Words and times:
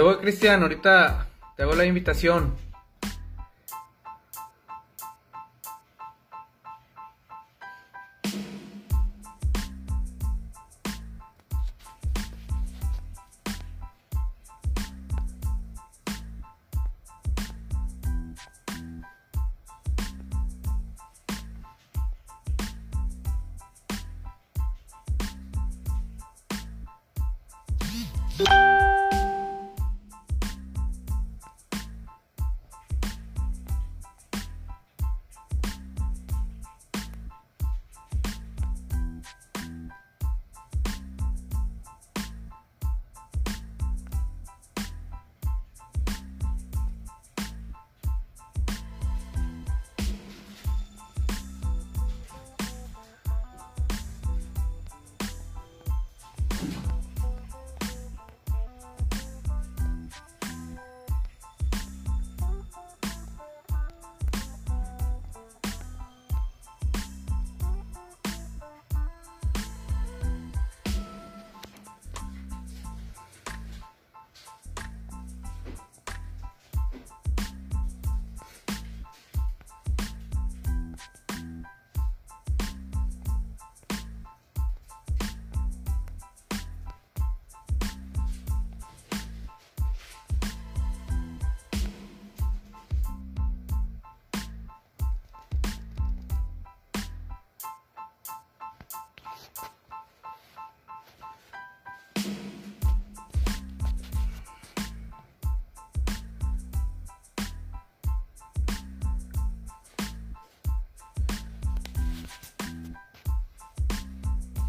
Voy, 0.00 0.16
Cristian. 0.16 0.62
Ahorita 0.62 1.26
te 1.56 1.62
hago 1.62 1.74
la 1.74 1.84
invitación. 1.84 2.54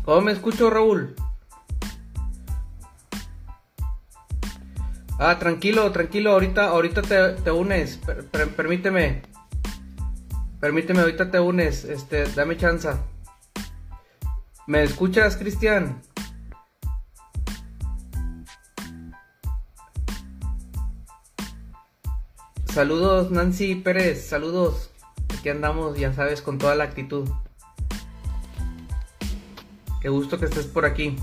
¿Cómo 0.07 0.21
me 0.21 0.31
escucho, 0.31 0.69
Raúl? 0.69 1.15
Ah, 5.19 5.37
tranquilo, 5.37 5.91
tranquilo, 5.91 6.31
ahorita, 6.31 6.69
ahorita 6.69 7.01
te, 7.01 7.33
te 7.33 7.51
unes, 7.51 7.97
per- 7.97 8.25
per- 8.25 8.55
permíteme. 8.55 9.23
Permíteme, 10.61 11.01
ahorita 11.01 11.29
te 11.29 11.41
unes, 11.41 11.83
este, 11.83 12.23
dame 12.23 12.55
chance. 12.55 12.89
¿Me 14.65 14.81
escuchas, 14.81 15.35
Cristian? 15.35 16.01
Saludos, 22.63 23.29
Nancy 23.29 23.75
Pérez, 23.75 24.25
saludos. 24.25 24.89
Aquí 25.37 25.49
andamos, 25.49 25.97
ya 25.99 26.13
sabes, 26.13 26.41
con 26.41 26.57
toda 26.59 26.75
la 26.75 26.85
actitud. 26.85 27.27
Qué 30.01 30.09
gusto 30.09 30.39
que 30.39 30.45
estés 30.45 30.65
por 30.67 30.85
aquí. 30.85 31.15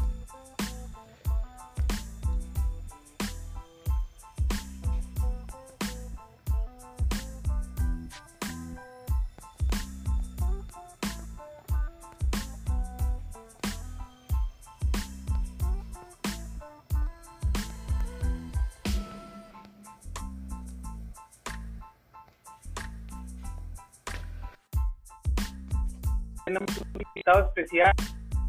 tenemos 26.45 26.77
un 26.79 27.01
invitado 27.01 27.47
especial. 27.47 27.93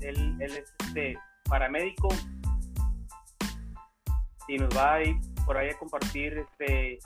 Él, 0.07 0.38
él 0.40 0.52
es 0.57 0.74
este 0.80 1.18
paramédico 1.50 2.10
y 4.48 4.57
nos 4.57 4.75
va 4.75 4.96
a 4.96 5.04
ir 5.04 5.16
por 5.46 5.57
ahí 5.57 5.69
a 5.69 5.78
compartir 5.78 6.38
este 6.38 7.00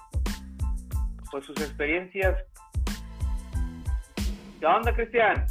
pues 1.32 1.46
sus 1.46 1.56
experiencias. 1.62 2.36
¿Qué 4.60 4.66
onda, 4.66 4.94
Cristian? 4.94 5.46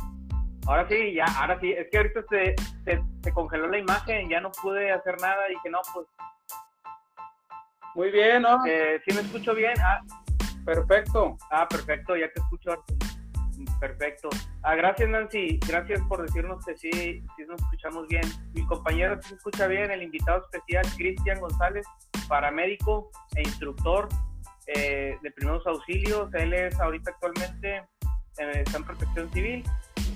Ahora 0.66 0.86
sí, 0.88 1.14
ya, 1.14 1.24
ahora 1.38 1.58
sí. 1.60 1.72
Es 1.72 1.86
que 1.90 1.96
ahorita 1.98 2.20
se, 2.28 2.54
se, 2.84 3.02
se 3.22 3.32
congeló 3.32 3.68
la 3.68 3.78
imagen, 3.78 4.28
ya 4.28 4.40
no 4.40 4.50
pude 4.50 4.90
hacer 4.92 5.18
nada 5.20 5.50
y 5.50 5.54
que 5.62 5.70
no, 5.70 5.78
pues, 5.94 6.06
Muy 7.94 8.10
bien, 8.10 8.42
¿no? 8.42 8.66
eh, 8.66 9.00
¿sí 9.06 9.14
me 9.14 9.22
escucho 9.22 9.54
bien? 9.54 9.74
Ah, 9.80 10.00
Perfecto. 10.64 11.38
Ah, 11.50 11.66
perfecto, 11.66 12.14
ya 12.14 12.30
te 12.30 12.40
escucho. 12.40 12.84
Perfecto. 13.80 14.28
Ah, 14.62 14.74
gracias, 14.74 15.08
Nancy. 15.08 15.60
Gracias 15.66 16.00
por 16.08 16.22
decirnos 16.22 16.64
que 16.64 16.76
sí, 16.76 16.90
sí 16.90 17.44
nos 17.46 17.60
escuchamos 17.62 18.08
bien. 18.08 18.24
Mi 18.54 18.66
compañero 18.66 19.20
se 19.22 19.34
escucha 19.34 19.66
bien. 19.66 19.90
El 19.90 20.02
invitado 20.02 20.42
especial, 20.42 20.84
Cristian 20.96 21.40
González, 21.40 21.86
paramédico 22.28 23.10
e 23.36 23.42
instructor 23.42 24.08
eh, 24.66 25.16
de 25.22 25.30
primeros 25.30 25.66
auxilios. 25.66 26.32
Él 26.34 26.52
es 26.52 26.78
ahorita 26.80 27.12
actualmente 27.12 27.76
eh, 28.38 28.62
está 28.66 28.78
en 28.78 28.84
protección 28.84 29.32
civil 29.32 29.64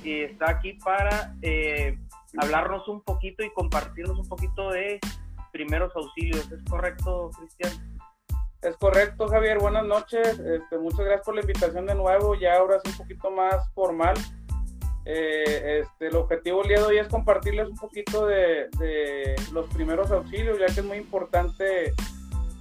y 0.05 0.21
está 0.23 0.51
aquí 0.51 0.75
para 0.75 1.35
eh, 1.43 1.99
hablarnos 2.39 2.89
un 2.89 3.03
poquito 3.03 3.45
y 3.45 3.51
compartirnos 3.51 4.19
un 4.19 4.29
poquito 4.29 4.71
de 4.71 4.99
primeros 5.53 5.95
auxilios. 5.95 6.51
¿Es 6.51 6.63
correcto, 6.69 7.31
Cristian? 7.39 7.92
Es 8.63 8.77
correcto, 8.77 9.27
Javier. 9.27 9.59
Buenas 9.59 9.85
noches. 9.85 10.39
Este, 10.39 10.79
muchas 10.79 11.01
gracias 11.01 11.27
por 11.27 11.35
la 11.35 11.41
invitación 11.41 11.85
de 11.85 11.97
nuevo. 11.97 12.37
Ya 12.37 12.57
ahora 12.57 12.77
es 12.77 12.93
un 12.93 12.97
poquito 12.97 13.31
más 13.33 13.69
formal. 13.75 14.15
Eh, 15.05 15.81
este, 15.83 16.07
el 16.07 16.15
objetivo 16.15 16.63
el 16.63 16.69
día 16.69 16.79
de 16.79 16.85
hoy 16.85 16.99
es 16.99 17.09
compartirles 17.09 17.69
un 17.69 17.77
poquito 17.77 18.25
de, 18.25 18.69
de 18.79 19.35
los 19.53 19.69
primeros 19.75 20.13
auxilios, 20.13 20.61
ya 20.61 20.67
que 20.67 20.81
es 20.81 20.85
muy 20.85 20.99
importante 20.99 21.93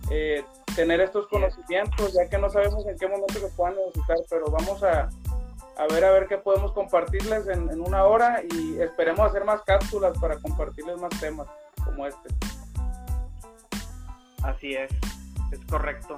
eh, 0.09 0.43
tener 0.75 1.01
estos 1.01 1.27
conocimientos, 1.27 2.13
ya 2.13 2.27
que 2.27 2.39
no 2.39 2.49
sabemos 2.49 2.83
en 2.87 2.97
qué 2.97 3.07
momento 3.07 3.35
se 3.35 3.49
puedan 3.49 3.75
necesitar, 3.75 4.17
pero 4.27 4.45
vamos 4.49 4.83
a, 4.83 5.07
a 5.77 5.87
ver 5.93 6.03
a 6.03 6.11
ver 6.11 6.27
qué 6.27 6.39
podemos 6.39 6.71
compartirles 6.71 7.47
en, 7.47 7.69
en, 7.69 7.79
una 7.79 8.05
hora 8.05 8.41
y 8.51 8.79
esperemos 8.79 9.29
hacer 9.29 9.45
más 9.45 9.61
cápsulas 9.61 10.17
para 10.17 10.39
compartirles 10.39 10.99
más 10.99 11.11
temas 11.19 11.47
como 11.85 12.07
este. 12.07 12.29
Así 14.41 14.73
es, 14.73 14.89
es 15.51 15.59
correcto. 15.65 16.17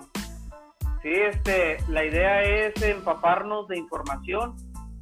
Sí, 1.02 1.12
este, 1.12 1.78
la 1.90 2.06
idea 2.06 2.44
es 2.44 2.82
empaparnos 2.82 3.68
de 3.68 3.78
información. 3.78 4.56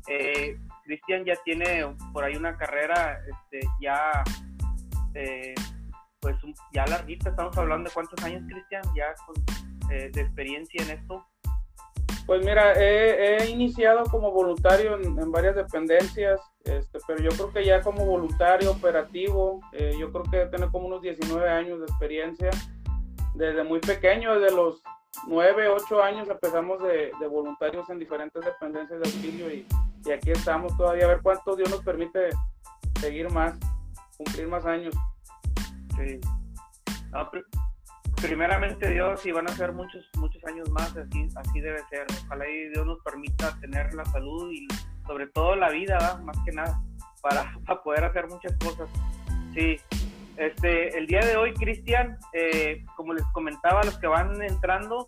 Eh, 0.07 0.57
Cristian 0.83 1.23
ya 1.25 1.35
tiene 1.45 1.95
por 2.11 2.23
ahí 2.23 2.35
una 2.35 2.57
carrera 2.57 3.19
este, 3.27 3.67
ya, 3.79 4.23
eh, 5.13 5.53
pues 6.19 6.35
ya 6.73 6.85
larguita, 6.87 7.29
estamos 7.29 7.57
hablando 7.57 7.89
de 7.89 7.93
cuántos 7.93 8.23
años, 8.23 8.43
Cristian, 8.47 8.81
ya 8.95 9.13
con, 9.25 9.35
eh, 9.91 10.09
de 10.11 10.21
experiencia 10.21 10.83
en 10.83 10.91
esto. 10.91 11.25
Pues 12.25 12.45
mira, 12.45 12.73
he, 12.75 13.49
iniciado 13.49 14.03
como 14.05 14.31
voluntario 14.31 14.99
en, 14.99 15.31
varias 15.31 15.55
dependencias, 15.55 16.39
este, 16.63 16.99
pero 17.07 17.21
yo 17.21 17.29
creo 17.31 17.51
que 17.51 17.65
ya 17.65 17.81
como 17.81 18.05
voluntario 18.05 18.71
operativo, 18.71 19.59
eh, 19.73 19.95
yo 19.99 20.11
creo 20.11 20.23
que 20.23 20.45
tengo 20.55 20.71
como 20.71 20.87
unos 20.87 21.01
19 21.01 21.49
años 21.49 21.79
de 21.79 21.85
experiencia. 21.85 22.49
Desde 23.33 23.63
muy 23.63 23.79
pequeño, 23.79 24.39
desde 24.39 24.55
los 24.55 24.81
9, 25.27 25.69
8 25.69 26.03
años 26.03 26.29
empezamos 26.29 26.81
de, 26.83 27.11
de 27.19 27.27
voluntarios 27.27 27.89
en 27.89 27.99
diferentes 27.99 28.43
dependencias 28.43 28.99
de 28.99 29.09
auxilio 29.09 29.51
y, 29.51 29.67
y, 30.05 30.11
aquí 30.11 30.31
estamos 30.31 30.75
todavía 30.77 31.05
a 31.05 31.09
ver 31.09 31.21
cuánto 31.21 31.55
Dios 31.55 31.69
nos 31.69 31.83
permite 31.83 32.29
seguir 32.99 33.29
más, 33.31 33.57
cumplir 34.17 34.47
más 34.47 34.65
años. 34.65 34.93
Sí. 35.97 36.19
No, 37.11 37.29
primeramente 38.21 38.89
Dios 38.89 39.25
y 39.25 39.31
van 39.31 39.49
a 39.49 39.53
ser 39.53 39.73
muchos 39.73 40.07
muchos 40.17 40.43
años 40.45 40.69
más 40.69 40.95
así 40.95 41.27
así 41.35 41.59
debe 41.59 41.79
ser 41.89 42.05
ojalá 42.25 42.47
y 42.47 42.69
Dios 42.69 42.85
nos 42.85 42.99
permita 43.01 43.57
tener 43.59 43.93
la 43.95 44.05
salud 44.05 44.51
y 44.51 44.67
sobre 45.07 45.27
todo 45.27 45.55
la 45.55 45.69
vida 45.71 46.21
más 46.23 46.37
que 46.45 46.51
nada 46.51 46.79
para, 47.21 47.51
para, 47.65 47.81
poder 47.81 48.03
hacer 48.05 48.27
muchas 48.27 48.55
cosas 48.57 48.87
sí 49.53 49.77
este 50.37 50.97
el 50.97 51.07
día 51.07 51.21
de 51.21 51.35
hoy 51.35 51.53
Cristian 51.53 52.17
eh, 52.33 52.83
como 52.95 53.13
les 53.13 53.23
comentaba 53.33 53.83
los 53.83 53.97
que 53.99 54.07
van 54.07 54.41
entrando 54.41 55.07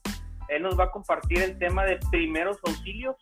él 0.50 0.64
nos 0.64 0.78
va 0.78 0.86
a 0.86 0.92
compartir 0.92 1.42
el 1.42 1.58
tema 1.58 1.86
de 1.86 2.00
primeros 2.12 2.58
auxilios 2.68 3.16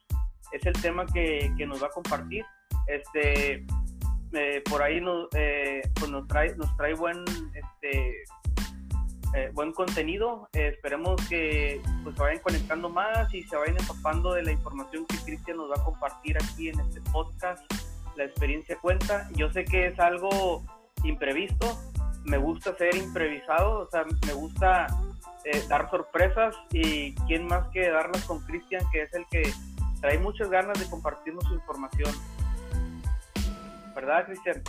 es 0.52 0.66
el 0.66 0.74
tema 0.74 1.06
que, 1.06 1.52
que 1.58 1.66
nos 1.66 1.82
va 1.82 1.88
a 1.88 1.92
compartir 1.92 2.46
este 2.88 3.66
eh, 4.34 4.64
por 4.70 4.82
ahí 4.82 5.02
nos, 5.02 5.28
eh, 5.36 5.82
pues 5.96 6.10
nos 6.10 6.28
trae 6.28 6.56
nos 6.56 6.76
trae 6.78 6.94
buen 6.94 7.24
este 7.54 8.24
eh, 9.34 9.50
buen 9.54 9.72
contenido. 9.72 10.50
Eh, 10.52 10.72
esperemos 10.74 11.16
que 11.30 11.82
pues, 12.04 12.16
se 12.16 12.22
vayan 12.22 12.42
conectando 12.42 12.90
más 12.90 13.34
y 13.34 13.44
se 13.44 13.56
vayan 13.56 13.78
empapando 13.80 14.34
de 14.34 14.44
la 14.44 14.52
información 14.52 15.06
que 15.06 15.18
Cristian 15.20 15.58
nos 15.58 15.72
va 15.72 15.76
a 15.76 15.86
compartir 15.86 16.38
aquí 16.38 16.68
en 16.68 16.80
este 16.82 17.00
podcast. 17.12 17.64
La 18.18 18.26
experiencia 18.26 18.78
cuenta. 18.78 19.30
Yo 19.36 19.50
sé 19.52 19.64
que 19.64 19.88
es 19.88 20.00
algo 20.00 20.64
imprevisto. 21.06 21.78
Me 22.24 22.38
gusta 22.38 22.76
ser 22.76 22.96
improvisado, 22.96 23.80
o 23.80 23.90
sea, 23.90 24.06
me 24.26 24.34
gusta 24.34 24.88
eh, 25.46 25.64
dar 25.68 25.90
sorpresas 25.90 26.56
y 26.72 27.16
quién 27.28 27.48
más 27.48 27.68
que 27.70 27.90
darlas 27.90 28.24
con 28.26 28.40
Cristian, 28.46 28.84
que 28.92 29.04
es 29.04 29.14
el 29.14 29.26
que 29.32 29.52
trae 30.00 30.18
muchas 30.20 30.50
ganas 30.50 30.80
de 30.80 30.90
compartirnos 30.90 31.44
su 31.46 31.56
información. 31.56 32.14
¿Verdad, 33.96 34.26
Cristian? 34.26 34.62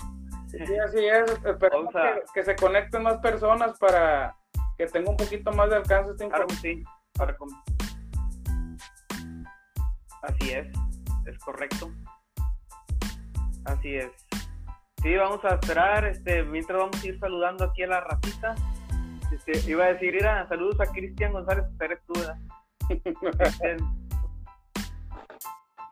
Sí, 0.51 0.77
así 0.85 1.07
es. 1.07 1.31
Esperemos 1.45 1.95
a... 1.95 2.15
que, 2.15 2.23
que 2.35 2.45
se 2.45 2.57
conecten 2.57 3.03
más 3.03 3.19
personas 3.19 3.79
para 3.79 4.35
que 4.77 4.87
tenga 4.87 5.11
un 5.11 5.17
poquito 5.17 5.53
más 5.53 5.71
de 5.71 5.77
alcance 5.77 6.13
esta 6.13 6.25
información. 6.25 6.85
Claro, 7.15 7.37
sí, 7.37 7.47
Así 10.23 10.53
es, 10.53 10.69
es 11.27 11.39
correcto. 11.39 11.91
Así 13.65 13.97
es. 13.97 14.11
Sí, 15.03 15.17
vamos 15.17 15.45
a 15.45 15.55
esperar, 15.55 16.05
este, 16.07 16.43
mientras 16.45 16.79
vamos 16.79 17.03
a 17.03 17.07
ir 17.07 17.19
saludando 17.19 17.65
aquí 17.65 17.83
a 17.83 17.89
la 17.89 18.01
racita. 18.01 18.55
Este, 19.33 19.71
iba 19.71 19.85
a 19.85 19.93
decir, 19.95 20.21
saludos 20.49 20.81
a 20.81 20.87
Cristian 20.93 21.33
González 21.33 21.65
Pérez 21.79 22.01
Tuda. 22.07 22.39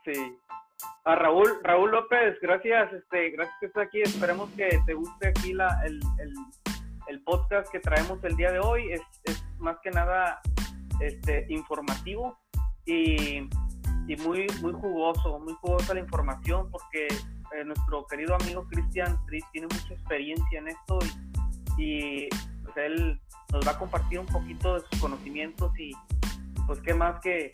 sí. 0.04 0.36
A 1.04 1.14
Raúl, 1.14 1.48
Raúl 1.62 1.90
López, 1.90 2.38
gracias, 2.42 2.92
este, 2.92 3.30
gracias 3.30 3.56
que 3.58 3.66
estás 3.66 3.86
aquí. 3.86 4.02
Esperemos 4.02 4.50
que 4.50 4.68
te 4.84 4.94
guste 4.94 5.28
aquí 5.28 5.54
la, 5.54 5.80
el, 5.84 5.98
el 6.18 6.34
el 7.10 7.20
podcast 7.22 7.68
que 7.72 7.80
traemos 7.80 8.22
el 8.22 8.36
día 8.36 8.52
de 8.52 8.60
hoy 8.60 8.92
es, 8.92 9.00
es 9.24 9.44
más 9.58 9.76
que 9.82 9.90
nada 9.90 10.40
este, 11.00 11.44
informativo 11.48 12.38
y, 12.86 13.48
y, 14.06 14.16
muy, 14.18 14.46
muy 14.62 14.72
jugoso, 14.72 15.40
muy 15.40 15.54
jugosa 15.54 15.94
la 15.94 16.00
información 16.00 16.70
porque 16.70 17.08
eh, 17.56 17.64
nuestro 17.64 18.06
querido 18.06 18.34
amigo 18.34 18.66
Cristian 18.68 19.18
Tris 19.26 19.44
tiene 19.52 19.66
mucha 19.66 19.94
experiencia 19.94 20.58
en 20.58 20.68
esto 20.68 20.98
y, 21.76 21.82
y 21.82 22.28
pues 22.64 22.76
él 22.76 23.20
nos 23.52 23.66
va 23.66 23.72
a 23.72 23.78
compartir 23.78 24.18
un 24.18 24.26
poquito 24.26 24.74
de 24.74 24.80
sus 24.80 25.00
conocimientos 25.00 25.72
y 25.78 25.92
pues 26.66 26.80
qué 26.82 26.94
más 26.94 27.20
que, 27.20 27.50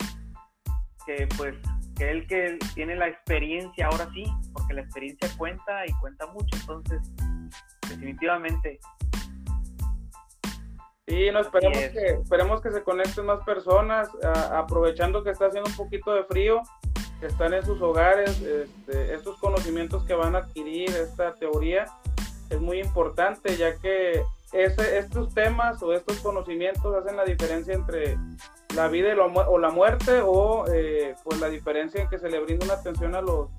que 1.05 1.27
pues 1.37 1.55
que 1.97 2.11
él 2.11 2.27
que 2.27 2.59
tiene 2.75 2.95
la 2.95 3.07
experiencia 3.07 3.87
ahora 3.87 4.07
sí, 4.13 4.23
porque 4.53 4.73
la 4.73 4.81
experiencia 4.81 5.29
cuenta 5.37 5.85
y 5.85 5.91
cuenta 5.99 6.27
mucho, 6.27 6.55
entonces 6.55 7.01
definitivamente. 7.89 8.79
Sí, 11.07 11.31
no, 11.31 11.39
esperemos, 11.39 11.77
que, 11.77 12.05
esperemos 12.21 12.61
que 12.61 12.71
se 12.71 12.83
conecten 12.83 13.25
más 13.25 13.43
personas, 13.45 14.09
a, 14.23 14.59
aprovechando 14.59 15.23
que 15.23 15.31
está 15.31 15.47
haciendo 15.47 15.69
un 15.69 15.75
poquito 15.77 16.13
de 16.13 16.25
frío, 16.25 16.61
están 17.21 17.53
en 17.53 17.65
sus 17.65 17.81
hogares, 17.81 18.41
este, 18.41 19.13
estos 19.13 19.37
conocimientos 19.39 20.03
que 20.03 20.13
van 20.13 20.35
a 20.35 20.39
adquirir, 20.39 20.89
esta 20.89 21.33
teoría, 21.35 21.85
es 22.49 22.59
muy 22.59 22.79
importante, 22.79 23.57
ya 23.57 23.77
que 23.77 24.23
ese, 24.53 24.97
estos 24.97 25.33
temas 25.33 25.81
o 25.83 25.93
estos 25.93 26.19
conocimientos 26.19 26.95
hacen 26.95 27.17
la 27.17 27.25
diferencia 27.25 27.73
entre 27.73 28.17
la 28.75 28.87
vida 28.87 29.13
o 29.15 29.57
la 29.57 29.69
muerte 29.69 30.21
o 30.23 30.65
eh, 30.71 31.15
pues 31.23 31.39
la 31.39 31.49
diferencia 31.49 32.01
en 32.01 32.09
que 32.09 32.19
se 32.19 32.29
le 32.29 32.39
brinda 32.39 32.65
una 32.65 32.75
atención 32.75 33.15
a 33.15 33.21
los 33.21 33.49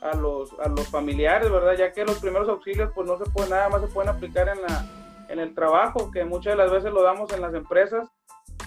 a 0.00 0.16
los 0.16 0.52
a 0.58 0.68
los 0.68 0.88
familiares, 0.88 1.50
¿verdad? 1.50 1.74
Ya 1.78 1.92
que 1.92 2.04
los 2.04 2.18
primeros 2.18 2.48
auxilios 2.48 2.90
pues 2.94 3.06
no 3.06 3.16
se 3.18 3.30
puede 3.30 3.50
nada 3.50 3.68
más 3.68 3.82
se 3.82 3.86
pueden 3.88 4.10
aplicar 4.10 4.48
en 4.48 4.60
la 4.62 4.86
en 5.28 5.38
el 5.38 5.54
trabajo, 5.54 6.10
que 6.10 6.24
muchas 6.24 6.52
de 6.52 6.56
las 6.56 6.70
veces 6.70 6.92
lo 6.92 7.02
damos 7.02 7.32
en 7.32 7.40
las 7.40 7.54
empresas. 7.54 8.08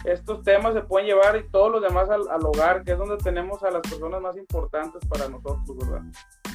Estos 0.04 0.44
temas 0.44 0.74
se 0.74 0.82
pueden 0.82 1.08
llevar 1.08 1.36
y 1.36 1.50
todos 1.50 1.72
los 1.72 1.82
demás 1.82 2.10
al, 2.10 2.28
al 2.30 2.46
hogar, 2.46 2.84
que 2.84 2.92
es 2.92 2.98
donde 2.98 3.18
tenemos 3.18 3.64
a 3.64 3.72
las 3.72 3.82
personas 3.82 4.22
más 4.22 4.38
importantes 4.38 5.04
para 5.08 5.28
nosotros, 5.28 5.78
¿verdad? 5.78 6.04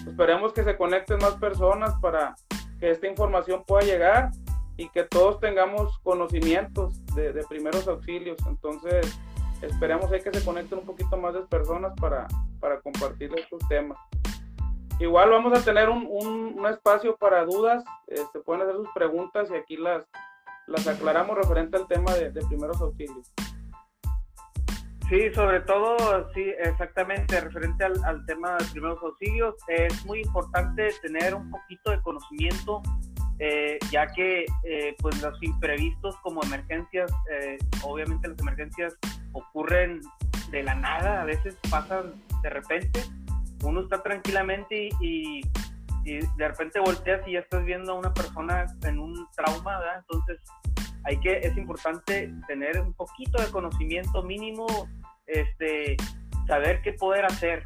Esperemos 0.07 0.53
que 0.53 0.63
se 0.63 0.77
conecten 0.77 1.19
más 1.19 1.35
personas 1.35 1.95
para 2.01 2.37
que 2.79 2.91
esta 2.91 3.09
información 3.09 3.65
pueda 3.67 3.85
llegar 3.85 4.31
y 4.77 4.89
que 4.89 5.03
todos 5.03 5.41
tengamos 5.41 5.99
conocimientos 5.99 7.05
de, 7.15 7.33
de 7.33 7.45
primeros 7.45 7.87
auxilios. 7.89 8.39
Entonces, 8.47 9.19
esperemos 9.63 10.11
ahí 10.11 10.23
que 10.23 10.33
se 10.33 10.45
conecten 10.45 10.79
un 10.79 10.87
poquito 10.87 11.17
más 11.17 11.35
de 11.35 11.41
personas 11.43 11.93
para, 12.01 12.27
para 12.61 12.81
compartir 12.81 13.31
estos 13.37 13.61
temas. 13.69 13.99
Igual 14.99 15.31
vamos 15.31 15.59
a 15.59 15.65
tener 15.65 15.89
un, 15.89 16.07
un, 16.09 16.59
un 16.59 16.67
espacio 16.67 17.17
para 17.17 17.45
dudas, 17.45 17.83
este, 18.07 18.41
pueden 18.41 18.63
hacer 18.63 18.77
sus 18.77 18.89
preguntas 18.95 19.51
y 19.51 19.55
aquí 19.55 19.77
las, 19.77 20.05
las 20.71 20.87
aclaramos 20.87 21.37
referente 21.37 21.77
al 21.77 21.87
tema 21.87 22.15
de, 22.15 22.31
de 22.31 22.41
primeros 22.47 22.81
auxilios. 22.81 23.33
Sí, 25.09 25.33
sobre 25.35 25.61
todo, 25.63 25.97
sí, 26.33 26.53
exactamente, 26.61 27.41
referente 27.41 27.85
al, 27.85 28.03
al, 28.05 28.25
tema 28.27 28.57
de 28.57 28.65
primeros 28.67 29.03
auxilios, 29.03 29.57
es 29.67 30.07
muy 30.07 30.21
importante 30.21 30.89
tener 31.03 31.35
un 31.35 31.51
poquito 31.51 31.91
de 31.91 32.01
conocimiento, 32.01 32.81
eh, 33.41 33.79
ya 33.91 34.07
que 34.07 34.45
eh, 34.63 34.95
pues 35.01 35.21
los 35.21 35.37
imprevistos 35.43 36.17
como 36.19 36.45
emergencias, 36.45 37.11
eh, 37.33 37.59
obviamente 37.83 38.29
las 38.29 38.39
emergencias 38.39 38.97
ocurren 39.33 40.01
de 40.53 40.63
la 40.63 40.77
nada, 40.77 41.23
a 41.23 41.25
veces 41.25 41.59
pasan 41.69 42.15
de 42.43 42.51
repente, 42.51 43.03
uno 43.65 43.81
está 43.81 44.03
tranquilamente 44.05 44.91
y, 45.01 45.41
y, 45.41 45.41
de 46.05 46.49
repente 46.49 46.81
volteas 46.81 47.27
y 47.27 47.33
ya 47.33 47.41
estás 47.41 47.65
viendo 47.65 47.93
a 47.93 47.95
una 47.97 48.13
persona 48.13 48.67
en 48.85 48.99
un 48.99 49.29
trauma, 49.37 49.79
¿verdad? 49.79 49.99
Entonces, 49.99 50.41
hay 51.05 51.19
que, 51.21 51.39
es 51.39 51.57
importante 51.57 52.33
tener 52.47 52.81
un 52.81 52.93
poquito 52.95 53.41
de 53.41 53.51
conocimiento 53.51 54.23
mínimo, 54.23 54.67
este, 55.27 55.97
saber 56.47 56.83
qué 56.83 56.93
poder 56.93 57.25
hacer, 57.25 57.63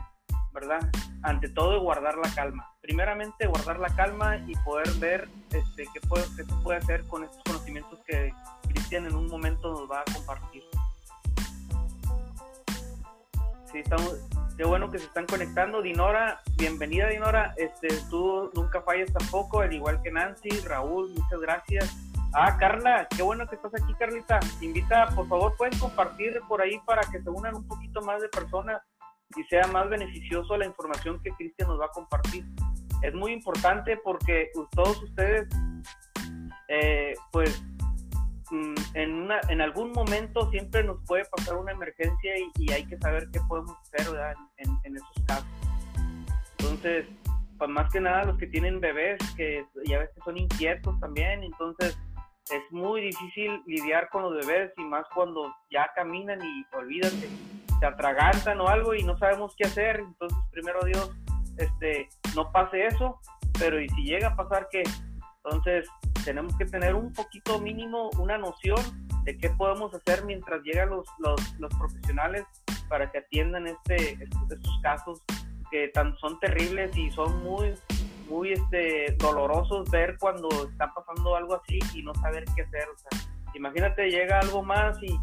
¿verdad? 0.52 0.80
Ante 1.22 1.48
todo, 1.48 1.80
guardar 1.80 2.16
la 2.16 2.32
calma. 2.34 2.70
Primeramente, 2.80 3.46
guardar 3.46 3.78
la 3.78 3.94
calma 3.94 4.36
y 4.46 4.54
poder 4.64 4.88
ver 4.98 5.28
este, 5.50 5.86
qué, 5.92 6.00
puede, 6.06 6.24
qué 6.36 6.44
se 6.44 6.54
puede 6.62 6.78
hacer 6.78 7.04
con 7.04 7.24
estos 7.24 7.42
conocimientos 7.44 7.98
que 8.06 8.32
Cristian 8.68 9.06
en 9.06 9.14
un 9.14 9.28
momento 9.28 9.70
nos 9.72 9.90
va 9.90 10.00
a 10.00 10.04
compartir. 10.12 10.62
Sí, 13.72 13.78
estamos, 13.78 14.28
qué 14.56 14.64
bueno 14.64 14.90
que 14.90 14.98
se 14.98 15.06
están 15.06 15.26
conectando. 15.26 15.82
Dinora, 15.82 16.40
bienvenida 16.56 17.08
Dinora, 17.08 17.54
este, 17.56 17.88
tú 18.10 18.50
nunca 18.54 18.82
fallas 18.82 19.12
tampoco, 19.12 19.60
al 19.60 19.72
igual 19.72 20.00
que 20.02 20.10
Nancy, 20.10 20.50
Raúl, 20.66 21.10
muchas 21.10 21.40
gracias. 21.40 21.96
Ah, 22.32 22.56
Carla, 22.58 23.06
qué 23.16 23.22
bueno 23.22 23.46
que 23.46 23.54
estás 23.54 23.72
aquí, 23.80 23.94
Carlita. 23.94 24.40
Invita, 24.60 25.08
por 25.14 25.28
favor, 25.28 25.54
pueden 25.56 25.78
compartir 25.78 26.40
por 26.48 26.60
ahí 26.60 26.80
para 26.84 27.02
que 27.02 27.22
se 27.22 27.30
unan 27.30 27.54
un 27.54 27.66
poquito 27.66 28.02
más 28.02 28.20
de 28.20 28.28
personas 28.28 28.82
y 29.36 29.44
sea 29.44 29.66
más 29.68 29.88
beneficioso 29.88 30.56
la 30.56 30.66
información 30.66 31.20
que 31.22 31.30
Cristian 31.30 31.68
nos 31.68 31.80
va 31.80 31.86
a 31.86 31.90
compartir. 31.90 32.44
Es 33.02 33.14
muy 33.14 33.32
importante 33.32 33.96
porque 34.02 34.50
todos 34.72 35.02
ustedes, 35.02 35.48
eh, 36.68 37.14
pues, 37.30 37.62
en, 38.94 39.12
una, 39.12 39.40
en 39.48 39.60
algún 39.60 39.92
momento 39.92 40.50
siempre 40.50 40.84
nos 40.84 40.98
puede 41.06 41.24
pasar 41.26 41.56
una 41.56 41.72
emergencia 41.72 42.32
y, 42.56 42.72
hay 42.72 42.84
que 42.86 42.98
saber 42.98 43.28
qué 43.32 43.40
podemos 43.48 43.76
hacer 43.82 44.06
en, 44.58 44.78
en, 44.84 44.96
esos 44.96 45.24
casos. 45.26 45.46
Entonces, 46.58 47.06
pues 47.58 47.70
más 47.70 47.92
que 47.92 48.00
nada 48.00 48.24
los 48.24 48.38
que 48.38 48.46
tienen 48.46 48.80
bebés, 48.80 49.18
que 49.36 49.64
ya 49.84 49.98
ves 49.98 50.10
que 50.14 50.20
son 50.22 50.36
inquietos 50.36 50.98
también, 51.00 51.42
entonces 51.42 51.96
es 52.50 52.72
muy 52.72 53.00
difícil 53.00 53.62
lidiar 53.66 54.08
con 54.10 54.22
los 54.22 54.46
bebés 54.46 54.72
y 54.76 54.82
más 54.82 55.06
cuando 55.14 55.54
ya 55.70 55.90
caminan 55.94 56.40
y 56.42 56.76
olvídate, 56.76 57.28
se 57.78 57.86
atragantan 57.86 58.60
o 58.60 58.68
algo 58.68 58.94
y 58.94 59.02
no 59.02 59.16
sabemos 59.18 59.54
qué 59.56 59.64
hacer. 59.64 60.00
Entonces, 60.00 60.38
primero 60.50 60.80
Dios, 60.84 61.10
este, 61.56 62.08
no 62.34 62.50
pase 62.52 62.86
eso, 62.86 63.18
pero 63.58 63.80
y 63.80 63.88
si 63.90 64.04
llega 64.04 64.28
a 64.28 64.36
pasar 64.36 64.68
que, 64.70 64.82
entonces 65.44 65.88
tenemos 66.24 66.56
que 66.56 66.64
tener 66.64 66.94
un 66.94 67.12
poquito 67.12 67.60
mínimo 67.60 68.10
una 68.18 68.38
noción 68.38 68.78
de 69.24 69.36
qué 69.36 69.50
podemos 69.50 69.92
hacer 69.94 70.24
mientras 70.24 70.62
llegan 70.62 70.90
los, 70.90 71.06
los, 71.18 71.74
profesionales 71.78 72.44
para 72.88 73.10
que 73.10 73.18
atiendan 73.18 73.66
este, 73.66 74.12
estos, 74.22 74.80
casos 74.82 75.22
que 75.70 75.88
tan, 75.88 76.16
son 76.18 76.38
terribles 76.40 76.96
y 76.96 77.10
son 77.10 77.42
muy 77.42 77.74
muy 78.28 78.52
este, 78.52 79.14
dolorosos 79.18 79.90
ver 79.90 80.16
cuando 80.18 80.48
está 80.70 80.92
pasando 80.94 81.36
algo 81.36 81.56
así 81.56 81.78
y 81.94 82.02
no 82.02 82.14
saber 82.14 82.44
qué 82.56 82.62
hacer. 82.62 82.84
O 82.88 82.96
sea, 82.96 83.20
imagínate, 83.54 84.08
llega 84.08 84.40
algo 84.40 84.62
más 84.62 84.96
y 85.02 85.18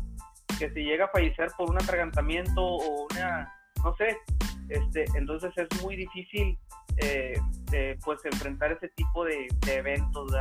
que 0.59 0.69
si 0.69 0.83
llega 0.83 1.05
a 1.05 1.07
fallecer 1.07 1.49
por 1.57 1.71
un 1.71 1.77
atragantamiento 1.77 2.61
o 2.61 3.07
una, 3.11 3.51
no 3.83 3.95
sé, 3.95 4.15
este, 4.71 5.05
entonces 5.15 5.51
es 5.57 5.83
muy 5.83 5.95
difícil 5.95 6.57
eh, 6.97 7.39
pues 8.03 8.23
enfrentar 8.25 8.71
ese 8.71 8.87
tipo 8.89 9.25
de, 9.25 9.47
eventos 9.67 10.31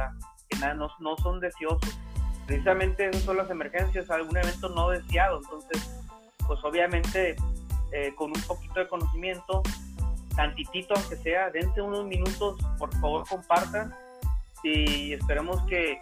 que 0.49 0.58
nada, 0.58 0.75
no, 0.75 1.16
son 1.18 1.40
deseosos. 1.40 1.99
Precisamente 2.46 3.08
esas 3.08 3.22
son 3.22 3.37
las 3.37 3.50
emergencias, 3.50 4.10
algún 4.10 4.37
evento 4.37 4.68
no 4.68 4.90
deseado. 4.90 5.40
Entonces, 5.42 6.02
pues 6.46 6.60
obviamente 6.64 7.37
eh, 7.92 8.12
con 8.16 8.28
un 8.28 8.42
poquito 8.42 8.80
de 8.80 8.88
conocimiento 8.88 9.62
tantitito 10.37 10.94
aunque 10.94 11.16
sea, 11.16 11.50
dense 11.50 11.82
unos 11.82 12.06
minutos, 12.06 12.56
por 12.78 12.94
favor 13.00 13.26
compartan 13.28 13.92
y 14.62 15.12
esperemos 15.12 15.60
que 15.66 16.00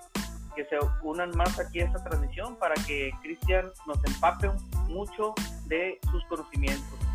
se 0.64 0.76
unan 1.02 1.30
más 1.36 1.58
aquí 1.58 1.80
a 1.80 1.86
esta 1.86 2.02
transmisión 2.04 2.56
para 2.56 2.74
que 2.86 3.10
Cristian 3.22 3.70
nos 3.86 4.04
empape 4.04 4.50
mucho 4.88 5.34
de 5.66 5.98
sus 6.10 6.24
conocimientos. 6.26 7.07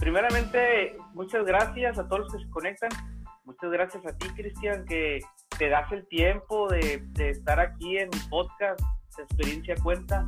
Primeramente, 0.00 0.96
muchas 1.14 1.44
gracias 1.44 1.98
a 1.98 2.08
todos 2.08 2.20
los 2.22 2.32
que 2.32 2.44
se 2.44 2.50
conectan. 2.50 2.90
Muchas 3.44 3.70
gracias 3.70 4.04
a 4.06 4.16
ti, 4.16 4.28
Cristian, 4.30 4.84
que 4.86 5.20
te 5.58 5.68
das 5.68 5.90
el 5.92 6.06
tiempo 6.08 6.68
de, 6.68 7.02
estar 7.18 7.60
aquí 7.60 7.98
en 7.98 8.10
podcast, 8.28 8.80
Experiencia 9.18 9.74
Cuenta. 9.82 10.26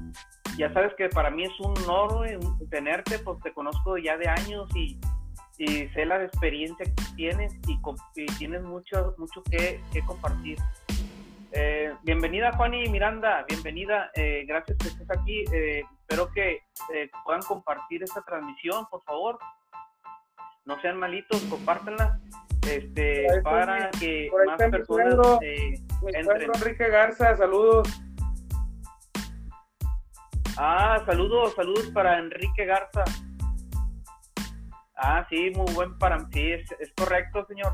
Ya 0.58 0.72
sabes 0.74 0.92
que 0.98 1.08
para 1.08 1.30
mí 1.30 1.44
es 1.44 1.60
un 1.60 1.74
honor 1.88 2.28
tenerte, 2.70 3.18
pues 3.20 3.40
te 3.40 3.52
conozco 3.52 3.96
ya 3.96 4.18
de 4.18 4.28
años 4.28 4.68
y 4.76 5.00
y 5.58 5.88
sé 5.88 6.06
la 6.06 6.24
experiencia 6.24 6.84
que 6.84 7.14
tienes 7.14 7.54
y, 7.68 7.78
tienes 8.38 8.62
mucho, 8.62 9.14
mucho 9.18 9.42
que, 9.44 9.80
compartir. 10.06 10.58
Eh, 11.52 11.94
bienvenida 12.02 12.52
Juani 12.56 12.88
Miranda, 12.88 13.44
bienvenida, 13.46 14.10
eh, 14.14 14.44
gracias 14.46 14.78
que 14.78 14.88
estés 14.88 15.10
aquí. 15.10 15.44
Eh, 15.52 15.84
espero 16.00 16.30
que 16.32 16.62
puedan 17.24 17.42
compartir 17.42 18.02
esta 18.02 18.22
transmisión, 18.22 18.86
por 18.90 19.02
favor. 19.04 19.38
No 20.64 20.81
sean 20.81 20.99
malitos, 20.99 21.40
compártanla 21.42 22.21
este, 22.69 23.26
para 23.42 23.90
que 23.90 24.31
más 24.47 24.57
personas 24.57 25.14
entren. 25.42 26.50
Enrique 26.54 26.88
Garza, 26.88 27.37
saludos. 27.37 27.88
Ah, 30.57 31.02
saludos, 31.07 31.54
saludos 31.54 31.90
para 31.92 32.19
Enrique 32.19 32.66
Garza. 32.66 33.04
Ah, 34.97 35.26
sí, 35.28 35.50
muy 35.57 35.73
buen 35.75 35.99
para 35.99 36.21
sí, 36.33 36.52
es, 36.52 36.71
es 36.78 36.92
correcto, 36.97 37.45
señor. 37.47 37.73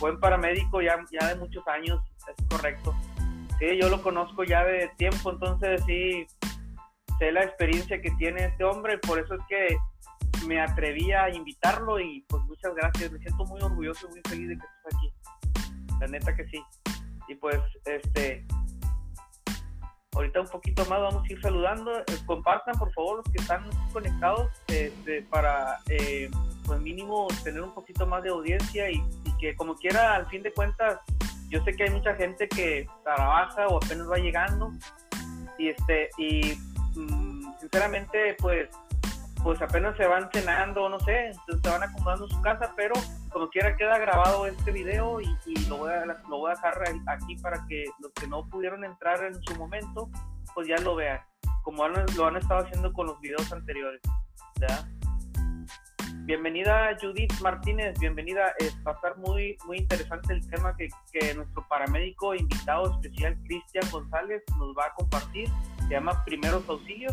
Buen 0.00 0.18
paramédico 0.18 0.80
ya, 0.80 0.96
ya 1.10 1.28
de 1.28 1.36
muchos 1.36 1.66
años, 1.68 2.00
es 2.28 2.46
correcto. 2.48 2.94
Sí, 3.58 3.78
yo 3.80 3.88
lo 3.88 4.02
conozco 4.02 4.44
ya 4.44 4.64
de 4.64 4.88
tiempo, 4.96 5.30
entonces 5.30 5.82
sí, 5.86 6.26
sé 7.18 7.32
la 7.32 7.44
experiencia 7.44 8.00
que 8.00 8.10
tiene 8.12 8.46
este 8.46 8.64
hombre, 8.64 8.98
por 8.98 9.18
eso 9.18 9.34
es 9.34 9.40
que 9.48 9.76
me 10.46 10.60
atreví 10.60 11.12
a 11.12 11.28
invitarlo 11.30 12.00
y 12.00 12.24
pues 12.28 12.42
muchas 12.44 12.74
gracias, 12.74 13.10
me 13.10 13.18
siento 13.18 13.44
muy 13.44 13.60
orgulloso 13.60 14.06
y 14.08 14.10
muy 14.10 14.20
feliz 14.28 14.48
de 14.48 14.58
que 14.58 14.64
estés 14.64 14.94
aquí. 14.94 15.98
La 16.00 16.06
neta 16.06 16.34
que 16.34 16.46
sí. 16.48 16.62
Y 17.28 17.34
pues, 17.36 17.58
este, 17.86 18.44
ahorita 20.14 20.40
un 20.40 20.48
poquito 20.48 20.84
más 20.86 21.00
vamos 21.00 21.24
a 21.24 21.32
ir 21.32 21.40
saludando. 21.40 21.98
Eh, 21.98 22.04
compartan, 22.26 22.78
por 22.78 22.92
favor, 22.92 23.16
los 23.18 23.32
que 23.32 23.40
están 23.40 23.68
conectados 23.92 24.50
este, 24.68 25.22
para, 25.22 25.78
eh, 25.88 26.30
pues 26.64 26.80
mínimo, 26.80 27.28
tener 27.42 27.62
un 27.62 27.74
poquito 27.74 28.06
más 28.06 28.22
de 28.22 28.30
audiencia 28.30 28.90
y, 28.90 29.02
que 29.40 29.56
como 29.56 29.74
quiera, 29.74 30.14
al 30.14 30.26
fin 30.28 30.42
de 30.42 30.52
cuentas, 30.52 31.00
yo 31.48 31.62
sé 31.64 31.74
que 31.74 31.84
hay 31.84 31.90
mucha 31.90 32.14
gente 32.14 32.48
que 32.48 32.86
trabaja 33.02 33.66
o 33.66 33.76
apenas 33.76 34.08
va 34.10 34.16
llegando 34.16 34.72
y, 35.58 35.68
este, 35.68 36.08
y 36.16 36.56
mm, 36.94 37.58
sinceramente, 37.60 38.36
pues 38.38 38.70
pues 39.44 39.60
apenas 39.60 39.94
se 39.98 40.06
van 40.06 40.30
cenando, 40.32 40.88
no 40.88 40.98
sé, 41.00 41.32
se 41.46 41.68
van 41.68 41.82
acomodando 41.82 42.24
en 42.24 42.30
su 42.30 42.40
casa, 42.40 42.72
pero 42.74 42.94
como 43.30 43.50
quiera 43.50 43.76
queda 43.76 43.98
grabado 43.98 44.46
este 44.46 44.72
video 44.72 45.20
y, 45.20 45.26
lo, 45.68 45.76
voy 45.76 45.92
a, 45.92 46.06
lo 46.06 46.38
voy 46.38 46.50
a 46.50 46.54
dejar 46.54 46.82
aquí 47.06 47.36
para 47.36 47.64
que 47.68 47.84
los 48.00 48.10
que 48.12 48.26
no 48.26 48.48
pudieron 48.48 48.84
entrar 48.84 49.22
en 49.22 49.34
su 49.42 49.54
momento, 49.56 50.08
pues 50.54 50.66
ya 50.66 50.78
lo 50.78 50.96
vean, 50.96 51.20
como 51.62 51.86
lo 51.86 52.26
han 52.26 52.36
estado 52.38 52.64
haciendo 52.64 52.90
con 52.94 53.06
los 53.06 53.20
videos 53.20 53.52
anteriores. 53.52 54.00
Bienvenida 56.20 56.96
Judith 56.98 57.34
Martínez, 57.42 57.98
bienvenida. 58.00 58.54
Es, 58.58 58.74
va 58.78 58.92
a 58.92 58.94
estar 58.94 59.18
muy, 59.18 59.58
muy 59.66 59.76
interesante 59.76 60.32
el 60.32 60.48
tema 60.48 60.74
que, 60.74 60.88
que 61.12 61.34
nuestro 61.34 61.68
paramédico 61.68 62.34
invitado 62.34 62.92
especial 62.92 63.36
Cristian 63.44 63.84
González 63.90 64.42
nos 64.58 64.74
va 64.74 64.86
a 64.86 64.94
compartir. 64.94 65.50
Se 65.80 65.90
llama 65.90 66.24
Primeros 66.24 66.66
Auxilios 66.66 67.12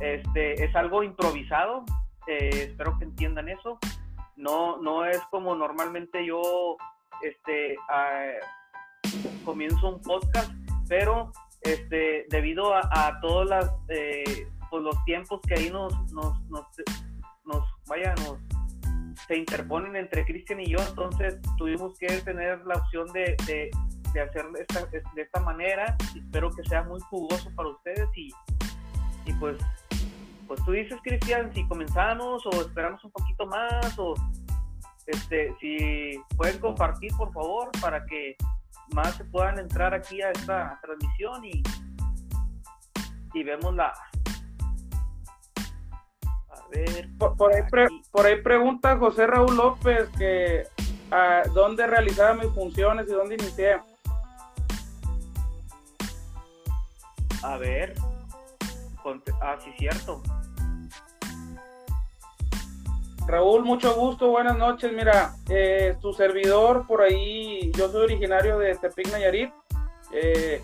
este, 0.00 0.64
es 0.64 0.74
algo 0.74 1.02
improvisado, 1.02 1.84
eh, 2.26 2.68
espero 2.68 2.98
que 2.98 3.04
entiendan 3.04 3.48
eso. 3.48 3.78
No, 4.36 4.78
no 4.78 5.04
es 5.04 5.20
como 5.30 5.54
normalmente 5.54 6.24
yo 6.24 6.76
este, 7.22 7.76
comienzo 9.44 9.94
un 9.96 10.02
podcast, 10.02 10.50
pero 10.88 11.32
este, 11.62 12.26
debido 12.28 12.74
a, 12.74 13.18
todos 13.20 13.48
las, 13.48 13.70
eh, 13.88 14.48
pues, 14.70 14.82
los 14.82 14.96
tiempos 15.04 15.40
que 15.46 15.54
ahí 15.54 15.70
nos, 15.70 15.92
nos, 16.12 16.40
nos, 16.48 16.66
nos, 17.44 17.64
vaya, 17.86 18.14
nos 18.16 18.38
se 19.26 19.36
interponen 19.36 19.94
entre 19.94 20.24
Cristian 20.24 20.60
y 20.60 20.66
yo, 20.66 20.78
entonces 20.78 21.38
tuvimos 21.56 21.96
que 21.98 22.08
tener 22.22 22.64
la 22.66 22.74
opción 22.74 23.06
de, 23.12 23.36
de, 23.46 23.70
de 24.12 24.20
hacer 24.20 24.46
esta, 24.58 24.86
de 24.86 25.22
esta 25.22 25.40
manera. 25.40 25.96
Espero 26.16 26.50
que 26.50 26.64
sea 26.64 26.82
muy 26.82 27.00
jugoso 27.02 27.50
para 27.54 27.68
ustedes 27.68 28.08
y, 28.16 28.30
y 29.26 29.32
pues 29.34 29.56
pues 30.52 30.66
tú 30.66 30.72
dices, 30.72 31.00
Cristian, 31.02 31.50
si 31.54 31.66
comenzamos 31.66 32.44
o 32.44 32.50
esperamos 32.50 33.02
un 33.02 33.10
poquito 33.10 33.46
más 33.46 33.98
o 33.98 34.12
este, 35.06 35.54
si 35.58 36.20
pueden 36.36 36.58
compartir, 36.58 37.10
por 37.16 37.32
favor, 37.32 37.70
para 37.80 38.04
que 38.04 38.36
más 38.94 39.14
se 39.14 39.24
puedan 39.24 39.58
entrar 39.58 39.94
aquí 39.94 40.20
a 40.20 40.30
esta 40.30 40.78
transmisión 40.82 41.42
y, 41.46 41.62
y 43.32 43.42
vemos 43.42 43.74
la... 43.74 43.94
A 46.50 46.68
ver. 46.70 47.08
Por, 47.16 47.54
ahí, 47.54 47.62
por 48.10 48.26
ahí 48.26 48.42
pregunta 48.42 48.98
José 48.98 49.26
Raúl 49.26 49.56
López 49.56 50.10
que 50.18 50.64
a 51.10 51.44
dónde 51.54 51.86
realizaba 51.86 52.34
mis 52.34 52.52
funciones 52.52 53.06
y 53.08 53.12
dónde 53.12 53.36
inicié. 53.36 53.80
A 57.42 57.56
ver. 57.56 57.94
Ah, 59.40 59.56
sí, 59.62 59.70
cierto. 59.78 60.22
Raúl, 63.26 63.64
mucho 63.64 63.94
gusto, 63.94 64.28
buenas 64.28 64.56
noches. 64.56 64.92
Mira, 64.92 65.34
eh, 65.48 65.96
tu 66.00 66.12
servidor 66.12 66.86
por 66.86 67.02
ahí, 67.02 67.70
yo 67.72 67.88
soy 67.88 68.04
originario 68.04 68.58
de 68.58 68.74
Tepic 68.76 69.10
Nayarit. 69.10 69.52
Eh, 70.12 70.62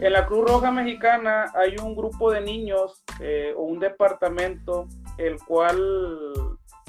en 0.00 0.12
la 0.12 0.26
Cruz 0.26 0.50
Roja 0.50 0.70
Mexicana 0.70 1.52
hay 1.54 1.76
un 1.76 1.94
grupo 1.94 2.30
de 2.30 2.40
niños 2.40 3.02
eh, 3.20 3.54
o 3.56 3.62
un 3.62 3.80
departamento 3.80 4.86
el 5.18 5.38
cual 5.44 5.78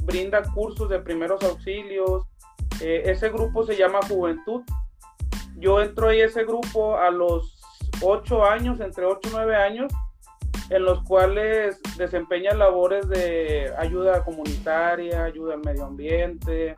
brinda 0.03 0.43
cursos 0.53 0.89
de 0.89 0.99
primeros 0.99 1.43
auxilios. 1.43 2.23
Ese 2.81 3.29
grupo 3.29 3.65
se 3.65 3.77
llama 3.77 3.99
Juventud. 4.07 4.63
Yo 5.55 5.81
entro 5.81 6.09
ahí 6.09 6.19
ese 6.19 6.43
grupo 6.43 6.97
a 6.97 7.09
los 7.09 7.61
8 8.01 8.45
años, 8.45 8.79
entre 8.81 9.05
8 9.05 9.29
y 9.29 9.31
9 9.31 9.55
años, 9.55 9.93
en 10.69 10.83
los 10.83 11.03
cuales 11.03 11.79
desempeña 11.97 12.53
labores 12.53 13.07
de 13.09 13.71
ayuda 13.77 14.23
comunitaria, 14.23 15.23
ayuda 15.23 15.55
al 15.55 15.61
medio 15.61 15.85
ambiente, 15.85 16.75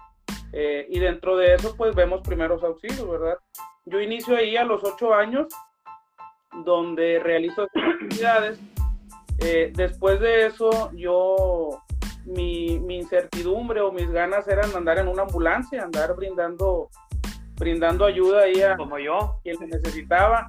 eh, 0.53 0.86
y 0.89 1.00
dentro 1.00 1.38
de 1.38 1.55
eso 1.55 1.75
pues 1.75 1.96
vemos 1.96 2.22
primeros 2.22 2.63
auxilios, 2.63 3.10
¿verdad? 3.10 3.38
Yo 3.86 4.01
inicio 4.01 4.36
ahí 4.36 4.57
a 4.57 4.63
los 4.63 4.84
8 4.84 5.13
años, 5.13 5.48
donde 6.65 7.19
realizo 7.19 7.63
actividades. 7.63 8.60
Eh, 9.39 9.72
después 9.75 10.19
de 10.19 10.48
eso, 10.48 10.91
yo, 10.93 11.84
mi, 12.25 12.79
mi, 12.79 12.98
incertidumbre 12.98 13.81
o 13.81 13.91
mis 13.91 14.10
ganas 14.10 14.48
eran 14.48 14.75
andar 14.75 14.98
en 14.98 15.07
una 15.07 15.24
ambulancia, 15.24 15.84
andar 15.84 16.15
brindando, 16.15 16.89
brindando 17.55 18.05
ayuda 18.05 18.41
ahí 18.41 18.62
a 18.62 18.75
Como 18.75 18.98
yo. 18.98 19.39
quien 19.43 19.57
necesitaba. 19.69 20.48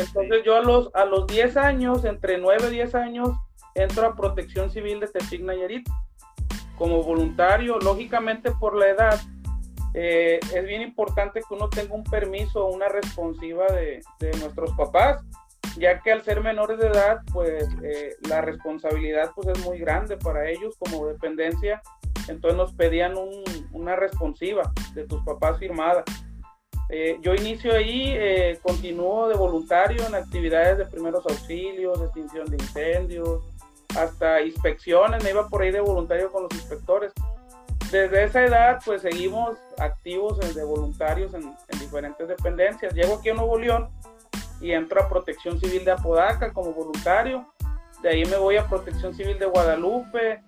Entonces 0.00 0.42
yo 0.44 0.56
a 0.56 0.62
los, 0.62 0.90
a 0.94 1.04
los 1.04 1.26
10 1.26 1.56
años, 1.56 2.04
entre 2.04 2.38
9 2.38 2.68
y 2.68 2.74
10 2.74 2.94
años, 2.94 3.30
entro 3.74 4.06
a 4.06 4.16
Protección 4.16 4.70
Civil 4.70 5.00
de 5.00 5.08
Tepic 5.08 5.42
Nayarit 5.42 5.88
como 6.76 7.02
voluntario, 7.02 7.78
lógicamente 7.78 8.50
por 8.52 8.74
la 8.74 8.88
edad, 8.88 9.20
eh, 9.92 10.40
es 10.54 10.64
bien 10.64 10.82
importante 10.82 11.40
que 11.40 11.54
uno 11.54 11.68
tenga 11.68 11.94
un 11.94 12.04
permiso 12.04 12.64
o 12.64 12.72
una 12.72 12.88
responsiva 12.88 13.66
de, 13.66 14.00
de, 14.18 14.30
nuestros 14.38 14.72
papás, 14.72 15.22
ya 15.76 16.00
que 16.00 16.12
al 16.12 16.22
ser 16.22 16.40
menores 16.40 16.78
de 16.78 16.86
edad, 16.86 17.20
pues 17.32 17.68
eh, 17.82 18.14
la 18.28 18.40
responsabilidad 18.40 19.32
pues 19.34 19.48
es 19.48 19.64
muy 19.64 19.78
grande 19.78 20.16
para 20.16 20.48
ellos 20.48 20.76
como 20.78 21.06
dependencia, 21.06 21.82
entonces 22.28 22.56
nos 22.56 22.72
pedían 22.72 23.16
un, 23.16 23.42
una 23.72 23.96
responsiva 23.96 24.72
de 24.94 25.06
tus 25.06 25.22
papás 25.24 25.58
firmada. 25.58 26.04
Eh, 26.92 27.18
yo 27.22 27.34
inicio 27.34 27.72
ahí, 27.72 28.12
eh, 28.16 28.58
continúo 28.62 29.28
de 29.28 29.36
voluntario 29.36 30.04
en 30.04 30.14
actividades 30.14 30.76
de 30.76 30.86
primeros 30.86 31.24
auxilios, 31.24 32.00
extinción 32.02 32.46
de 32.46 32.56
incendios, 32.56 33.44
hasta 33.96 34.42
inspecciones, 34.42 35.22
me 35.22 35.30
iba 35.30 35.48
por 35.48 35.62
ahí 35.62 35.70
de 35.70 35.80
voluntario 35.80 36.32
con 36.32 36.42
los 36.44 36.52
inspectores. 36.52 37.12
Desde 37.92 38.24
esa 38.24 38.44
edad, 38.44 38.80
pues 38.84 39.02
seguimos 39.02 39.56
activos 39.78 40.38
de 40.54 40.64
voluntarios 40.64 41.32
en, 41.34 41.54
en, 41.68 41.78
diferentes 41.78 42.26
dependencias. 42.26 42.92
Llego 42.94 43.16
aquí 43.16 43.30
a 43.30 43.34
Nuevo 43.34 43.58
León 43.58 43.88
y 44.60 44.72
entro 44.72 45.00
a 45.00 45.08
Protección 45.08 45.58
Civil 45.60 45.84
de 45.84 45.92
Apodaca 45.92 46.52
como 46.52 46.72
voluntario. 46.72 47.52
De 48.02 48.10
ahí 48.10 48.24
me 48.26 48.36
voy 48.36 48.56
a 48.56 48.66
Protección 48.68 49.14
Civil 49.14 49.38
de 49.38 49.46
Guadalupe. 49.46 50.42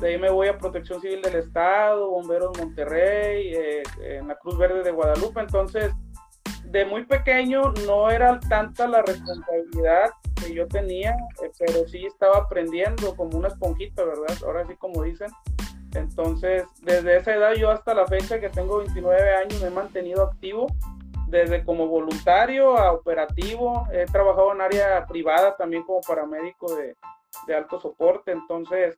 De 0.00 0.08
ahí 0.08 0.18
me 0.18 0.30
voy 0.30 0.48
a 0.48 0.58
Protección 0.58 1.00
Civil 1.00 1.22
del 1.22 1.36
Estado, 1.36 2.08
Bomberos 2.08 2.56
Monterrey, 2.56 3.52
eh, 3.54 3.82
en 4.00 4.28
la 4.28 4.36
Cruz 4.36 4.56
Verde 4.56 4.82
de 4.82 4.92
Guadalupe. 4.92 5.40
Entonces, 5.40 5.92
de 6.64 6.84
muy 6.84 7.04
pequeño 7.04 7.72
no 7.86 8.10
era 8.10 8.38
tanta 8.40 8.86
la 8.86 9.02
responsabilidad 9.02 10.10
que 10.40 10.54
yo 10.54 10.68
tenía, 10.68 11.16
eh, 11.42 11.50
pero 11.58 11.88
sí 11.88 12.06
estaba 12.06 12.38
aprendiendo 12.38 13.16
como 13.16 13.38
una 13.38 13.48
esponjita, 13.48 14.04
¿verdad? 14.04 14.36
Ahora 14.44 14.66
sí 14.66 14.76
como 14.76 15.02
dicen. 15.02 15.30
Entonces, 15.94 16.64
desde 16.82 17.16
esa 17.16 17.34
edad 17.34 17.54
yo 17.54 17.70
hasta 17.70 17.94
la 17.94 18.06
fecha 18.06 18.38
que 18.38 18.50
tengo 18.50 18.78
29 18.78 19.34
años 19.36 19.60
me 19.62 19.68
he 19.68 19.70
mantenido 19.70 20.22
activo, 20.22 20.66
desde 21.28 21.64
como 21.64 21.86
voluntario 21.88 22.78
a 22.78 22.92
operativo, 22.92 23.86
he 23.92 24.04
trabajado 24.06 24.52
en 24.52 24.60
área 24.60 25.06
privada 25.06 25.56
también 25.56 25.82
como 25.82 26.00
paramédico 26.02 26.74
de, 26.76 26.94
de 27.46 27.54
alto 27.54 27.80
soporte, 27.80 28.32
entonces 28.32 28.96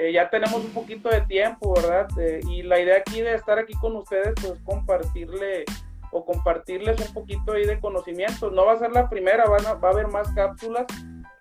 eh, 0.00 0.12
ya 0.14 0.30
tenemos 0.30 0.64
un 0.64 0.70
poquito 0.70 1.10
de 1.10 1.20
tiempo, 1.20 1.74
¿verdad? 1.74 2.08
Eh, 2.18 2.40
y 2.48 2.62
la 2.62 2.80
idea 2.80 2.96
aquí 2.96 3.20
de 3.20 3.34
estar 3.34 3.58
aquí 3.58 3.74
con 3.74 3.94
ustedes, 3.96 4.32
pues 4.40 4.58
compartirle 4.64 5.66
o 6.10 6.24
compartirles 6.24 6.98
un 7.06 7.12
poquito 7.12 7.52
ahí 7.52 7.66
de 7.66 7.78
conocimientos. 7.78 8.50
No 8.50 8.64
va 8.64 8.72
a 8.72 8.78
ser 8.78 8.92
la 8.92 9.10
primera, 9.10 9.44
van 9.46 9.66
a, 9.66 9.74
va 9.74 9.90
a 9.90 9.92
haber 9.92 10.08
más 10.08 10.32
cápsulas 10.32 10.86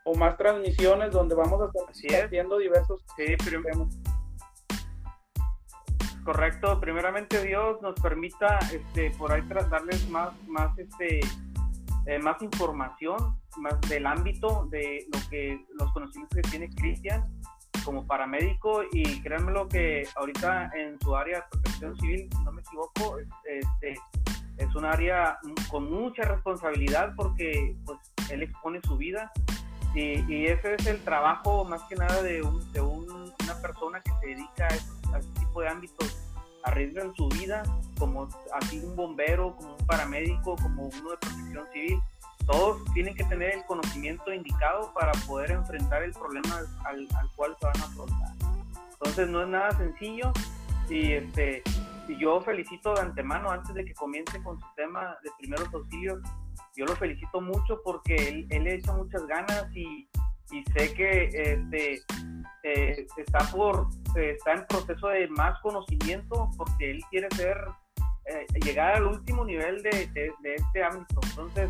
o 0.04 0.14
más 0.14 0.36
transmisiones 0.36 1.12
donde 1.12 1.36
vamos 1.36 1.62
a 1.62 1.68
estar 1.68 2.26
haciendo 2.26 2.58
diversos 2.58 3.02
sí, 3.16 3.38
temas. 3.38 3.98
Correcto, 6.26 6.82
primeramente 6.82 7.42
Dios 7.42 7.82
nos 7.82 7.96
permita 8.02 8.60
este, 8.74 9.12
por 9.12 9.32
ahí 9.32 9.42
darles 9.72 10.06
más, 10.10 10.34
más, 10.48 10.78
este, 10.78 11.22
eh, 12.08 12.20
más 12.20 12.42
información, 12.42 13.40
más 13.56 13.80
del 13.88 14.06
ámbito 14.06 14.68
de 14.70 15.08
lo 15.14 15.30
que 15.30 15.66
los 15.76 15.90
conocimientos 15.94 16.36
que 16.36 16.50
tiene 16.50 16.70
Cristian 16.76 17.24
como 17.84 18.06
paramédico 18.06 18.84
y 18.92 19.22
créanmelo 19.22 19.68
que 19.68 20.08
ahorita 20.16 20.72
en 20.76 21.00
su 21.00 21.16
área 21.16 21.40
de 21.40 21.44
protección 21.52 21.98
civil, 22.00 22.30
si 22.32 22.44
no 22.44 22.52
me 22.52 22.62
equivoco, 22.62 23.18
este, 23.20 24.00
es 24.58 24.76
un 24.76 24.86
área 24.86 25.40
con 25.70 25.90
mucha 25.90 26.24
responsabilidad 26.24 27.14
porque 27.16 27.76
pues 27.86 28.00
él 28.30 28.44
expone 28.44 28.80
su 28.84 28.98
vida 28.98 29.32
y, 29.96 30.46
ese 30.46 30.76
es 30.76 30.86
el 30.86 31.04
trabajo 31.04 31.66
más 31.66 31.82
que 31.84 31.96
nada 31.96 32.22
de, 32.22 32.42
un, 32.44 32.72
de 32.74 32.82
un, 32.82 33.34
una 33.44 33.62
persona 33.62 34.02
que 34.02 34.12
se 34.22 34.28
dedica 34.28 34.66
a, 34.66 34.68
eso, 34.68 34.94
a 35.14 35.20
este 35.20 35.40
tipo 35.40 35.62
de 35.62 35.70
ámbitos 35.70 36.30
arriesgan 36.64 37.14
su 37.16 37.28
vida 37.30 37.64
como 37.98 38.28
así 38.54 38.80
un 38.80 38.96
bombero, 38.96 39.56
como 39.56 39.76
un 39.76 39.86
paramédico, 39.86 40.56
como 40.58 40.84
uno 40.84 41.12
de 41.12 41.18
protección 41.18 41.68
civil. 41.74 42.00
Todos 42.50 42.84
tienen 42.94 43.14
que 43.14 43.24
tener 43.26 43.56
el 43.56 43.64
conocimiento 43.66 44.34
indicado 44.34 44.92
para 44.94 45.12
poder 45.28 45.52
enfrentar 45.52 46.02
el 46.02 46.12
problema 46.14 46.62
al, 46.86 47.08
al 47.20 47.32
cual 47.36 47.56
se 47.60 47.66
van 47.68 47.78
a 47.82 47.86
afrontar. 47.86 48.30
Entonces 48.94 49.30
no 49.30 49.44
es 49.44 49.48
nada 49.50 49.72
sencillo 49.78 50.34
y 50.90 51.14
este 51.14 51.62
yo 52.18 52.42
felicito 52.42 52.96
de 52.96 53.02
antemano 53.02 53.52
antes 53.52 53.74
de 53.76 53.86
que 53.86 53.94
comience 53.94 54.42
con 54.42 54.60
su 54.60 54.66
tema 54.76 55.18
de 55.24 55.30
primeros 55.38 55.72
auxilios. 55.74 56.20
Yo 56.76 56.86
lo 56.86 56.96
felicito 56.96 57.40
mucho 57.42 57.82
porque 57.84 58.16
él, 58.16 58.48
él 58.50 58.64
le 58.64 58.76
echa 58.76 58.94
muchas 58.94 59.26
ganas 59.28 59.68
y, 59.76 60.10
y 60.52 60.64
sé 60.76 60.94
que 60.94 61.26
este, 61.26 62.02
eh, 62.64 63.06
está 63.18 63.40
por 63.52 63.88
está 64.16 64.54
en 64.54 64.66
proceso 64.66 65.08
de 65.10 65.28
más 65.28 65.60
conocimiento 65.62 66.50
porque 66.58 66.92
él 66.92 67.04
quiere 67.12 67.28
ser 67.36 67.58
eh, 68.26 68.46
llegar 68.66 68.96
al 68.96 69.06
último 69.06 69.46
nivel 69.46 69.84
de, 69.84 70.08
de, 70.08 70.32
de 70.42 70.56
este 70.56 70.84
ámbito 70.84 71.20
entonces 71.24 71.70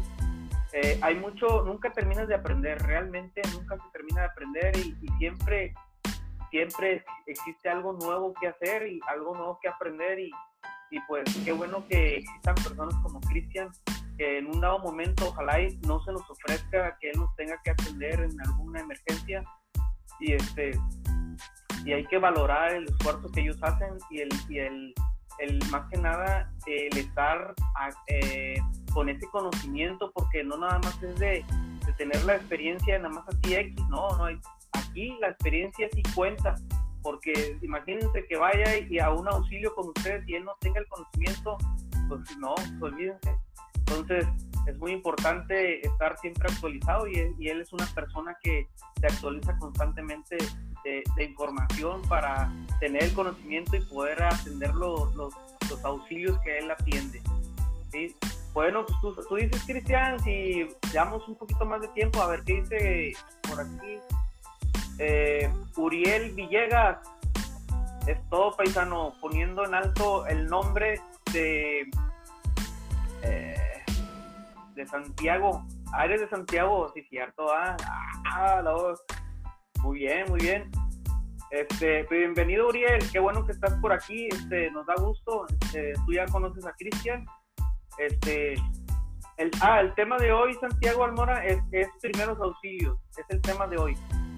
eh, 0.73 0.99
hay 1.01 1.15
mucho 1.15 1.63
nunca 1.63 1.91
terminas 1.91 2.27
de 2.27 2.35
aprender 2.35 2.79
realmente 2.79 3.41
nunca 3.53 3.75
se 3.75 3.91
termina 3.91 4.21
de 4.21 4.27
aprender 4.27 4.77
y, 4.77 4.95
siempre 5.17 5.73
siempre 6.51 7.03
existe 7.27 7.69
algo 7.69 7.93
nuevo 7.93 8.33
que 8.39 8.47
hacer 8.47 8.87
y 8.87 8.99
algo 9.07 9.35
nuevo 9.35 9.59
que 9.61 9.67
aprender 9.67 10.19
y, 10.19 10.31
y 10.91 10.99
pues 11.07 11.23
qué 11.43 11.51
bueno 11.51 11.85
que 11.87 12.17
existan 12.17 12.55
personas 12.55 12.95
como 13.03 13.19
Cristian 13.21 13.69
que 14.17 14.37
en 14.37 14.47
un 14.47 14.61
dado 14.61 14.79
momento 14.79 15.29
ojalá 15.29 15.61
y 15.61 15.77
no 15.87 16.03
se 16.03 16.11
nos 16.11 16.29
ofrezca 16.29 16.97
que 16.99 17.11
él 17.11 17.19
nos 17.19 17.35
tenga 17.35 17.59
que 17.63 17.71
atender 17.71 18.19
en 18.19 18.39
alguna 18.41 18.81
emergencia 18.81 19.43
y 20.19 20.33
este 20.33 20.71
y 21.85 21.93
hay 21.93 22.05
que 22.05 22.17
valorar 22.17 22.73
el 22.73 22.85
esfuerzo 22.85 23.31
que 23.31 23.41
ellos 23.41 23.57
hacen 23.61 23.97
y 24.09 24.21
el, 24.21 24.29
y 24.49 24.59
el, 24.59 24.93
el 25.39 25.59
más 25.71 25.89
que 25.89 25.97
nada 25.97 26.51
el 26.65 26.97
estar 26.97 27.55
eh, 28.07 28.61
con 28.93 29.09
ese 29.09 29.27
conocimiento 29.27 30.11
porque 30.13 30.43
no 30.43 30.57
nada 30.57 30.79
más 30.79 31.01
es 31.03 31.15
de, 31.19 31.45
tener 31.97 32.23
la 32.23 32.35
experiencia 32.35 32.97
nada 32.99 33.09
más 33.09 33.27
así 33.27 33.55
X, 33.55 33.75
no, 33.89 34.09
no, 34.17 34.25
aquí 34.73 35.17
la 35.19 35.29
experiencia 35.29 35.89
sí 35.91 36.03
cuenta 36.13 36.55
porque 37.01 37.57
imagínense 37.61 38.25
que 38.27 38.37
vaya 38.37 38.77
y 38.77 38.99
a 38.99 39.09
un 39.11 39.27
auxilio 39.27 39.73
con 39.73 39.89
ustedes 39.89 40.27
y 40.27 40.35
él 40.35 40.45
no 40.45 40.53
tenga 40.59 40.79
el 40.79 40.87
conocimiento, 40.87 41.57
pues 42.07 42.37
no, 42.37 42.55
olvídense. 42.81 43.37
Entonces, 43.73 44.27
es 44.67 44.77
muy 44.77 44.91
importante 44.91 45.85
estar 45.85 46.17
siempre 46.19 46.47
actualizado 46.51 47.07
y 47.07 47.15
él, 47.15 47.35
y 47.39 47.47
él 47.47 47.61
es 47.61 47.73
una 47.73 47.85
persona 47.87 48.37
que 48.43 48.67
se 48.99 49.07
actualiza 49.07 49.57
constantemente 49.57 50.37
de, 50.83 51.03
de, 51.15 51.23
información 51.23 52.01
para 52.07 52.51
tener 52.79 53.03
el 53.03 53.13
conocimiento 53.13 53.75
y 53.75 53.81
poder 53.81 54.21
atender 54.21 54.73
los, 54.75 55.15
los, 55.15 55.33
los 55.69 55.83
auxilios 55.85 56.37
que 56.41 56.59
él 56.59 56.69
atiende. 56.71 57.21
¿sí? 57.91 58.15
Bueno, 58.53 58.85
pues 58.85 59.27
tú, 59.27 59.35
dices, 59.35 59.63
Cristian, 59.65 60.19
si 60.21 60.67
damos 60.93 61.27
un 61.27 61.35
poquito 61.35 61.65
más 61.65 61.81
de 61.81 61.87
tiempo, 61.89 62.21
a 62.21 62.27
ver 62.27 62.43
qué 62.43 62.61
dice 62.61 63.13
por 63.47 63.61
aquí. 63.61 63.99
Eh, 64.97 65.51
Uriel 65.77 66.31
Villegas, 66.33 66.97
es 68.07 68.17
todo 68.29 68.55
paisano, 68.57 69.13
poniendo 69.21 69.65
en 69.65 69.75
alto 69.75 70.25
el 70.25 70.47
nombre 70.47 70.99
de, 71.31 71.89
eh, 73.21 73.83
de 74.75 74.87
Santiago. 74.87 75.65
Ah, 75.93 76.07
de 76.07 76.27
Santiago, 76.27 76.91
sí, 76.93 77.03
cierto. 77.03 77.51
Ah, 77.53 77.77
ah 78.25 78.61
voz. 78.61 79.01
Muy 79.83 79.99
bien, 79.99 80.25
muy 80.29 80.39
bien. 80.39 80.69
Este, 81.51 82.03
bienvenido 82.11 82.67
Uriel, 82.67 82.99
qué 83.11 83.17
bueno 83.17 83.43
que 83.43 83.53
estás 83.53 83.73
por 83.81 83.91
aquí, 83.91 84.27
este, 84.27 84.69
nos 84.71 84.85
da 84.85 84.93
gusto. 84.95 85.47
Este, 85.61 85.93
tú 86.05 86.13
ya 86.13 86.25
conoces 86.25 86.65
a 86.65 86.73
Cristian. 86.73 87.25
Este, 87.99 88.53
el, 89.37 89.51
ah, 89.61 89.81
el 89.81 89.93
tema 89.95 90.17
de 90.17 90.31
hoy, 90.31 90.53
Santiago 90.55 91.03
Almora, 91.03 91.45
es, 91.45 91.61
es 91.71 91.87
primeros 92.01 92.39
auxilios, 92.39 92.97
es 93.17 93.25
el 93.29 93.41
tema 93.41 93.67
de 93.67 93.77
hoy. 93.77 93.97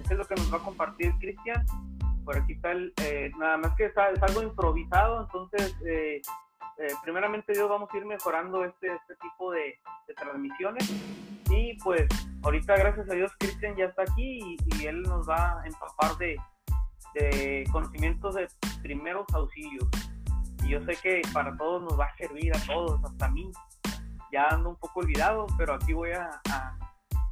Es 0.09 0.17
lo 0.17 0.25
que 0.25 0.35
nos 0.35 0.51
va 0.51 0.57
a 0.57 0.61
compartir 0.61 1.13
Cristian. 1.19 1.63
por 2.25 2.37
aquí 2.37 2.53
está 2.53 2.71
el, 2.71 2.91
eh, 3.03 3.31
nada 3.37 3.57
más 3.57 3.75
que 3.75 3.85
es, 3.85 3.97
algo 3.97 4.41
improvisado, 4.41 5.21
entonces 5.21 5.75
eh, 5.85 6.21
eh, 6.77 6.87
primeramente 7.03 7.53
Dios 7.53 7.69
vamos 7.69 7.89
a 7.93 7.97
ir 7.97 8.05
mejorando 8.05 8.65
este, 8.65 8.87
este 8.87 9.15
tipo 9.21 9.51
de, 9.51 9.79
transmisiones. 10.17 10.91
Y 11.49 11.77
pues 11.83 12.07
ahorita 12.43 12.75
gracias 12.77 13.09
a 13.09 13.13
Dios 13.13 13.31
Cristian 13.39 13.75
ya 13.75 13.85
está 13.85 14.03
aquí 14.03 14.57
y, 14.79 14.85
él 14.85 15.03
nos 15.03 15.29
va 15.29 15.61
a 15.61 15.67
empapar 15.67 16.17
de, 16.17 16.37
de 17.13 17.63
conocimientos 17.71 18.35
de 18.35 18.47
primeros 18.81 19.25
auxilios 19.33 19.87
yo 20.71 20.79
sé 20.85 20.95
que 21.03 21.21
para 21.33 21.55
todos 21.57 21.81
nos 21.83 21.99
va 21.99 22.05
a 22.05 22.15
servir 22.15 22.55
a 22.55 22.59
todos, 22.65 23.03
hasta 23.03 23.25
a 23.25 23.29
mí 23.29 23.51
ya 24.31 24.47
ando 24.47 24.69
un 24.69 24.75
poco 24.77 25.01
olvidado, 25.01 25.45
pero 25.57 25.73
aquí 25.73 25.91
voy 25.91 26.11
a, 26.11 26.29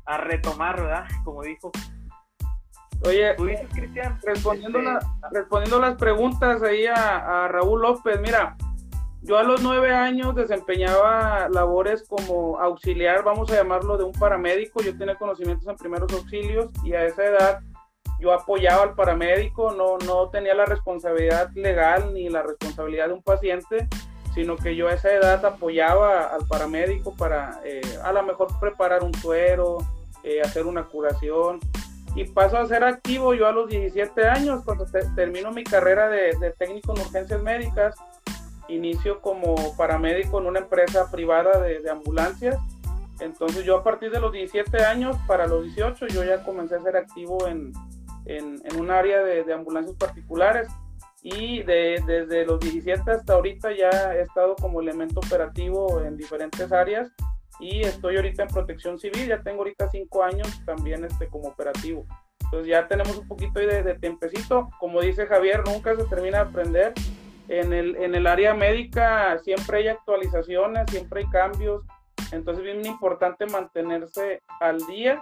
a, 0.06 0.18
retomar, 0.18 0.82
¿verdad? 0.82 1.06
Como 1.24 1.44
dijo. 1.44 1.72
Oye, 3.06 3.34
Cristian? 3.72 4.20
Respondiendo, 4.22 4.80
este, 4.80 5.06
respondiendo 5.32 5.80
las 5.80 5.96
preguntas 5.96 6.62
ahí 6.62 6.86
a, 6.86 7.46
a 7.46 7.48
Raúl 7.48 7.82
López, 7.82 8.20
mira, 8.20 8.58
yo 9.22 9.38
a 9.38 9.44
los 9.44 9.62
nueve 9.62 9.94
años 9.94 10.36
desempeñaba 10.36 11.48
labores 11.48 12.06
como 12.08 12.60
auxiliar, 12.60 13.24
vamos 13.24 13.50
a 13.52 13.56
llamarlo, 13.56 13.98
de 13.98 14.04
un 14.04 14.14
paramédico. 14.14 14.82
Yo 14.82 14.98
tenía 14.98 15.16
conocimientos 15.16 15.68
en 15.68 15.78
primeros 15.78 16.12
auxilios 16.12 16.72
y 16.84 16.94
a 16.94 17.06
esa 17.06 17.24
edad 17.24 17.60
yo 18.20 18.34
apoyaba 18.34 18.84
al 18.84 18.96
paramédico, 18.96 19.72
no, 19.72 19.98
no 20.00 20.30
tenía 20.30 20.54
la 20.54 20.66
responsabilidad 20.66 21.52
legal 21.54 22.14
ni 22.14 22.30
la 22.30 22.44
responsabilidad 22.44 23.08
de 23.08 23.14
un 23.14 23.24
paciente, 23.24 23.88
sino 24.34 24.58
que 24.58 24.76
yo 24.76 24.88
a 24.88 24.94
esa 24.94 25.12
edad 25.14 25.44
apoyaba 25.46 26.26
al 26.26 26.46
paramédico 26.48 27.16
para 27.16 27.62
eh, 27.64 27.82
a 28.04 28.12
lo 28.12 28.24
mejor 28.24 28.48
preparar 28.60 29.04
un 29.04 29.14
suero, 29.16 29.78
eh, 30.24 30.42
hacer 30.42 30.66
una 30.66 30.86
curación. 30.86 31.60
Y 32.16 32.26
paso 32.26 32.58
a 32.58 32.66
ser 32.66 32.84
activo 32.84 33.34
yo 33.34 33.48
a 33.48 33.52
los 33.52 33.70
17 33.70 34.28
años, 34.28 34.64
cuando 34.66 34.86
termino 35.16 35.52
mi 35.52 35.64
carrera 35.64 36.10
de, 36.10 36.54
técnico 36.58 36.94
en 36.94 37.02
urgencias 37.02 37.42
médicas, 37.42 37.96
inicio 38.68 39.22
como 39.22 39.56
paramédico 39.78 40.40
en 40.40 40.48
una 40.48 40.60
empresa 40.60 41.10
privada 41.12 41.62
de, 41.62 41.88
ambulancias. 41.90 42.58
Entonces 43.20 43.64
yo 43.64 43.78
a 43.78 43.84
partir 43.84 44.12
de 44.12 44.20
los 44.20 44.32
17 44.32 44.84
años, 44.84 45.18
para 45.28 45.48
los 45.48 45.64
18, 45.64 46.08
yo 46.08 46.24
ya 46.24 46.44
comencé 46.44 46.76
a 46.76 46.82
ser 46.82 46.98
activo 46.98 47.48
en, 47.48 47.74
en, 48.26 48.62
en 48.64 48.80
un 48.80 48.92
área 48.92 49.24
de, 49.24 49.44
de 49.44 49.54
ambulancias 49.54 49.96
particulares 49.98 50.68
y 51.22 51.64
de, 51.64 52.02
desde 52.06 52.46
los 52.46 52.60
17 52.60 53.12
hasta 53.12 53.34
ahorita 53.34 53.72
ya 53.76 54.16
he 54.16 54.22
estado 54.22 54.56
como 54.56 54.82
elemento 54.82 55.20
operativo 55.20 56.02
en 56.02 56.16
diferentes 56.16 56.72
áreas 56.72 57.12
y 57.60 57.82
estoy 57.82 58.16
ahorita 58.16 58.44
en 58.44 58.50
protección 58.50 58.98
civil, 58.98 59.28
ya 59.28 59.42
tengo 59.42 59.60
ahorita 59.60 59.90
cinco 59.90 60.24
años 60.24 60.48
también 60.66 61.04
este, 61.04 61.28
como 61.28 61.50
operativo. 61.50 62.06
Entonces 62.46 62.70
ya 62.70 62.88
tenemos 62.88 63.18
un 63.18 63.28
poquito 63.28 63.60
de, 63.60 63.84
de 63.84 63.96
tiempecito, 63.96 64.70
como 64.80 65.02
dice 65.02 65.28
Javier, 65.28 65.62
nunca 65.66 65.96
se 65.96 66.06
termina 66.06 66.44
de 66.44 66.50
aprender. 66.50 66.94
En 67.50 67.74
el, 67.74 67.96
en 67.98 68.16
el 68.16 68.28
área 68.28 68.54
médica 68.54 69.38
siempre 69.40 69.80
hay 69.80 69.88
actualizaciones, 69.90 70.90
siempre 70.90 71.22
hay 71.22 71.30
cambios, 71.30 71.84
entonces 72.32 72.64
es 72.64 72.74
bien 72.74 72.86
importante 72.86 73.46
mantenerse 73.48 74.42
al 74.60 74.78
día 74.86 75.22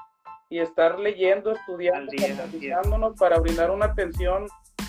y 0.49 0.59
estar 0.59 0.97
leyendo, 0.99 1.51
estudiando, 1.51 2.11
actualizándonos 2.43 3.17
para 3.17 3.39
brindar 3.39 3.71
una 3.71 3.87
atención 3.87 4.47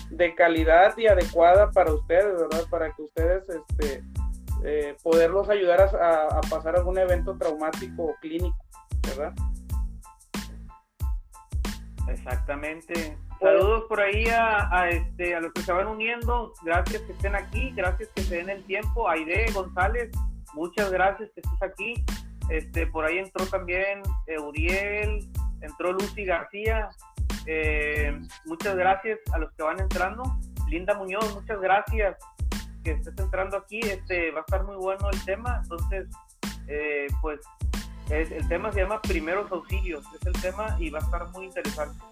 de 0.09 0.33
calidad 0.33 0.97
y 0.97 1.07
adecuada 1.07 1.71
para 1.71 1.93
ustedes, 1.93 2.39
¿verdad? 2.39 2.63
Para 2.69 2.91
que 2.93 3.01
ustedes, 3.03 3.43
este, 3.49 4.03
eh, 4.63 4.95
poderlos 5.03 5.49
ayudar 5.49 5.81
a, 5.81 6.41
pasar 6.49 6.75
algún 6.75 6.97
evento 6.97 7.37
traumático 7.37 8.03
o 8.03 8.15
clínico, 8.21 8.57
¿verdad? 9.07 9.33
Exactamente. 12.09 13.17
Saludos 13.39 13.85
por 13.87 14.01
ahí 14.01 14.25
a, 14.27 14.89
este, 14.89 15.35
a 15.35 15.39
los 15.39 15.53
que 15.53 15.61
se 15.61 15.71
van 15.71 15.87
uniendo. 15.87 16.53
Gracias 16.63 17.01
que 17.03 17.11
estén 17.13 17.35
aquí, 17.35 17.71
gracias 17.75 18.09
que 18.15 18.23
se 18.23 18.37
den 18.37 18.49
el 18.49 18.63
tiempo. 18.65 19.07
Aide 19.07 19.45
González, 19.53 20.09
muchas 20.53 20.91
gracias 20.91 21.29
que 21.31 21.41
estés 21.41 21.61
aquí. 21.61 22.03
Este, 22.49 22.87
por 22.87 23.05
ahí 23.05 23.19
entró 23.19 23.45
también 23.45 24.01
Uriel, 24.43 25.29
entró 25.61 25.93
Lucy 25.93 26.25
García, 26.25 26.89
eh, 27.45 28.19
muchas 28.45 28.75
gracias 28.75 29.19
a 29.33 29.39
los 29.39 29.51
que 29.53 29.63
van 29.63 29.79
entrando. 29.79 30.23
Linda 30.67 30.93
Muñoz, 30.93 31.33
muchas 31.33 31.59
gracias 31.59 32.17
que 32.83 32.91
estés 32.91 33.17
entrando 33.17 33.57
aquí. 33.57 33.79
Este 33.79 34.31
va 34.31 34.39
a 34.39 34.41
estar 34.41 34.63
muy 34.63 34.75
bueno 34.75 35.09
el 35.09 35.25
tema. 35.25 35.59
Entonces, 35.63 36.07
eh, 36.67 37.07
pues 37.21 37.39
el 38.09 38.47
tema 38.47 38.71
se 38.71 38.81
llama 38.81 39.01
primeros 39.01 39.51
auxilios. 39.51 40.05
Es 40.19 40.25
el 40.27 40.33
tema 40.41 40.75
y 40.79 40.89
va 40.89 40.99
a 40.99 41.01
estar 41.01 41.27
muy 41.29 41.45
interesante. 41.45 42.03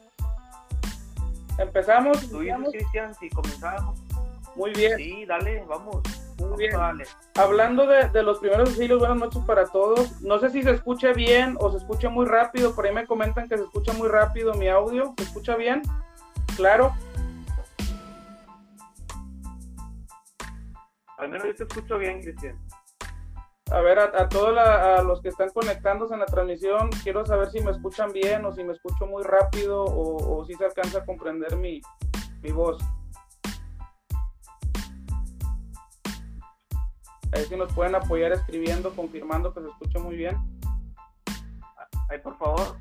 Empezamos. 1.58 2.22
Dices, 2.22 2.56
Cristian, 2.72 3.14
si 3.16 3.30
comenzamos. 3.30 4.00
Muy 4.56 4.72
bien. 4.74 4.98
Sí, 4.98 5.26
dale, 5.26 5.64
vamos. 5.68 6.02
Muy 6.40 6.58
bien. 6.58 6.76
Hablando 7.36 7.88
de, 7.88 8.24
los 8.24 8.40
primeros 8.40 8.70
auxilios, 8.70 9.00
buenas 9.00 9.18
noches 9.18 9.42
para 9.46 9.66
todos. 9.66 10.22
No 10.22 10.40
sé 10.40 10.50
si 10.50 10.62
se 10.62 10.72
escucha 10.72 11.12
bien 11.14 11.56
o 11.60 11.72
se 11.72 11.78
escucha 11.78 12.10
muy 12.10 12.26
rápido. 12.26 12.76
Por 12.76 12.86
ahí 12.86 12.94
me 12.94 13.08
comentan 13.08 13.50
que 13.50 13.58
se 13.58 13.64
escucha 13.64 13.94
muy 13.94 14.08
rápido 14.08 14.54
mi 14.54 14.68
audio. 14.68 15.14
¿Se 15.18 15.24
escucha 15.24 15.56
bien? 15.56 15.82
Claro. 16.56 16.94
Al 21.18 21.30
menos 21.30 21.48
yo 21.48 21.56
te 21.56 21.64
escucho 21.64 21.98
bien, 21.98 22.22
Cristian. 22.22 22.60
A 23.72 23.82
ver, 23.82 24.00
a, 24.00 24.30
todos 24.30 24.56
los 25.06 25.22
que 25.22 25.30
están 25.30 25.50
conectándose 25.50 26.14
en 26.14 26.22
la 26.22 26.26
transmisión, 26.26 26.90
quiero 27.04 27.26
saber 27.26 27.50
si 27.50 27.60
me 27.60 27.72
escuchan 27.72 28.14
bien 28.14 28.46
o 28.46 28.54
si 28.54 28.64
me 28.64 28.72
escucho 28.72 29.06
muy 29.08 29.24
rápido 29.24 29.84
o, 29.84 30.46
si 30.46 30.54
se 30.54 30.66
alcanza 30.66 31.00
a 31.00 31.06
comprender 31.06 31.58
mi, 31.58 31.82
mi 32.42 32.52
voz. 32.52 32.78
Ahí 37.34 37.44
si 37.46 37.56
nos 37.56 37.72
pueden 37.74 37.96
apoyar 37.96 38.32
escribiendo, 38.32 38.96
confirmando 38.96 39.54
que 39.54 39.62
se 39.62 39.68
escucha 39.68 40.00
muy 40.00 40.16
bien. 40.16 40.38
Ahí, 42.10 42.20
por 42.20 42.38
favor. 42.38 42.78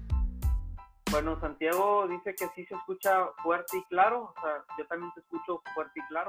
Bueno, 1.11 1.39
Santiago 1.41 2.07
dice 2.09 2.35
que 2.35 2.47
sí 2.55 2.67
se 2.67 2.75
escucha 2.75 3.27
fuerte 3.43 3.79
y 3.79 3.83
claro. 3.85 4.35
O 4.37 4.41
sea, 4.41 4.65
yo 4.79 4.87
también 4.87 5.11
te 5.15 5.21
escucho 5.21 5.63
fuerte 5.75 6.01
y 6.01 6.09
claro. 6.09 6.27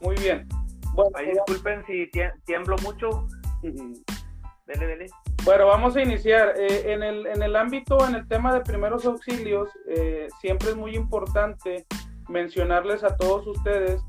Muy 0.00 0.16
bien. 0.16 0.48
Bueno, 0.92 1.10
Ahí 1.14 1.30
disculpen 1.30 1.84
si 1.86 2.10
tiemblo 2.44 2.76
mucho. 2.82 3.26
Dele, 3.62 4.86
dele. 4.86 5.06
Bueno, 5.44 5.66
vamos 5.66 5.96
a 5.96 6.02
iniciar. 6.02 6.54
Eh, 6.56 6.92
en, 6.92 7.02
el, 7.02 7.26
en 7.26 7.42
el 7.42 7.56
ámbito, 7.56 8.06
en 8.06 8.14
el 8.14 8.28
tema 8.28 8.54
de 8.54 8.60
primeros 8.60 9.04
auxilios, 9.04 9.68
eh, 9.88 10.28
siempre 10.40 10.70
es 10.70 10.76
muy 10.76 10.94
importante 10.94 11.86
mencionarles 12.28 13.04
a 13.04 13.16
todos 13.16 13.46
ustedes 13.46 14.02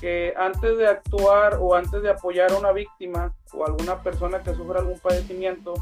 que 0.00 0.34
antes 0.36 0.76
de 0.78 0.86
actuar 0.86 1.58
o 1.60 1.74
antes 1.74 2.02
de 2.02 2.10
apoyar 2.10 2.52
a 2.52 2.56
una 2.56 2.72
víctima 2.72 3.34
o 3.52 3.64
alguna 3.64 4.02
persona 4.02 4.42
que 4.42 4.54
sufra 4.54 4.80
algún 4.80 4.98
padecimiento, 4.98 5.74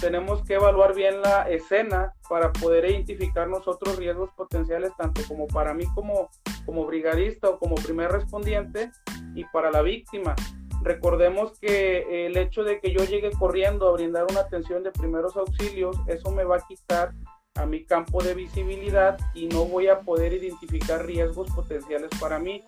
tenemos 0.00 0.42
que 0.44 0.54
evaluar 0.54 0.94
bien 0.94 1.20
la 1.22 1.48
escena 1.48 2.12
para 2.28 2.52
poder 2.52 2.84
identificar 2.90 3.48
nosotros 3.48 3.96
riesgos 3.96 4.30
potenciales, 4.36 4.92
tanto 4.98 5.22
como 5.26 5.46
para 5.46 5.72
mí 5.72 5.84
como, 5.94 6.30
como 6.66 6.84
brigadista 6.84 7.48
o 7.48 7.58
como 7.58 7.76
primer 7.76 8.10
respondiente 8.10 8.90
y 9.34 9.44
para 9.46 9.70
la 9.70 9.82
víctima. 9.82 10.34
Recordemos 10.82 11.58
que 11.58 12.26
el 12.26 12.36
hecho 12.36 12.62
de 12.64 12.80
que 12.80 12.92
yo 12.92 13.04
llegue 13.04 13.30
corriendo 13.30 13.88
a 13.88 13.92
brindar 13.92 14.26
una 14.28 14.40
atención 14.40 14.82
de 14.82 14.92
primeros 14.92 15.36
auxilios, 15.36 15.96
eso 16.06 16.30
me 16.30 16.44
va 16.44 16.56
a 16.56 16.66
quitar 16.66 17.14
a 17.54 17.66
mi 17.66 17.84
campo 17.84 18.22
de 18.22 18.34
visibilidad 18.34 19.16
y 19.32 19.46
no 19.46 19.64
voy 19.64 19.86
a 19.86 20.00
poder 20.00 20.32
identificar 20.32 21.06
riesgos 21.06 21.48
potenciales 21.52 22.10
para 22.20 22.38
mí. 22.38 22.62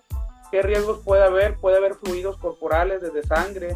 ¿Qué 0.51 0.61
riesgos 0.61 0.99
puede 1.03 1.23
haber? 1.23 1.55
Puede 1.57 1.77
haber 1.77 1.95
fluidos 1.95 2.37
corporales 2.37 3.01
desde 3.01 3.23
sangre, 3.23 3.75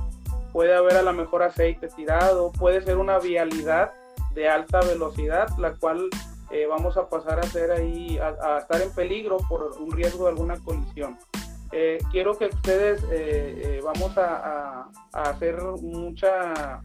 puede 0.54 0.74
haber 0.74 0.96
a 0.96 1.02
lo 1.02 1.14
mejor 1.14 1.44
aceite 1.44 1.90
tirado, 1.90 2.52
puede 2.54 2.82
ser 2.82 2.98
una 2.98 3.20
vialidad 3.20 3.92
de 4.34 4.48
alta 4.48 4.80
velocidad, 4.82 5.50
la 5.58 5.74
cual 5.76 6.10
eh, 6.50 6.66
vamos 6.68 6.98
a 6.98 7.10
pasar 7.10 7.40
a 7.40 7.44
ser 7.44 7.72
ahí, 7.72 8.18
a, 8.20 8.60
estar 8.60 8.82
en 8.82 8.94
peligro 8.94 9.38
por 9.50 9.72
un 9.80 9.92
riesgo 9.92 10.26
de 10.26 10.32
alguna 10.32 10.58
colisión. 10.60 11.18
Eh, 11.74 11.98
quiero 12.12 12.38
que 12.38 12.48
ustedes 12.48 13.06
eh, 13.12 13.80
vamos 13.84 14.18
a, 14.18 14.90
hacer 15.14 15.62
mucha, 15.82 16.84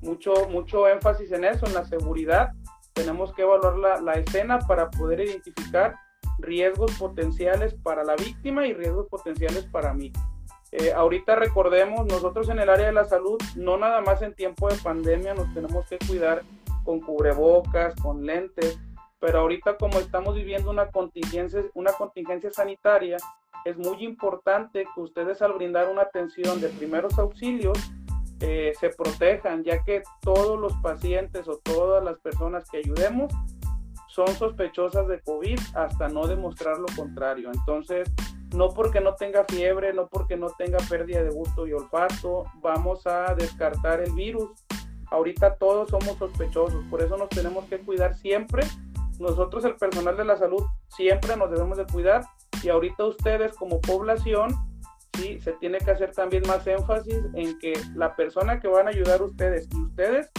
mucho, 0.00 0.48
mucho 0.48 0.88
énfasis 0.88 1.32
en 1.32 1.44
eso, 1.44 1.66
en 1.66 1.74
la 1.74 1.84
seguridad. 1.84 2.50
Tenemos 2.92 3.32
que 3.34 3.42
evaluar 3.42 3.78
la, 3.78 4.00
la 4.00 4.12
escena 4.14 4.58
para 4.60 4.90
poder 4.90 5.20
identificar 5.20 5.94
riesgos 6.42 6.92
potenciales 6.98 7.74
para 7.74 8.04
la 8.04 8.16
víctima 8.16 8.66
y 8.66 8.72
riesgos 8.72 9.08
potenciales 9.08 9.64
para 9.66 9.92
mí. 9.94 10.12
Eh, 10.72 10.92
ahorita 10.92 11.34
recordemos, 11.34 12.06
nosotros 12.06 12.48
en 12.48 12.60
el 12.60 12.70
área 12.70 12.86
de 12.86 12.92
la 12.92 13.04
salud, 13.04 13.40
no 13.56 13.76
nada 13.76 14.00
más 14.00 14.22
en 14.22 14.34
tiempo 14.34 14.68
de 14.68 14.76
pandemia 14.76 15.34
nos 15.34 15.52
tenemos 15.52 15.86
que 15.88 15.98
cuidar 15.98 16.42
con 16.84 17.00
cubrebocas, 17.00 17.94
con 17.96 18.24
lentes, 18.24 18.78
pero 19.18 19.40
ahorita 19.40 19.76
como 19.76 19.98
estamos 19.98 20.34
viviendo 20.36 20.70
una 20.70 20.90
contingencia, 20.90 21.64
una 21.74 21.92
contingencia 21.92 22.50
sanitaria, 22.50 23.16
es 23.64 23.76
muy 23.76 24.04
importante 24.04 24.86
que 24.94 25.00
ustedes 25.00 25.42
al 25.42 25.52
brindar 25.54 25.88
una 25.88 26.02
atención 26.02 26.60
de 26.60 26.68
primeros 26.68 27.18
auxilios 27.18 27.78
eh, 28.40 28.72
se 28.78 28.88
protejan, 28.90 29.64
ya 29.64 29.82
que 29.82 30.02
todos 30.22 30.58
los 30.58 30.72
pacientes 30.76 31.46
o 31.48 31.58
todas 31.58 32.02
las 32.02 32.18
personas 32.20 32.68
que 32.70 32.78
ayudemos 32.78 33.32
son 34.10 34.28
sospechosas 34.34 35.06
de 35.06 35.20
COVID 35.20 35.58
hasta 35.74 36.08
no 36.08 36.26
demostrar 36.26 36.78
lo 36.78 36.86
contrario. 36.96 37.50
Entonces, 37.52 38.10
no 38.54 38.70
porque 38.70 39.00
no 39.00 39.14
tenga 39.14 39.44
fiebre, 39.44 39.92
no 39.92 40.08
porque 40.08 40.36
no 40.36 40.48
tenga 40.50 40.78
pérdida 40.88 41.22
de 41.22 41.30
gusto 41.30 41.66
y 41.66 41.72
olfato, 41.72 42.44
vamos 42.56 43.06
a 43.06 43.34
descartar 43.34 44.00
el 44.00 44.12
virus. 44.12 44.50
Ahorita 45.10 45.54
todos 45.54 45.90
somos 45.90 46.18
sospechosos, 46.18 46.84
por 46.90 47.02
eso 47.02 47.16
nos 47.16 47.28
tenemos 47.28 47.64
que 47.66 47.78
cuidar 47.78 48.14
siempre. 48.14 48.64
Nosotros, 49.18 49.64
el 49.64 49.76
personal 49.76 50.16
de 50.16 50.24
la 50.24 50.36
salud, 50.36 50.64
siempre 50.88 51.36
nos 51.36 51.50
debemos 51.50 51.78
de 51.78 51.86
cuidar 51.86 52.22
y 52.62 52.68
ahorita 52.68 53.04
ustedes 53.04 53.54
como 53.56 53.80
población, 53.80 54.50
sí, 55.14 55.38
se 55.40 55.52
tiene 55.54 55.78
que 55.78 55.90
hacer 55.90 56.12
también 56.12 56.42
más 56.46 56.66
énfasis 56.66 57.22
en 57.34 57.58
que 57.58 57.74
la 57.94 58.16
persona 58.16 58.60
que 58.60 58.68
van 58.68 58.86
a 58.86 58.90
ayudar 58.90 59.22
ustedes 59.22 59.68
y 59.72 59.76
ustedes 59.76 60.30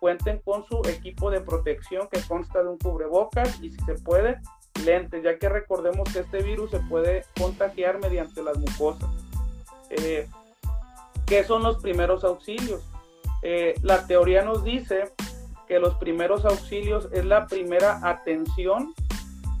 cuenten 0.00 0.40
con 0.44 0.64
su 0.66 0.80
equipo 0.88 1.30
de 1.30 1.40
protección 1.40 2.08
que 2.10 2.20
consta 2.22 2.62
de 2.62 2.68
un 2.68 2.78
cubrebocas 2.78 3.60
y 3.62 3.70
si 3.70 3.78
se 3.84 3.94
puede, 3.94 4.40
lentes, 4.84 5.22
ya 5.22 5.38
que 5.38 5.48
recordemos 5.48 6.12
que 6.12 6.20
este 6.20 6.42
virus 6.42 6.70
se 6.70 6.80
puede 6.80 7.24
contagiar 7.38 7.98
mediante 8.00 8.42
las 8.42 8.58
mucosas. 8.58 9.08
Eh, 9.90 10.28
¿Qué 11.26 11.44
son 11.44 11.62
los 11.62 11.78
primeros 11.78 12.24
auxilios? 12.24 12.82
Eh, 13.42 13.74
la 13.82 14.06
teoría 14.06 14.42
nos 14.42 14.64
dice 14.64 15.12
que 15.66 15.78
los 15.78 15.94
primeros 15.96 16.44
auxilios 16.44 17.08
es 17.12 17.24
la 17.24 17.46
primera 17.46 18.00
atención 18.02 18.94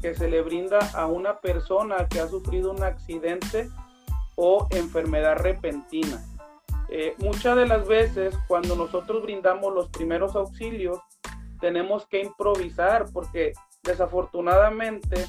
que 0.00 0.14
se 0.14 0.28
le 0.28 0.42
brinda 0.42 0.78
a 0.94 1.06
una 1.06 1.38
persona 1.40 2.06
que 2.08 2.20
ha 2.20 2.28
sufrido 2.28 2.70
un 2.70 2.82
accidente 2.82 3.68
o 4.36 4.66
enfermedad 4.70 5.36
repentina. 5.36 6.24
Eh, 6.90 7.14
muchas 7.18 7.56
de 7.56 7.66
las 7.66 7.86
veces 7.86 8.34
cuando 8.46 8.74
nosotros 8.74 9.22
brindamos 9.22 9.74
los 9.74 9.88
primeros 9.88 10.34
auxilios, 10.36 10.98
tenemos 11.60 12.06
que 12.06 12.22
improvisar 12.22 13.06
porque 13.12 13.52
desafortunadamente 13.82 15.26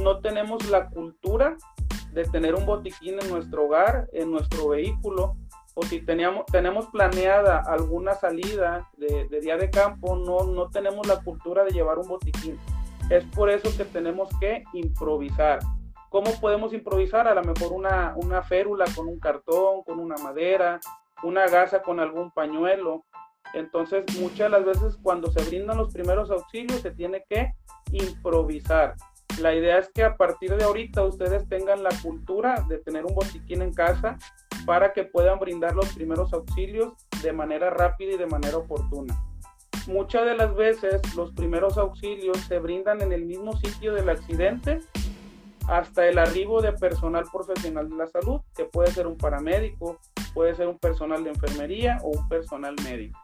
no 0.00 0.20
tenemos 0.20 0.68
la 0.68 0.88
cultura 0.88 1.56
de 2.12 2.24
tener 2.24 2.54
un 2.54 2.66
botiquín 2.66 3.18
en 3.20 3.30
nuestro 3.30 3.64
hogar, 3.64 4.08
en 4.12 4.30
nuestro 4.30 4.68
vehículo, 4.68 5.36
o 5.74 5.82
si 5.84 6.00
teníamos, 6.00 6.44
tenemos 6.46 6.86
planeada 6.88 7.62
alguna 7.66 8.14
salida 8.14 8.90
de, 8.96 9.26
día 9.40 9.56
de 9.56 9.70
campo, 9.70 10.16
no, 10.16 10.44
no 10.44 10.68
tenemos 10.68 11.06
la 11.06 11.22
cultura 11.22 11.64
de 11.64 11.70
llevar 11.70 11.98
un 11.98 12.08
botiquín. 12.08 12.58
Es 13.08 13.24
por 13.26 13.50
eso 13.50 13.74
que 13.76 13.84
tenemos 13.84 14.28
que 14.38 14.64
improvisar. 14.74 15.60
¿Cómo 16.12 16.30
podemos 16.42 16.74
improvisar? 16.74 17.26
A 17.26 17.34
lo 17.34 17.42
mejor 17.42 17.72
una, 17.72 18.12
una 18.16 18.42
férula 18.42 18.84
con 18.94 19.08
un 19.08 19.18
cartón, 19.18 19.82
con 19.82 19.98
una 19.98 20.16
madera, 20.18 20.78
una 21.22 21.46
gasa 21.46 21.80
con 21.80 22.00
algún 22.00 22.30
pañuelo. 22.30 23.06
Entonces, 23.54 24.04
muchas 24.20 24.50
de 24.50 24.58
las 24.58 24.64
veces 24.66 24.98
cuando 25.02 25.30
se 25.30 25.42
brindan 25.42 25.78
los 25.78 25.90
primeros 25.90 26.30
auxilios 26.30 26.82
se 26.82 26.90
tiene 26.90 27.24
que 27.30 27.54
improvisar. 27.92 28.94
La 29.40 29.54
idea 29.54 29.78
es 29.78 29.90
que 29.94 30.04
a 30.04 30.18
partir 30.18 30.54
de 30.54 30.64
ahorita 30.64 31.02
ustedes 31.02 31.48
tengan 31.48 31.82
la 31.82 31.88
cultura 32.02 32.62
de 32.68 32.76
tener 32.76 33.06
un 33.06 33.14
botiquín 33.14 33.62
en 33.62 33.72
casa 33.72 34.18
para 34.66 34.92
que 34.92 35.04
puedan 35.04 35.38
brindar 35.38 35.74
los 35.74 35.94
primeros 35.94 36.34
auxilios 36.34 36.92
de 37.22 37.32
manera 37.32 37.70
rápida 37.70 38.12
y 38.12 38.18
de 38.18 38.26
manera 38.26 38.58
oportuna. 38.58 39.18
Muchas 39.86 40.26
de 40.26 40.36
las 40.36 40.54
veces 40.54 41.00
los 41.16 41.32
primeros 41.32 41.78
auxilios 41.78 42.36
se 42.40 42.58
brindan 42.58 43.00
en 43.00 43.12
el 43.12 43.24
mismo 43.24 43.56
sitio 43.56 43.94
del 43.94 44.10
accidente 44.10 44.80
hasta 45.68 46.06
el 46.08 46.18
arribo 46.18 46.60
de 46.60 46.72
personal 46.72 47.24
profesional 47.32 47.88
de 47.88 47.96
la 47.96 48.06
salud, 48.06 48.40
que 48.56 48.64
puede 48.64 48.90
ser 48.90 49.06
un 49.06 49.16
paramédico, 49.16 49.98
puede 50.34 50.54
ser 50.54 50.68
un 50.68 50.78
personal 50.78 51.22
de 51.24 51.30
enfermería 51.30 51.98
o 52.02 52.08
un 52.08 52.28
personal 52.28 52.74
médico. 52.84 53.18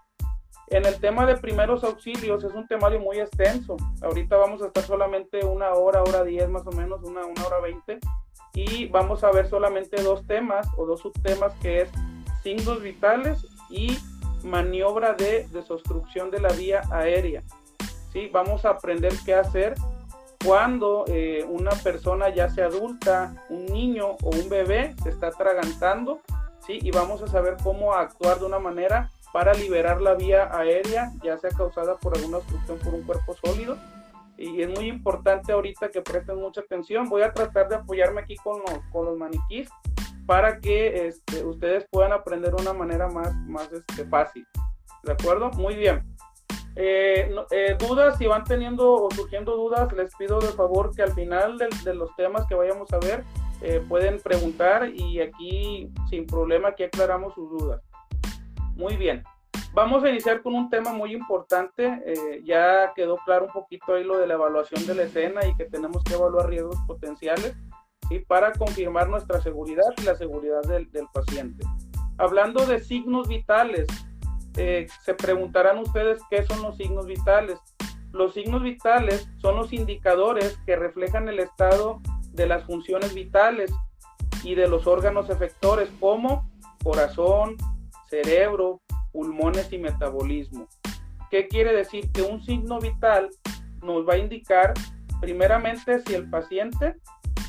En 0.70 0.84
el 0.84 1.00
tema 1.00 1.24
de 1.24 1.36
primeros 1.36 1.82
auxilios 1.82 2.44
es 2.44 2.52
un 2.52 2.66
temario 2.66 3.00
muy 3.00 3.18
extenso. 3.18 3.76
Ahorita 4.02 4.36
vamos 4.36 4.60
a 4.60 4.66
estar 4.66 4.84
solamente 4.84 5.42
una 5.44 5.72
hora, 5.72 6.02
hora 6.02 6.24
diez 6.24 6.46
más 6.50 6.66
o 6.66 6.72
menos, 6.72 7.02
una, 7.04 7.24
una 7.24 7.46
hora 7.46 7.60
veinte. 7.60 7.98
Y 8.52 8.86
vamos 8.88 9.24
a 9.24 9.30
ver 9.30 9.48
solamente 9.48 10.02
dos 10.02 10.26
temas 10.26 10.68
o 10.76 10.84
dos 10.84 11.00
subtemas 11.00 11.54
que 11.62 11.82
es 11.82 11.90
signos 12.42 12.82
vitales 12.82 13.46
y 13.70 13.98
maniobra 14.44 15.14
de 15.14 15.48
desobstrucción 15.52 16.30
de 16.30 16.40
la 16.40 16.50
vía 16.50 16.82
aérea. 16.90 17.42
¿Sí? 18.12 18.28
Vamos 18.30 18.66
a 18.66 18.70
aprender 18.70 19.12
qué 19.24 19.34
hacer 19.34 19.74
cuando 20.44 21.04
eh, 21.08 21.44
una 21.48 21.70
persona 21.70 22.28
ya 22.28 22.48
sea 22.48 22.66
adulta, 22.66 23.34
un 23.48 23.66
niño 23.66 24.16
o 24.22 24.30
un 24.30 24.48
bebé 24.48 24.94
se 25.02 25.10
está 25.10 25.28
atragantando, 25.28 26.20
¿sí? 26.66 26.78
Y 26.80 26.90
vamos 26.90 27.22
a 27.22 27.26
saber 27.26 27.56
cómo 27.62 27.94
actuar 27.94 28.38
de 28.38 28.46
una 28.46 28.58
manera 28.58 29.10
para 29.32 29.52
liberar 29.52 30.00
la 30.00 30.14
vía 30.14 30.48
aérea, 30.56 31.12
ya 31.22 31.38
sea 31.38 31.50
causada 31.50 31.96
por 31.96 32.16
alguna 32.16 32.38
obstrucción 32.38 32.78
por 32.78 32.94
un 32.94 33.02
cuerpo 33.02 33.34
sólido. 33.34 33.76
Y 34.36 34.62
es 34.62 34.68
muy 34.68 34.86
importante 34.86 35.52
ahorita 35.52 35.90
que 35.90 36.00
presten 36.00 36.36
mucha 36.36 36.60
atención. 36.60 37.08
Voy 37.08 37.22
a 37.22 37.32
tratar 37.32 37.68
de 37.68 37.74
apoyarme 37.74 38.20
aquí 38.20 38.36
con 38.36 38.60
los, 38.60 38.78
con 38.92 39.04
los 39.04 39.18
maniquís 39.18 39.68
para 40.26 40.60
que 40.60 41.08
este, 41.08 41.44
ustedes 41.44 41.86
puedan 41.90 42.12
aprender 42.12 42.54
de 42.54 42.62
una 42.62 42.72
manera 42.72 43.08
más, 43.08 43.34
más 43.34 43.72
este, 43.72 44.04
fácil. 44.04 44.46
¿De 45.02 45.12
acuerdo? 45.12 45.50
Muy 45.52 45.74
bien. 45.74 46.04
Eh, 46.80 47.34
eh, 47.50 47.76
dudas, 47.76 48.16
si 48.18 48.28
van 48.28 48.44
teniendo 48.44 48.94
o 48.94 49.10
surgiendo 49.10 49.56
dudas, 49.56 49.92
les 49.92 50.14
pido 50.14 50.38
de 50.38 50.46
favor 50.48 50.94
que 50.94 51.02
al 51.02 51.12
final 51.12 51.58
de, 51.58 51.94
los 51.94 52.14
temas 52.14 52.46
que 52.46 52.54
vayamos 52.54 52.92
a 52.92 52.98
ver 52.98 53.24
eh, 53.62 53.82
pueden 53.88 54.20
preguntar 54.20 54.88
y 54.88 55.20
aquí 55.20 55.92
sin 56.08 56.24
problema 56.24 56.68
aquí 56.68 56.84
aclaramos 56.84 57.34
sus 57.34 57.50
dudas. 57.50 57.82
Muy 58.76 58.96
bien. 58.96 59.24
Vamos 59.74 60.02
a 60.04 60.08
iniciar 60.08 60.40
con 60.40 60.54
un 60.54 60.70
tema 60.70 60.92
muy 60.92 61.12
importante. 61.12 62.00
Eh, 62.06 62.42
ya 62.44 62.92
quedó 62.94 63.16
claro 63.24 63.46
un 63.46 63.52
poquito 63.52 63.94
ahí 63.94 64.04
lo 64.04 64.18
de 64.18 64.28
la 64.28 64.34
evaluación 64.34 64.86
de 64.86 64.94
la 64.94 65.02
escena 65.02 65.44
y 65.46 65.56
que 65.56 65.64
tenemos 65.64 66.02
que 66.04 66.14
evaluar 66.14 66.48
riesgos 66.48 66.78
potenciales 66.86 67.56
y 68.10 68.20
para 68.20 68.52
confirmar 68.52 69.08
nuestra 69.08 69.40
seguridad 69.40 69.84
y 69.98 70.02
la 70.02 70.14
seguridad 70.14 70.62
del, 70.62 70.88
paciente. 71.12 71.64
Hablando 72.16 72.64
de 72.66 72.78
signos 72.78 73.28
vitales, 73.28 73.86
eh, 74.58 74.88
se 75.04 75.14
preguntarán 75.14 75.78
ustedes 75.78 76.20
qué 76.28 76.42
son 76.42 76.62
los 76.62 76.76
signos 76.76 77.06
vitales. 77.06 77.60
Los 78.10 78.34
signos 78.34 78.62
vitales 78.62 79.30
son 79.40 79.56
los 79.56 79.72
indicadores 79.72 80.58
que 80.66 80.74
reflejan 80.74 81.28
el 81.28 81.38
estado 81.38 82.00
de 82.32 82.46
las 82.46 82.64
funciones 82.64 83.14
vitales 83.14 83.72
y 84.42 84.56
de 84.56 84.66
los 84.66 84.88
órganos 84.88 85.30
efectores 85.30 85.90
como 86.00 86.50
corazón, 86.82 87.56
cerebro, 88.08 88.80
pulmones 89.12 89.72
y 89.72 89.78
metabolismo. 89.78 90.66
¿Qué 91.30 91.46
quiere 91.46 91.72
decir? 91.72 92.10
Que 92.10 92.22
un 92.22 92.42
signo 92.42 92.80
vital 92.80 93.30
nos 93.82 94.08
va 94.08 94.14
a 94.14 94.18
indicar 94.18 94.74
primeramente 95.20 96.00
si 96.00 96.14
el 96.14 96.28
paciente 96.28 96.96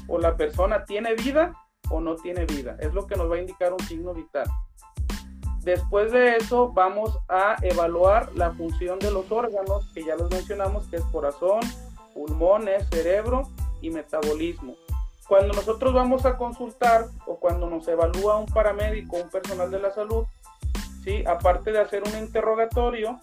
o 0.08 0.20
la 0.20 0.38
persona 0.38 0.86
tiene 0.86 1.16
vida 1.16 1.54
o 1.90 2.02
no 2.02 2.16
tiene 2.16 2.46
vida. 2.46 2.78
Es 2.80 2.94
lo 2.94 3.08
que 3.08 3.16
nos 3.16 3.32
va 3.32 3.38
a 3.38 3.40
indicar 3.40 3.74
un 3.74 3.80
signo 3.80 4.14
vital. 4.14 4.48
Después 5.64 6.12
de 6.12 6.38
eso 6.38 6.72
vamos 6.72 7.18
a 7.28 7.58
evaluar 7.62 8.32
la 8.36 8.52
función 8.52 8.98
de 9.00 9.12
los 9.12 9.32
órganos, 9.32 9.88
que 9.94 10.04
ya 10.06 10.16
los 10.16 10.32
mencionamos, 10.32 10.88
que 10.88 10.98
es 10.98 11.04
corazón, 11.06 11.60
pulmones, 12.14 12.88
cerebro 12.90 13.44
y 13.82 13.90
metabolismo. 13.90 14.76
Cuando 15.28 15.54
nosotros 15.54 15.94
vamos 15.94 16.26
a 16.26 16.38
consultar 16.38 17.06
o 17.28 17.36
cuando 17.40 17.70
nos 17.70 17.88
evalúa 17.88 18.38
un 18.38 18.48
paramédico 18.48 19.18
un 19.18 19.30
personal 19.30 19.70
de 19.70 19.80
la 19.80 19.92
salud, 19.92 20.26
¿sí? 21.04 21.24
Aparte 21.28 21.72
de 21.72 21.80
hacer 21.80 22.04
un 22.04 22.18
interrogatorio, 22.18 23.20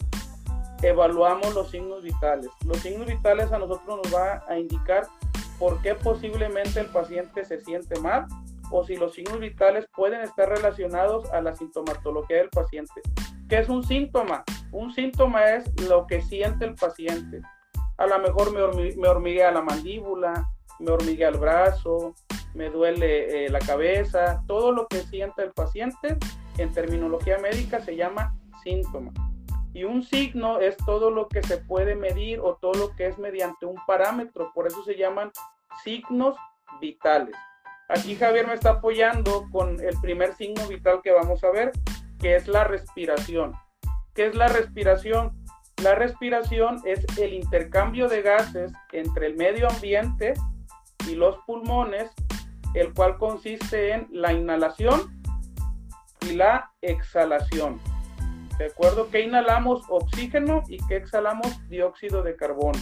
evaluamos 0.82 1.54
los 1.54 1.70
signos 1.70 2.02
vitales. 2.02 2.50
Los 2.64 2.78
signos 2.78 3.06
vitales 3.06 3.50
a 3.50 3.58
nosotros 3.58 4.00
nos 4.04 4.14
va 4.14 4.44
a 4.46 4.58
indicar 4.58 5.08
por 5.58 5.80
qué 5.80 5.94
posiblemente 5.94 6.80
el 6.80 6.86
paciente 6.86 7.44
se 7.44 7.60
siente 7.62 7.98
mal 7.98 8.26
o 8.70 8.84
si 8.84 8.96
los 8.96 9.14
signos 9.14 9.40
vitales 9.40 9.86
pueden 9.94 10.20
estar 10.20 10.48
relacionados 10.48 11.30
a 11.32 11.40
la 11.40 11.54
sintomatología 11.54 12.38
del 12.38 12.50
paciente. 12.50 13.00
¿Qué 13.48 13.58
es 13.58 13.68
un 13.68 13.84
síntoma? 13.84 14.44
Un 14.72 14.92
síntoma 14.92 15.50
es 15.50 15.64
lo 15.88 16.06
que 16.06 16.22
siente 16.22 16.64
el 16.64 16.74
paciente. 16.74 17.42
A 17.98 18.06
lo 18.06 18.18
mejor 18.18 18.52
me, 18.52 19.08
hormiguea 19.08 19.50
la 19.52 19.62
mandíbula, 19.62 20.50
me 20.80 20.90
hormiguea 20.90 21.28
el 21.28 21.38
brazo, 21.38 22.14
me 22.54 22.68
duele 22.70 23.46
eh, 23.46 23.48
la 23.48 23.60
cabeza, 23.60 24.42
todo 24.46 24.72
lo 24.72 24.86
que 24.88 25.00
siente 25.00 25.42
el 25.42 25.52
paciente 25.52 26.16
en 26.58 26.72
terminología 26.72 27.38
médica 27.38 27.80
se 27.80 27.96
llama 27.96 28.36
síntoma. 28.62 29.12
Y 29.72 29.84
un 29.84 30.02
signo 30.02 30.58
es 30.58 30.76
todo 30.78 31.10
lo 31.10 31.28
que 31.28 31.42
se 31.42 31.58
puede 31.58 31.94
medir 31.94 32.40
o 32.40 32.56
todo 32.56 32.72
lo 32.74 32.96
que 32.96 33.06
es 33.06 33.18
mediante 33.18 33.66
un 33.66 33.76
parámetro, 33.86 34.50
por 34.54 34.66
eso 34.66 34.82
se 34.84 34.96
llaman 34.96 35.30
signos 35.84 36.34
vitales. 36.80 37.36
Aquí 37.88 38.16
Javier 38.16 38.46
me 38.46 38.54
está 38.54 38.70
apoyando 38.70 39.46
con 39.52 39.80
el 39.80 39.96
primer 40.00 40.34
signo 40.34 40.66
vital 40.66 41.00
que 41.02 41.12
vamos 41.12 41.42
a 41.44 41.50
ver, 41.50 41.72
que 42.18 42.34
es 42.34 42.48
la 42.48 42.64
respiración. 42.64 43.52
¿Qué 44.14 44.26
es 44.26 44.34
la 44.34 44.48
respiración? 44.48 45.44
La 45.82 45.94
respiración 45.94 46.80
es 46.84 47.04
el 47.18 47.34
intercambio 47.34 48.08
de 48.08 48.22
gases 48.22 48.72
entre 48.92 49.26
el 49.26 49.36
medio 49.36 49.68
ambiente 49.68 50.34
y 51.06 51.14
los 51.14 51.36
pulmones, 51.46 52.10
el 52.74 52.92
cual 52.92 53.18
consiste 53.18 53.92
en 53.92 54.08
la 54.10 54.32
inhalación 54.32 55.22
y 56.22 56.32
la 56.32 56.72
exhalación. 56.80 57.80
¿De 58.58 58.66
acuerdo? 58.66 59.10
Que 59.10 59.20
inhalamos 59.20 59.82
oxígeno 59.88 60.62
y 60.66 60.78
que 60.86 60.96
exhalamos 60.96 61.68
dióxido 61.68 62.22
de 62.22 62.34
carbono. 62.36 62.80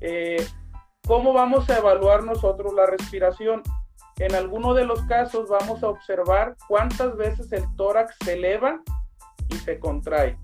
Eh, 0.00 0.44
¿Cómo 1.06 1.32
vamos 1.32 1.70
a 1.70 1.78
evaluar 1.78 2.24
nosotros 2.24 2.74
la 2.74 2.86
respiración? 2.86 3.62
En 4.20 4.34
alguno 4.34 4.74
de 4.74 4.84
los 4.84 5.00
casos 5.06 5.48
vamos 5.48 5.82
a 5.82 5.88
observar 5.88 6.54
cuántas 6.68 7.16
veces 7.16 7.50
el 7.52 7.64
tórax 7.76 8.14
se 8.22 8.34
eleva 8.34 8.82
y 9.48 9.56
se 9.56 9.78
contrae. 9.78 10.36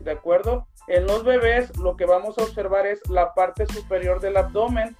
¿De 0.00 0.10
acuerdo? 0.10 0.66
En 0.86 1.06
los 1.06 1.24
bebés 1.24 1.74
lo 1.78 1.96
que 1.96 2.04
vamos 2.04 2.36
a 2.36 2.42
observar 2.42 2.86
es 2.86 3.00
la 3.08 3.32
parte 3.32 3.64
superior 3.68 4.20
del 4.20 4.36
abdomen 4.36 4.94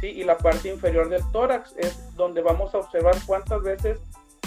¿sí? 0.00 0.08
y 0.08 0.24
la 0.24 0.36
parte 0.36 0.68
inferior 0.68 1.08
del 1.08 1.22
tórax. 1.30 1.76
Es 1.78 2.12
donde 2.16 2.42
vamos 2.42 2.74
a 2.74 2.78
observar 2.78 3.14
cuántas 3.24 3.62
veces 3.62 4.00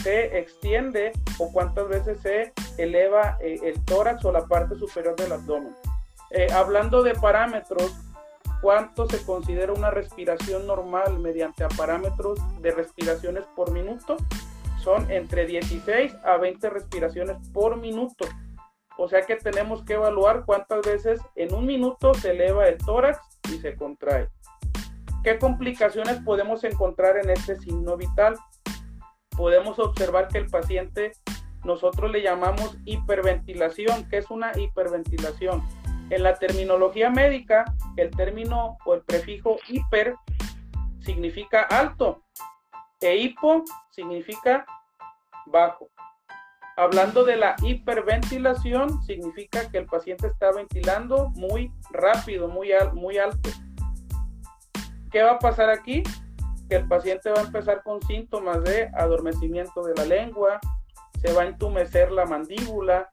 se 0.03 0.37
extiende 0.37 1.13
o 1.39 1.49
cuántas 1.49 1.87
veces 1.87 2.19
se 2.19 2.51
eleva 2.77 3.37
eh, 3.39 3.57
el 3.63 3.81
tórax 3.85 4.25
o 4.25 4.33
la 4.33 4.45
parte 4.47 4.75
superior 4.75 5.15
del 5.15 5.31
abdomen. 5.31 5.73
Eh, 6.31 6.47
hablando 6.53 7.03
de 7.03 7.15
parámetros, 7.15 7.95
¿cuánto 8.61 9.07
se 9.07 9.23
considera 9.25 9.73
una 9.73 9.91
respiración 9.91 10.67
normal 10.67 11.19
mediante 11.19 11.65
parámetros 11.75 12.39
de 12.61 12.71
respiraciones 12.71 13.45
por 13.55 13.71
minuto? 13.71 14.17
Son 14.79 15.09
entre 15.11 15.45
16 15.45 16.15
a 16.23 16.37
20 16.37 16.69
respiraciones 16.69 17.37
por 17.49 17.77
minuto. 17.77 18.25
O 18.97 19.07
sea 19.07 19.23
que 19.25 19.35
tenemos 19.35 19.83
que 19.83 19.93
evaluar 19.93 20.43
cuántas 20.45 20.81
veces 20.85 21.19
en 21.35 21.53
un 21.53 21.65
minuto 21.65 22.13
se 22.13 22.31
eleva 22.31 22.67
el 22.67 22.77
tórax 22.77 23.19
y 23.51 23.57
se 23.59 23.75
contrae. 23.75 24.29
¿Qué 25.23 25.37
complicaciones 25.37 26.19
podemos 26.23 26.63
encontrar 26.63 27.17
en 27.17 27.29
este 27.29 27.55
signo 27.55 27.95
vital? 27.95 28.35
Podemos 29.35 29.79
observar 29.79 30.27
que 30.27 30.39
el 30.39 30.47
paciente 30.47 31.13
nosotros 31.63 32.11
le 32.11 32.23
llamamos 32.23 32.77
hiperventilación. 32.85 34.09
¿Qué 34.09 34.17
es 34.17 34.31
una 34.31 34.51
hiperventilación? 34.57 35.63
En 36.11 36.23
la 36.23 36.35
terminología 36.35 37.09
médica, 37.09 37.63
el 37.95 38.11
término 38.11 38.77
o 38.85 38.95
el 38.95 39.01
prefijo 39.01 39.55
hiper 39.69 40.15
significa 40.99 41.61
alto 41.61 42.21
e 42.99 43.15
hipo 43.15 43.63
significa 43.91 44.65
bajo. 45.45 45.87
Hablando 46.75 47.23
de 47.23 47.37
la 47.37 47.55
hiperventilación, 47.63 49.01
significa 49.03 49.69
que 49.69 49.77
el 49.77 49.85
paciente 49.85 50.27
está 50.27 50.51
ventilando 50.51 51.29
muy 51.29 51.71
rápido, 51.91 52.49
muy, 52.49 52.71
muy 52.93 53.17
alto. 53.17 53.49
¿Qué 55.11 55.23
va 55.23 55.31
a 55.31 55.39
pasar 55.39 55.69
aquí? 55.69 56.03
Que 56.67 56.75
el 56.75 56.89
paciente 56.89 57.29
va 57.31 57.39
a 57.39 57.45
empezar 57.45 57.83
con 57.83 58.01
síntomas 58.01 58.61
de 58.65 58.89
adormecimiento 58.95 59.81
de 59.83 59.95
la 59.95 60.03
lengua, 60.03 60.59
se 61.21 61.31
va 61.31 61.43
a 61.43 61.47
entumecer 61.47 62.11
la 62.11 62.25
mandíbula, 62.25 63.09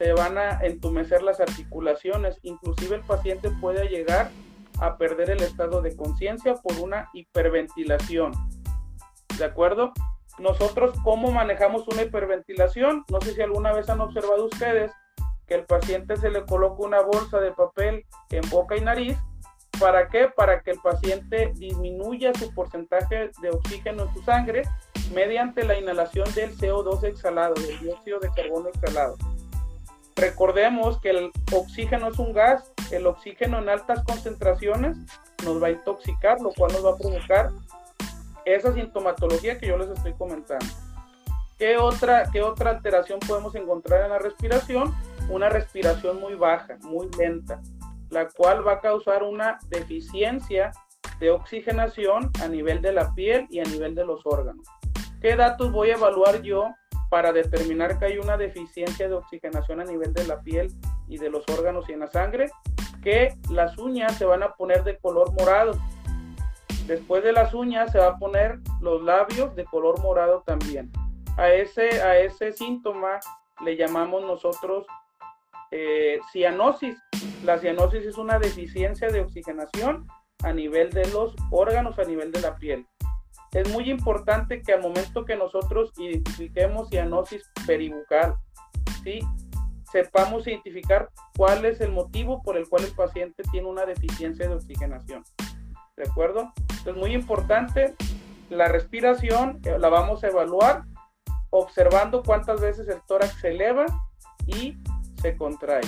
se 0.00 0.14
van 0.14 0.38
a 0.38 0.60
entumecer 0.62 1.22
las 1.22 1.40
articulaciones, 1.40 2.38
inclusive 2.40 2.96
el 2.96 3.02
paciente 3.02 3.50
puede 3.60 3.86
llegar 3.88 4.30
a 4.80 4.96
perder 4.96 5.28
el 5.28 5.42
estado 5.42 5.82
de 5.82 5.94
conciencia 5.94 6.54
por 6.54 6.78
una 6.78 7.10
hiperventilación. 7.12 8.32
¿De 9.36 9.44
acuerdo? 9.44 9.92
Nosotros, 10.38 10.94
¿cómo 11.04 11.30
manejamos 11.32 11.86
una 11.86 12.00
hiperventilación? 12.00 13.04
No 13.10 13.20
sé 13.20 13.34
si 13.34 13.42
alguna 13.42 13.74
vez 13.74 13.90
han 13.90 14.00
observado 14.00 14.46
ustedes 14.46 14.90
que 15.46 15.56
el 15.56 15.66
paciente 15.66 16.16
se 16.16 16.30
le 16.30 16.46
coloca 16.46 16.82
una 16.82 17.02
bolsa 17.02 17.38
de 17.38 17.52
papel 17.52 18.06
en 18.30 18.48
boca 18.48 18.78
y 18.78 18.80
nariz. 18.80 19.18
¿Para 19.78 20.08
qué? 20.08 20.28
Para 20.34 20.62
que 20.62 20.70
el 20.70 20.78
paciente 20.80 21.52
disminuya 21.56 22.32
su 22.32 22.54
porcentaje 22.54 23.32
de 23.42 23.50
oxígeno 23.50 24.04
en 24.04 24.14
su 24.14 24.22
sangre 24.22 24.62
mediante 25.12 25.62
la 25.62 25.78
inhalación 25.78 26.26
del 26.34 26.56
CO2 26.56 27.04
exhalado, 27.04 27.52
del 27.52 27.78
dióxido 27.80 28.18
de 28.18 28.30
carbono 28.30 28.70
exhalado. 28.70 29.18
Recordemos 30.20 31.00
que 31.00 31.10
el 31.10 31.32
oxígeno 31.50 32.08
es 32.08 32.18
un 32.18 32.34
gas, 32.34 32.70
el 32.90 33.06
oxígeno 33.06 33.58
en 33.58 33.70
altas 33.70 34.04
concentraciones 34.04 34.98
nos 35.44 35.62
va 35.62 35.68
a 35.68 35.70
intoxicar, 35.70 36.38
lo 36.42 36.50
cual 36.50 36.72
nos 36.72 36.84
va 36.84 36.90
a 36.90 36.96
provocar 36.98 37.50
esa 38.44 38.74
sintomatología 38.74 39.58
que 39.58 39.68
yo 39.68 39.78
les 39.78 39.88
estoy 39.88 40.12
comentando. 40.12 40.66
¿Qué 41.56 41.78
otra, 41.78 42.24
¿Qué 42.30 42.42
otra 42.42 42.70
alteración 42.70 43.18
podemos 43.20 43.54
encontrar 43.54 44.04
en 44.04 44.10
la 44.10 44.18
respiración? 44.18 44.94
Una 45.30 45.48
respiración 45.48 46.20
muy 46.20 46.34
baja, 46.34 46.76
muy 46.82 47.08
lenta, 47.18 47.62
la 48.10 48.28
cual 48.28 48.66
va 48.66 48.72
a 48.72 48.80
causar 48.80 49.22
una 49.22 49.58
deficiencia 49.68 50.72
de 51.18 51.30
oxigenación 51.30 52.30
a 52.42 52.48
nivel 52.48 52.82
de 52.82 52.92
la 52.92 53.14
piel 53.14 53.46
y 53.48 53.60
a 53.60 53.64
nivel 53.64 53.94
de 53.94 54.04
los 54.04 54.20
órganos. 54.26 54.66
¿Qué 55.22 55.34
datos 55.34 55.72
voy 55.72 55.90
a 55.90 55.94
evaluar 55.94 56.42
yo 56.42 56.68
para 57.10 57.32
determinar 57.32 57.98
que 57.98 58.06
hay 58.06 58.18
una 58.18 58.36
deficiencia 58.38 59.08
de 59.08 59.14
oxigenación 59.14 59.80
a 59.80 59.84
nivel 59.84 60.14
de 60.14 60.26
la 60.26 60.40
piel 60.40 60.72
y 61.08 61.18
de 61.18 61.28
los 61.28 61.44
órganos 61.48 61.88
y 61.88 61.92
en 61.92 62.00
la 62.00 62.06
sangre? 62.06 62.50
Que 63.02 63.36
las 63.50 63.76
uñas 63.76 64.16
se 64.16 64.24
van 64.24 64.42
a 64.42 64.54
poner 64.54 64.84
de 64.84 64.96
color 64.96 65.32
morado. 65.38 65.72
Después 66.86 67.22
de 67.24 67.32
las 67.32 67.52
uñas 67.52 67.92
se 67.92 67.98
va 67.98 68.08
a 68.08 68.18
poner 68.18 68.58
los 68.80 69.02
labios 69.02 69.54
de 69.56 69.64
color 69.64 70.00
morado 70.00 70.42
también. 70.46 70.90
A 71.36 71.50
ese, 71.50 72.00
a 72.00 72.18
ese 72.18 72.52
síntoma 72.52 73.18
le 73.64 73.76
llamamos 73.76 74.22
nosotros 74.22 74.86
eh, 75.72 76.20
cianosis. 76.32 76.96
La 77.44 77.58
cianosis 77.58 78.06
es 78.06 78.18
una 78.18 78.38
deficiencia 78.38 79.08
de 79.08 79.20
oxigenación 79.20 80.06
a 80.42 80.52
nivel 80.52 80.90
de 80.90 81.06
los 81.10 81.34
órganos, 81.50 81.98
a 81.98 82.04
nivel 82.04 82.30
de 82.30 82.40
la 82.40 82.54
piel 82.56 82.86
es 83.52 83.68
muy 83.72 83.90
importante 83.90 84.62
que 84.62 84.72
al 84.72 84.82
momento 84.82 85.24
que 85.24 85.36
nosotros 85.36 85.92
identifiquemos 85.98 86.88
cianosis 86.88 87.42
peribucal, 87.66 88.36
¿sí? 89.02 89.20
sepamos 89.90 90.46
identificar 90.46 91.10
cuál 91.36 91.64
es 91.64 91.80
el 91.80 91.90
motivo 91.90 92.42
por 92.42 92.56
el 92.56 92.68
cual 92.68 92.84
el 92.84 92.92
paciente 92.92 93.42
tiene 93.50 93.68
una 93.68 93.84
deficiencia 93.86 94.48
de 94.48 94.54
oxigenación. 94.54 95.24
¿De 95.96 96.04
acuerdo? 96.08 96.52
Es 96.86 96.94
muy 96.94 97.12
importante, 97.12 97.94
la 98.50 98.68
respiración 98.68 99.60
eh, 99.64 99.78
la 99.78 99.88
vamos 99.88 100.22
a 100.22 100.28
evaluar 100.28 100.84
observando 101.50 102.22
cuántas 102.22 102.60
veces 102.60 102.88
el 102.88 103.00
tórax 103.06 103.34
se 103.40 103.48
eleva 103.48 103.86
y 104.46 104.78
se 105.20 105.36
contrae. 105.36 105.82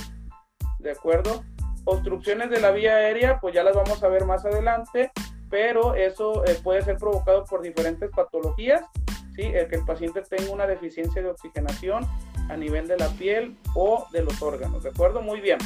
¿De 0.80 0.90
acuerdo? 0.90 1.44
Obstrucciones 1.84 2.50
de 2.50 2.60
la 2.60 2.72
vía 2.72 2.96
aérea, 2.96 3.38
pues 3.40 3.54
ya 3.54 3.62
las 3.62 3.76
vamos 3.76 4.02
a 4.02 4.08
ver 4.08 4.24
más 4.26 4.44
adelante 4.44 5.12
pero 5.52 5.94
eso 5.94 6.46
eh, 6.46 6.58
puede 6.64 6.80
ser 6.80 6.96
provocado 6.96 7.44
por 7.44 7.60
diferentes 7.60 8.10
patologías, 8.10 8.80
¿sí? 9.36 9.42
el 9.42 9.68
que 9.68 9.76
el 9.76 9.84
paciente 9.84 10.22
tenga 10.22 10.50
una 10.50 10.66
deficiencia 10.66 11.20
de 11.20 11.28
oxigenación 11.28 12.08
a 12.48 12.56
nivel 12.56 12.88
de 12.88 12.96
la 12.96 13.08
piel 13.08 13.54
o 13.74 14.06
de 14.12 14.22
los 14.22 14.40
órganos, 14.40 14.82
¿de 14.82 14.88
acuerdo? 14.88 15.20
Muy 15.20 15.42
bien. 15.42 15.58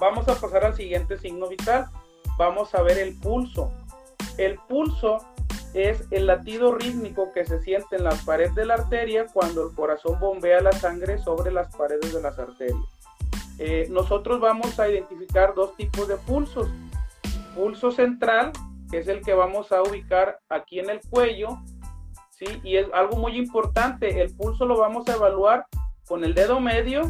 Vamos 0.00 0.26
a 0.26 0.34
pasar 0.34 0.64
al 0.64 0.74
siguiente 0.74 1.16
signo 1.18 1.46
vital. 1.46 1.86
Vamos 2.36 2.74
a 2.74 2.82
ver 2.82 2.98
el 2.98 3.16
pulso. 3.16 3.72
El 4.38 4.58
pulso 4.68 5.18
es 5.72 6.02
el 6.10 6.26
latido 6.26 6.74
rítmico 6.74 7.32
que 7.32 7.44
se 7.44 7.60
siente 7.60 7.94
en 7.94 8.02
la 8.02 8.16
pared 8.26 8.50
de 8.50 8.64
la 8.64 8.74
arteria 8.74 9.26
cuando 9.32 9.68
el 9.68 9.76
corazón 9.76 10.18
bombea 10.18 10.60
la 10.62 10.72
sangre 10.72 11.18
sobre 11.18 11.52
las 11.52 11.76
paredes 11.76 12.12
de 12.12 12.20
las 12.20 12.36
arterias. 12.40 12.82
Eh, 13.60 13.86
nosotros 13.88 14.40
vamos 14.40 14.80
a 14.80 14.88
identificar 14.88 15.54
dos 15.54 15.76
tipos 15.76 16.08
de 16.08 16.16
pulsos. 16.16 16.68
Pulso 17.54 17.92
central, 17.92 18.52
es 18.98 19.08
el 19.08 19.22
que 19.22 19.34
vamos 19.34 19.72
a 19.72 19.82
ubicar 19.82 20.38
aquí 20.48 20.80
en 20.80 20.90
el 20.90 21.00
cuello, 21.08 21.58
¿sí? 22.30 22.46
Y 22.62 22.76
es 22.76 22.86
algo 22.92 23.16
muy 23.16 23.36
importante, 23.36 24.20
el 24.22 24.34
pulso 24.34 24.66
lo 24.66 24.78
vamos 24.78 25.08
a 25.08 25.14
evaluar 25.14 25.66
con 26.06 26.24
el 26.24 26.34
dedo 26.34 26.60
medio 26.60 27.02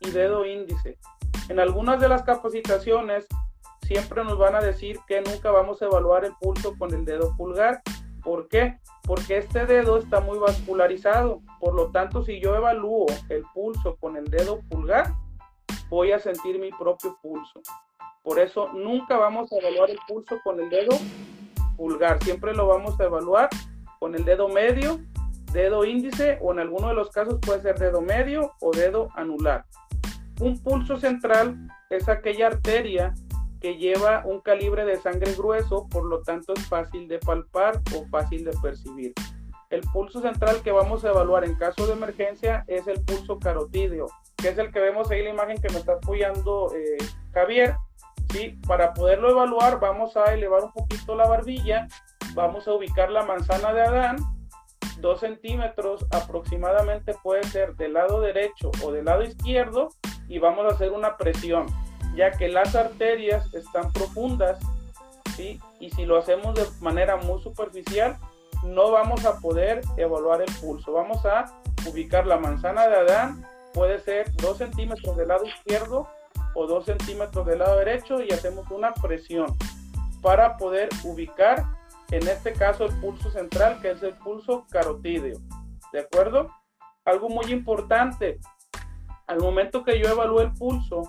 y 0.00 0.10
dedo 0.10 0.44
índice. 0.46 0.98
En 1.48 1.60
algunas 1.60 2.00
de 2.00 2.08
las 2.08 2.22
capacitaciones 2.22 3.26
siempre 3.82 4.24
nos 4.24 4.38
van 4.38 4.54
a 4.56 4.60
decir 4.60 4.98
que 5.06 5.20
nunca 5.20 5.50
vamos 5.50 5.80
a 5.80 5.86
evaluar 5.86 6.24
el 6.24 6.32
pulso 6.40 6.76
con 6.76 6.92
el 6.92 7.04
dedo 7.04 7.36
pulgar. 7.36 7.82
¿Por 8.22 8.48
qué? 8.48 8.78
Porque 9.04 9.38
este 9.38 9.66
dedo 9.66 9.98
está 9.98 10.20
muy 10.20 10.38
vascularizado. 10.38 11.40
Por 11.60 11.74
lo 11.74 11.92
tanto, 11.92 12.24
si 12.24 12.40
yo 12.40 12.56
evalúo 12.56 13.06
el 13.28 13.44
pulso 13.54 13.96
con 13.96 14.16
el 14.16 14.24
dedo 14.24 14.60
pulgar, 14.68 15.12
voy 15.88 16.10
a 16.10 16.18
sentir 16.18 16.58
mi 16.58 16.70
propio 16.70 17.16
pulso. 17.22 17.60
Por 18.26 18.40
eso 18.40 18.72
nunca 18.72 19.16
vamos 19.16 19.52
a 19.52 19.56
evaluar 19.58 19.88
el 19.88 20.00
pulso 20.08 20.40
con 20.42 20.58
el 20.58 20.68
dedo 20.68 20.98
pulgar, 21.76 22.20
siempre 22.24 22.54
lo 22.54 22.66
vamos 22.66 22.98
a 22.98 23.04
evaluar 23.04 23.48
con 24.00 24.16
el 24.16 24.24
dedo 24.24 24.48
medio, 24.48 24.98
dedo 25.52 25.84
índice 25.84 26.36
o 26.42 26.50
en 26.50 26.58
alguno 26.58 26.88
de 26.88 26.94
los 26.94 27.10
casos 27.10 27.38
puede 27.40 27.62
ser 27.62 27.78
dedo 27.78 28.00
medio 28.00 28.50
o 28.60 28.72
dedo 28.72 29.10
anular. 29.14 29.64
Un 30.40 30.60
pulso 30.60 30.96
central 30.96 31.68
es 31.88 32.08
aquella 32.08 32.48
arteria 32.48 33.14
que 33.60 33.76
lleva 33.76 34.24
un 34.26 34.40
calibre 34.40 34.84
de 34.84 34.96
sangre 34.96 35.32
grueso, 35.34 35.86
por 35.88 36.04
lo 36.04 36.22
tanto 36.22 36.52
es 36.54 36.66
fácil 36.66 37.06
de 37.06 37.20
palpar 37.20 37.80
o 37.94 38.06
fácil 38.08 38.44
de 38.44 38.56
percibir. 38.60 39.12
El 39.70 39.82
pulso 39.92 40.20
central 40.20 40.62
que 40.64 40.72
vamos 40.72 41.04
a 41.04 41.10
evaluar 41.10 41.44
en 41.44 41.54
caso 41.54 41.86
de 41.86 41.92
emergencia 41.92 42.64
es 42.66 42.88
el 42.88 43.00
pulso 43.04 43.38
carotídeo, 43.38 44.08
que 44.36 44.48
es 44.48 44.58
el 44.58 44.72
que 44.72 44.80
vemos 44.80 45.12
ahí 45.12 45.22
la 45.22 45.30
imagen 45.30 45.58
que 45.62 45.72
me 45.72 45.78
está 45.78 45.92
apoyando 45.92 46.72
eh, 46.74 46.96
Javier. 47.32 47.76
¿Sí? 48.32 48.58
Para 48.66 48.94
poderlo 48.94 49.30
evaluar 49.30 49.80
vamos 49.80 50.16
a 50.16 50.32
elevar 50.32 50.64
un 50.64 50.72
poquito 50.72 51.14
la 51.14 51.26
barbilla, 51.26 51.88
vamos 52.34 52.66
a 52.68 52.72
ubicar 52.74 53.10
la 53.10 53.24
manzana 53.24 53.72
de 53.72 53.82
Adán, 53.82 54.16
dos 54.98 55.20
centímetros 55.20 56.06
aproximadamente 56.10 57.14
puede 57.22 57.44
ser 57.44 57.74
del 57.76 57.94
lado 57.94 58.20
derecho 58.20 58.70
o 58.84 58.92
del 58.92 59.04
lado 59.04 59.22
izquierdo 59.22 59.90
y 60.28 60.38
vamos 60.38 60.64
a 60.66 60.74
hacer 60.74 60.92
una 60.92 61.16
presión, 61.16 61.66
ya 62.14 62.30
que 62.32 62.48
las 62.48 62.74
arterias 62.74 63.52
están 63.54 63.92
profundas 63.92 64.58
¿sí? 65.36 65.60
Y 65.78 65.90
si 65.90 66.06
lo 66.06 66.16
hacemos 66.16 66.54
de 66.54 66.66
manera 66.80 67.16
muy 67.16 67.40
superficial, 67.40 68.16
no 68.64 68.90
vamos 68.90 69.24
a 69.24 69.38
poder 69.38 69.82
evaluar 69.96 70.40
el 70.40 70.52
pulso. 70.60 70.92
Vamos 70.92 71.24
a 71.26 71.44
ubicar 71.86 72.26
la 72.26 72.38
manzana 72.38 72.88
de 72.88 72.96
Adán, 72.96 73.46
puede 73.74 74.00
ser 74.00 74.32
2 74.36 74.58
centímetros 74.58 75.16
del 75.16 75.28
lado 75.28 75.44
izquierdo 75.44 76.08
o 76.56 76.66
2 76.66 76.86
centímetros 76.86 77.46
del 77.46 77.58
lado 77.58 77.78
derecho 77.78 78.22
y 78.22 78.32
hacemos 78.32 78.70
una 78.70 78.94
presión 78.94 79.54
para 80.22 80.56
poder 80.56 80.88
ubicar 81.04 81.64
en 82.10 82.26
este 82.26 82.52
caso 82.54 82.86
el 82.86 82.94
pulso 82.98 83.30
central 83.30 83.80
que 83.82 83.90
es 83.90 84.02
el 84.02 84.14
pulso 84.14 84.66
carotídeo. 84.70 85.38
¿De 85.92 86.00
acuerdo? 86.00 86.50
Algo 87.04 87.28
muy 87.28 87.52
importante, 87.52 88.40
al 89.26 89.38
momento 89.38 89.84
que 89.84 90.00
yo 90.00 90.08
evalúe 90.08 90.40
el 90.40 90.52
pulso 90.54 91.02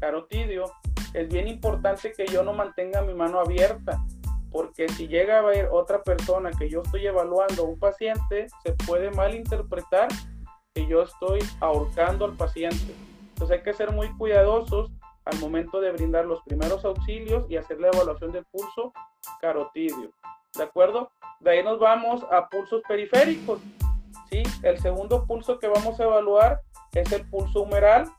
carotidio, 0.00 0.64
es 1.12 1.28
bien 1.28 1.48
importante 1.48 2.12
que 2.12 2.26
yo 2.26 2.42
no 2.42 2.52
mantenga 2.52 3.02
mi 3.02 3.14
mano 3.14 3.40
abierta, 3.40 4.02
porque 4.50 4.88
si 4.88 5.06
llega 5.06 5.36
a 5.36 5.40
haber 5.40 5.68
otra 5.70 6.02
persona 6.02 6.50
que 6.50 6.70
yo 6.70 6.82
estoy 6.82 7.06
evaluando, 7.06 7.64
un 7.64 7.78
paciente, 7.78 8.46
se 8.64 8.72
puede 8.72 9.10
malinterpretar 9.10 10.08
que 10.74 10.86
yo 10.86 11.02
estoy 11.02 11.40
ahorcando 11.60 12.24
al 12.24 12.32
paciente. 12.32 12.94
Entonces 13.38 13.58
hay 13.58 13.62
que 13.62 13.72
ser 13.72 13.92
muy 13.92 14.12
cuidadosos 14.16 14.90
al 15.24 15.38
momento 15.38 15.80
de 15.80 15.92
brindar 15.92 16.26
los 16.26 16.42
primeros 16.42 16.84
auxilios 16.84 17.48
y 17.48 17.56
hacer 17.56 17.78
la 17.78 17.86
evaluación 17.86 18.32
del 18.32 18.44
pulso 18.46 18.92
carotidio. 19.40 20.10
¿De 20.56 20.64
acuerdo? 20.64 21.12
De 21.38 21.52
ahí 21.52 21.62
nos 21.62 21.78
vamos 21.78 22.26
a 22.32 22.48
pulsos 22.48 22.82
periféricos. 22.88 23.60
¿sí? 24.28 24.42
El 24.64 24.80
segundo 24.80 25.24
pulso 25.24 25.60
que 25.60 25.68
vamos 25.68 26.00
a 26.00 26.02
evaluar 26.02 26.62
es 26.94 27.12
el 27.12 27.30
pulso 27.30 27.62
humeral, 27.62 28.10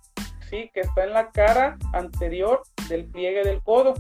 ¿sí? 0.49 0.71
que 0.73 0.79
está 0.79 1.03
en 1.03 1.11
la 1.11 1.31
cara 1.31 1.77
anterior 1.91 2.63
del 2.87 3.05
pliegue 3.11 3.43
del 3.43 3.61
codo, 3.61 3.95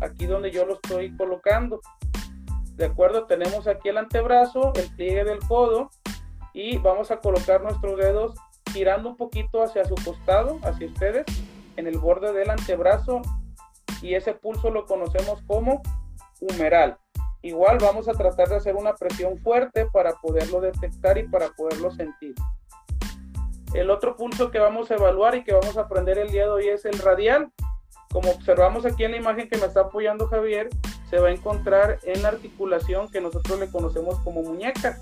aquí 0.00 0.24
donde 0.24 0.50
yo 0.50 0.64
lo 0.64 0.76
estoy 0.76 1.14
colocando. 1.14 1.82
De 2.76 2.86
acuerdo, 2.86 3.26
tenemos 3.26 3.68
aquí 3.68 3.90
el 3.90 3.98
antebrazo, 3.98 4.72
el 4.76 4.88
pliegue 4.96 5.24
del 5.24 5.40
codo 5.40 5.90
y 6.54 6.78
vamos 6.78 7.10
a 7.10 7.20
colocar 7.20 7.62
nuestros 7.62 7.98
dedos 7.98 8.34
girando 8.74 9.08
un 9.08 9.16
poquito 9.16 9.62
hacia 9.62 9.84
su 9.84 9.94
costado, 9.94 10.58
hacia 10.64 10.88
ustedes, 10.88 11.24
en 11.76 11.86
el 11.86 11.98
borde 11.98 12.32
del 12.32 12.50
antebrazo 12.50 13.22
y 14.02 14.14
ese 14.14 14.34
pulso 14.34 14.68
lo 14.70 14.84
conocemos 14.84 15.40
como 15.46 15.80
humeral. 16.40 16.98
Igual 17.40 17.78
vamos 17.80 18.08
a 18.08 18.14
tratar 18.14 18.48
de 18.48 18.56
hacer 18.56 18.74
una 18.74 18.94
presión 18.96 19.38
fuerte 19.38 19.86
para 19.92 20.14
poderlo 20.14 20.60
detectar 20.60 21.16
y 21.18 21.28
para 21.28 21.50
poderlo 21.50 21.92
sentir. 21.92 22.34
El 23.74 23.90
otro 23.90 24.16
pulso 24.16 24.50
que 24.50 24.58
vamos 24.58 24.90
a 24.90 24.94
evaluar 24.94 25.36
y 25.36 25.44
que 25.44 25.52
vamos 25.52 25.76
a 25.76 25.82
aprender 25.82 26.18
el 26.18 26.30
día 26.30 26.44
de 26.44 26.50
hoy 26.50 26.68
es 26.68 26.84
el 26.84 26.98
radial. 26.98 27.52
Como 28.10 28.30
observamos 28.30 28.86
aquí 28.86 29.04
en 29.04 29.12
la 29.12 29.18
imagen 29.18 29.48
que 29.48 29.58
me 29.58 29.66
está 29.66 29.82
apoyando 29.82 30.26
Javier, 30.26 30.68
se 31.10 31.18
va 31.18 31.28
a 31.28 31.32
encontrar 31.32 31.98
en 32.02 32.22
la 32.22 32.28
articulación 32.28 33.08
que 33.10 33.20
nosotros 33.20 33.58
le 33.60 33.70
conocemos 33.70 34.18
como 34.20 34.42
muñeca. 34.42 34.98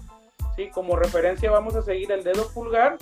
¿sí? 0.57 0.69
Como 0.71 0.97
referencia 0.97 1.51
vamos 1.51 1.75
a 1.75 1.83
seguir 1.83 2.13
el 2.13 2.23
dedo 2.23 2.49
pulgar, 2.53 2.99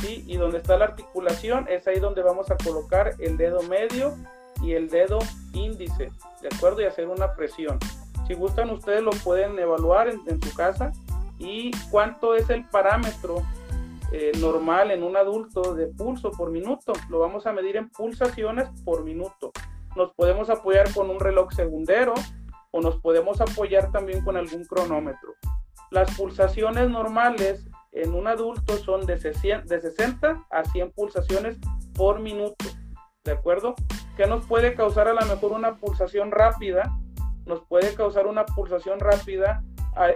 ¿sí? 0.00 0.24
y 0.26 0.36
donde 0.36 0.58
está 0.58 0.76
la 0.76 0.86
articulación 0.86 1.66
es 1.68 1.86
ahí 1.86 2.00
donde 2.00 2.22
vamos 2.22 2.50
a 2.50 2.56
colocar 2.56 3.14
el 3.18 3.36
dedo 3.36 3.62
medio 3.62 4.14
y 4.62 4.72
el 4.72 4.88
dedo 4.88 5.18
índice, 5.52 6.10
¿de 6.40 6.48
acuerdo? 6.54 6.80
Y 6.80 6.84
hacer 6.84 7.08
una 7.08 7.34
presión. 7.34 7.78
Si 8.26 8.34
gustan, 8.34 8.70
ustedes 8.70 9.02
lo 9.02 9.10
pueden 9.10 9.58
evaluar 9.58 10.08
en, 10.08 10.42
su 10.42 10.54
casa. 10.54 10.92
¿Y 11.38 11.70
cuánto 11.90 12.34
es 12.34 12.48
el 12.50 12.64
parámetro 12.64 13.42
eh, 14.10 14.32
normal 14.40 14.90
en 14.90 15.02
un 15.02 15.16
adulto 15.16 15.74
de 15.74 15.86
pulso 15.86 16.32
por 16.32 16.50
minuto? 16.50 16.92
Lo 17.08 17.18
vamos 17.18 17.46
a 17.46 17.52
medir 17.52 17.76
en 17.76 17.90
pulsaciones 17.90 18.68
por 18.84 19.04
minuto. 19.04 19.52
Nos 19.94 20.12
podemos 20.14 20.50
apoyar 20.50 20.92
con 20.92 21.10
un 21.10 21.20
reloj 21.20 21.52
segundero 21.52 22.14
o 22.70 22.80
nos 22.80 22.96
podemos 22.96 23.40
apoyar 23.40 23.92
también 23.92 24.24
con 24.24 24.36
algún 24.36 24.64
cronómetro. 24.64 25.34
Las 25.90 26.16
pulsaciones 26.16 26.90
normales 26.90 27.68
en 27.96 28.14
un 28.14 28.26
adulto 28.26 28.76
son 28.78 29.06
de 29.06 29.18
60 29.18 30.46
a 30.50 30.64
100 30.64 30.92
pulsaciones 30.92 31.58
por 31.94 32.20
minuto. 32.20 32.64
¿De 33.24 33.32
acuerdo? 33.32 33.74
¿Qué 34.16 34.26
nos 34.26 34.46
puede 34.46 34.74
causar 34.74 35.08
a 35.08 35.14
lo 35.14 35.26
mejor 35.26 35.52
una 35.52 35.76
pulsación 35.76 36.30
rápida? 36.30 36.90
nos 37.46 37.64
puede 37.66 37.94
causar 37.94 38.26
una 38.26 38.44
pulsación 38.44 39.00
rápida 39.00 39.62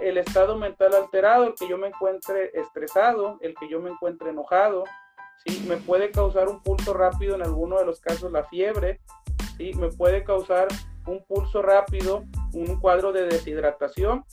el 0.02 0.18
estado 0.18 0.58
mental 0.58 0.94
alterado, 0.94 1.44
el 1.44 1.54
que 1.54 1.66
yo 1.66 1.78
me 1.78 1.86
encuentre 1.86 2.50
estresado, 2.52 3.38
el 3.40 3.54
que 3.54 3.66
yo 3.66 3.80
me 3.80 3.88
encuentre 3.88 4.28
enojado, 4.28 4.84
¿sí? 5.46 5.64
me 5.66 5.78
puede 5.78 6.10
causar 6.10 6.48
un 6.48 6.62
pulso 6.62 6.92
rápido, 6.92 7.34
en 7.34 7.42
alguno 7.42 7.78
de 7.78 7.86
los 7.86 7.98
casos 7.98 8.30
la 8.30 8.44
fiebre, 8.44 9.00
¿sí? 9.56 9.72
me 9.74 9.88
puede 9.88 10.22
causar 10.22 10.68
un 11.06 11.24
pulso 11.24 11.62
rápido, 11.62 12.24
un 12.52 12.78
cuadro 12.78 13.10
de 13.10 13.24
deshidratación. 13.24 14.24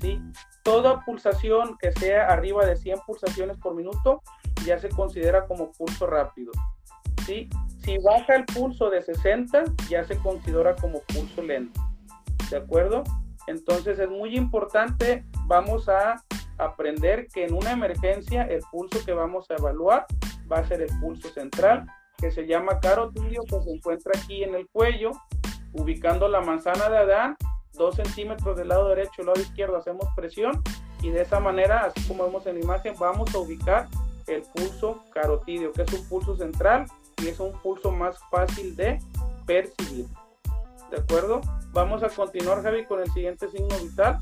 ¿sí? 0.00 0.22
Toda 0.64 1.04
pulsación 1.04 1.78
que 1.78 1.92
sea 1.92 2.26
arriba 2.26 2.66
de 2.66 2.74
100 2.74 2.98
pulsaciones 3.06 3.56
por 3.58 3.76
minuto 3.76 4.22
ya 4.66 4.78
se 4.78 4.88
considera 4.88 5.46
como 5.46 5.70
pulso 5.70 6.06
rápido. 6.06 6.50
¿sí? 7.24 7.48
Si 7.84 7.98
baja 7.98 8.34
el 8.34 8.44
pulso 8.46 8.90
de 8.90 9.02
60, 9.02 9.64
ya 9.88 10.02
se 10.04 10.16
considera 10.18 10.74
como 10.74 11.00
pulso 11.02 11.40
lento. 11.42 11.80
¿de 12.50 12.56
acuerdo? 12.56 13.04
Entonces 13.46 13.98
es 13.98 14.08
muy 14.08 14.36
importante, 14.36 15.24
vamos 15.46 15.88
a 15.88 16.22
aprender 16.58 17.26
que 17.28 17.44
en 17.44 17.54
una 17.54 17.72
emergencia 17.72 18.42
el 18.42 18.60
pulso 18.70 19.04
que 19.04 19.12
vamos 19.12 19.50
a 19.50 19.54
evaluar 19.54 20.06
va 20.50 20.58
a 20.58 20.66
ser 20.66 20.82
el 20.82 21.00
pulso 21.00 21.28
central, 21.28 21.86
que 22.18 22.30
se 22.30 22.46
llama 22.46 22.80
carotidio, 22.80 23.42
que 23.42 23.60
se 23.60 23.70
encuentra 23.70 24.12
aquí 24.16 24.44
en 24.44 24.54
el 24.54 24.68
cuello, 24.68 25.10
ubicando 25.72 26.28
la 26.28 26.40
manzana 26.40 26.88
de 26.88 26.98
Adán, 26.98 27.36
dos 27.74 27.96
centímetros 27.96 28.56
del 28.56 28.68
lado 28.68 28.88
derecho 28.88 29.22
y 29.22 29.24
lado 29.24 29.40
izquierdo 29.40 29.76
hacemos 29.76 30.06
presión 30.16 30.62
y 31.02 31.10
de 31.10 31.22
esa 31.22 31.40
manera, 31.40 31.84
así 31.84 32.06
como 32.08 32.24
vemos 32.24 32.46
en 32.46 32.54
la 32.54 32.64
imagen, 32.64 32.94
vamos 32.98 33.34
a 33.34 33.38
ubicar 33.38 33.88
el 34.26 34.42
pulso 34.42 35.02
carotidio, 35.12 35.72
que 35.72 35.82
es 35.82 35.92
un 35.92 36.08
pulso 36.08 36.36
central 36.36 36.86
y 37.22 37.28
es 37.28 37.38
un 37.40 37.52
pulso 37.60 37.90
más 37.90 38.16
fácil 38.30 38.74
de 38.74 38.98
percibir. 39.46 40.06
¿De 40.90 40.98
acuerdo? 40.98 41.40
Vamos 41.72 42.02
a 42.02 42.08
continuar, 42.08 42.62
Javi, 42.62 42.86
con 42.86 43.00
el 43.00 43.10
siguiente 43.12 43.50
signo 43.50 43.76
vital. 43.78 44.18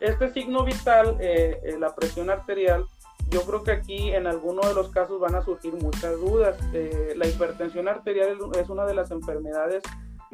Este 0.00 0.32
signo 0.32 0.64
vital, 0.64 1.16
eh, 1.20 1.60
eh, 1.62 1.76
la 1.78 1.94
presión 1.94 2.30
arterial, 2.30 2.86
yo 3.30 3.42
creo 3.42 3.64
que 3.64 3.72
aquí 3.72 4.12
en 4.12 4.26
algunos 4.26 4.66
de 4.68 4.74
los 4.74 4.90
casos 4.90 5.20
van 5.20 5.34
a 5.34 5.42
surgir 5.42 5.74
muchas 5.74 6.18
dudas. 6.20 6.56
Eh, 6.72 7.14
la 7.16 7.26
hipertensión 7.26 7.88
arterial 7.88 8.38
es 8.58 8.68
una 8.68 8.86
de 8.86 8.94
las 8.94 9.10
enfermedades 9.10 9.82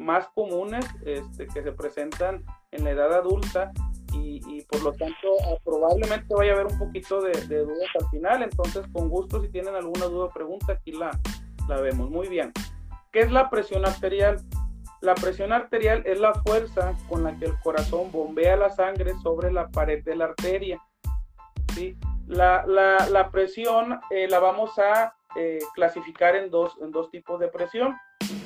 más 0.01 0.27
comunes 0.33 0.85
este, 1.05 1.47
que 1.47 1.63
se 1.63 1.71
presentan 1.71 2.43
en 2.71 2.83
la 2.83 2.91
edad 2.91 3.13
adulta 3.13 3.71
y, 4.13 4.61
por 4.63 4.83
lo 4.83 4.91
tanto 4.93 5.15
probablemente 5.63 6.33
vaya 6.35 6.51
a 6.51 6.55
haber 6.55 6.67
un 6.67 6.77
poquito 6.77 7.21
de, 7.21 7.31
de, 7.47 7.59
dudas 7.59 7.89
al 7.99 8.09
final. 8.09 8.43
Entonces, 8.43 8.85
con 8.91 9.09
gusto, 9.09 9.41
si 9.41 9.49
tienen 9.49 9.73
alguna 9.73 10.05
duda 10.05 10.25
o 10.25 10.29
pregunta, 10.29 10.73
aquí 10.73 10.91
la, 10.91 11.11
la 11.67 11.79
vemos. 11.79 12.09
Muy 12.09 12.27
bien. 12.27 12.51
¿Qué 13.11 13.21
es 13.21 13.31
la 13.31 13.49
presión 13.49 13.85
arterial? 13.85 14.37
La 15.01 15.15
presión 15.15 15.51
arterial 15.51 16.03
es 16.05 16.19
la 16.19 16.33
fuerza 16.33 16.93
con 17.09 17.23
la 17.23 17.35
que 17.37 17.45
el 17.45 17.59
corazón 17.59 18.11
bombea 18.11 18.55
la 18.55 18.69
sangre 18.69 19.13
sobre 19.23 19.51
la 19.51 19.69
pared 19.69 20.03
de 20.03 20.15
la 20.15 20.25
arteria. 20.25 20.79
¿sí? 21.73 21.97
La, 22.27 23.29
presión 23.31 23.99
eh, 24.11 24.27
la 24.29 24.39
vamos 24.39 24.77
a 24.77 25.15
eh, 25.35 25.59
clasificar 25.73 26.35
en 26.35 26.49
dos, 26.49 26.77
en 26.81 26.91
dos 26.91 27.09
tipos 27.09 27.39
de 27.39 27.47
presión, 27.47 27.95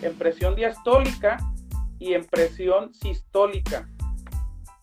en 0.02 0.14
presión 0.16 0.56
diastólica 0.56 1.38
y 2.00 2.14
en 2.14 2.26
presión 2.26 2.94
sistólica. 2.94 3.88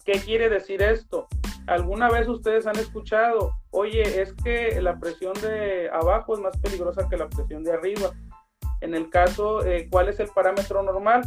¿Qué 0.05 0.13
quiere 0.13 0.49
decir 0.49 0.83
esto? 0.83 1.29
¿Alguna 1.67 2.11
vez 2.11 2.29
ustedes 2.29 2.67
han 2.67 2.77
escuchado, 2.77 3.53
oye, 3.71 4.21
es 4.21 4.33
que 4.33 4.81
la 4.81 4.99
presión 4.99 5.35
de 5.35 5.89
abajo 5.91 6.35
es 6.35 6.41
más 6.41 6.57
peligrosa 6.59 7.09
que 7.09 7.17
la 7.17 7.29
presión 7.29 7.63
de 7.63 7.73
arriba? 7.73 8.11
En 8.81 8.95
el 8.95 9.11
caso, 9.11 9.65
eh, 9.65 9.89
¿cuál 9.91 10.09
es 10.09 10.19
el 10.19 10.29
parámetro 10.29 10.83
normal? 10.83 11.23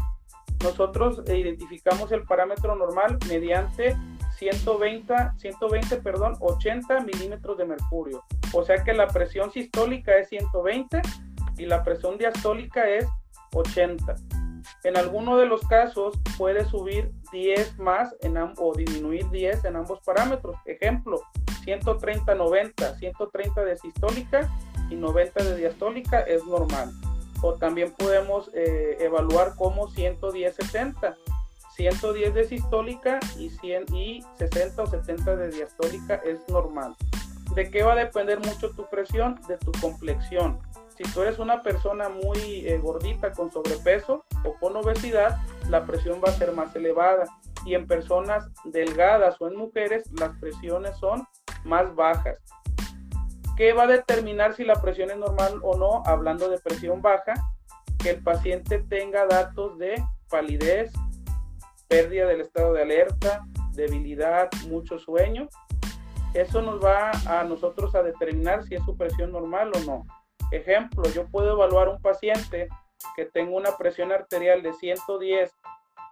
nosotros 0.65 1.21
identificamos 1.27 2.11
el 2.11 2.23
parámetro 2.23 2.75
normal 2.75 3.17
mediante 3.27 3.95
120, 4.37 5.13
120 5.37 5.97
perdón, 5.97 6.35
80 6.39 7.01
milímetros 7.01 7.57
de 7.57 7.65
mercurio. 7.65 8.23
O 8.51 8.63
sea 8.63 8.83
que 8.83 8.93
la 8.93 9.07
presión 9.07 9.51
sistólica 9.51 10.17
es 10.17 10.29
120 10.29 11.01
y 11.57 11.65
la 11.65 11.83
presión 11.83 12.17
diastólica 12.17 12.89
es 12.89 13.07
80. 13.55 14.15
En 14.83 14.97
alguno 14.97 15.37
de 15.37 15.47
los 15.47 15.61
casos 15.67 16.19
puede 16.37 16.65
subir 16.65 17.11
10 17.31 17.79
más 17.79 18.15
en 18.21 18.37
o 18.37 18.73
disminuir 18.75 19.27
10 19.29 19.65
en 19.65 19.75
ambos 19.75 19.99
parámetros. 20.01 20.55
Ejemplo, 20.65 21.21
130-90, 21.65 22.99
130 22.99 23.63
de 23.63 23.77
sistólica 23.77 24.49
y 24.89 24.95
90 24.95 25.43
de 25.43 25.57
diastólica 25.57 26.21
es 26.21 26.45
normal 26.45 26.91
o 27.45 27.53
también 27.53 27.91
podemos 27.91 28.49
eh, 28.53 28.97
evaluar 28.99 29.55
como 29.55 29.87
110-70. 29.89 31.15
110 31.75 32.33
de 32.33 32.45
sistólica 32.45 33.19
y, 33.37 33.49
100, 33.49 33.93
y 33.93 34.23
60 34.37 34.81
o 34.81 34.87
70 34.87 35.35
de 35.35 35.49
diastólica 35.49 36.15
es 36.25 36.39
normal. 36.47 36.95
¿De 37.53 37.69
qué 37.69 37.83
va 37.83 37.93
a 37.93 37.97
depender 37.97 38.39
mucho 38.39 38.71
tu 38.71 38.89
presión? 38.89 39.39
De 39.47 39.57
tu 39.57 39.71
complexión. 39.73 40.59
Si 40.97 41.03
tú 41.11 41.21
eres 41.21 41.39
una 41.39 41.61
persona 41.61 42.09
muy 42.09 42.65
eh, 42.65 42.77
gordita 42.77 43.31
con 43.31 43.51
sobrepeso 43.51 44.23
o 44.43 44.55
con 44.55 44.75
obesidad, 44.77 45.37
la 45.69 45.85
presión 45.85 46.21
va 46.23 46.29
a 46.29 46.33
ser 46.33 46.53
más 46.53 46.75
elevada 46.75 47.25
y 47.65 47.73
en 47.73 47.85
personas 47.85 48.49
delgadas 48.63 49.41
o 49.41 49.47
en 49.47 49.57
mujeres 49.57 50.09
las 50.19 50.37
presiones 50.39 50.97
son 50.97 51.27
más 51.65 51.93
bajas. 51.95 52.39
¿Qué 53.57 53.73
va 53.73 53.83
a 53.83 53.87
determinar 53.87 54.53
si 54.53 54.63
la 54.63 54.81
presión 54.81 55.09
es 55.11 55.17
normal 55.17 55.59
o 55.63 55.77
no? 55.77 56.03
Hablando 56.05 56.49
de 56.49 56.59
presión 56.59 57.01
baja, 57.01 57.33
que 57.99 58.11
el 58.11 58.23
paciente 58.23 58.79
tenga 58.87 59.25
datos 59.25 59.77
de 59.77 59.95
palidez, 60.29 60.91
pérdida 61.87 62.27
del 62.27 62.41
estado 62.41 62.73
de 62.73 62.83
alerta, 62.83 63.45
debilidad, 63.73 64.49
mucho 64.69 64.99
sueño. 64.99 65.47
Eso 66.33 66.61
nos 66.61 66.83
va 66.83 67.11
a 67.27 67.43
nosotros 67.45 67.95
a 67.95 68.03
determinar 68.03 68.63
si 68.63 68.75
es 68.75 68.83
su 68.83 68.95
presión 68.97 69.31
normal 69.31 69.71
o 69.73 69.79
no. 69.85 70.03
Ejemplo, 70.51 71.03
yo 71.09 71.27
puedo 71.27 71.53
evaluar 71.53 71.89
un 71.89 72.01
paciente 72.01 72.67
que 73.15 73.25
tenga 73.25 73.55
una 73.55 73.77
presión 73.77 74.11
arterial 74.11 74.61
de 74.61 74.73
110, 74.73 75.51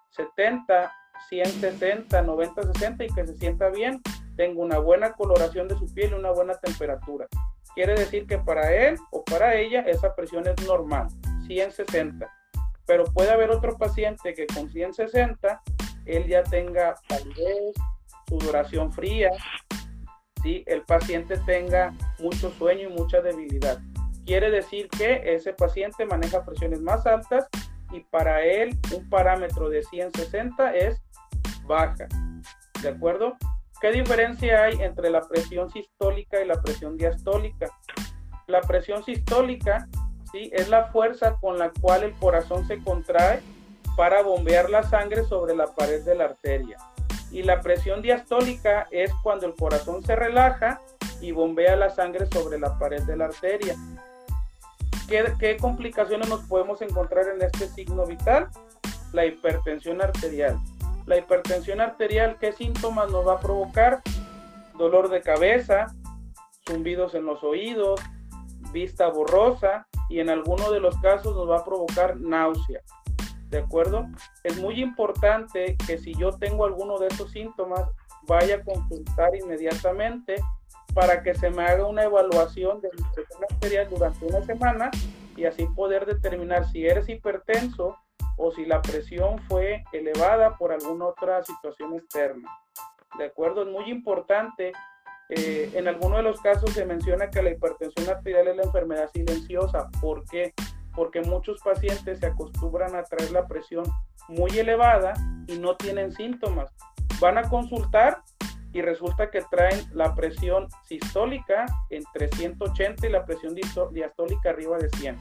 70, 0.10 0.92
160, 1.30 2.22
90, 2.22 2.64
60 2.74 3.04
y 3.06 3.08
que 3.10 3.28
se 3.28 3.36
sienta 3.36 3.70
bien, 3.70 4.02
tengo 4.36 4.62
una 4.62 4.80
buena 4.80 5.14
coloración 5.14 5.68
de 5.68 5.76
su 5.76 5.86
piel 5.94 6.12
y 6.12 6.16
una 6.16 6.32
buena 6.32 6.56
temperatura. 6.56 7.28
Quiere 7.76 7.94
decir 7.94 8.28
que 8.28 8.38
para 8.38 8.74
él 8.74 8.98
o 9.12 9.24
para 9.24 9.56
ella 9.56 9.82
esa 9.82 10.16
presión 10.16 10.48
es 10.48 10.68
normal, 10.68 11.08
160. 11.48 12.28
Pero 12.86 13.06
puede 13.06 13.32
haber 13.32 13.52
otro 13.52 13.78
paciente 13.78 14.34
que 14.34 14.46
con 14.48 14.70
160 14.70 15.62
él 16.06 16.28
ya 16.28 16.44
tenga 16.44 16.96
palidez, 17.08 17.74
sudoración 18.28 18.92
fría, 18.92 19.30
¿sí? 20.44 20.64
el 20.68 20.84
paciente 20.84 21.38
tenga 21.46 21.94
mucho 22.20 22.52
sueño 22.52 22.90
y 22.90 22.94
mucha 22.94 23.22
debilidad. 23.22 23.80
Quiere 24.26 24.50
decir 24.52 24.88
que 24.90 25.22
ese 25.36 25.54
paciente 25.54 26.06
maneja 26.06 26.46
presiones 26.46 26.82
más 26.82 27.06
altas 27.06 27.48
y 27.92 28.00
para 28.02 28.44
él 28.44 28.78
un 28.96 29.10
parámetro 29.10 29.70
de 29.70 29.84
160 29.84 30.76
es 30.76 31.02
baja. 31.66 32.08
¿De 32.82 32.90
acuerdo? 32.90 33.36
¿Qué 33.82 33.92
diferencia 33.92 34.64
hay 34.64 34.82
entre 34.82 35.10
la 35.10 35.22
presión 35.22 35.70
sistólica 35.70 36.42
y 36.42 36.48
la 36.48 36.62
presión 36.62 36.98
diastólica? 36.98 37.68
La 38.48 38.62
presión 38.62 39.04
sistólica 39.04 39.88
¿sí? 40.32 40.50
es 40.54 40.70
la 40.70 40.86
fuerza 40.86 41.38
con 41.42 41.60
la 41.60 41.72
cual 41.82 42.04
el 42.04 42.14
corazón 42.14 42.66
se 42.66 42.82
contrae 42.82 43.42
para 43.98 44.24
bombear 44.24 44.70
la 44.70 44.84
sangre 44.84 45.24
sobre 45.26 45.56
la 45.56 45.68
pared 45.68 46.04
de 46.04 46.16
la 46.16 46.26
arteria. 46.26 46.78
Y 47.30 47.44
la 47.44 47.60
presión 47.60 48.02
diastólica 48.02 48.88
es 48.90 49.12
cuando 49.22 49.48
el 49.48 49.56
corazón 49.56 50.04
se 50.04 50.16
relaja 50.16 50.80
y 51.20 51.32
bombea 51.32 51.76
la 51.76 51.90
sangre 51.90 52.26
sobre 52.28 52.60
la 52.60 52.78
pared 52.78 53.02
de 53.04 53.18
la 53.18 53.26
arteria. 53.26 53.76
¿Qué, 55.08 55.58
complicaciones 55.58 56.30
nos 56.30 56.42
podemos 56.42 56.82
encontrar 56.82 57.28
en 57.28 57.42
este 57.42 57.68
signo 57.68 58.06
vital? 58.06 58.50
La 59.12 59.26
hipertensión 59.26 60.02
arterial. 60.02 60.58
La 61.06 61.18
hipertensión 61.18 61.82
arterial, 61.82 62.38
¿qué 62.40 62.54
síntomas 62.54 63.12
nos 63.12 63.28
va 63.28 63.34
a 63.34 63.40
provocar? 63.40 64.02
Dolor 64.78 65.10
de 65.10 65.22
cabeza, 65.22 65.94
zumbidos 66.68 67.14
en 67.14 67.26
los 67.26 67.44
oídos, 67.44 68.00
vista 68.72 69.10
borrosa 69.10 69.88
y 70.10 70.20
en 70.20 70.30
algunos 70.30 70.72
de 70.72 70.80
los 70.80 70.98
casos 70.98 71.36
nos 71.36 71.50
va 71.50 71.60
a 71.60 71.66
provocar 71.66 72.20
náusea. 72.20 72.82
¿De 73.50 73.60
acuerdo? 73.60 74.08
Es 74.44 74.58
muy 74.58 74.82
importante 74.82 75.78
que 75.86 75.98
si 76.00 76.16
yo 76.16 76.32
tengo 76.32 76.66
alguno 76.66 76.98
de 76.98 77.08
estos 77.08 77.32
síntomas, 77.32 77.84
vaya 78.28 78.56
a 78.56 78.64
consultar 78.64 79.36
inmediatamente 79.36 80.36
para 80.94 81.24
que 81.24 81.34
se 81.34 81.50
me 81.50 81.64
haga 81.64 81.86
una 81.86 82.04
evaluación 82.04 82.82
de 82.82 82.90
mi 82.96 83.04
presión 83.14 83.42
arterial 83.50 83.88
durante 83.90 84.26
una 84.26 84.42
semana 84.42 84.92
y 85.36 85.46
así 85.46 85.66
poder 85.76 86.06
determinar 86.06 86.70
si 86.70 86.86
eres 86.86 87.10
hipertenso 87.10 87.98
o 88.38 88.52
si 88.52 88.66
la 88.66 88.82
presión 88.82 89.40
fue 89.48 89.84
elevada 89.92 90.58
por 90.58 90.72
alguna 90.72 91.06
otra 91.06 91.44
situación 91.44 91.94
externa. 91.96 92.50
¿De 93.18 93.26
acuerdo? 93.26 93.64
Es 93.64 93.70
muy 93.70 93.90
importante. 93.90 94.72
Eh, 95.30 95.72
en 95.74 95.88
algunos 95.88 96.18
de 96.18 96.24
los 96.24 96.42
casos 96.42 96.72
se 96.72 96.86
menciona 96.86 97.30
que 97.30 97.42
la 97.42 97.52
hipertensión 97.52 98.10
arterial 98.10 98.48
es 98.48 98.58
la 98.58 98.64
enfermedad 98.64 99.10
silenciosa. 99.14 99.90
¿Por 100.02 100.26
qué? 100.26 100.54
Porque 100.96 101.22
muchos 101.22 101.60
pacientes 101.64 102.20
se 102.20 102.28
acostumbran 102.28 102.96
a 102.96 103.04
traer 103.04 103.32
la 103.32 103.48
presión 103.48 103.86
muy 104.28 104.52
elevada 104.58 105.14
y 105.48 105.58
no 105.58 105.76
tienen 105.76 106.12
síntomas. 106.12 106.70
Van 107.20 107.38
a 107.38 107.50
consultar 107.50 108.22
y 108.74 108.82
resulta 108.82 109.30
que 109.30 109.42
traen 109.50 109.80
la 109.94 110.16
presión 110.16 110.68
sistólica 110.84 111.66
entre 111.90 112.28
180 112.30 113.08
y 113.08 113.12
la 113.12 113.26
presión 113.26 113.56
diastólica 113.56 114.50
arriba 114.50 114.78
de 114.78 114.90
100. 114.90 115.18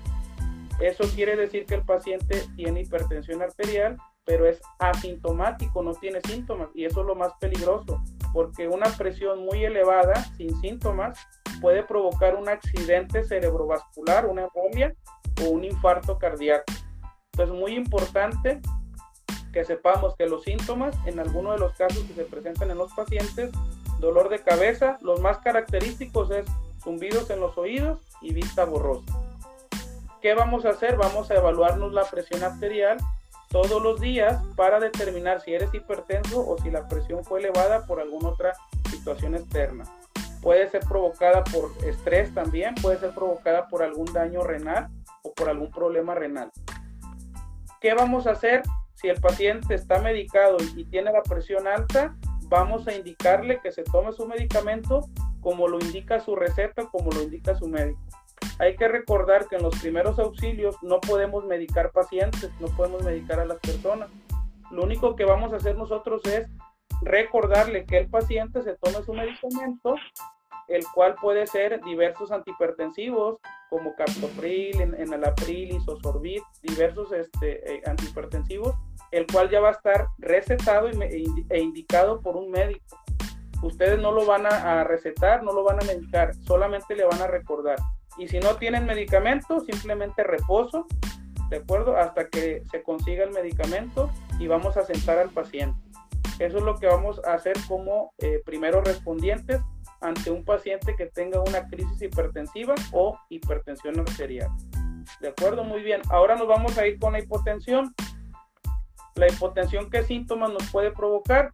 Eso 0.80 1.04
quiere 1.14 1.36
decir 1.36 1.66
que 1.66 1.74
el 1.74 1.84
paciente 1.84 2.42
tiene 2.56 2.80
hipertensión 2.80 3.42
arterial, 3.42 3.96
pero 4.24 4.46
es 4.46 4.60
asintomático, 4.78 5.82
no 5.82 5.92
tiene 5.94 6.20
síntomas 6.22 6.68
y 6.74 6.86
eso 6.86 7.02
es 7.02 7.06
lo 7.06 7.14
más 7.14 7.32
peligroso, 7.40 8.02
porque 8.32 8.66
una 8.68 8.88
presión 8.96 9.44
muy 9.44 9.64
elevada 9.64 10.14
sin 10.36 10.58
síntomas 10.60 11.18
puede 11.60 11.82
provocar 11.82 12.34
un 12.34 12.48
accidente 12.48 13.22
cerebrovascular, 13.22 14.26
una 14.26 14.44
embolia 14.44 14.94
o 15.44 15.50
un 15.50 15.64
infarto 15.64 16.18
cardíaco. 16.18 16.72
Entonces, 17.32 17.56
muy 17.56 17.74
importante 17.74 18.60
que 19.52 19.64
sepamos 19.64 20.14
que 20.16 20.26
los 20.26 20.44
síntomas, 20.44 20.96
en 21.06 21.20
algunos 21.20 21.54
de 21.54 21.60
los 21.60 21.74
casos 21.74 22.02
que 22.04 22.14
se 22.14 22.24
presentan 22.24 22.70
en 22.70 22.78
los 22.78 22.92
pacientes, 22.92 23.50
dolor 23.98 24.28
de 24.28 24.40
cabeza, 24.40 24.98
los 25.00 25.20
más 25.20 25.38
característicos 25.38 26.30
es 26.30 26.46
zumbidos 26.82 27.30
en 27.30 27.40
los 27.40 27.56
oídos 27.56 28.00
y 28.20 28.32
vista 28.32 28.64
borrosa. 28.64 29.12
¿Qué 30.20 30.34
vamos 30.34 30.64
a 30.64 30.70
hacer? 30.70 30.96
Vamos 30.96 31.30
a 31.30 31.34
evaluarnos 31.34 31.92
la 31.92 32.04
presión 32.04 32.42
arterial 32.42 32.98
todos 33.48 33.82
los 33.82 34.00
días 34.00 34.42
para 34.56 34.80
determinar 34.80 35.40
si 35.40 35.52
eres 35.52 35.72
hipertenso 35.74 36.48
o 36.48 36.58
si 36.58 36.70
la 36.70 36.88
presión 36.88 37.24
fue 37.24 37.40
elevada 37.40 37.86
por 37.86 38.00
alguna 38.00 38.30
otra 38.30 38.54
situación 38.90 39.34
externa. 39.34 39.84
Puede 40.40 40.68
ser 40.70 40.80
provocada 40.88 41.44
por 41.44 41.70
estrés 41.84 42.34
también, 42.34 42.74
puede 42.76 42.98
ser 42.98 43.14
provocada 43.14 43.68
por 43.68 43.82
algún 43.82 44.12
daño 44.12 44.42
renal 44.42 44.88
o 45.22 45.32
por 45.32 45.48
algún 45.48 45.70
problema 45.70 46.14
renal. 46.14 46.50
¿Qué 47.80 47.94
vamos 47.94 48.26
a 48.26 48.32
hacer? 48.32 48.62
Si 49.02 49.08
el 49.08 49.20
paciente 49.20 49.74
está 49.74 49.98
medicado 49.98 50.56
y 50.76 50.84
tiene 50.84 51.12
la 51.12 51.24
presión 51.24 51.66
alta, 51.66 52.16
vamos 52.44 52.86
a 52.86 52.94
indicarle 52.94 53.60
que 53.60 53.72
se 53.72 53.82
tome 53.82 54.12
su 54.12 54.26
medicamento 54.26 55.08
como 55.40 55.66
lo 55.66 55.80
indica 55.80 56.20
su 56.20 56.36
receta, 56.36 56.86
como 56.86 57.10
lo 57.10 57.22
indica 57.22 57.56
su 57.56 57.66
médico. 57.66 58.00
Hay 58.60 58.76
que 58.76 58.86
recordar 58.86 59.48
que 59.48 59.56
en 59.56 59.62
los 59.62 59.76
primeros 59.80 60.20
auxilios 60.20 60.76
no 60.82 61.00
podemos 61.00 61.44
medicar 61.44 61.90
pacientes, 61.90 62.48
no 62.60 62.68
podemos 62.68 63.02
medicar 63.02 63.40
a 63.40 63.44
las 63.44 63.58
personas. 63.58 64.08
Lo 64.70 64.84
único 64.84 65.16
que 65.16 65.24
vamos 65.24 65.52
a 65.52 65.56
hacer 65.56 65.76
nosotros 65.76 66.22
es 66.26 66.48
recordarle 67.00 67.84
que 67.84 67.98
el 67.98 68.08
paciente 68.08 68.62
se 68.62 68.76
tome 68.76 69.04
su 69.04 69.12
medicamento, 69.14 69.96
el 70.68 70.84
cual 70.94 71.16
puede 71.20 71.48
ser 71.48 71.82
diversos 71.82 72.30
antihipertensivos 72.30 73.38
como 73.68 73.96
captopril, 73.96 74.80
enalapril, 74.80 75.74
isosorbit, 75.74 76.42
diversos 76.62 77.10
este, 77.12 77.74
eh, 77.74 77.82
antihipertensivos 77.84 78.76
el 79.12 79.26
cual 79.26 79.50
ya 79.50 79.60
va 79.60 79.68
a 79.68 79.72
estar 79.72 80.08
recetado 80.18 80.88
e, 80.88 81.24
e 81.48 81.60
indicado 81.60 82.20
por 82.20 82.36
un 82.36 82.50
médico. 82.50 82.98
Ustedes 83.62 84.00
no 84.00 84.10
lo 84.10 84.26
van 84.26 84.44
a, 84.46 84.82
recetar, 84.82 85.44
no 85.44 85.52
lo 85.52 85.62
van 85.62 85.80
a 85.80 85.86
medicar, 85.86 86.34
solamente 86.34 86.96
le 86.96 87.04
van 87.04 87.22
a 87.22 87.28
recordar. 87.28 87.78
Y 88.18 88.26
si 88.26 88.40
no 88.40 88.56
tienen 88.56 88.84
medicamento, 88.84 89.60
simplemente 89.60 90.24
reposo, 90.24 90.86
¿de 91.48 91.58
acuerdo? 91.58 91.96
Hasta 91.96 92.28
que 92.28 92.62
se 92.70 92.82
consiga 92.82 93.22
el 93.22 93.30
medicamento 93.30 94.10
y 94.40 94.48
vamos 94.48 94.76
a 94.76 94.84
sentar 94.84 95.18
al 95.18 95.30
paciente. 95.30 95.78
Eso 96.40 96.58
es 96.58 96.64
lo 96.64 96.76
que 96.76 96.86
vamos 96.86 97.20
a 97.24 97.34
hacer 97.34 97.54
como 97.68 98.12
eh, 98.18 98.42
primeros 98.44 98.84
respondientes 98.84 99.60
ante 100.00 100.30
un 100.32 100.44
paciente 100.44 100.96
que 100.96 101.06
tenga 101.06 101.40
una 101.40 101.68
crisis 101.68 102.02
hipertensiva 102.02 102.74
o 102.90 103.16
hipertensión 103.28 104.00
arterial. 104.00 104.50
¿De 105.20 105.28
acuerdo? 105.28 105.62
Muy 105.62 105.82
bien. 105.82 106.02
Ahora 106.10 106.34
nos 106.34 106.48
vamos 106.48 106.76
a 106.78 106.86
ir 106.86 106.98
con 106.98 107.12
la 107.12 107.20
hipotensión. 107.20 107.94
La 109.14 109.28
hipotensión, 109.28 109.90
¿qué 109.90 110.02
síntomas 110.04 110.52
nos 110.52 110.70
puede 110.70 110.90
provocar? 110.90 111.52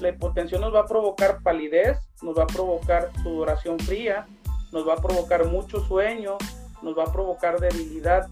La 0.00 0.10
hipotensión 0.10 0.60
nos 0.60 0.74
va 0.74 0.80
a 0.80 0.86
provocar 0.86 1.42
palidez, 1.42 1.98
nos 2.22 2.38
va 2.38 2.44
a 2.44 2.46
provocar 2.46 3.10
sudoración 3.22 3.78
fría, 3.80 4.26
nos 4.72 4.88
va 4.88 4.94
a 4.94 4.96
provocar 4.96 5.46
mucho 5.46 5.80
sueño, 5.80 6.38
nos 6.82 6.96
va 6.96 7.04
a 7.04 7.12
provocar 7.12 7.58
debilidad. 7.58 8.28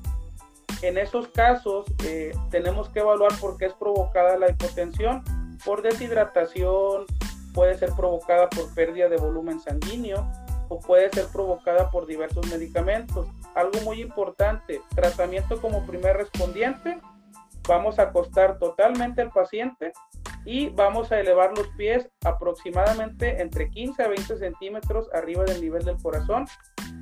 En 0.82 0.96
esos 0.96 1.28
casos 1.28 1.86
eh, 2.04 2.32
tenemos 2.50 2.88
que 2.90 3.00
evaluar 3.00 3.32
por 3.40 3.58
qué 3.58 3.66
es 3.66 3.74
provocada 3.74 4.38
la 4.38 4.48
hipotensión, 4.50 5.24
por 5.64 5.82
deshidratación, 5.82 7.06
puede 7.52 7.76
ser 7.76 7.90
provocada 7.96 8.48
por 8.48 8.72
pérdida 8.74 9.08
de 9.08 9.16
volumen 9.16 9.60
sanguíneo 9.60 10.30
o 10.68 10.78
puede 10.78 11.10
ser 11.10 11.26
provocada 11.32 11.90
por 11.90 12.06
diversos 12.06 12.46
medicamentos. 12.46 13.26
Algo 13.54 13.80
muy 13.80 14.00
importante, 14.00 14.80
tratamiento 14.94 15.60
como 15.60 15.84
primer 15.84 16.16
respondiente, 16.16 17.00
vamos 17.68 17.98
a 17.98 18.04
acostar 18.04 18.58
totalmente 18.58 19.22
al 19.22 19.30
paciente 19.30 19.92
y 20.44 20.70
vamos 20.70 21.12
a 21.12 21.20
elevar 21.20 21.56
los 21.56 21.68
pies 21.76 22.08
aproximadamente 22.24 23.40
entre 23.40 23.70
15 23.70 24.02
a 24.02 24.08
20 24.08 24.38
centímetros 24.38 25.08
arriba 25.12 25.44
del 25.44 25.60
nivel 25.60 25.84
del 25.84 26.00
corazón 26.02 26.46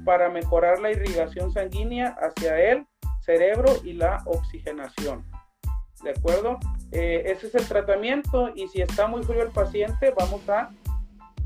para 0.05 0.29
mejorar 0.29 0.81
la 0.81 0.91
irrigación 0.91 1.53
sanguínea 1.53 2.17
hacia 2.21 2.59
el 2.59 2.87
cerebro 3.21 3.73
y 3.85 3.93
la 3.93 4.23
oxigenación. 4.27 5.25
¿de 6.03 6.11
acuerdo? 6.11 6.59
Eh, 6.93 7.25
ese 7.27 7.49
es 7.49 7.55
el 7.55 7.67
tratamiento 7.67 8.51
y 8.55 8.69
si 8.69 8.81
está 8.81 9.07
muy 9.07 9.23
frío 9.23 9.43
el 9.43 9.51
paciente, 9.51 10.13
vamos 10.17 10.49
a, 10.49 10.71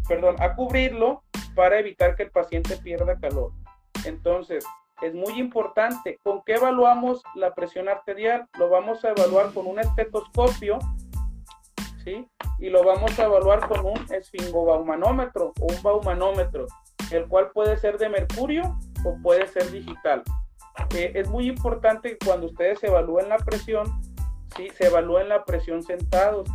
perdón, 0.08 0.36
a 0.40 0.54
cubrirlo 0.54 1.22
para 1.54 1.78
evitar 1.78 2.16
que 2.16 2.24
el 2.24 2.30
paciente 2.30 2.76
pierda 2.76 3.18
calor. 3.18 3.52
Entonces, 4.04 4.64
es 5.02 5.14
muy 5.14 5.38
importante. 5.38 6.18
¿Con 6.22 6.42
qué 6.42 6.54
evaluamos 6.54 7.22
la 7.34 7.54
presión 7.54 7.88
arterial? 7.88 8.46
Lo 8.58 8.68
vamos 8.68 9.04
a 9.04 9.10
evaluar 9.10 9.52
con 9.52 9.66
un 9.66 9.78
estetoscopio, 9.78 10.78
¿sí? 12.04 12.26
Y 12.58 12.68
lo 12.70 12.84
vamos 12.84 13.18
a 13.18 13.24
evaluar 13.24 13.66
con 13.68 13.86
un 13.86 14.06
esfingobaumanómetro 14.12 15.52
o 15.60 15.66
un 15.66 15.82
baumanómetro, 15.82 16.66
el 17.10 17.26
cual 17.28 17.50
puede 17.52 17.76
ser 17.76 17.98
de 17.98 18.08
mercurio 18.08 18.78
o 19.04 19.16
puede 19.22 19.46
ser 19.46 19.70
digital. 19.70 20.22
Eh, 20.94 21.12
es 21.14 21.28
muy 21.28 21.48
importante 21.48 22.16
que 22.16 22.26
cuando 22.26 22.46
ustedes 22.46 22.82
evalúen 22.84 23.28
la 23.28 23.38
presión, 23.38 23.86
¿sí? 24.56 24.68
se 24.76 24.86
evalúen 24.86 25.28
la 25.28 25.44
presión 25.44 25.82
sentados 25.82 26.48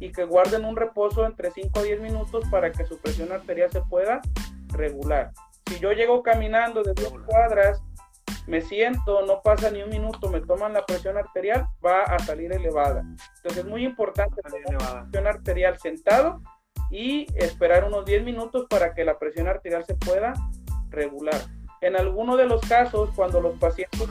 y 0.00 0.10
que 0.10 0.24
guarden 0.24 0.64
un 0.64 0.76
reposo 0.76 1.24
entre 1.24 1.50
5 1.50 1.78
a 1.78 1.82
10 1.82 2.00
minutos 2.00 2.44
para 2.50 2.72
que 2.72 2.84
su 2.84 2.98
presión 2.98 3.30
arterial 3.30 3.70
se 3.70 3.82
pueda 3.82 4.20
regular. 4.68 5.30
Si 5.66 5.78
yo 5.78 5.92
llego 5.92 6.22
caminando 6.22 6.82
de 6.82 6.92
dos 6.92 7.14
cuadras 7.24 7.80
me 8.46 8.60
siento, 8.60 9.24
no 9.26 9.40
pasa 9.42 9.70
ni 9.70 9.82
un 9.82 9.90
minuto, 9.90 10.28
me 10.28 10.40
toman 10.40 10.72
la 10.72 10.84
presión 10.84 11.16
arterial, 11.16 11.66
va 11.84 12.02
a 12.02 12.18
salir 12.18 12.52
elevada. 12.52 13.00
Entonces 13.36 13.58
es 13.58 13.64
muy 13.64 13.84
importante 13.84 14.40
la 14.44 14.50
presión 14.50 15.26
arterial 15.26 15.78
sentado 15.78 16.40
y 16.90 17.26
esperar 17.36 17.84
unos 17.84 18.04
10 18.04 18.24
minutos 18.24 18.66
para 18.68 18.94
que 18.94 19.04
la 19.04 19.18
presión 19.18 19.48
arterial 19.48 19.84
se 19.84 19.94
pueda 19.94 20.34
regular. 20.90 21.40
En 21.80 21.96
alguno 21.96 22.36
de 22.36 22.46
los 22.46 22.60
casos, 22.62 23.10
cuando 23.14 23.40
los 23.40 23.58
pacientes 23.58 24.08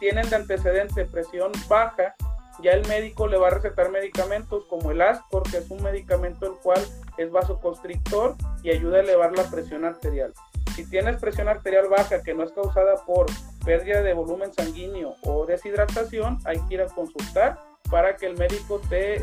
tienen 0.00 0.28
de 0.28 0.36
antecedente 0.36 1.04
presión 1.04 1.52
baja, 1.68 2.14
ya 2.62 2.72
el 2.72 2.86
médico 2.88 3.26
le 3.28 3.38
va 3.38 3.48
a 3.48 3.50
recetar 3.50 3.90
medicamentos 3.90 4.64
como 4.66 4.90
el 4.90 5.00
Ascor, 5.00 5.42
que 5.44 5.58
es 5.58 5.70
un 5.70 5.82
medicamento 5.82 6.46
el 6.46 6.54
cual 6.62 6.80
es 7.16 7.30
vasoconstrictor 7.30 8.36
y 8.62 8.70
ayuda 8.70 8.98
a 8.98 9.00
elevar 9.00 9.36
la 9.36 9.44
presión 9.44 9.84
arterial. 9.84 10.32
Si 10.74 10.88
tienes 10.88 11.18
presión 11.18 11.48
arterial 11.48 11.88
baja 11.88 12.22
que 12.22 12.34
no 12.34 12.44
es 12.44 12.52
causada 12.52 12.96
por 13.06 13.26
pérdida 13.64 14.02
de 14.02 14.14
volumen 14.14 14.52
sanguíneo 14.52 15.14
o 15.22 15.46
deshidratación, 15.46 16.38
hay 16.44 16.58
que 16.66 16.74
ir 16.74 16.82
a 16.82 16.86
consultar 16.86 17.58
para 17.90 18.16
que 18.16 18.26
el 18.26 18.38
médico 18.38 18.80
te 18.88 19.16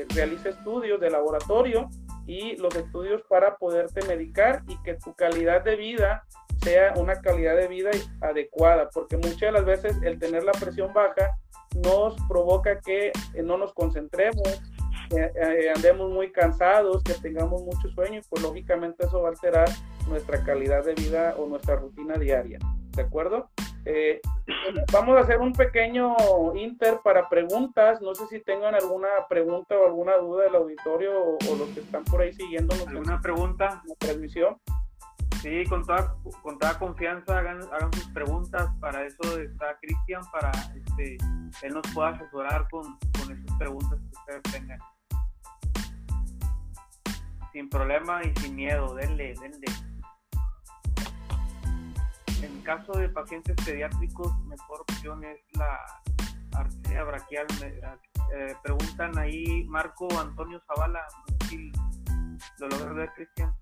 eh, 0.00 0.06
realice 0.14 0.50
estudios 0.50 1.00
de 1.00 1.10
laboratorio 1.10 1.88
y 2.26 2.56
los 2.56 2.74
estudios 2.76 3.22
para 3.28 3.56
poderte 3.56 4.02
medicar 4.06 4.62
y 4.68 4.80
que 4.82 4.94
tu 4.94 5.12
calidad 5.14 5.64
de 5.64 5.76
vida 5.76 6.24
sea 6.62 6.94
una 6.96 7.20
calidad 7.20 7.56
de 7.56 7.66
vida 7.66 7.90
adecuada, 8.20 8.88
porque 8.90 9.16
muchas 9.16 9.40
de 9.40 9.52
las 9.52 9.64
veces 9.64 9.96
el 10.02 10.18
tener 10.18 10.44
la 10.44 10.52
presión 10.52 10.92
baja 10.92 11.36
nos 11.84 12.14
provoca 12.28 12.78
que 12.80 13.08
eh, 13.08 13.42
no 13.42 13.58
nos 13.58 13.72
concentremos, 13.72 14.62
eh, 15.16 15.72
andemos 15.74 16.10
muy 16.10 16.32
cansados, 16.32 17.02
que 17.02 17.14
tengamos 17.14 17.62
mucho 17.62 17.88
sueño 17.90 18.20
y 18.20 18.22
pues 18.28 18.42
lógicamente 18.42 19.04
eso 19.06 19.22
va 19.22 19.28
a 19.28 19.32
alterar 19.32 19.68
nuestra 20.08 20.42
calidad 20.44 20.84
de 20.84 20.94
vida 20.94 21.34
o 21.38 21.46
nuestra 21.46 21.76
rutina 21.76 22.14
diaria. 22.14 22.58
¿De 22.94 23.02
acuerdo? 23.02 23.48
Eh, 23.84 24.20
vamos 24.92 25.16
a 25.16 25.20
hacer 25.20 25.38
un 25.38 25.52
pequeño 25.52 26.14
inter 26.54 27.00
para 27.02 27.28
preguntas. 27.28 28.00
No 28.00 28.14
sé 28.14 28.26
si 28.28 28.40
tengan 28.40 28.74
alguna 28.74 29.08
pregunta 29.28 29.76
o 29.76 29.86
alguna 29.86 30.16
duda 30.16 30.44
del 30.44 30.54
auditorio 30.56 31.12
o, 31.14 31.56
los 31.56 31.68
que 31.70 31.80
están 31.80 32.04
por 32.04 32.20
ahí 32.20 32.32
siguiéndonos. 32.32 32.86
¿Alguna 32.86 33.20
pregunta? 33.20 33.82
La 33.86 33.94
transmisión. 33.96 34.58
Sí, 35.40 35.64
con 35.64 35.84
toda, 35.84 36.14
con 36.42 36.56
toda 36.58 36.78
confianza 36.78 37.38
hagan, 37.38 37.60
hagan 37.72 37.92
sus 37.92 38.08
preguntas. 38.08 38.70
Para 38.80 39.04
eso 39.04 39.40
está 39.40 39.76
Cristian, 39.80 40.22
para 40.30 40.52
este, 40.76 41.16
él 41.62 41.74
nos 41.74 41.82
pueda 41.92 42.10
asesorar 42.10 42.68
con, 42.70 42.84
con 43.18 43.32
esas 43.32 43.58
preguntas 43.58 43.98
que 43.98 44.18
ustedes 44.18 44.42
tengan 44.52 44.78
sin 47.52 47.68
problema 47.68 48.22
y 48.24 48.32
sin 48.40 48.56
miedo, 48.56 48.94
denle, 48.94 49.34
denle. 49.40 49.66
En 52.42 52.60
caso 52.62 52.92
de 52.92 53.08
pacientes 53.08 53.54
pediátricos, 53.64 54.36
mejor 54.46 54.80
opción 54.80 55.22
es 55.24 55.38
la 55.52 55.78
arteria 56.58 57.04
braquial. 57.04 57.46
Eh, 58.34 58.54
preguntan 58.62 59.16
ahí 59.18 59.64
Marco 59.64 60.08
Antonio 60.18 60.60
Zavala, 60.66 61.06
si 61.48 61.70
lo 62.58 62.68
logra 62.68 62.92
ver, 62.92 63.10
Cristian. 63.14 63.54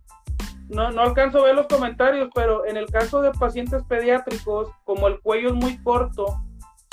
No, 0.68 0.90
no 0.92 1.02
alcanzo 1.02 1.40
a 1.40 1.46
ver 1.46 1.56
los 1.56 1.66
comentarios, 1.66 2.30
pero 2.32 2.64
en 2.64 2.76
el 2.76 2.86
caso 2.86 3.20
de 3.20 3.32
pacientes 3.32 3.82
pediátricos, 3.84 4.70
como 4.84 5.08
el 5.08 5.20
cuello 5.20 5.48
es 5.48 5.54
muy 5.54 5.76
corto, 5.82 6.40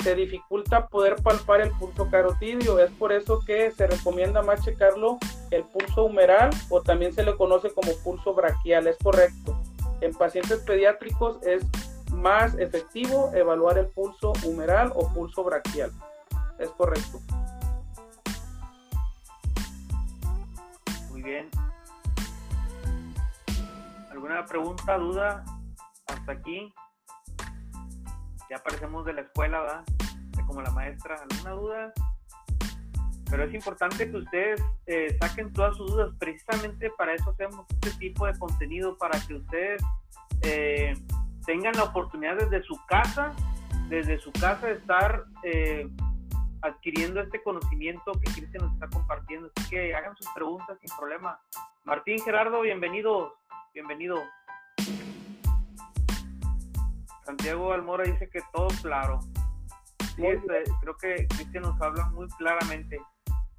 se 0.02 0.14
dificulta 0.16 0.88
poder 0.88 1.16
palpar 1.22 1.60
el 1.60 1.70
pulso 1.70 2.10
carotidio. 2.10 2.80
Es 2.80 2.90
por 2.92 3.12
eso 3.12 3.40
que 3.46 3.70
se 3.70 3.86
recomienda 3.86 4.42
más 4.42 4.64
checarlo 4.64 5.18
el 5.50 5.64
pulso 5.64 6.04
humeral 6.04 6.50
o 6.70 6.82
también 6.82 7.12
se 7.12 7.22
le 7.22 7.36
conoce 7.36 7.72
como 7.72 7.92
pulso 8.04 8.34
braquial. 8.34 8.86
Es 8.86 8.96
correcto. 8.98 9.60
En 10.00 10.14
pacientes 10.14 10.60
pediátricos 10.60 11.38
es 11.42 11.64
más 12.12 12.54
efectivo 12.58 13.30
evaluar 13.34 13.78
el 13.78 13.86
pulso 13.86 14.32
humeral 14.44 14.92
o 14.94 15.12
pulso 15.12 15.44
braquial. 15.44 15.92
Es 16.58 16.70
correcto. 16.70 17.20
Muy 21.10 21.22
bien. 21.22 21.50
¿Alguna 24.10 24.44
pregunta, 24.46 24.96
duda 24.98 25.44
hasta 26.06 26.32
aquí? 26.32 26.72
ya 28.48 28.56
aparecemos 28.56 29.04
de 29.04 29.12
la 29.12 29.20
escuela, 29.22 29.60
¿verdad? 29.60 29.84
Como 30.46 30.62
la 30.62 30.70
maestra, 30.70 31.16
¿alguna 31.16 31.50
duda? 31.50 31.92
Pero 33.30 33.44
es 33.44 33.54
importante 33.54 34.10
que 34.10 34.16
ustedes 34.16 34.62
eh, 34.86 35.16
saquen 35.20 35.52
todas 35.52 35.76
sus 35.76 35.90
dudas. 35.90 36.10
Precisamente 36.18 36.90
para 36.96 37.14
eso 37.14 37.30
hacemos 37.30 37.66
este 37.70 37.90
tipo 37.98 38.26
de 38.26 38.38
contenido, 38.38 38.96
para 38.96 39.18
que 39.20 39.34
ustedes 39.34 39.82
eh, 40.42 40.94
tengan 41.44 41.74
la 41.74 41.84
oportunidad 41.84 42.36
desde 42.36 42.62
su 42.62 42.78
casa, 42.86 43.34
desde 43.88 44.18
su 44.18 44.32
casa 44.32 44.66
de 44.66 44.72
estar 44.74 45.24
eh, 45.42 45.88
adquiriendo 46.62 47.20
este 47.20 47.42
conocimiento 47.42 48.12
que 48.12 48.32
Cristian 48.32 48.64
nos 48.64 48.72
está 48.74 48.88
compartiendo. 48.88 49.50
Así 49.56 49.70
que 49.70 49.94
hagan 49.94 50.16
sus 50.16 50.28
preguntas 50.34 50.78
sin 50.80 50.96
problema. 50.96 51.38
Martín 51.84 52.18
Gerardo, 52.20 52.62
bienvenido. 52.62 53.34
Bienvenido. 53.74 54.22
Santiago 57.24 57.72
Almora 57.72 58.04
dice 58.04 58.28
que 58.30 58.40
todo 58.52 58.68
claro. 58.80 59.20
Sí, 60.16 60.26
este, 60.26 60.64
creo 60.80 60.96
que 60.96 61.26
Cristian 61.28 61.62
nos 61.62 61.80
habla 61.80 62.06
muy 62.10 62.26
claramente. 62.38 62.98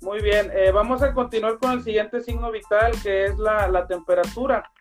Muy 0.02 0.22
bien, 0.22 0.50
eh, 0.54 0.72
vamos 0.72 1.04
a 1.04 1.14
continuar 1.14 1.58
con 1.58 1.72
el 1.72 1.84
siguiente 1.84 2.22
signo 2.22 2.52
vital 2.52 2.93
que 3.04 3.26
es 3.26 3.38
la, 3.38 3.86
temperatura. 3.86 4.72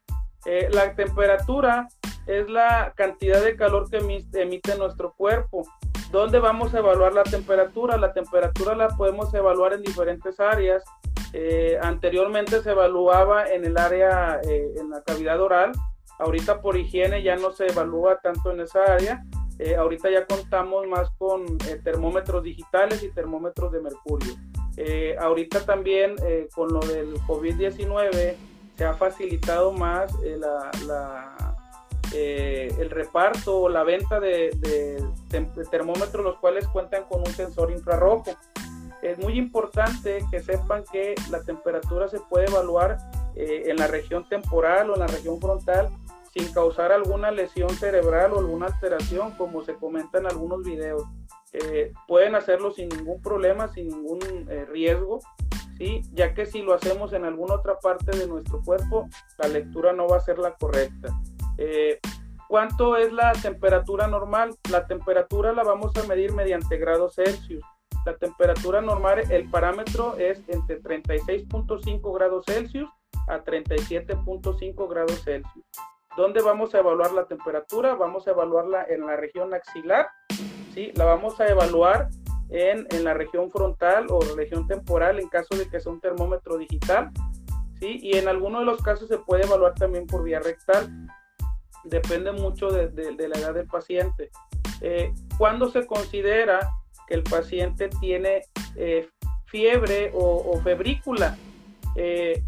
Eh, 0.46 0.68
la 0.70 0.94
temperatura 0.94 1.88
es 2.26 2.48
la 2.48 2.92
cantidad 2.96 3.42
de 3.42 3.56
calor 3.56 3.90
que 3.90 3.96
emite, 3.96 4.78
nuestro 4.78 5.12
cuerpo. 5.14 5.66
¿Dónde 6.12 6.38
vamos 6.38 6.72
a 6.72 6.78
evaluar 6.78 7.14
la 7.14 7.24
temperatura? 7.24 7.96
La 7.96 8.12
temperatura 8.12 8.76
la 8.76 8.88
podemos 8.90 9.34
evaluar 9.34 9.72
en 9.72 9.82
diferentes 9.82 10.38
áreas. 10.38 10.84
Eh, 11.32 11.76
anteriormente 11.82 12.62
se 12.62 12.70
evaluaba 12.70 13.48
en 13.48 13.64
el 13.64 13.76
área, 13.76 14.40
en 14.44 14.88
la 14.90 15.02
cavidad 15.02 15.40
oral, 15.40 15.72
Ahorita 16.20 16.60
por 16.60 16.76
higiene 16.76 17.22
ya 17.22 17.36
no 17.36 17.52
se 17.52 17.66
evalúa 17.66 18.18
tanto 18.18 18.50
en 18.50 18.60
esa 18.60 18.82
área. 18.82 19.24
Ahorita 19.78 20.10
ya 20.10 20.26
contamos 20.26 20.86
más 20.88 21.10
con 21.18 21.58
termómetros 21.84 22.42
digitales 22.42 23.04
y 23.04 23.10
termómetros 23.10 23.70
de 23.70 23.80
mercurio. 23.80 24.34
Eh, 24.80 25.16
ahorita 25.18 25.64
también 25.66 26.14
con 26.54 26.72
lo 26.72 26.78
del 26.80 27.14
COVID-19 27.22 28.36
se 28.76 28.84
ha 28.84 28.94
facilitado 28.94 29.72
más 29.72 30.12
el 32.12 32.90
reparto 32.90 33.62
o 33.62 33.68
la 33.68 33.82
venta 33.82 34.20
de, 34.20 34.50
de 35.30 35.64
termómetros 35.70 36.24
los 36.24 36.38
cuales 36.38 36.68
cuentan 36.68 37.02
con 37.08 37.20
un 37.20 37.34
sensor 37.34 37.72
infrarrojo. 37.72 38.36
Es 39.02 39.18
muy 39.18 39.36
importante 39.36 40.24
que 40.30 40.40
sepan 40.40 40.84
que 40.92 41.16
la 41.28 41.42
temperatura 41.42 42.06
se 42.06 42.20
puede 42.20 42.46
evaluar 42.46 42.98
en 43.34 43.76
la 43.76 43.88
región 43.88 44.28
temporal 44.28 44.90
o 44.90 44.94
en 44.94 45.00
la 45.00 45.08
región 45.08 45.40
frontal 45.40 45.90
sin 46.32 46.52
causar 46.52 46.92
alguna 46.92 47.30
lesión 47.30 47.70
cerebral 47.70 48.32
o 48.32 48.38
alguna 48.38 48.66
alteración, 48.66 49.32
como 49.32 49.62
se 49.62 49.74
comenta 49.74 50.18
en 50.18 50.26
algunos 50.26 50.62
videos. 50.62 51.02
Eh, 51.52 51.92
pueden 52.06 52.34
hacerlo 52.34 52.70
sin 52.70 52.88
ningún 52.88 53.22
problema, 53.22 53.68
sin 53.68 53.88
ningún 53.88 54.20
eh, 54.48 54.66
riesgo, 54.66 55.20
¿sí? 55.78 56.02
ya 56.12 56.34
que 56.34 56.46
si 56.46 56.62
lo 56.62 56.74
hacemos 56.74 57.12
en 57.12 57.24
alguna 57.24 57.54
otra 57.54 57.78
parte 57.78 58.16
de 58.16 58.26
nuestro 58.26 58.60
cuerpo, 58.62 59.08
la 59.38 59.48
lectura 59.48 59.92
no 59.92 60.06
va 60.06 60.18
a 60.18 60.20
ser 60.20 60.38
la 60.38 60.54
correcta. 60.54 61.08
Eh, 61.56 61.98
¿Cuánto 62.48 62.96
es 62.96 63.12
la 63.12 63.32
temperatura 63.32 64.06
normal? 64.06 64.56
La 64.70 64.86
temperatura 64.86 65.52
la 65.52 65.64
vamos 65.64 65.94
a 65.96 66.06
medir 66.06 66.32
mediante 66.32 66.78
grados 66.78 67.16
Celsius. 67.16 67.62
La 68.06 68.16
temperatura 68.16 68.80
normal, 68.80 69.30
el 69.30 69.50
parámetro 69.50 70.16
es 70.16 70.42
entre 70.48 70.80
36.5 70.80 72.14
grados 72.14 72.46
Celsius 72.46 72.88
a 73.26 73.44
37.5 73.44 74.88
grados 74.88 75.22
Celsius. 75.22 75.64
¿Dónde 76.18 76.42
vamos 76.42 76.74
a 76.74 76.80
evaluar 76.80 77.12
la 77.12 77.26
temperatura? 77.26 77.94
Vamos 77.94 78.26
a 78.26 78.32
evaluarla 78.32 78.84
en 78.88 79.06
la 79.06 79.14
región 79.14 79.54
axilar, 79.54 80.08
¿sí? 80.74 80.90
La 80.96 81.04
vamos 81.04 81.38
a 81.38 81.46
evaluar 81.46 82.08
en, 82.50 82.88
en, 82.90 83.04
la 83.04 83.14
región 83.14 83.52
frontal 83.52 84.06
o 84.10 84.18
región 84.34 84.66
temporal 84.66 85.20
en 85.20 85.28
caso 85.28 85.54
de 85.54 85.68
que 85.68 85.78
sea 85.78 85.92
un 85.92 86.00
termómetro 86.00 86.58
digital, 86.58 87.12
¿sí? 87.78 88.00
Y 88.02 88.16
en 88.16 88.26
algunos 88.26 88.62
de 88.62 88.66
los 88.66 88.82
casos 88.82 89.06
se 89.06 89.18
puede 89.18 89.44
evaluar 89.44 89.74
también 89.74 90.08
por 90.08 90.24
vía 90.24 90.40
rectal. 90.40 90.90
Depende 91.84 92.32
mucho 92.32 92.68
de, 92.68 92.88
de, 92.88 93.28
la 93.28 93.38
edad 93.38 93.54
del 93.54 93.68
paciente. 93.68 94.30
Eh, 94.80 95.14
cuando 95.38 95.70
se 95.70 95.86
considera 95.86 96.68
que 97.06 97.14
el 97.14 97.22
paciente 97.22 97.90
tiene 98.00 98.42
eh, 98.74 99.08
fiebre 99.44 100.10
o, 100.14 100.60
febrícula, 100.64 101.38
eh, 101.94 102.42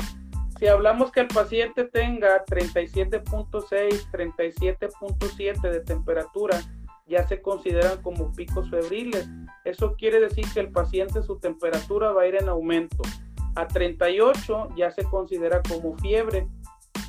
si 0.61 0.67
hablamos 0.67 1.11
que 1.11 1.21
el 1.21 1.29
paciente 1.29 1.85
tenga 1.85 2.45
37.6, 2.45 4.11
37.7 4.13 5.71
de 5.71 5.81
temperatura, 5.81 6.61
ya 7.07 7.27
se 7.27 7.41
consideran 7.41 8.03
como 8.03 8.31
picos 8.35 8.69
febriles. 8.69 9.27
Eso 9.65 9.95
quiere 9.97 10.21
decir 10.21 10.45
que 10.53 10.61
el 10.61 10.71
paciente 10.71 11.23
su 11.23 11.39
temperatura 11.39 12.13
va 12.13 12.23
a 12.23 12.27
ir 12.27 12.35
en 12.35 12.51
aumento. 12.51 13.03
A 13.55 13.67
38 13.67 14.69
ya 14.77 14.91
se 14.91 15.05
considera 15.05 15.63
como 15.63 15.97
fiebre, 15.97 16.47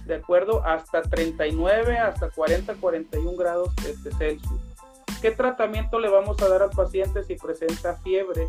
de 0.05 0.15
acuerdo, 0.15 0.63
hasta 0.65 1.01
39, 1.01 1.97
hasta 1.97 2.29
40, 2.29 2.75
41 2.75 3.37
grados 3.37 3.75
Celsius. 4.17 4.61
¿Qué 5.21 5.31
tratamiento 5.31 5.99
le 5.99 6.09
vamos 6.09 6.41
a 6.41 6.47
dar 6.47 6.61
al 6.61 6.69
paciente 6.69 7.21
si 7.23 7.35
presenta 7.35 7.97
fiebre? 7.97 8.47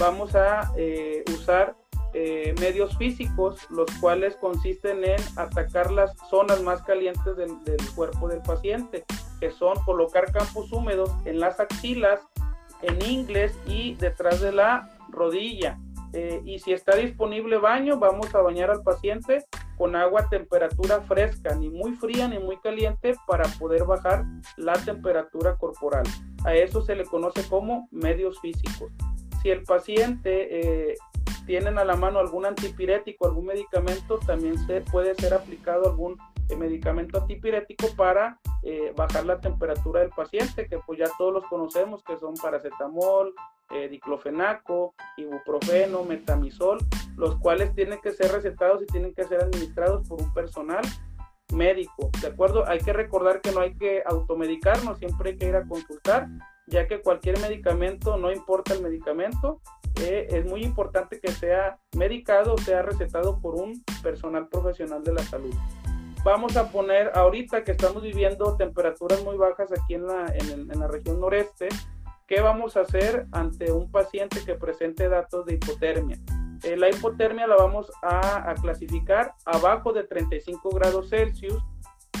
Vamos 0.00 0.34
a 0.34 0.72
eh, 0.74 1.22
usar 1.34 1.76
eh, 2.20 2.52
medios 2.58 2.98
físicos, 2.98 3.70
los 3.70 3.88
cuales 4.00 4.34
consisten 4.34 5.04
en 5.04 5.20
atacar 5.36 5.92
las 5.92 6.16
zonas 6.28 6.60
más 6.64 6.82
calientes 6.82 7.36
del, 7.36 7.52
cuerpo 7.94 8.26
del 8.26 8.42
paciente, 8.42 9.04
que 9.38 9.52
son 9.52 9.76
colocar 9.84 10.32
campos 10.32 10.72
húmedos 10.72 11.12
en 11.26 11.38
las 11.38 11.60
axilas, 11.60 12.20
en 12.82 13.00
ingles 13.08 13.56
y 13.68 13.94
detrás 13.94 14.40
de 14.40 14.50
la 14.50 14.90
rodilla. 15.10 15.78
Eh, 16.12 16.42
y 16.44 16.58
si 16.58 16.72
está 16.72 16.96
disponible 16.96 17.56
baño, 17.58 18.00
vamos 18.00 18.34
a 18.34 18.40
bañar 18.40 18.70
al 18.70 18.82
paciente 18.82 19.44
con 19.76 19.94
agua 19.94 20.22
a 20.22 20.28
temperatura 20.28 21.00
fresca, 21.02 21.54
ni 21.54 21.70
muy 21.70 21.92
fría 21.92 22.26
ni 22.26 22.40
muy 22.40 22.56
caliente, 22.56 23.14
para 23.28 23.44
poder 23.60 23.84
bajar 23.84 24.24
la 24.56 24.72
temperatura 24.72 25.54
corporal. 25.54 26.02
A 26.44 26.52
eso 26.56 26.82
se 26.82 26.96
le 26.96 27.04
conoce 27.04 27.48
como 27.48 27.86
medios 27.92 28.40
físicos. 28.40 28.90
Si 29.40 29.50
el 29.50 29.62
paciente 29.62 30.90
eh, 30.90 30.94
tienen 31.48 31.78
a 31.78 31.84
la 31.86 31.96
mano 31.96 32.18
algún 32.18 32.44
antipirético, 32.44 33.26
algún 33.26 33.46
medicamento, 33.46 34.18
también 34.18 34.58
se 34.66 34.82
puede 34.82 35.14
ser 35.14 35.32
aplicado 35.32 35.88
algún 35.88 36.18
eh, 36.50 36.56
medicamento 36.56 37.22
antipirético 37.22 37.86
para 37.96 38.38
eh, 38.62 38.92
bajar 38.94 39.24
la 39.24 39.40
temperatura 39.40 40.00
del 40.00 40.10
paciente, 40.10 40.66
que 40.68 40.78
pues 40.86 40.98
ya 40.98 41.06
todos 41.16 41.32
los 41.32 41.44
conocemos, 41.46 42.04
que 42.04 42.18
son 42.18 42.34
paracetamol, 42.34 43.34
eh, 43.70 43.88
diclofenaco, 43.88 44.94
ibuprofeno, 45.16 46.04
metamisol, 46.04 46.80
los 47.16 47.36
cuales 47.36 47.74
tienen 47.74 47.98
que 48.02 48.12
ser 48.12 48.30
recetados 48.30 48.82
y 48.82 48.86
tienen 48.86 49.14
que 49.14 49.24
ser 49.24 49.42
administrados 49.42 50.06
por 50.06 50.20
un 50.20 50.34
personal 50.34 50.82
médico, 51.54 52.10
¿de 52.20 52.28
acuerdo? 52.28 52.68
Hay 52.68 52.80
que 52.80 52.92
recordar 52.92 53.40
que 53.40 53.52
no 53.52 53.60
hay 53.60 53.74
que 53.74 54.02
automedicarnos, 54.04 54.98
siempre 54.98 55.30
hay 55.30 55.38
que 55.38 55.48
ir 55.48 55.56
a 55.56 55.66
consultar, 55.66 56.28
ya 56.66 56.86
que 56.86 57.00
cualquier 57.00 57.40
medicamento, 57.40 58.18
no 58.18 58.30
importa 58.30 58.74
el 58.74 58.82
medicamento, 58.82 59.62
es 59.96 60.44
muy 60.46 60.62
importante 60.62 61.20
que 61.20 61.30
sea 61.32 61.78
medicado 61.96 62.54
o 62.54 62.58
sea 62.58 62.82
recetado 62.82 63.40
por 63.40 63.54
un 63.54 63.82
personal 64.02 64.48
profesional 64.48 65.02
de 65.02 65.12
la 65.12 65.22
salud. 65.22 65.54
Vamos 66.24 66.56
a 66.56 66.70
poner, 66.70 67.12
ahorita 67.14 67.64
que 67.64 67.72
estamos 67.72 68.02
viviendo 68.02 68.56
temperaturas 68.56 69.22
muy 69.24 69.36
bajas 69.36 69.70
aquí 69.72 69.94
en 69.94 70.06
la, 70.06 70.26
en, 70.26 70.68
la 70.68 70.88
región 70.88 71.20
noreste, 71.20 71.68
¿qué 72.26 72.40
vamos 72.40 72.76
a 72.76 72.80
hacer 72.80 73.26
ante 73.32 73.70
un 73.70 73.90
paciente 73.90 74.44
que 74.44 74.54
presente 74.54 75.08
datos 75.08 75.46
de 75.46 75.54
hipotermia? 75.54 76.18
Eh, 76.64 76.76
la 76.76 76.90
hipotermia 76.90 77.46
la 77.46 77.56
vamos 77.56 77.90
a, 78.02 78.52
clasificar 78.60 79.34
abajo 79.44 79.92
de 79.92 80.04
35 80.04 80.70
grados 80.70 81.08
Celsius 81.08 81.62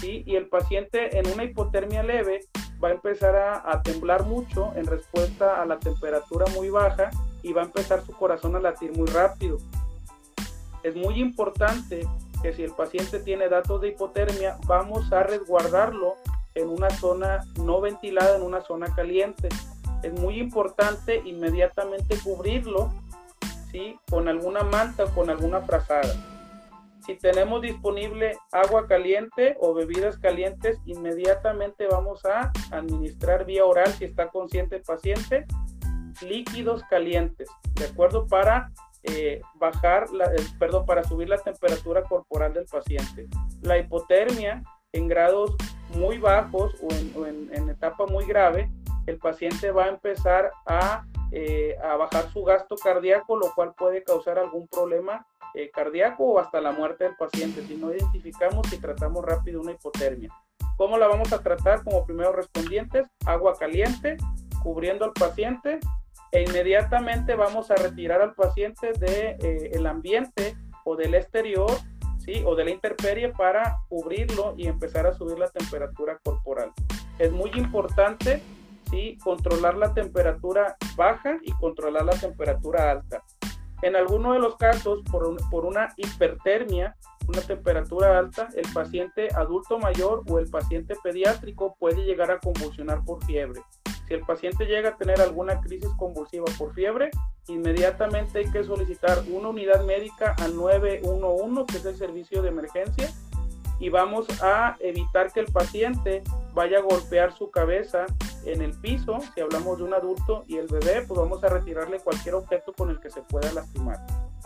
y 0.00 0.36
el 0.36 0.48
paciente 0.48 1.18
en 1.18 1.26
una 1.26 1.42
hipotermia 1.42 2.04
leve 2.04 2.40
va 2.82 2.88
a 2.88 2.92
empezar 2.92 3.34
a, 3.34 3.68
a, 3.68 3.82
temblar 3.82 4.26
mucho 4.26 4.72
en 4.76 4.86
respuesta 4.86 5.60
a 5.60 5.66
la 5.66 5.80
temperatura 5.80 6.46
muy 6.54 6.70
baja 6.70 7.10
y 7.42 7.52
va 7.52 7.62
a 7.62 7.66
empezar 7.66 8.04
su 8.04 8.12
corazón 8.12 8.56
a 8.56 8.60
latir 8.60 8.96
muy 8.96 9.06
rápido. 9.08 9.58
Es 10.82 10.94
muy 10.94 11.20
importante 11.20 12.06
que 12.42 12.52
si 12.52 12.62
el 12.62 12.72
paciente 12.72 13.20
tiene 13.20 13.48
datos 13.48 13.80
de 13.80 13.88
hipotermia, 13.88 14.58
vamos 14.66 15.12
a 15.12 15.22
resguardarlo 15.22 16.14
en 16.54 16.68
una 16.68 16.90
zona 16.90 17.44
no 17.62 17.80
ventilada, 17.80 18.36
en 18.36 18.42
una 18.42 18.60
zona 18.62 18.94
caliente. 18.94 19.48
Es 20.02 20.12
muy 20.12 20.38
importante 20.38 21.22
inmediatamente 21.24 22.16
cubrirlo 22.22 22.92
¿sí? 23.72 23.98
con 24.08 24.28
alguna 24.28 24.62
manta 24.62 25.04
o 25.04 25.14
con 25.14 25.30
alguna 25.30 25.60
frazada. 25.62 26.14
Si 27.04 27.14
tenemos 27.14 27.62
disponible 27.62 28.36
agua 28.52 28.86
caliente 28.86 29.56
o 29.60 29.72
bebidas 29.72 30.18
calientes, 30.18 30.78
inmediatamente 30.84 31.86
vamos 31.86 32.24
a 32.26 32.52
administrar 32.70 33.46
vía 33.46 33.64
oral 33.64 33.90
si 33.94 34.04
está 34.04 34.28
consciente 34.28 34.76
el 34.76 34.82
paciente 34.82 35.46
líquidos 36.22 36.82
calientes, 36.84 37.48
¿de 37.74 37.86
acuerdo? 37.86 38.26
Para 38.26 38.70
eh, 39.04 39.40
bajar, 39.54 40.10
la, 40.10 40.30
perdón, 40.58 40.84
para 40.84 41.04
subir 41.04 41.28
la 41.28 41.38
temperatura 41.38 42.02
corporal 42.02 42.52
del 42.52 42.66
paciente. 42.66 43.28
La 43.62 43.78
hipotermia 43.78 44.62
en 44.92 45.08
grados 45.08 45.54
muy 45.90 46.18
bajos 46.18 46.74
o 46.82 47.26
en, 47.26 47.68
etapa 47.68 48.06
muy 48.06 48.26
grave, 48.26 48.70
el 49.06 49.18
paciente 49.18 49.70
va 49.70 49.84
a 49.84 49.88
empezar 49.88 50.50
a, 50.66 51.04
eh, 51.32 51.76
a, 51.82 51.96
bajar 51.96 52.30
su 52.32 52.42
gasto 52.42 52.76
cardíaco, 52.76 53.36
lo 53.36 53.52
cual 53.54 53.74
puede 53.74 54.02
causar 54.02 54.38
algún 54.38 54.66
problema 54.68 55.26
eh, 55.54 55.70
cardíaco 55.70 56.24
o 56.24 56.38
hasta 56.38 56.60
la 56.60 56.72
muerte 56.72 57.04
del 57.04 57.16
paciente 57.16 57.62
si 57.62 57.76
no 57.76 57.92
identificamos 57.92 58.70
y 58.72 58.78
tratamos 58.78 59.24
rápido 59.24 59.60
una 59.60 59.72
hipotermia. 59.72 60.30
¿Cómo 60.76 60.98
la 60.98 61.08
vamos 61.08 61.32
a 61.32 61.42
tratar? 61.42 61.82
Como 61.84 62.04
primeros 62.04 62.34
respondientes, 62.34 63.06
agua 63.24 63.54
caliente, 63.58 64.16
cubriendo 64.62 65.04
al 65.04 65.12
paciente 65.12 65.80
e 66.32 66.42
inmediatamente 66.42 67.34
vamos 67.34 67.70
a 67.70 67.76
retirar 67.76 68.20
al 68.20 68.34
paciente 68.34 68.92
del 68.92 69.38
de, 69.38 69.70
eh, 69.72 69.88
ambiente 69.88 70.56
o 70.84 70.96
del 70.96 71.14
exterior, 71.14 71.70
¿sí? 72.18 72.42
O 72.44 72.54
de 72.54 72.64
la 72.64 72.70
intemperie 72.70 73.30
para 73.30 73.78
cubrirlo 73.88 74.54
y 74.56 74.66
empezar 74.66 75.06
a 75.06 75.14
subir 75.14 75.38
la 75.38 75.48
temperatura 75.48 76.18
corporal. 76.22 76.72
Es 77.18 77.32
muy 77.32 77.50
importante, 77.54 78.42
¿sí? 78.90 79.18
Controlar 79.22 79.76
la 79.76 79.94
temperatura 79.94 80.76
baja 80.96 81.38
y 81.42 81.52
controlar 81.52 82.04
la 82.04 82.12
temperatura 82.12 82.90
alta. 82.90 83.22
En 83.80 83.94
algunos 83.94 84.34
de 84.34 84.40
los 84.40 84.56
casos, 84.56 85.02
por, 85.10 85.36
por 85.50 85.64
una 85.64 85.94
hipertermia, 85.96 86.96
una 87.28 87.40
temperatura 87.42 88.18
alta, 88.18 88.48
el 88.56 88.66
paciente 88.72 89.28
adulto 89.34 89.78
mayor 89.78 90.24
o 90.28 90.38
el 90.38 90.50
paciente 90.50 90.96
pediátrico 91.02 91.76
puede 91.78 92.04
llegar 92.04 92.30
a 92.30 92.38
convulsionar 92.38 93.04
por 93.04 93.22
fiebre. 93.24 93.60
Si 94.08 94.14
el 94.14 94.20
paciente 94.22 94.64
llega 94.64 94.90
a 94.90 94.96
tener 94.96 95.20
alguna 95.20 95.60
crisis 95.60 95.90
convulsiva 95.98 96.46
por 96.56 96.72
fiebre, 96.72 97.10
inmediatamente 97.46 98.38
hay 98.38 98.50
que 98.50 98.64
solicitar 98.64 99.22
una 99.30 99.50
unidad 99.50 99.84
médica 99.84 100.34
al 100.38 100.56
911, 100.56 101.66
que 101.70 101.76
es 101.76 101.84
el 101.84 101.96
servicio 101.96 102.40
de 102.40 102.48
emergencia, 102.48 103.10
y 103.78 103.90
vamos 103.90 104.26
a 104.42 104.76
evitar 104.80 105.30
que 105.30 105.40
el 105.40 105.52
paciente 105.52 106.22
vaya 106.54 106.78
a 106.78 106.82
golpear 106.82 107.36
su 107.36 107.50
cabeza 107.50 108.06
en 108.46 108.62
el 108.62 108.72
piso, 108.80 109.18
si 109.34 109.42
hablamos 109.42 109.76
de 109.76 109.84
un 109.84 109.92
adulto 109.92 110.44
y 110.48 110.56
el 110.56 110.68
bebé, 110.68 111.04
pues 111.06 111.20
vamos 111.20 111.44
a 111.44 111.48
retirarle 111.48 112.00
cualquier 112.00 112.36
objeto 112.36 112.72
con 112.72 112.88
el 112.88 112.98
que 113.00 113.10
se 113.10 113.20
pueda 113.20 113.52
lastimar. 113.52 113.98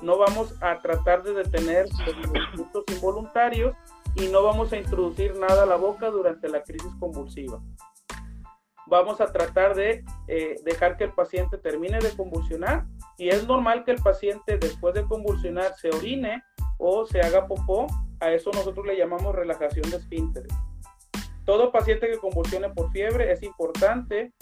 No 0.02 0.18
vamos 0.18 0.56
a 0.60 0.80
tratar 0.80 1.22
de 1.22 1.34
detener 1.34 1.86
los 2.04 2.16
movimientos 2.16 2.84
involuntarios 2.92 3.76
y 4.16 4.26
no 4.26 4.42
vamos 4.42 4.72
a 4.72 4.76
introducir 4.76 5.36
nada 5.36 5.62
a 5.62 5.66
la 5.66 5.76
boca 5.76 6.10
durante 6.10 6.48
la 6.48 6.64
crisis 6.64 6.90
convulsiva 6.98 7.60
vamos 8.86 9.20
a 9.20 9.32
tratar 9.32 9.74
de 9.74 10.04
eh, 10.28 10.56
dejar 10.64 10.96
que 10.96 11.04
el 11.04 11.12
paciente 11.12 11.58
termine 11.58 11.98
de 11.98 12.10
convulsionar 12.16 12.86
y 13.18 13.28
es 13.28 13.46
normal 13.46 13.84
que 13.84 13.92
el 13.92 14.02
paciente 14.02 14.58
después 14.58 14.94
de 14.94 15.04
convulsionar 15.04 15.74
se 15.74 15.90
orine 15.90 16.42
o 16.78 17.06
se 17.06 17.20
haga 17.20 17.46
popó, 17.46 17.86
a 18.20 18.32
eso 18.32 18.50
nosotros 18.52 18.86
le 18.86 18.96
llamamos 18.96 19.34
relajación 19.34 19.88
de 19.90 19.96
esfínteres. 19.96 20.52
Todo 21.44 21.72
paciente 21.72 22.08
que 22.08 22.18
convulsione 22.18 22.70
por 22.70 22.90
fiebre 22.92 23.32
es 23.32 23.42
importante 23.42 24.32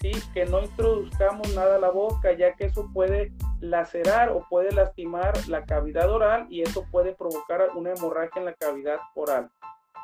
¿sí? 0.00 0.12
que 0.34 0.46
no 0.46 0.62
introduzcamos 0.62 1.54
nada 1.54 1.76
a 1.76 1.78
la 1.78 1.90
boca, 1.90 2.32
ya 2.32 2.54
que 2.54 2.66
eso 2.66 2.88
puede 2.92 3.32
lacerar 3.60 4.30
o 4.30 4.46
puede 4.48 4.72
lastimar 4.72 5.32
la 5.48 5.64
cavidad 5.64 6.10
oral 6.10 6.46
y 6.50 6.62
eso 6.62 6.86
puede 6.90 7.14
provocar 7.14 7.68
una 7.74 7.92
hemorragia 7.92 8.40
en 8.40 8.46
la 8.46 8.54
cavidad 8.54 8.98
oral. 9.14 9.50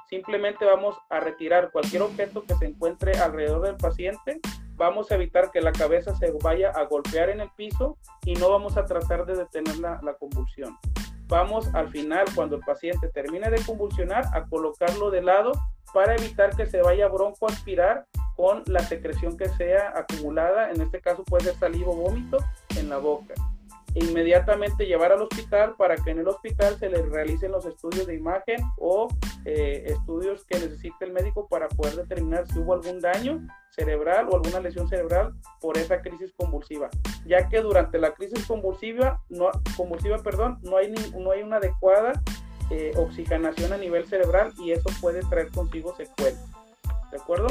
Simplemente 0.08 0.64
vamos 0.64 0.96
a 1.10 1.18
retirar 1.18 1.72
cualquier 1.72 2.02
objeto 2.02 2.44
que 2.44 2.54
se 2.54 2.66
encuentre 2.66 3.12
alrededor 3.18 3.62
del 3.62 3.76
paciente. 3.76 4.40
Vamos 4.76 5.10
a 5.10 5.16
evitar 5.16 5.50
que 5.50 5.60
la 5.60 5.72
cabeza 5.72 6.14
se 6.14 6.30
vaya 6.42 6.70
a 6.70 6.84
golpear 6.84 7.30
en 7.30 7.40
el 7.40 7.50
piso 7.56 7.96
y 8.24 8.34
no 8.34 8.50
vamos 8.50 8.76
a 8.76 8.84
tratar 8.84 9.26
de 9.26 9.34
detener 9.34 9.78
la, 9.78 10.14
convulsión. 10.18 10.78
Vamos 11.26 11.74
al 11.74 11.88
final, 11.90 12.24
cuando 12.36 12.54
el 12.56 12.62
paciente 12.62 13.08
termine 13.08 13.50
de 13.50 13.60
convulsionar, 13.64 14.24
a 14.32 14.44
colocarlo 14.44 15.10
de 15.10 15.22
lado 15.22 15.52
para 15.92 16.14
evitar 16.14 16.54
que 16.54 16.66
se 16.66 16.82
vaya 16.82 17.08
bronco 17.08 17.48
aspirar 17.48 18.06
con 18.36 18.62
la 18.66 18.80
secreción 18.80 19.36
que 19.36 19.48
sea 19.48 19.92
acumulada, 19.96 20.70
en 20.70 20.82
este 20.82 21.00
caso 21.00 21.24
puede 21.24 21.44
ser 21.44 21.54
saliva 21.56 21.90
o 21.90 21.96
vómito 21.96 22.38
en 22.78 22.90
la 22.90 22.98
boca. 22.98 23.34
Inmediatamente 23.98 24.84
llevar 24.84 25.12
al 25.12 25.22
hospital 25.22 25.74
para 25.78 25.96
que 25.96 26.10
en 26.10 26.18
el 26.18 26.28
hospital 26.28 26.78
se 26.78 26.90
le 26.90 27.00
realicen 27.00 27.50
los 27.50 27.64
estudios 27.64 28.06
de 28.06 28.14
imagen 28.14 28.60
o 28.76 29.08
eh, 29.46 29.84
estudios 29.86 30.44
que 30.44 30.58
necesite 30.58 31.06
el 31.06 31.12
médico 31.12 31.48
para 31.48 31.66
poder 31.68 31.96
determinar 31.96 32.46
si 32.46 32.58
hubo 32.58 32.74
algún 32.74 33.00
daño 33.00 33.40
cerebral 33.70 34.28
o 34.28 34.36
alguna 34.36 34.60
lesión 34.60 34.86
cerebral 34.86 35.32
por 35.62 35.78
esa 35.78 36.02
crisis 36.02 36.30
convulsiva, 36.36 36.90
ya 37.24 37.48
que 37.48 37.62
durante 37.62 37.98
la 37.98 38.12
crisis 38.12 38.44
convulsiva, 38.46 39.22
no, 39.30 39.50
convulsiva 39.78 40.18
perdón, 40.18 40.58
no, 40.60 40.76
hay, 40.76 40.92
no 41.18 41.30
hay 41.30 41.42
una 41.42 41.56
adecuada 41.56 42.12
eh, 42.68 42.92
oxigenación 42.96 43.72
a 43.72 43.78
nivel 43.78 44.06
cerebral 44.06 44.52
y 44.58 44.72
eso 44.72 44.90
puede 45.00 45.20
traer 45.20 45.50
consigo 45.52 45.96
secuelas. 45.96 46.44
¿De 47.10 47.16
acuerdo? 47.16 47.46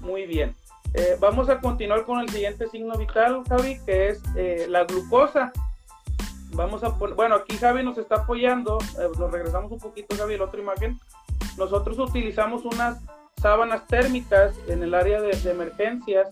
Muy 0.00 0.26
bien. 0.26 0.54
Eh, 0.94 1.16
vamos 1.18 1.48
a 1.48 1.58
continuar 1.58 2.04
con 2.04 2.20
el 2.20 2.28
siguiente 2.28 2.68
signo 2.68 2.96
vital, 2.96 3.42
Javi, 3.48 3.80
que 3.84 4.10
es 4.10 4.22
eh, 4.36 4.66
la 4.68 4.84
glucosa. 4.84 5.52
Vamos 6.52 6.84
a 6.84 6.96
poner, 6.96 7.16
bueno, 7.16 7.34
aquí 7.34 7.56
Javi 7.56 7.82
nos 7.82 7.98
está 7.98 8.16
apoyando, 8.22 8.78
eh, 9.00 9.08
nos 9.18 9.30
regresamos 9.32 9.72
un 9.72 9.80
poquito, 9.80 10.14
Javi, 10.16 10.36
la 10.36 10.44
otra 10.44 10.60
imagen. 10.60 11.00
Nosotros 11.58 11.98
utilizamos 11.98 12.64
unas 12.64 13.00
sábanas 13.42 13.88
térmicas 13.88 14.54
en 14.68 14.84
el 14.84 14.94
área 14.94 15.20
de, 15.20 15.36
de 15.36 15.50
emergencias, 15.50 16.30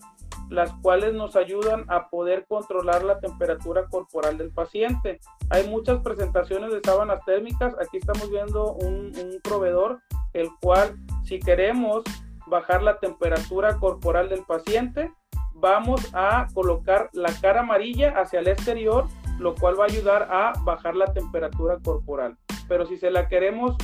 las 0.49 0.71
cuales 0.81 1.13
nos 1.13 1.35
ayudan 1.35 1.83
a 1.89 2.07
poder 2.07 2.45
controlar 2.47 3.03
la 3.03 3.19
temperatura 3.19 3.87
corporal 3.87 4.37
del 4.37 4.51
paciente. 4.51 5.19
Hay 5.49 5.67
muchas 5.67 5.99
presentaciones 6.01 6.71
de 6.71 6.79
sábanas 6.81 7.19
térmicas. 7.25 7.75
Aquí 7.81 7.97
estamos 7.97 8.29
viendo 8.29 8.73
un, 8.73 9.11
un 9.17 9.41
proveedor, 9.43 9.99
el 10.31 10.47
cual 10.61 10.95
si 11.25 11.39
queremos 11.39 12.03
bajar 12.47 12.83
la 12.83 12.99
temperatura 12.99 13.77
corporal 13.79 14.29
del 14.29 14.43
paciente, 14.43 15.11
vamos 15.53 16.09
a 16.13 16.47
colocar 16.53 17.09
la 17.13 17.31
cara 17.41 17.61
amarilla 17.61 18.19
hacia 18.19 18.39
el 18.39 18.47
exterior, 18.47 19.05
lo 19.39 19.55
cual 19.55 19.79
va 19.79 19.83
a 19.85 19.87
ayudar 19.87 20.27
a 20.29 20.53
bajar 20.63 20.95
la 20.95 21.13
temperatura 21.13 21.77
corporal. 21.83 22.37
Pero 22.67 22.85
si 22.85 22.97
se 22.97 23.11
la 23.11 23.27
queremos, 23.27 23.75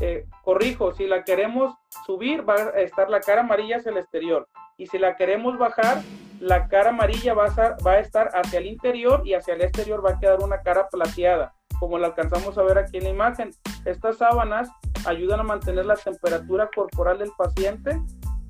eh, 0.00 0.26
corrijo, 0.42 0.92
si 0.92 1.06
la 1.06 1.24
queremos 1.24 1.74
subir, 2.04 2.48
va 2.48 2.54
a 2.54 2.80
estar 2.80 3.10
la 3.10 3.20
cara 3.20 3.42
amarilla 3.42 3.76
hacia 3.76 3.92
el 3.92 3.98
exterior. 3.98 4.48
Y 4.76 4.86
si 4.88 4.98
la 4.98 5.16
queremos 5.16 5.56
bajar, 5.56 6.02
la 6.40 6.66
cara 6.68 6.90
amarilla 6.90 7.32
va 7.32 7.46
va 7.86 7.92
a 7.92 7.98
estar 8.00 8.30
hacia 8.34 8.58
el 8.58 8.66
interior 8.66 9.22
y 9.24 9.34
hacia 9.34 9.54
el 9.54 9.62
exterior 9.62 10.04
va 10.04 10.12
a 10.12 10.18
quedar 10.18 10.40
una 10.40 10.62
cara 10.62 10.88
plateada, 10.88 11.54
como 11.78 11.98
la 11.98 12.08
alcanzamos 12.08 12.58
a 12.58 12.62
ver 12.62 12.78
aquí 12.78 12.98
en 12.98 13.04
la 13.04 13.10
imagen. 13.10 13.50
Estas 13.84 14.18
sábanas 14.18 14.68
ayudan 15.06 15.40
a 15.40 15.44
mantener 15.44 15.86
la 15.86 15.96
temperatura 15.96 16.68
corporal 16.74 17.18
del 17.18 17.30
paciente. 17.36 18.00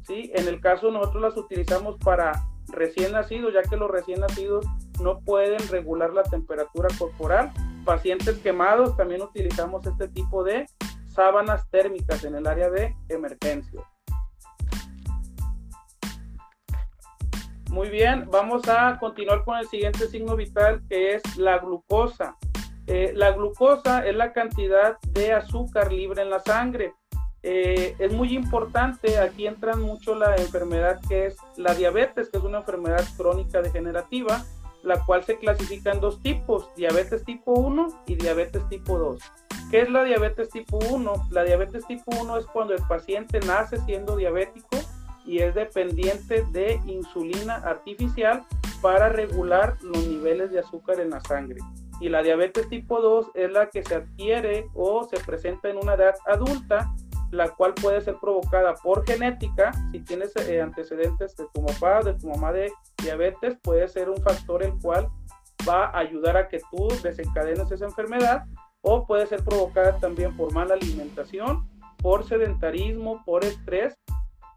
¿sí? 0.07 0.31
En 0.35 0.49
el 0.49 0.61
caso 0.61 0.91
nosotros 0.91 1.23
las 1.23 1.37
utilizamos 1.37 1.97
para 1.99 2.33
recién 2.69 3.13
nacidos, 3.13 3.53
ya 3.53 3.63
que 3.63 3.77
los 3.77 3.91
recién 3.91 4.21
nacidos 4.21 4.67
no 5.01 5.21
pueden 5.21 5.59
regular 5.69 6.13
la 6.13 6.23
temperatura 6.23 6.89
corporal. 6.99 7.53
Pacientes 7.85 8.39
quemados 8.39 8.97
también 8.97 9.23
utilizamos 9.23 9.87
este 9.87 10.09
tipo 10.09 10.43
de 10.45 10.67
sábanas 11.07 11.69
térmicas 11.71 12.25
en 12.25 12.35
el 12.35 12.47
área 12.47 12.71
de 12.71 12.95
emergencia. 13.09 13.83
Muy 17.71 17.89
bien, 17.89 18.29
vamos 18.31 18.69
a 18.69 18.97
continuar 19.01 19.45
con 19.45 19.59
el 19.59 19.67
siguiente 19.67 20.07
signo 20.07 20.37
vital 20.37 20.83
que 20.89 21.15
es 21.15 21.37
la 21.37 21.59
glucosa. 21.59 22.37
Eh, 22.87 23.13
la 23.15 23.31
glucosa 23.33 24.07
es 24.07 24.15
la 24.15 24.33
cantidad 24.33 24.99
de 25.13 25.33
azúcar 25.33 25.93
libre 25.93 26.23
en 26.23 26.31
la 26.31 26.41
sangre. 26.41 26.95
Eh, 27.43 27.95
es 27.99 28.13
muy 28.13 28.35
importante, 28.35 29.19
aquí 29.19 29.47
entra 29.47 29.77
mucho 29.77 30.15
la 30.15 30.37
enfermedad 30.37 31.01
que 31.09 31.27
es 31.27 31.37
la 31.57 31.75
diabetes, 31.75 32.31
que 32.31 32.39
es 32.39 32.45
una 32.45 32.59
enfermedad 32.59 33.05
crónica 33.17 33.61
degenerativa, 33.61 34.45
la 34.83 35.03
cual 35.05 35.25
se 35.25 35.39
clasifica 35.39 35.93
en 35.93 36.01
dos 36.01 36.21
tipos, 36.21 36.75
diabetes 36.75 37.25
tipo 37.25 37.53
1 37.53 38.05
y 38.07 38.17
diabetes 38.17 38.67
tipo 38.69 38.99
2. 38.99 39.21
¿Qué 39.71 39.81
es 39.81 39.91
la 39.91 40.05
diabetes 40.05 40.51
tipo 40.51 40.79
1? 40.79 41.29
La 41.31 41.45
diabetes 41.45 41.87
tipo 41.87 42.13
1 42.21 42.39
es 42.39 42.47
cuando 42.47 42.75
el 42.75 42.83
paciente 42.87 43.41
nace 43.41 43.79
siendo 43.79 44.17
diabético 44.17 44.79
y 45.25 45.39
es 45.39 45.55
dependiente 45.55 46.45
de 46.53 46.81
insulina 46.87 47.57
artificial 47.57 48.45
para 48.83 49.09
regular 49.09 49.77
los 49.83 50.07
niveles 50.07 50.51
de 50.51 50.61
azúcar 50.61 51.01
en 51.01 51.11
la 51.11 51.21
sangre 51.23 51.61
y 52.01 52.09
la 52.09 52.23
diabetes 52.23 52.69
tipo 52.69 53.01
2 53.01 53.31
es 53.35 53.53
la 53.53 53.71
que 53.71 53.83
se 53.83 53.95
adquiere 53.95 54.69
o 54.75 55.05
se 55.05 55.19
presenta 55.19 55.69
en 55.69 55.77
una 55.77 55.95
edad 55.95 56.15
adulta, 56.27 56.93
la 57.31 57.49
cual 57.49 57.75
puede 57.75 58.01
ser 58.01 58.17
provocada 58.21 58.75
por 58.75 59.05
genética, 59.07 59.73
si 59.91 60.01
tienes 60.01 60.35
eh, 60.37 60.61
antecedentes 60.61 61.37
de 61.37 61.47
tu 61.53 61.65
papá, 61.65 62.03
de 62.03 62.15
tu 62.15 62.29
mamá 62.29 62.53
de 62.53 62.73
diabetes, 63.03 63.57
puede 63.63 63.89
ser 63.89 64.09
un 64.09 64.23
factor 64.23 64.63
el 64.63 64.73
cual 64.81 65.09
va 65.69 65.87
a 65.87 65.99
ayudar 65.99 66.37
a 66.37 66.49
que 66.49 66.61
tú 66.71 66.89
desencadenes 67.03 67.71
esa 67.71 67.87
enfermedad, 67.87 68.45
o 68.83 69.07
puede 69.07 69.27
ser 69.27 69.43
provocada 69.43 69.99
también 69.99 70.37
por 70.37 70.53
mala 70.53 70.75
alimentación, 70.75 71.69
por 72.03 72.25
sedentarismo, 72.25 73.23
por 73.25 73.45
estrés, 73.45 73.97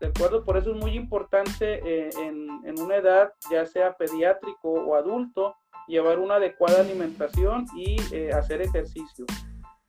¿de 0.02 0.08
acuerdo? 0.08 0.44
Por 0.44 0.58
eso 0.58 0.72
es 0.72 0.78
muy 0.78 0.92
importante 0.92 1.80
eh, 1.86 2.10
en 2.18 2.80
una 2.82 2.98
edad, 2.98 3.32
ya 3.50 3.66
sea 3.66 3.94
pediátrico 3.94 4.70
o 4.70 4.96
adulto, 4.96 5.56
llevar 5.88 6.20
una 6.20 6.36
adecuada 6.36 6.82
alimentación 6.82 7.66
y 7.76 7.98
eh, 8.14 8.32
hacer 8.34 8.62
ejercicio. 8.62 9.26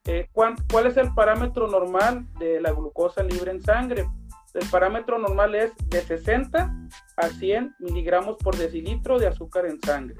Eh, 0.04 0.28
¿cuál, 0.32 0.56
es 0.86 0.96
el 0.96 1.12
parámetro 1.12 1.68
normal 1.68 2.26
de 2.38 2.60
la 2.60 2.72
glucosa 2.72 3.22
libre 3.22 3.50
en 3.50 3.62
sangre? 3.62 4.08
El 4.54 4.66
parámetro 4.70 5.18
normal 5.18 5.54
es 5.54 5.72
de 5.88 6.00
60 6.00 6.72
a 7.16 7.28
100 7.28 7.74
miligramos 7.80 8.36
por 8.38 8.56
decilitro 8.56 9.18
de 9.18 9.26
azúcar 9.26 9.66
en 9.66 9.78
sangre. 9.80 10.16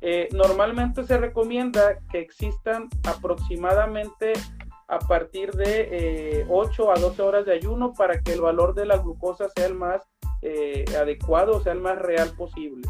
Eh, 0.00 0.28
normalmente 0.32 1.04
se 1.04 1.18
recomienda 1.18 1.98
que 2.10 2.18
existan 2.20 2.88
aproximadamente 3.04 4.32
a 4.88 4.98
partir 4.98 5.52
de 5.52 6.46
8 6.48 6.92
a 6.92 6.98
12 6.98 7.22
horas 7.22 7.46
de 7.46 7.54
ayuno 7.54 7.92
para 7.92 8.20
que 8.20 8.32
el 8.32 8.40
valor 8.40 8.74
de 8.74 8.86
la 8.86 8.96
glucosa 8.96 9.48
sea 9.50 9.66
el 9.66 9.74
más 9.74 10.02
adecuado, 10.98 11.60
sea 11.60 11.74
el 11.74 11.80
más 11.80 11.98
real 11.98 12.30
posible 12.36 12.88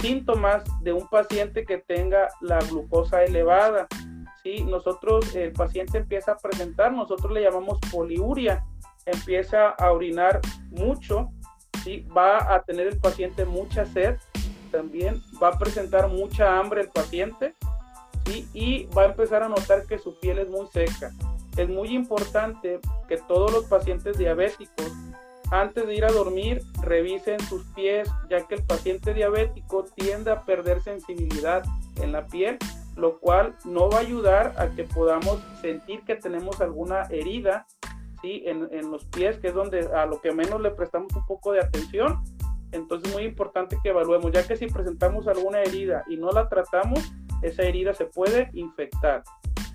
síntomas 0.00 0.64
de 0.82 0.92
un 0.92 1.06
paciente 1.08 1.64
que 1.64 1.78
tenga 1.78 2.28
la 2.40 2.58
glucosa 2.60 3.22
elevada. 3.24 3.86
¿sí? 4.42 4.64
Nosotros, 4.64 5.34
el 5.34 5.52
paciente 5.52 5.98
empieza 5.98 6.32
a 6.32 6.38
presentar, 6.38 6.92
nosotros 6.92 7.32
le 7.32 7.42
llamamos 7.42 7.78
poliuria, 7.90 8.64
empieza 9.06 9.70
a 9.70 9.92
orinar 9.92 10.40
mucho, 10.70 11.30
¿sí? 11.84 12.06
va 12.16 12.54
a 12.54 12.62
tener 12.62 12.86
el 12.86 12.98
paciente 12.98 13.44
mucha 13.44 13.84
sed, 13.86 14.16
también 14.70 15.20
va 15.42 15.48
a 15.48 15.58
presentar 15.58 16.08
mucha 16.08 16.58
hambre 16.58 16.82
el 16.82 16.88
paciente 16.88 17.54
¿sí? 18.26 18.48
y 18.52 18.84
va 18.96 19.02
a 19.02 19.06
empezar 19.06 19.42
a 19.42 19.48
notar 19.48 19.86
que 19.86 19.98
su 19.98 20.18
piel 20.18 20.38
es 20.38 20.48
muy 20.48 20.66
seca. 20.68 21.12
Es 21.56 21.68
muy 21.68 21.88
importante 21.88 22.80
que 23.08 23.16
todos 23.16 23.52
los 23.52 23.64
pacientes 23.66 24.16
diabéticos 24.16 24.92
antes 25.50 25.86
de 25.86 25.94
ir 25.94 26.04
a 26.04 26.12
dormir, 26.12 26.62
revisen 26.82 27.40
sus 27.40 27.64
pies, 27.74 28.08
ya 28.28 28.46
que 28.46 28.56
el 28.56 28.62
paciente 28.64 29.14
diabético 29.14 29.84
tiende 29.96 30.30
a 30.30 30.44
perder 30.44 30.80
sensibilidad 30.80 31.64
en 31.96 32.12
la 32.12 32.26
piel, 32.26 32.58
lo 32.96 33.18
cual 33.18 33.56
no 33.64 33.88
va 33.88 33.98
a 33.98 34.00
ayudar 34.00 34.54
a 34.58 34.68
que 34.68 34.84
podamos 34.84 35.40
sentir 35.60 36.02
que 36.04 36.16
tenemos 36.16 36.60
alguna 36.60 37.02
herida 37.10 37.66
¿sí? 38.22 38.42
en, 38.46 38.68
en 38.70 38.90
los 38.90 39.04
pies, 39.06 39.38
que 39.38 39.48
es 39.48 39.54
donde 39.54 39.88
a 39.94 40.06
lo 40.06 40.20
que 40.20 40.32
menos 40.32 40.60
le 40.60 40.70
prestamos 40.70 41.12
un 41.14 41.26
poco 41.26 41.52
de 41.52 41.60
atención. 41.60 42.22
Entonces 42.72 43.08
es 43.08 43.14
muy 43.14 43.24
importante 43.24 43.76
que 43.82 43.88
evaluemos, 43.88 44.30
ya 44.30 44.46
que 44.46 44.56
si 44.56 44.66
presentamos 44.66 45.26
alguna 45.26 45.60
herida 45.62 46.04
y 46.08 46.16
no 46.16 46.30
la 46.30 46.48
tratamos, 46.48 47.00
esa 47.42 47.62
herida 47.62 47.94
se 47.94 48.04
puede 48.04 48.50
infectar, 48.52 49.24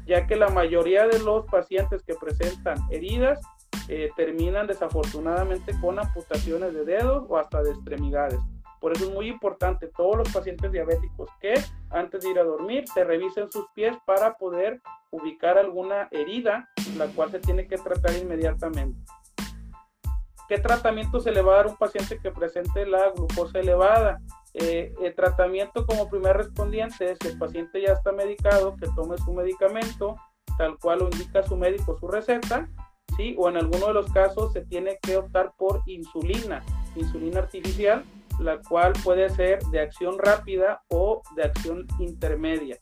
ya 0.05 0.27
que 0.27 0.35
la 0.35 0.49
mayoría 0.49 1.07
de 1.07 1.19
los 1.19 1.45
pacientes 1.47 2.03
que 2.03 2.13
presentan 2.13 2.77
heridas 2.91 3.41
eh, 3.87 4.09
terminan 4.15 4.67
desafortunadamente 4.67 5.73
con 5.79 5.99
amputaciones 5.99 6.73
de 6.73 6.85
dedos 6.85 7.25
o 7.29 7.37
hasta 7.37 7.61
de 7.61 7.71
extremidades. 7.71 8.39
Por 8.79 8.93
eso 8.93 9.05
es 9.05 9.11
muy 9.11 9.27
importante 9.29 9.87
todos 9.87 10.17
los 10.17 10.31
pacientes 10.31 10.71
diabéticos 10.71 11.29
que 11.39 11.53
antes 11.89 12.23
de 12.23 12.29
ir 12.29 12.39
a 12.39 12.43
dormir 12.43 12.85
se 12.93 13.03
revisen 13.03 13.51
sus 13.51 13.65
pies 13.73 13.95
para 14.05 14.37
poder 14.37 14.81
ubicar 15.11 15.57
alguna 15.57 16.07
herida, 16.11 16.69
la 16.97 17.07
cual 17.07 17.31
se 17.31 17.39
tiene 17.39 17.67
que 17.67 17.77
tratar 17.77 18.15
inmediatamente. 18.15 18.99
¿Qué 20.47 20.59
tratamiento 20.59 21.19
se 21.19 21.31
le 21.31 21.41
va 21.41 21.53
a 21.53 21.55
dar 21.57 21.65
a 21.65 21.69
un 21.69 21.77
paciente 21.77 22.19
que 22.19 22.31
presente 22.31 22.85
la 22.85 23.09
glucosa 23.09 23.59
elevada? 23.59 24.19
Eh, 24.53 24.93
el 25.01 25.15
tratamiento 25.15 25.85
como 25.85 26.07
primer 26.07 26.37
respondiente 26.37 27.11
es 27.11 27.17
si 27.19 27.29
el 27.29 27.37
paciente 27.39 27.81
ya 27.81 27.93
está 27.93 28.11
medicado, 28.11 28.75
que 28.77 28.87
tome 28.95 29.17
su 29.17 29.33
medicamento, 29.33 30.15
tal 30.57 30.77
cual 30.77 30.99
lo 30.99 31.05
indica 31.05 31.41
su 31.41 31.57
médico, 31.57 31.97
su 31.97 32.07
receta, 32.07 32.69
¿sí? 33.17 33.35
O 33.37 33.49
en 33.49 33.57
alguno 33.57 33.87
de 33.87 33.93
los 33.93 34.11
casos 34.11 34.53
se 34.53 34.61
tiene 34.65 34.97
que 35.01 35.17
optar 35.17 35.53
por 35.57 35.81
insulina, 35.85 36.63
insulina 36.95 37.39
artificial, 37.39 38.03
la 38.39 38.59
cual 38.59 38.93
puede 39.03 39.29
ser 39.29 39.59
de 39.65 39.79
acción 39.79 40.17
rápida 40.19 40.81
o 40.89 41.21
de 41.35 41.43
acción 41.43 41.87
intermedia. 41.99 42.77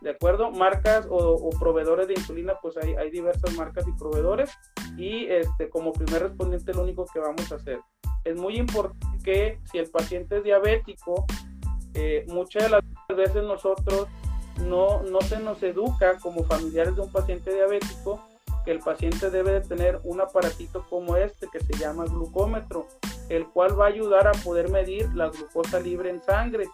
¿De 0.00 0.10
acuerdo? 0.10 0.50
Marcas 0.50 1.06
o, 1.08 1.48
proveedores 1.58 2.08
de 2.08 2.14
insulina, 2.14 2.54
pues 2.60 2.76
hay, 2.76 2.94
hay, 2.94 3.10
diversas 3.10 3.56
marcas 3.56 3.88
y 3.88 3.92
proveedores. 3.92 4.50
Y 4.98 5.26
este, 5.26 5.70
como 5.70 5.92
primer 5.92 6.22
respondiente, 6.24 6.74
lo 6.74 6.82
único 6.82 7.06
que 7.06 7.20
vamos 7.20 7.50
a 7.50 7.54
hacer. 7.54 7.80
Es 8.22 8.36
muy 8.36 8.56
importante 8.56 9.06
que 9.24 9.60
si 9.70 9.78
el 9.78 9.90
paciente 9.90 10.38
es 10.38 10.44
diabético, 10.44 11.24
eh, 11.94 12.26
muchas 12.28 12.64
de 12.64 12.68
las 12.68 12.82
veces 13.16 13.44
nosotros 13.44 14.08
no, 14.66 15.02
no 15.02 15.20
se 15.22 15.38
nos 15.38 15.62
educa 15.62 16.18
como 16.18 16.44
familiares 16.44 16.96
de 16.96 17.02
un 17.02 17.10
paciente 17.10 17.54
diabético 17.54 18.20
que 18.64 18.72
el 18.72 18.80
paciente 18.80 19.30
debe 19.30 19.52
de 19.52 19.60
tener 19.60 20.00
un 20.04 20.20
aparatito 20.20 20.84
como 20.88 21.16
este 21.16 21.48
que 21.52 21.60
se 21.60 21.74
llama 21.78 22.04
glucómetro, 22.04 22.86
el 23.28 23.46
cual 23.48 23.78
va 23.78 23.86
a 23.86 23.88
ayudar 23.88 24.26
a 24.28 24.32
poder 24.32 24.70
medir 24.70 25.14
la 25.14 25.28
glucosa 25.28 25.80
libre 25.80 26.10
en 26.10 26.22
sangre 26.22 26.68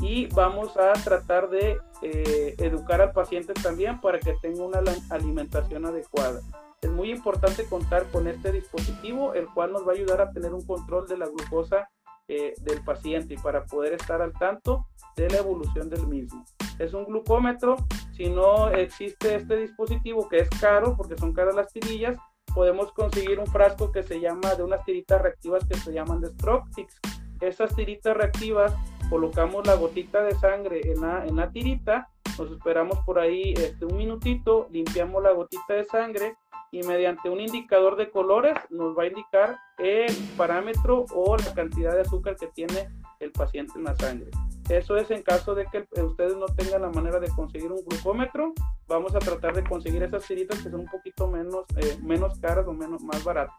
y 0.00 0.26
vamos 0.26 0.76
a 0.76 0.92
tratar 0.92 1.48
de 1.48 1.78
eh, 2.02 2.54
educar 2.58 3.00
al 3.00 3.12
paciente 3.12 3.54
también 3.54 4.00
para 4.00 4.18
que 4.18 4.34
tenga 4.42 4.64
una 4.64 4.80
alimentación 5.10 5.86
adecuada. 5.86 6.40
Es 6.82 6.90
muy 6.90 7.10
importante 7.10 7.64
contar 7.64 8.04
con 8.10 8.28
este 8.28 8.52
dispositivo, 8.52 9.32
el 9.34 9.46
cual 9.48 9.72
nos 9.72 9.86
va 9.86 9.92
a 9.92 9.94
ayudar 9.94 10.20
a 10.20 10.30
tener 10.30 10.52
un 10.52 10.66
control 10.66 11.08
de 11.08 11.16
la 11.16 11.26
glucosa 11.26 11.88
eh, 12.28 12.54
del 12.60 12.82
paciente 12.82 13.34
y 13.34 13.36
para 13.38 13.64
poder 13.64 13.94
estar 13.94 14.20
al 14.20 14.32
tanto 14.32 14.86
de 15.16 15.30
la 15.30 15.38
evolución 15.38 15.88
del 15.88 16.06
mismo. 16.06 16.44
Es 16.78 16.92
un 16.92 17.04
glucómetro, 17.04 17.76
si 18.16 18.28
no 18.28 18.70
existe 18.70 19.36
este 19.36 19.56
dispositivo 19.56 20.28
que 20.28 20.38
es 20.38 20.50
caro 20.60 20.96
porque 20.96 21.16
son 21.16 21.32
caras 21.32 21.54
las 21.54 21.72
tirillas, 21.72 22.16
podemos 22.54 22.92
conseguir 22.92 23.38
un 23.38 23.46
frasco 23.46 23.90
que 23.92 24.02
se 24.02 24.20
llama 24.20 24.54
de 24.54 24.62
unas 24.62 24.84
tiritas 24.84 25.20
reactivas 25.20 25.64
que 25.66 25.76
se 25.76 25.92
llaman 25.92 26.20
de 26.20 26.28
Stroctix. 26.28 27.00
Esas 27.40 27.74
tiritas 27.74 28.16
reactivas 28.16 28.74
colocamos 29.10 29.66
la 29.66 29.74
gotita 29.74 30.22
de 30.22 30.34
sangre 30.34 30.80
en 30.90 31.00
la, 31.00 31.26
en 31.26 31.36
la 31.36 31.50
tirita, 31.50 32.08
nos 32.38 32.50
esperamos 32.50 32.98
por 33.04 33.18
ahí 33.18 33.54
este, 33.56 33.84
un 33.84 33.96
minutito, 33.96 34.66
limpiamos 34.70 35.22
la 35.22 35.32
gotita 35.32 35.74
de 35.74 35.84
sangre 35.84 36.36
y 36.72 36.82
mediante 36.82 37.30
un 37.30 37.40
indicador 37.40 37.96
de 37.96 38.10
colores 38.10 38.54
nos 38.70 38.98
va 38.98 39.04
a 39.04 39.06
indicar 39.06 39.56
el 39.78 40.12
parámetro 40.36 41.04
o 41.14 41.36
la 41.36 41.54
cantidad 41.54 41.94
de 41.94 42.00
azúcar 42.00 42.34
que 42.36 42.48
tiene 42.48 42.88
el 43.20 43.30
paciente 43.30 43.74
en 43.76 43.84
la 43.84 43.94
sangre. 43.94 44.30
Eso 44.68 44.96
es 44.96 45.10
en 45.10 45.22
caso 45.22 45.54
de 45.54 45.66
que 45.66 45.86
ustedes 46.02 46.36
no 46.36 46.46
tengan 46.46 46.82
la 46.82 46.90
manera 46.90 47.20
de 47.20 47.28
conseguir 47.28 47.70
un 47.70 47.84
glucómetro. 47.84 48.54
Vamos 48.86 49.14
a 49.14 49.18
tratar 49.18 49.54
de 49.54 49.64
conseguir 49.64 50.02
esas 50.02 50.26
tiritas 50.26 50.62
que 50.62 50.70
son 50.70 50.80
un 50.80 50.86
poquito 50.86 51.28
menos, 51.28 51.66
eh, 51.76 51.98
menos 52.02 52.38
caras 52.40 52.66
o 52.66 52.72
menos, 52.72 53.02
más 53.02 53.22
baratas. 53.22 53.56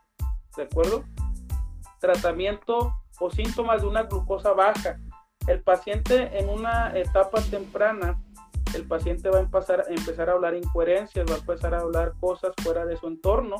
¿De 0.57 0.63
acuerdo? 0.63 1.03
Tratamiento 1.99 2.95
o 3.19 3.29
síntomas 3.29 3.81
de 3.81 3.87
una 3.87 4.03
glucosa 4.03 4.53
baja. 4.53 4.97
El 5.47 5.61
paciente 5.61 6.39
en 6.39 6.49
una 6.49 6.97
etapa 6.97 7.39
temprana 7.41 8.19
el 8.75 8.87
paciente 8.87 9.29
va 9.29 9.37
a 9.37 9.41
empezar, 9.41 9.85
a 9.87 9.93
empezar 9.93 10.29
a 10.29 10.33
hablar 10.33 10.55
incoherencias, 10.55 11.25
va 11.29 11.35
a 11.35 11.37
empezar 11.37 11.73
a 11.73 11.79
hablar 11.79 12.13
cosas 12.19 12.53
fuera 12.61 12.85
de 12.85 12.97
su 12.97 13.07
entorno. 13.07 13.57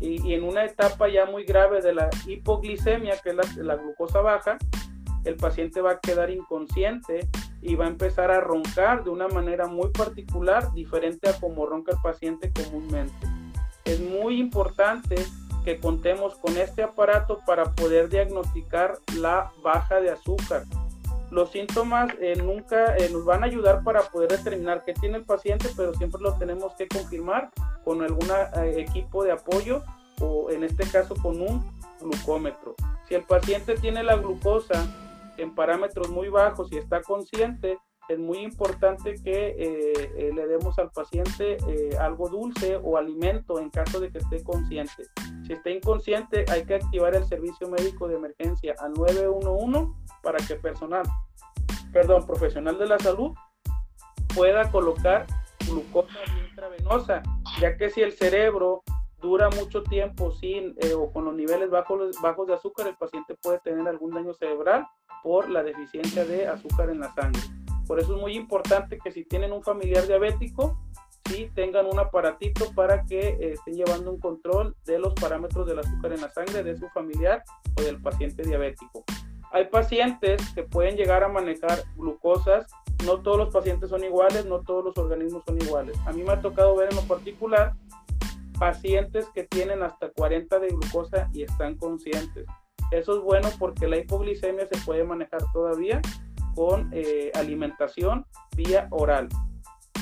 Y, 0.00 0.32
en 0.32 0.44
una 0.44 0.64
etapa 0.64 1.08
ya 1.08 1.26
muy 1.26 1.44
grave 1.44 1.82
de 1.82 1.92
la 1.92 2.08
hipoglicemia, 2.24 3.18
que 3.18 3.30
es 3.30 3.56
la, 3.56 3.74
glucosa 3.74 4.20
baja, 4.20 4.56
el 5.24 5.36
paciente 5.36 5.80
va 5.80 5.92
a 5.92 6.00
quedar 6.00 6.30
inconsciente 6.30 7.28
y 7.60 7.74
va 7.74 7.86
a 7.86 7.88
empezar 7.88 8.30
a 8.30 8.40
roncar 8.40 9.04
de 9.04 9.10
una 9.10 9.28
manera 9.28 9.66
muy 9.66 9.88
particular, 9.90 10.72
diferente 10.72 11.28
a 11.28 11.38
como 11.38 11.66
ronca 11.66 11.92
el 11.92 11.98
paciente 12.02 12.52
comúnmente. 12.52 13.26
Es 13.84 14.00
muy 14.00 14.38
importante 14.38 15.16
que 15.64 15.78
contemos 15.78 16.36
con 16.36 16.56
este 16.56 16.82
aparato 16.82 17.40
para 17.46 17.74
poder 17.74 18.08
diagnosticar 18.08 18.98
la 19.16 19.52
baja 19.62 20.00
de 20.00 20.10
azúcar 20.10 20.64
los 21.30 21.50
síntomas 21.50 22.10
eh, 22.20 22.36
nunca 22.36 22.96
eh, 22.96 23.10
nos 23.10 23.24
van 23.24 23.42
a 23.42 23.46
ayudar 23.46 23.82
para 23.84 24.02
poder 24.02 24.30
determinar 24.30 24.82
qué 24.84 24.94
tiene 24.94 25.18
el 25.18 25.24
paciente, 25.24 25.68
pero 25.76 25.92
siempre 25.94 26.22
lo 26.22 26.34
tenemos 26.38 26.72
que 26.74 26.88
confirmar 26.88 27.50
con 27.84 28.02
algún 28.02 28.28
eh, 28.30 28.74
equipo 28.78 29.24
de 29.24 29.32
apoyo 29.32 29.82
o 30.20 30.50
en 30.50 30.64
este 30.64 30.84
caso 30.88 31.14
con 31.16 31.40
un 31.40 31.62
glucómetro. 32.00 32.74
Si 33.08 33.14
el 33.14 33.24
paciente 33.24 33.74
tiene 33.74 34.02
la 34.02 34.16
glucosa 34.16 34.86
en 35.38 35.54
parámetros 35.54 36.10
muy 36.10 36.28
bajos 36.28 36.70
y 36.72 36.76
está 36.76 37.02
consciente, 37.02 37.78
es 38.08 38.18
muy 38.18 38.38
importante 38.38 39.16
que 39.22 40.32
le 40.34 40.46
demos 40.46 40.78
al 40.78 40.90
paciente 40.90 41.58
algo 42.00 42.30
dulce 42.30 42.80
o 42.82 42.96
alimento 42.96 43.60
en 43.60 43.68
caso 43.68 44.00
de 44.00 44.10
que 44.10 44.18
esté 44.18 44.42
consciente. 44.42 45.04
Si 45.46 45.52
está 45.52 45.70
inconsciente, 45.70 46.46
hay 46.48 46.64
que 46.64 46.74
activar 46.74 47.14
el 47.14 47.24
servicio 47.24 47.68
médico 47.68 48.08
de 48.08 48.16
emergencia 48.16 48.74
al 48.78 48.94
911 48.94 49.92
para 50.22 50.38
que 50.38 50.54
personal, 50.56 51.04
perdón, 51.92 52.26
profesional 52.26 52.78
de 52.78 52.86
la 52.86 52.98
salud 52.98 53.32
pueda 54.34 54.70
colocar 54.70 55.26
glucosa 55.66 56.18
intravenosa, 56.48 57.22
ya 57.60 57.76
que 57.76 57.90
si 57.90 58.02
el 58.02 58.12
cerebro 58.12 58.82
dura 59.20 59.48
mucho 59.50 59.82
tiempo 59.82 60.30
sin 60.32 60.76
eh, 60.80 60.94
o 60.94 61.10
con 61.10 61.24
los 61.24 61.34
niveles 61.34 61.70
bajos, 61.70 62.14
bajos 62.22 62.46
de 62.46 62.54
azúcar, 62.54 62.86
el 62.86 62.96
paciente 62.96 63.34
puede 63.42 63.58
tener 63.60 63.86
algún 63.88 64.12
daño 64.12 64.32
cerebral 64.34 64.86
por 65.22 65.48
la 65.48 65.62
deficiencia 65.62 66.24
de 66.24 66.46
azúcar 66.46 66.90
en 66.90 67.00
la 67.00 67.12
sangre. 67.14 67.40
Por 67.86 68.00
eso 68.00 68.14
es 68.16 68.20
muy 68.20 68.36
importante 68.36 68.98
que 68.98 69.10
si 69.10 69.24
tienen 69.24 69.52
un 69.52 69.62
familiar 69.62 70.06
diabético, 70.06 70.78
sí 71.28 71.50
tengan 71.54 71.86
un 71.86 71.98
aparatito 71.98 72.72
para 72.74 73.04
que 73.04 73.20
eh, 73.20 73.52
estén 73.52 73.74
llevando 73.74 74.10
un 74.10 74.20
control 74.20 74.74
de 74.84 74.98
los 74.98 75.14
parámetros 75.14 75.66
del 75.66 75.78
azúcar 75.78 76.12
en 76.12 76.20
la 76.20 76.30
sangre 76.30 76.62
de 76.62 76.76
su 76.76 76.88
familiar 76.88 77.42
o 77.78 77.82
del 77.82 78.00
paciente 78.00 78.42
diabético. 78.42 79.04
Hay 79.50 79.66
pacientes 79.66 80.42
que 80.54 80.62
pueden 80.62 80.96
llegar 80.96 81.24
a 81.24 81.28
manejar 81.28 81.82
glucosas, 81.96 82.66
no 83.06 83.20
todos 83.20 83.38
los 83.38 83.52
pacientes 83.52 83.88
son 83.88 84.04
iguales, 84.04 84.44
no 84.44 84.60
todos 84.60 84.84
los 84.84 84.98
organismos 84.98 85.42
son 85.46 85.56
iguales. 85.60 85.98
A 86.06 86.12
mí 86.12 86.22
me 86.22 86.32
ha 86.32 86.40
tocado 86.40 86.76
ver 86.76 86.90
en 86.90 86.96
lo 86.96 87.02
particular 87.02 87.72
pacientes 88.58 89.26
que 89.34 89.44
tienen 89.44 89.82
hasta 89.82 90.10
40 90.10 90.58
de 90.58 90.68
glucosa 90.68 91.30
y 91.32 91.42
están 91.44 91.76
conscientes. 91.76 92.46
Eso 92.90 93.16
es 93.16 93.22
bueno 93.22 93.48
porque 93.58 93.86
la 93.86 93.98
hipoglicemia 93.98 94.66
se 94.66 94.80
puede 94.84 95.04
manejar 95.04 95.42
todavía 95.52 96.00
con 96.54 96.90
eh, 96.92 97.30
alimentación 97.34 98.26
vía 98.56 98.88
oral. 98.90 99.28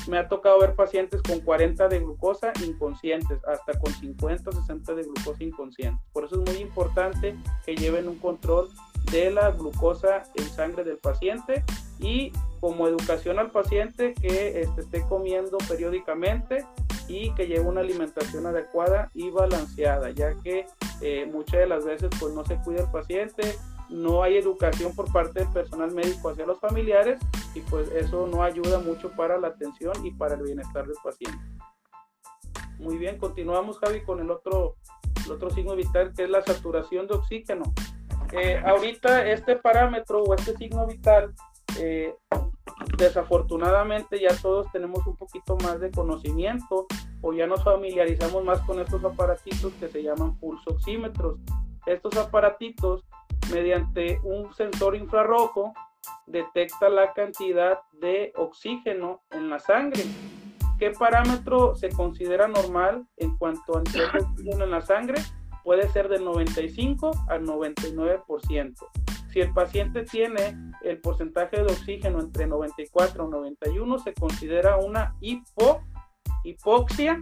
Me 0.07 0.17
ha 0.17 0.29
tocado 0.29 0.59
ver 0.59 0.73
pacientes 0.73 1.21
con 1.21 1.41
40 1.41 1.89
de 1.89 1.99
glucosa 1.99 2.53
inconscientes, 2.65 3.39
hasta 3.45 3.77
con 3.77 3.93
50 3.93 4.49
o 4.49 4.53
60 4.53 4.95
de 4.95 5.03
glucosa 5.03 5.43
inconsciente. 5.43 6.01
Por 6.13 6.23
eso 6.23 6.41
es 6.41 6.49
muy 6.51 6.61
importante 6.61 7.35
que 7.65 7.75
lleven 7.75 8.07
un 8.07 8.17
control 8.17 8.69
de 9.11 9.31
la 9.31 9.51
glucosa 9.51 10.23
en 10.35 10.45
sangre 10.45 10.83
del 10.83 10.97
paciente 10.97 11.63
y 11.99 12.31
como 12.59 12.87
educación 12.87 13.37
al 13.39 13.51
paciente 13.51 14.13
que 14.13 14.61
este, 14.61 14.81
esté 14.81 15.01
comiendo 15.07 15.57
periódicamente 15.67 16.65
y 17.07 17.33
que 17.35 17.47
lleve 17.47 17.61
una 17.61 17.81
alimentación 17.81 18.45
adecuada 18.45 19.09
y 19.13 19.29
balanceada, 19.29 20.11
ya 20.11 20.33
que 20.43 20.65
eh, 21.01 21.25
muchas 21.31 21.61
de 21.61 21.67
las 21.67 21.85
veces 21.85 22.09
pues 22.19 22.33
no 22.33 22.45
se 22.45 22.57
cuida 22.57 22.81
el 22.81 22.91
paciente, 22.91 23.55
no 23.89 24.23
hay 24.23 24.37
educación 24.37 24.93
por 24.95 25.11
parte 25.11 25.39
del 25.39 25.49
personal 25.49 25.91
médico 25.91 26.29
hacia 26.29 26.45
los 26.45 26.59
familiares 26.59 27.19
y 27.55 27.61
pues 27.61 27.89
eso 27.91 28.27
no 28.27 28.43
ayuda 28.43 28.79
mucho 28.79 29.11
para 29.11 29.37
la 29.37 29.47
atención 29.49 30.05
y 30.05 30.11
para 30.11 30.35
el 30.35 30.43
bienestar 30.43 30.85
del 30.85 30.97
paciente. 31.03 31.39
Muy 32.79 32.97
bien, 32.97 33.17
continuamos 33.17 33.79
Javi 33.79 34.01
con 34.01 34.19
el 34.19 34.29
otro, 34.29 34.75
el 35.25 35.31
otro 35.31 35.49
signo 35.49 35.75
vital 35.75 36.13
que 36.15 36.25
es 36.25 36.29
la 36.29 36.41
saturación 36.43 37.07
de 37.07 37.15
oxígeno. 37.15 37.63
Eh, 38.33 38.61
ahorita 38.63 39.25
este 39.29 39.55
parámetro 39.55 40.23
o 40.23 40.35
este 40.35 40.55
signo 40.57 40.85
vital, 40.85 41.33
eh, 41.79 42.13
desafortunadamente 42.97 44.19
ya 44.19 44.35
todos 44.41 44.71
tenemos 44.71 45.05
un 45.07 45.15
poquito 45.15 45.55
más 45.57 45.79
de 45.79 45.91
conocimiento 45.91 46.87
o 47.21 47.33
ya 47.33 47.47
nos 47.47 47.63
familiarizamos 47.63 48.43
más 48.43 48.59
con 48.61 48.79
estos 48.79 49.03
aparatitos 49.03 49.73
que 49.79 49.87
se 49.87 50.03
llaman 50.03 50.37
pulsoxímetros. 50.37 51.39
Estos 51.85 52.17
aparatitos, 52.17 53.05
mediante 53.51 54.19
un 54.23 54.53
sensor 54.53 54.95
infrarrojo, 54.95 55.73
detecta 56.25 56.89
la 56.89 57.13
cantidad 57.13 57.79
de 57.93 58.33
oxígeno 58.35 59.21
en 59.31 59.49
la 59.49 59.59
sangre. 59.59 60.03
¿Qué 60.79 60.91
parámetro 60.91 61.75
se 61.75 61.89
considera 61.89 62.47
normal 62.47 63.07
en 63.17 63.35
cuanto 63.37 63.77
a 63.77 63.81
oxígeno 63.81 64.65
en 64.65 64.71
la 64.71 64.81
sangre? 64.81 65.21
puede 65.67 65.89
ser 65.89 66.07
del 66.07 66.23
95 66.23 67.11
al 67.27 67.43
99%. 67.45 68.73
Si 69.31 69.39
el 69.41 69.53
paciente 69.53 70.03
tiene 70.03 70.55
el 70.81 70.99
porcentaje 70.99 71.57
de 71.57 71.63
oxígeno 71.63 72.19
entre 72.19 72.47
94 72.47 73.25
y 73.25 73.29
91, 73.29 73.99
se 73.99 74.13
considera 74.13 74.77
una 74.77 75.15
hipo, 75.21 75.81
hipoxia 76.43 77.21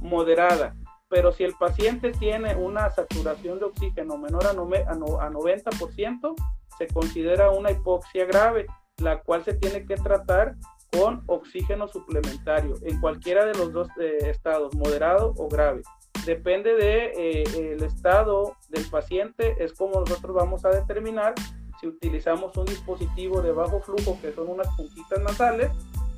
moderada. 0.00 0.76
Pero 1.08 1.32
si 1.32 1.44
el 1.44 1.54
paciente 1.54 2.12
tiene 2.12 2.56
una 2.56 2.90
saturación 2.90 3.58
de 3.58 3.66
oxígeno 3.66 4.18
menor 4.18 4.46
a, 4.46 4.54
90%, 4.54 6.34
se 6.78 6.86
considera 6.88 7.50
una 7.50 7.70
hipoxia 7.70 8.26
grave, 8.26 8.66
la 8.98 9.20
cual 9.20 9.44
se 9.44 9.54
tiene 9.54 9.86
que 9.86 9.94
tratar 9.94 10.56
con 10.92 11.22
oxígeno 11.26 11.88
suplementario 11.88 12.74
en 12.82 13.00
cualquiera 13.00 13.44
de 13.44 13.54
los 13.54 13.72
dos 13.72 13.88
eh, 14.00 14.18
estados, 14.30 14.74
moderado 14.74 15.32
o 15.36 15.48
grave 15.48 15.82
depende 16.26 16.74
de 16.74 17.12
eh, 17.16 17.76
estado 17.84 18.56
del 18.68 18.84
paciente, 18.90 19.56
es 19.60 19.72
como 19.72 20.00
nosotros 20.00 20.34
vamos 20.34 20.64
a 20.64 20.70
determinar 20.70 21.34
si 21.80 21.86
utilizamos 21.86 22.56
un 22.56 22.66
dispositivo 22.66 23.40
de 23.40 23.52
bajo 23.52 23.80
flujo, 23.80 24.18
que 24.20 24.32
son 24.32 24.48
unas 24.48 24.68
puntitas 24.76 25.20
nasales, 25.20 25.70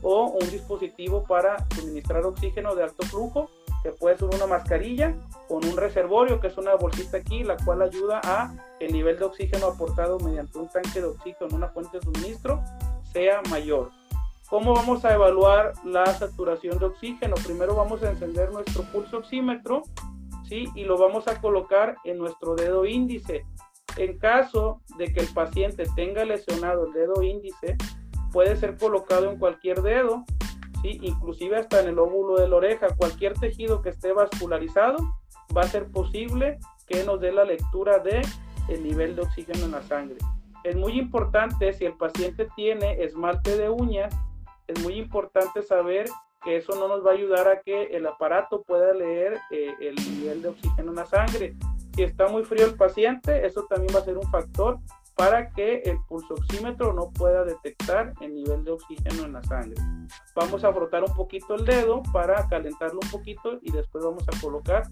o 0.03 0.27
un 0.41 0.51
dispositivo 0.51 1.25
para 1.25 1.57
suministrar 1.75 2.25
oxígeno 2.25 2.75
de 2.75 2.85
alto 2.85 3.05
flujo, 3.07 3.51
que 3.83 3.91
puede 3.91 4.17
ser 4.17 4.29
una 4.29 4.47
mascarilla 4.47 5.15
con 5.49 5.65
un 5.65 5.77
reservorio, 5.77 6.41
que 6.41 6.49
es 6.49 6.57
una 6.57 6.75
bolsita 6.75 7.19
aquí, 7.19 7.43
la 7.43 7.57
cual 7.57 7.83
ayuda 7.83 8.21
a 8.25 8.55
el 8.81 8.93
nivel 8.93 9.19
de 9.19 9.25
oxígeno 9.25 9.67
aportado 9.67 10.19
mediante 10.21 10.59
un 10.59 10.69
tanque 10.69 11.01
de 11.01 11.07
oxígeno 11.07 11.49
en 11.49 11.55
una 11.55 11.69
fuente 11.69 11.99
de 11.99 12.05
suministro 12.05 12.63
sea 13.13 13.43
mayor. 13.51 13.91
¿Cómo 14.49 14.73
vamos 14.73 15.05
a 15.05 15.13
evaluar 15.13 15.75
la 15.85 16.07
saturación 16.07 16.79
de 16.79 16.87
oxígeno? 16.87 17.35
Primero 17.45 17.75
vamos 17.75 18.03
a 18.03 18.11
encender 18.11 18.51
nuestro 18.51 18.83
pulso 18.85 19.19
oxímetro, 19.19 19.83
¿sí? 20.49 20.69
Y 20.75 20.85
lo 20.85 20.97
vamos 20.97 21.29
a 21.29 21.39
colocar 21.39 21.97
en 22.05 22.17
nuestro 22.17 22.55
dedo 22.55 22.87
índice. 22.87 23.45
En 23.99 24.17
caso 24.19 24.81
de 24.97 25.13
que 25.13 25.21
el 25.21 25.29
paciente 25.35 25.85
tenga 25.95 26.25
lesionado 26.25 26.87
el 26.87 26.93
dedo 26.95 27.23
índice, 27.23 27.77
puede 28.33 28.57
ser 28.57 28.79
colocado 28.79 29.31
en 29.31 29.39
cualquier 29.39 29.83
dedo, 29.83 30.25
¿sí? 30.81 30.99
inclusive 31.03 31.59
hasta 31.59 31.81
en 31.81 31.89
el 31.89 31.99
óvulo 31.99 32.37
de 32.37 32.49
la 32.49 32.57
oreja. 32.57 32.89
Cualquier 32.97 33.35
tejido 33.35 33.83
que 33.83 33.91
esté 33.91 34.15
vascularizado 34.15 34.97
va 35.55 35.63
a 35.63 35.69
ser 35.69 35.91
posible 35.91 36.59
que 36.87 37.05
nos 37.05 37.21
dé 37.21 37.33
la 37.33 37.45
lectura 37.45 37.99
de 37.99 38.23
el 38.69 38.83
nivel 38.83 39.15
de 39.15 39.23
oxígeno 39.23 39.67
en 39.67 39.73
la 39.73 39.83
sangre. 39.83 40.17
Es 40.65 40.75
muy 40.75 40.99
importante 40.99 41.75
si 41.75 41.85
el 41.85 41.95
paciente 41.95 42.49
tiene 42.57 43.03
esmalte 43.03 43.57
de 43.59 43.69
uñas, 43.69 44.15
es 44.69 44.83
muy 44.83 44.95
importante 44.95 45.63
saber 45.63 46.09
que 46.45 46.57
eso 46.57 46.75
no 46.77 46.89
nos 46.89 47.05
va 47.05 47.11
a 47.11 47.15
ayudar 47.15 47.49
a 47.49 47.61
que 47.63 47.85
el 47.85 48.07
aparato 48.07 48.63
pueda 48.63 48.93
leer 48.93 49.41
eh, 49.51 49.75
el 49.81 49.97
nivel 49.97 50.43
de 50.43 50.49
oxígeno 50.49 50.91
en 50.91 50.97
la 50.97 51.07
sangre. 51.07 51.57
Si 51.95 52.03
está 52.05 52.29
muy 52.29 52.45
frío 52.45 52.67
el 52.67 52.77
paciente, 52.77 53.45
eso 53.45 53.67
también 53.69 53.95
va 53.95 54.01
a 54.01 54.05
ser 54.05 54.17
un 54.17 54.31
factor 54.31 54.79
para 55.17 55.51
que 55.51 55.83
el 55.85 55.99
pulsoxímetro 56.07 56.93
no 56.93 57.11
pueda 57.11 57.45
detectar 57.45 58.15
el 58.21 58.35
nivel 58.35 58.63
de 58.63 58.71
oxígeno 58.71 59.25
en 59.25 59.33
la 59.33 59.43
sangre. 59.43 59.75
Vamos 60.37 60.63
a 60.63 60.73
frotar 60.73 61.03
un 61.03 61.13
poquito 61.13 61.57
el 61.57 61.65
dedo 61.65 62.05
para 62.13 62.47
calentarlo 62.47 63.01
un 63.03 63.11
poquito 63.11 63.59
y 63.63 63.73
después 63.73 64.05
vamos 64.05 64.25
a 64.29 64.41
colocar 64.41 64.85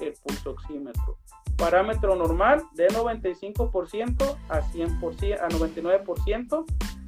el 0.00 0.14
pulsoxímetro. 0.14 1.18
Parámetro 1.58 2.16
normal 2.16 2.62
de 2.72 2.88
95% 2.88 4.36
a 4.48 4.62
100%, 4.62 5.38
a 5.38 5.48
99%. 5.48 6.64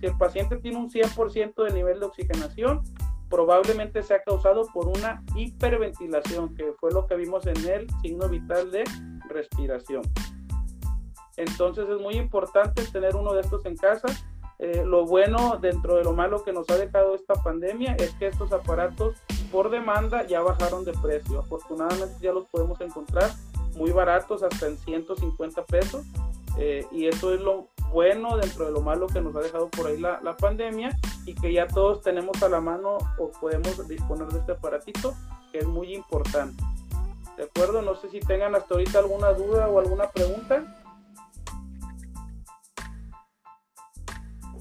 El 0.06 0.16
paciente 0.16 0.56
tiene 0.58 0.76
un 0.78 0.88
100% 0.88 1.64
de 1.64 1.72
nivel 1.72 1.98
de 1.98 2.06
oxigenación, 2.06 2.80
probablemente 3.28 4.04
sea 4.04 4.22
causado 4.22 4.62
por 4.72 4.86
una 4.86 5.24
hiperventilación, 5.34 6.54
que 6.54 6.72
fue 6.78 6.92
lo 6.92 7.08
que 7.08 7.16
vimos 7.16 7.44
en 7.48 7.56
el 7.68 7.88
signo 8.02 8.28
vital 8.28 8.70
de 8.70 8.84
respiración. 9.28 10.02
Entonces 11.36 11.88
es 11.88 12.00
muy 12.00 12.14
importante 12.14 12.84
tener 12.84 13.16
uno 13.16 13.34
de 13.34 13.40
estos 13.40 13.66
en 13.66 13.76
casa. 13.76 14.06
Eh, 14.60 14.84
lo 14.86 15.04
bueno 15.06 15.58
dentro 15.60 15.96
de 15.96 16.04
lo 16.04 16.12
malo 16.12 16.44
que 16.44 16.52
nos 16.52 16.70
ha 16.70 16.78
dejado 16.78 17.16
esta 17.16 17.34
pandemia 17.34 17.96
es 17.98 18.12
que 18.14 18.28
estos 18.28 18.52
aparatos 18.52 19.16
por 19.50 19.70
demanda 19.70 20.24
ya 20.24 20.40
bajaron 20.40 20.84
de 20.84 20.92
precio. 20.92 21.40
Afortunadamente 21.40 22.14
ya 22.20 22.32
los 22.32 22.46
podemos 22.46 22.80
encontrar 22.80 23.28
muy 23.74 23.90
baratos, 23.90 24.44
hasta 24.44 24.68
en 24.68 24.78
150 24.78 25.64
pesos. 25.64 26.06
Eh, 26.58 26.86
y 26.92 27.06
eso 27.06 27.34
es 27.34 27.40
lo 27.40 27.68
bueno 27.92 28.36
dentro 28.36 28.66
de 28.66 28.72
lo 28.72 28.80
malo 28.80 29.06
que 29.06 29.20
nos 29.20 29.34
ha 29.36 29.40
dejado 29.40 29.68
por 29.68 29.86
ahí 29.86 29.98
la, 29.98 30.20
la, 30.22 30.36
pandemia 30.36 30.96
y 31.24 31.34
que 31.34 31.52
ya 31.52 31.66
todos 31.66 32.02
tenemos 32.02 32.42
a 32.42 32.48
la 32.48 32.60
mano 32.60 32.98
o 33.18 33.30
podemos 33.40 33.86
disponer 33.88 34.28
de 34.28 34.40
este 34.40 34.52
aparatito 34.52 35.14
que 35.52 35.58
es 35.58 35.66
muy 35.66 35.94
importante. 35.94 36.62
¿De 37.36 37.44
acuerdo? 37.44 37.82
No 37.82 37.94
sé 37.96 38.08
si 38.08 38.20
tengan 38.20 38.54
hasta 38.54 38.74
ahorita 38.74 38.98
alguna 38.98 39.32
duda 39.32 39.68
o 39.68 39.78
alguna 39.78 40.08
pregunta. 40.08 40.64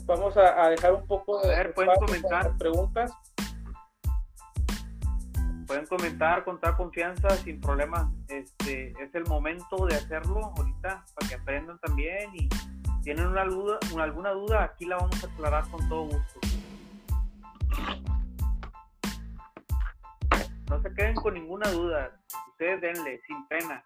Vamos 0.05 0.37
a, 0.37 0.69
dejar 0.69 0.93
un 0.93 1.07
poco 1.07 1.41
de 1.41 1.47
ver, 1.47 1.73
pueden 1.73 1.95
comentar 1.95 2.55
preguntas. 2.57 3.11
Pueden 5.65 5.87
comentar 5.87 6.43
con 6.43 6.59
toda 6.59 6.77
confianza, 6.77 7.29
sin 7.37 7.59
problema. 7.59 8.11
Este 8.27 8.91
es 9.01 9.15
el 9.15 9.25
momento 9.25 9.87
de 9.87 9.95
hacerlo 9.95 10.53
ahorita 10.55 11.05
para 11.15 11.27
que 11.27 11.35
aprendan 11.35 11.79
también 11.79 12.35
y 12.35 12.47
tienen 13.05 13.27
una 13.27 13.41
alguna 13.41 14.31
duda, 14.31 14.63
aquí 14.63 14.85
la 14.85 14.97
vamos 14.97 15.23
a 15.23 15.27
aclarar 15.27 15.69
con 15.69 15.87
todo 15.87 16.05
gusto. 16.05 16.39
No 20.67 20.81
se 20.81 20.93
queden 20.95 21.13
con 21.13 21.35
ninguna 21.35 21.69
duda, 21.69 22.19
ustedes 22.49 22.81
denle, 22.81 23.21
sin 23.27 23.47
pena. 23.47 23.85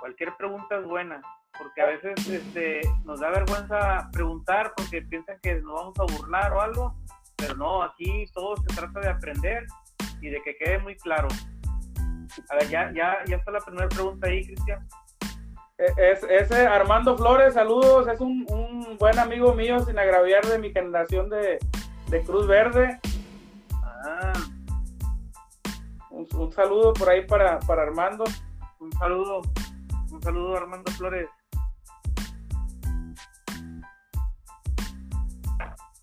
Cualquier 0.00 0.36
pregunta 0.36 0.78
es 0.78 0.84
buena 0.84 1.22
porque 1.58 1.80
a 1.80 1.86
veces 1.86 2.28
este, 2.28 2.82
nos 3.06 3.20
da 3.20 3.30
vergüenza 3.30 4.10
preguntar 4.12 4.74
porque 4.76 5.00
piensan 5.00 5.38
que 5.40 5.54
nos 5.62 5.72
vamos 5.72 5.98
a 5.98 6.14
burlar 6.18 6.52
o 6.52 6.60
algo, 6.60 6.94
pero 7.36 7.54
no, 7.54 7.82
aquí 7.82 8.26
todo 8.34 8.54
se 8.58 8.76
trata 8.76 9.00
de 9.00 9.08
aprender 9.08 9.64
y 10.20 10.28
de 10.28 10.42
que 10.42 10.58
quede 10.58 10.78
muy 10.80 10.94
claro. 10.96 11.28
A 12.50 12.56
ver, 12.56 12.68
ya, 12.68 12.92
ya, 12.92 13.24
ya 13.26 13.36
está 13.36 13.50
la 13.50 13.60
primera 13.60 13.88
pregunta 13.88 14.26
ahí, 14.26 14.44
Cristian. 14.44 14.86
E, 15.78 16.10
es, 16.10 16.22
ese 16.22 16.66
Armando 16.66 17.18
Flores, 17.18 17.52
saludos, 17.52 18.08
es 18.08 18.18
un, 18.20 18.46
un, 18.48 18.96
buen 18.98 19.18
amigo 19.18 19.52
mío 19.52 19.78
sin 19.80 19.98
agraviar 19.98 20.44
de 20.46 20.58
mi 20.58 20.72
generación 20.72 21.28
de, 21.28 21.58
de 22.08 22.22
Cruz 22.22 22.46
Verde. 22.46 22.98
Ah. 23.82 24.32
Un, 26.10 26.26
un, 26.34 26.52
saludo 26.52 26.94
por 26.94 27.10
ahí 27.10 27.26
para, 27.26 27.58
para 27.60 27.82
Armando. 27.82 28.24
Un 28.80 28.90
saludo, 28.92 29.42
un 30.10 30.22
saludo 30.22 30.56
Armando 30.56 30.90
Flores. 30.92 31.28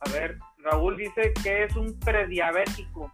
A 0.06 0.10
ver, 0.12 0.38
Raúl 0.60 0.98
dice 0.98 1.34
que 1.42 1.64
es 1.64 1.76
un 1.76 1.98
prediabético. 2.00 3.12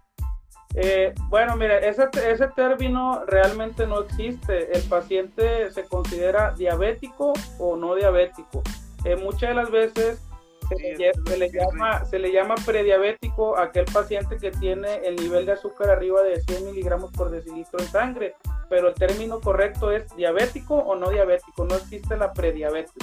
Eh, 0.76 1.14
bueno, 1.30 1.56
mire, 1.56 1.88
ese, 1.88 2.10
ese 2.28 2.48
término 2.50 3.26
realmente 3.26 3.88
no 3.88 4.02
existe. 4.02 4.72
El 4.72 4.84
paciente 4.84 5.72
se 5.72 5.84
considera 5.86 6.54
diabético 6.56 7.34
o 7.58 7.76
no 7.76 7.96
diabético. 7.96 8.62
Eh, 9.04 9.16
muchas 9.16 9.50
de 9.50 9.56
las 9.56 9.72
veces 9.72 10.22
se, 10.70 11.38
le, 11.38 11.52
llama, 11.52 12.06
se 12.06 12.20
le 12.20 12.32
llama 12.32 12.56
prediabético 12.66 13.58
a 13.58 13.64
aquel 13.64 13.86
paciente 13.86 14.38
que 14.38 14.52
tiene 14.52 14.98
el 15.06 15.16
nivel 15.16 15.46
de 15.46 15.54
azúcar 15.54 15.90
arriba 15.90 16.22
de 16.22 16.42
100 16.42 16.66
miligramos 16.66 17.12
por 17.12 17.32
decilitro 17.32 17.80
en 17.80 17.88
sangre, 17.88 18.36
pero 18.70 18.90
el 18.90 18.94
término 18.94 19.40
correcto 19.40 19.92
es 19.92 20.16
diabético 20.16 20.76
o 20.76 20.96
no 20.96 21.10
diabético, 21.10 21.66
no 21.66 21.76
existe 21.76 22.18
la 22.18 22.34
prediabetes. 22.34 22.94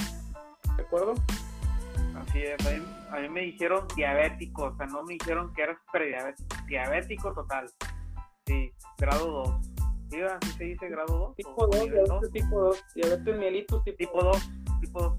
¿De 0.77 0.83
acuerdo? 0.83 1.15
Así 2.15 2.39
es, 2.39 2.57
a 3.11 3.19
mí, 3.19 3.29
me 3.29 3.41
dijeron 3.41 3.87
diabético, 3.95 4.65
o 4.65 4.75
sea, 4.75 4.85
no 4.87 5.03
me 5.03 5.13
dijeron 5.13 5.53
que 5.53 5.63
eras 5.63 5.77
prediabético, 5.91 6.55
diabético 6.67 7.33
total. 7.33 7.69
Sí, 8.45 8.73
grado 8.97 9.31
2. 9.31 9.67
¿Sí, 10.09 10.17
¿Sí 10.41 10.51
se 10.57 10.63
dice 10.63 10.89
grado 10.89 11.17
2? 11.17 11.35
Tipo 11.35 11.67
2, 11.67 11.91
diabetes 11.91 12.31
tipo 12.31 12.61
2, 12.61 12.85
diabetes 12.95 13.37
mellitus 13.37 13.83
tipo, 13.83 13.97
tipo 13.97 14.23
2. 14.23 14.49
Tipo 14.81 15.01
2. 15.01 15.17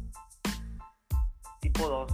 Tipo 1.61 1.89
2. 1.89 2.13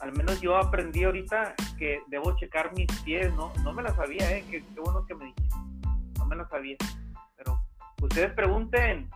Al 0.00 0.12
menos 0.12 0.40
yo 0.40 0.56
aprendí 0.56 1.04
ahorita 1.04 1.54
que 1.78 2.00
debo 2.08 2.34
checar 2.36 2.72
mis 2.74 2.86
pies, 3.02 3.32
¿no? 3.34 3.52
No 3.62 3.72
me 3.72 3.82
la 3.82 3.94
sabía, 3.94 4.30
¿eh? 4.34 4.44
Qué, 4.50 4.64
qué 4.74 4.80
bueno 4.80 5.04
que 5.04 5.14
me 5.14 5.26
dijiste. 5.26 5.56
No 6.18 6.24
me 6.24 6.36
la 6.36 6.48
sabía. 6.48 6.76
Pero 7.36 7.60
ustedes 8.00 8.32
pregunten, 8.32 9.10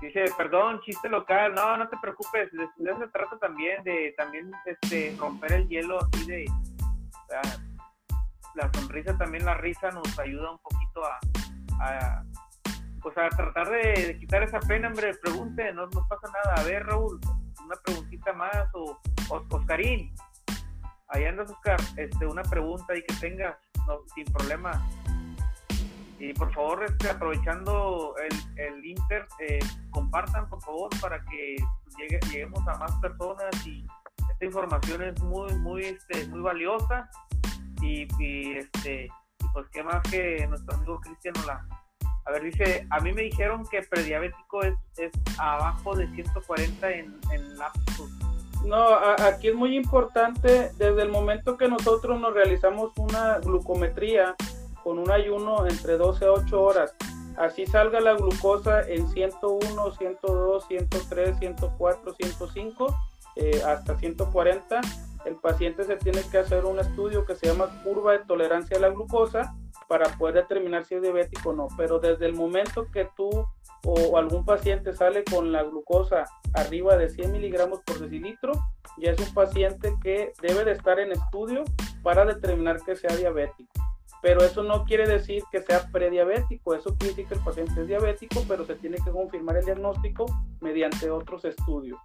Dice, 0.00 0.24
perdón, 0.36 0.80
chiste 0.80 1.08
local, 1.10 1.54
no, 1.54 1.76
no 1.76 1.88
te 1.88 1.96
preocupes, 1.98 2.50
de, 2.52 2.64
eso 2.64 2.98
se 2.98 3.08
trata 3.08 3.38
también, 3.38 3.84
de 3.84 4.14
también 4.16 4.50
este, 4.64 5.14
romper 5.18 5.52
el 5.52 5.68
hielo 5.68 5.98
así 6.02 6.26
de, 6.26 6.44
la 8.54 8.70
sonrisa 8.72 9.16
también, 9.18 9.44
la 9.44 9.54
risa 9.54 9.90
nos 9.90 10.18
ayuda 10.18 10.52
un 10.52 10.58
poquito 10.58 11.02
a, 11.04 12.24
pues 13.02 13.16
a 13.18 13.28
tratar 13.28 13.68
de, 13.70 14.16
quitar 14.18 14.42
esa 14.42 14.58
pena, 14.60 14.88
hombre, 14.88 15.14
pregunte, 15.22 15.72
no, 15.72 15.86
no 15.86 16.06
pasa 16.08 16.28
nada, 16.44 16.54
a 16.56 16.64
ver 16.64 16.86
Raúl, 16.86 17.20
una 17.64 17.76
preguntita 17.84 18.32
más, 18.32 18.68
o, 18.74 18.98
Oscarín, 19.28 20.14
ahí 21.08 21.24
andas 21.24 21.50
Oscar, 21.50 21.78
este, 21.96 22.26
una 22.26 22.42
pregunta 22.42 22.92
ahí 22.92 23.02
que 23.06 23.14
tengas, 23.16 23.56
no, 23.86 23.98
sin 24.14 24.24
problema, 24.32 24.82
y 26.20 26.34
por 26.34 26.52
favor, 26.52 26.84
este, 26.84 27.08
aprovechando 27.08 28.14
el, 28.18 28.62
el 28.62 28.84
Inter, 28.84 29.26
eh, 29.40 29.58
compartan 29.90 30.48
por 30.50 30.60
favor 30.60 30.90
para 31.00 31.24
que 31.24 31.56
llegue, 31.98 32.20
lleguemos 32.30 32.60
a 32.68 32.76
más 32.76 32.92
personas 32.96 33.66
y 33.66 33.86
esta 34.30 34.44
información 34.44 35.02
es 35.02 35.20
muy, 35.22 35.50
muy, 35.54 35.84
este, 35.84 36.26
muy 36.26 36.40
valiosa 36.40 37.08
y, 37.80 38.06
y 38.22 38.58
este, 38.58 39.08
pues 39.54 39.66
qué 39.72 39.82
más 39.82 40.02
que 40.10 40.46
nuestro 40.46 40.76
amigo 40.76 41.00
Cristiano 41.00 41.40
la... 41.46 41.66
A 42.26 42.32
ver, 42.32 42.44
dice, 42.44 42.86
a 42.90 43.00
mí 43.00 43.14
me 43.14 43.22
dijeron 43.22 43.66
que 43.70 43.80
prediabético 43.82 44.62
es, 44.62 44.74
es 44.98 45.10
abajo 45.38 45.96
de 45.96 46.06
140 46.14 46.90
en, 46.92 47.18
en 47.32 47.56
lapsus. 47.56 48.10
No, 48.64 48.94
aquí 48.94 49.48
es 49.48 49.54
muy 49.54 49.74
importante, 49.74 50.70
desde 50.76 51.02
el 51.02 51.08
momento 51.08 51.56
que 51.56 51.66
nosotros 51.66 52.20
nos 52.20 52.34
realizamos 52.34 52.92
una 52.98 53.38
glucometría, 53.38 54.36
con 54.82 54.98
un 54.98 55.10
ayuno 55.10 55.66
entre 55.66 55.96
12 55.96 56.24
a 56.24 56.32
8 56.32 56.60
horas. 56.60 56.94
Así 57.36 57.66
salga 57.66 58.00
la 58.00 58.14
glucosa 58.14 58.82
en 58.82 59.08
101, 59.08 59.92
102, 59.92 60.66
103, 60.66 61.38
104, 61.38 62.14
105, 62.14 62.96
hasta 63.66 63.98
140. 63.98 64.80
El 65.24 65.36
paciente 65.36 65.84
se 65.84 65.96
tiene 65.96 66.22
que 66.30 66.38
hacer 66.38 66.64
un 66.64 66.78
estudio 66.78 67.24
que 67.24 67.34
se 67.34 67.46
llama 67.46 67.82
curva 67.84 68.12
de 68.12 68.20
tolerancia 68.20 68.76
a 68.76 68.80
la 68.80 68.88
glucosa 68.88 69.54
para 69.88 70.06
poder 70.16 70.34
determinar 70.34 70.84
si 70.84 70.94
es 70.94 71.02
diabético 71.02 71.50
o 71.50 71.52
no. 71.52 71.68
Pero 71.76 71.98
desde 71.98 72.26
el 72.26 72.34
momento 72.34 72.86
que 72.92 73.08
tú 73.16 73.30
o 73.84 74.18
algún 74.18 74.44
paciente 74.44 74.92
sale 74.92 75.24
con 75.24 75.52
la 75.52 75.62
glucosa 75.62 76.24
arriba 76.54 76.96
de 76.96 77.08
100 77.08 77.32
miligramos 77.32 77.80
por 77.86 77.98
decilitro, 77.98 78.52
ya 78.98 79.12
es 79.12 79.18
un 79.18 79.32
paciente 79.32 79.94
que 80.02 80.32
debe 80.42 80.64
de 80.64 80.72
estar 80.72 80.98
en 80.98 81.12
estudio 81.12 81.64
para 82.02 82.24
determinar 82.26 82.82
que 82.82 82.96
sea 82.96 83.14
diabético. 83.16 83.72
Pero 84.22 84.42
eso 84.42 84.62
no 84.62 84.84
quiere 84.84 85.08
decir 85.08 85.42
que 85.50 85.62
sea 85.62 85.88
prediabético, 85.90 86.74
eso 86.74 86.94
quiere 86.96 87.14
decir 87.14 87.26
que 87.26 87.34
el 87.34 87.40
paciente 87.40 87.80
es 87.80 87.86
diabético, 87.86 88.44
pero 88.46 88.64
se 88.66 88.74
tiene 88.74 88.98
que 88.98 89.10
confirmar 89.10 89.56
el 89.56 89.64
diagnóstico 89.64 90.26
mediante 90.60 91.10
otros 91.10 91.44
estudios. 91.44 91.98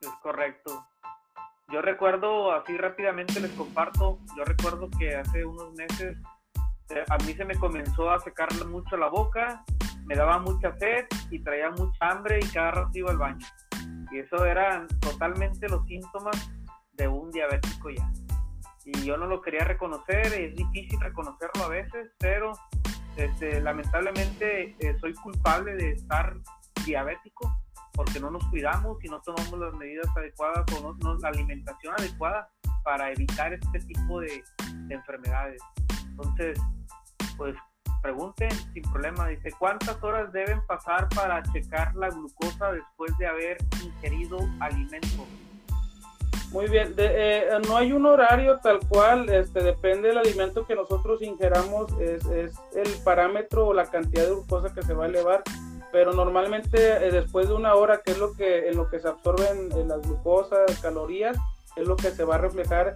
Es 0.00 0.10
correcto. 0.22 0.84
Yo 1.72 1.80
recuerdo, 1.82 2.52
así 2.52 2.76
rápidamente 2.76 3.40
les 3.40 3.50
comparto, 3.52 4.18
yo 4.36 4.44
recuerdo 4.44 4.88
que 4.98 5.14
hace 5.16 5.44
unos 5.44 5.72
meses 5.74 6.16
eh, 6.90 7.04
a 7.08 7.16
mí 7.24 7.32
se 7.32 7.44
me 7.44 7.54
comenzó 7.54 8.10
a 8.10 8.20
secar 8.20 8.48
mucho 8.66 8.96
la 8.96 9.08
boca, 9.08 9.64
me 10.04 10.14
daba 10.14 10.38
mucha 10.38 10.76
sed 10.78 11.06
y 11.30 11.42
traía 11.42 11.70
mucha 11.70 12.10
hambre 12.10 12.38
y 12.42 12.46
cada 12.48 12.72
rato 12.72 12.90
iba 12.92 13.10
al 13.10 13.18
baño. 13.18 13.46
Y 14.12 14.18
eso 14.18 14.44
eran 14.44 14.86
totalmente 15.00 15.68
los 15.68 15.84
síntomas 15.86 16.50
de 16.92 17.08
un 17.08 17.30
diabético 17.30 17.90
ya. 17.90 18.08
Y 18.84 19.04
yo 19.04 19.16
no 19.16 19.26
lo 19.26 19.40
quería 19.40 19.64
reconocer, 19.64 20.26
es 20.26 20.54
difícil 20.54 21.00
reconocerlo 21.00 21.64
a 21.64 21.68
veces, 21.68 22.10
pero 22.18 22.52
este, 23.16 23.60
lamentablemente 23.60 24.76
eh, 24.78 24.96
soy 25.00 25.14
culpable 25.14 25.74
de 25.74 25.92
estar 25.92 26.36
diabético 26.84 27.64
porque 27.94 28.18
no 28.20 28.30
nos 28.30 28.44
cuidamos 28.48 29.02
y 29.04 29.08
no 29.08 29.20
tomamos 29.22 29.58
las 29.58 29.72
medidas 29.74 30.06
adecuadas 30.16 30.64
o 30.76 30.94
no, 31.00 31.14
la 31.18 31.28
alimentación 31.28 31.94
adecuada 31.96 32.48
para 32.82 33.10
evitar 33.12 33.52
este 33.52 33.78
tipo 33.80 34.20
de, 34.20 34.42
enfermedades. 34.90 35.62
Entonces, 36.10 36.60
pues 37.36 37.54
pregunten 38.02 38.50
sin 38.50 38.82
problema, 38.82 39.28
dice, 39.28 39.50
¿cuántas 39.58 40.02
horas 40.02 40.30
deben 40.32 40.60
pasar 40.66 41.08
para 41.10 41.42
checar 41.44 41.94
la 41.94 42.10
glucosa 42.10 42.72
después 42.72 43.16
de 43.18 43.26
haber 43.26 43.56
ingerido 43.82 44.38
alimento? 44.60 45.26
Muy 46.54 46.68
bien, 46.68 46.94
eh, 46.98 47.48
no 47.66 47.76
hay 47.76 47.90
un 47.90 48.06
horario 48.06 48.60
tal 48.62 48.78
cual, 48.88 49.28
este, 49.28 49.60
depende 49.60 50.06
del 50.06 50.18
alimento 50.18 50.64
que 50.64 50.76
nosotros 50.76 51.20
ingeramos, 51.20 51.90
es, 51.98 52.24
el 52.76 52.88
parámetro 53.02 53.66
o 53.66 53.74
la 53.74 53.86
cantidad 53.90 54.22
de 54.22 54.30
glucosa 54.30 54.72
que 54.72 54.82
se 54.82 54.94
va 54.94 55.06
a 55.06 55.08
elevar 55.08 55.42
pero 55.90 56.12
normalmente 56.12 57.06
eh, 57.06 57.10
después 57.10 57.48
de 57.48 57.54
una 57.54 57.74
hora, 57.74 58.02
que 58.04 58.12
es 58.12 58.18
lo 58.18 58.34
que 58.34 58.68
en 58.68 58.76
lo 58.76 58.88
que 58.88 59.00
se 59.00 59.08
absorben 59.08 59.72
eh, 59.72 59.84
las 59.84 60.02
glucosas, 60.02 60.78
calorías, 60.80 61.36
es 61.74 61.88
lo 61.88 61.96
que 61.96 62.12
se 62.12 62.22
va 62.22 62.36
a 62.36 62.38
reflejar 62.38 62.94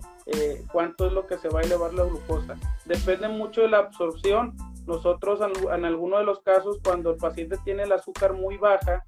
cuánto 0.71 1.07
es 1.07 1.13
lo 1.13 1.27
que 1.27 1.39
se 1.39 1.49
va 1.49 1.61
a 1.61 1.63
elevar 1.65 1.95
la 1.95 2.05
glucosa. 2.05 2.57
Depende 2.85 3.29
mucho 3.29 3.63
de 3.63 3.69
la 3.69 3.79
absorción. 3.79 4.57
Nosotros 4.87 5.41
en, 5.41 5.85
algunos 5.85 6.21
de 6.21 6.27
los 6.27 6.41
casos, 6.41 6.79
cuando 6.83 7.11
el 7.11 7.17
paciente 7.17 7.57
tiene 7.65 7.85
el 7.85 7.93
azúcar 7.93 8.35
muy 8.35 8.57
baja, 8.57 9.05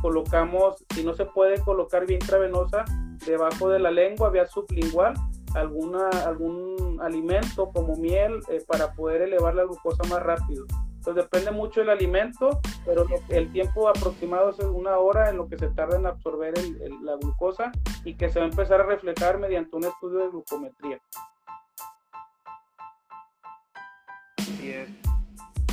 colocamos, 0.00 0.84
si 0.94 1.04
no 1.04 1.14
se 1.14 1.24
puede 1.24 1.60
colocar 1.60 2.06
vía 2.06 2.18
intravenosa, 2.20 2.84
debajo 3.26 3.68
de 3.68 3.78
la 3.78 3.90
lengua, 3.90 4.30
vía 4.30 4.46
sublingual, 4.46 5.14
alguna, 5.54 6.08
algún 6.26 6.98
alimento 7.00 7.70
como 7.70 7.96
miel 7.96 8.40
para 8.66 8.92
poder 8.92 9.22
elevar 9.22 9.54
la 9.54 9.64
glucosa 9.64 10.02
más 10.08 10.22
rápido. 10.22 10.66
Entonces 10.96 11.24
depende 11.24 11.50
mucho 11.50 11.80
del 11.80 11.90
alimento, 11.90 12.60
pero 12.86 13.04
el 13.28 13.50
tiempo 13.50 13.88
aproximado 13.88 14.50
es 14.50 14.58
una 14.60 14.98
hora 14.98 15.30
en 15.30 15.36
lo 15.36 15.48
que 15.48 15.58
se 15.58 15.68
tarda 15.70 15.98
en 15.98 16.06
absorber 16.06 16.54
la 17.02 17.16
glucosa 17.16 17.72
y 18.04 18.14
que 18.14 18.28
se 18.28 18.38
va 18.38 18.46
a 18.46 18.48
empezar 18.48 18.80
a 18.80 18.84
reflejar 18.86 19.38
mediante 19.38 19.74
un 19.74 19.84
estudio 19.84 20.20
de 20.20 20.28
glucometría. 20.28 21.00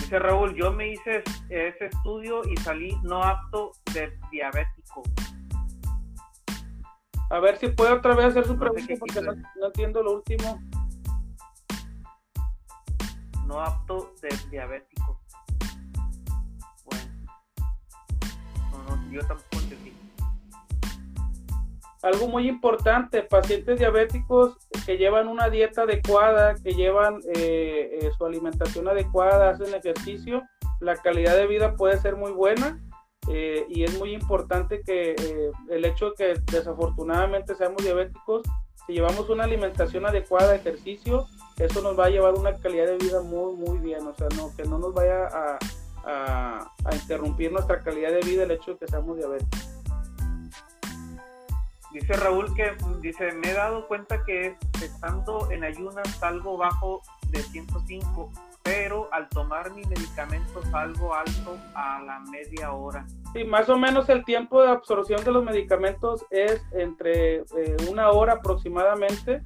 Dice 0.09 0.17
Raúl, 0.17 0.55
yo 0.55 0.73
me 0.73 0.93
hice 0.93 1.23
ese 1.49 1.85
estudio 1.85 2.41
y 2.49 2.57
salí 2.57 2.97
no 3.03 3.23
apto 3.23 3.73
de 3.93 4.11
diabético. 4.31 5.03
A 7.29 7.37
ver 7.37 7.57
si 7.57 7.67
puede 7.67 7.91
otra 7.91 8.15
vez 8.15 8.25
hacer 8.25 8.47
su 8.47 8.57
pregunta 8.57 8.91
porque 8.99 9.21
no 9.21 9.67
entiendo 9.67 10.01
lo 10.01 10.15
último. 10.15 10.59
No 13.45 13.61
apto 13.61 14.15
de 14.23 14.29
diabético. 14.49 15.21
yo 19.11 19.21
tampoco 19.27 19.57
entendí. 19.61 19.98
Algo 22.01 22.27
muy 22.27 22.47
importante, 22.47 23.23
pacientes 23.23 23.79
diabéticos 23.79 24.57
que 24.85 24.97
llevan 24.97 25.27
una 25.27 25.49
dieta 25.49 25.81
adecuada, 25.81 26.55
que 26.55 26.73
llevan 26.73 27.19
eh, 27.35 27.99
eh, 28.01 28.09
su 28.17 28.25
alimentación 28.25 28.87
adecuada, 28.87 29.49
hacen 29.49 29.73
ejercicio, 29.73 30.43
la 30.79 30.95
calidad 30.95 31.35
de 31.35 31.47
vida 31.47 31.75
puede 31.75 31.97
ser 31.97 32.15
muy 32.15 32.31
buena 32.31 32.79
eh, 33.27 33.65
y 33.67 33.83
es 33.83 33.99
muy 33.99 34.13
importante 34.13 34.81
que 34.81 35.13
el 35.69 35.83
hecho 35.83 36.11
de 36.11 36.15
que 36.15 36.41
desafortunadamente 36.51 37.53
seamos 37.55 37.83
diabéticos, 37.83 38.43
si 38.87 38.93
llevamos 38.93 39.29
una 39.29 39.43
alimentación 39.43 40.05
adecuada, 40.05 40.55
ejercicio, 40.55 41.27
eso 41.57 41.81
nos 41.81 41.99
va 41.99 42.05
a 42.05 42.09
llevar 42.09 42.35
una 42.35 42.53
calidad 42.53 42.85
de 42.85 42.97
vida 42.97 43.21
muy, 43.21 43.55
muy 43.55 43.77
bien, 43.79 44.07
o 44.07 44.15
sea, 44.15 44.29
no, 44.37 44.55
que 44.55 44.63
no 44.63 44.79
nos 44.79 44.93
vaya 44.93 45.27
a, 45.27 45.59
a, 46.05 46.95
interrumpir 46.95 47.51
nuestra 47.51 47.81
calidad 47.81 48.11
de 48.11 48.21
vida 48.21 48.43
el 48.43 48.51
hecho 48.51 48.71
de 48.71 48.77
que 48.77 48.87
seamos 48.87 49.17
diabéticos. 49.17 49.68
Dice 51.91 52.13
Raúl 52.13 52.53
que 52.53 52.71
dice, 53.01 53.31
me 53.33 53.49
he 53.51 53.53
dado 53.53 53.87
cuenta 53.87 54.23
que 54.23 54.55
estando 54.83 55.51
en 55.51 55.63
ayunas 55.63 56.07
salgo 56.19 56.57
bajo 56.57 57.01
de 57.29 57.41
105, 57.41 58.31
pero 58.63 59.09
al 59.11 59.27
tomar 59.29 59.71
mi 59.73 59.83
medicamento 59.83 60.61
salgo 60.71 61.15
alto 61.15 61.57
a 61.73 62.01
la 62.01 62.19
media 62.31 62.73
hora. 62.73 63.05
Sí, 63.33 63.43
más 63.43 63.69
o 63.69 63.77
menos 63.77 64.07
el 64.09 64.23
tiempo 64.23 64.61
de 64.61 64.69
absorción 64.69 65.23
de 65.23 65.31
los 65.31 65.43
medicamentos 65.43 66.25
es 66.29 66.61
entre 66.73 67.37
eh, 67.37 67.77
una 67.89 68.09
hora 68.11 68.33
aproximadamente 68.33 69.41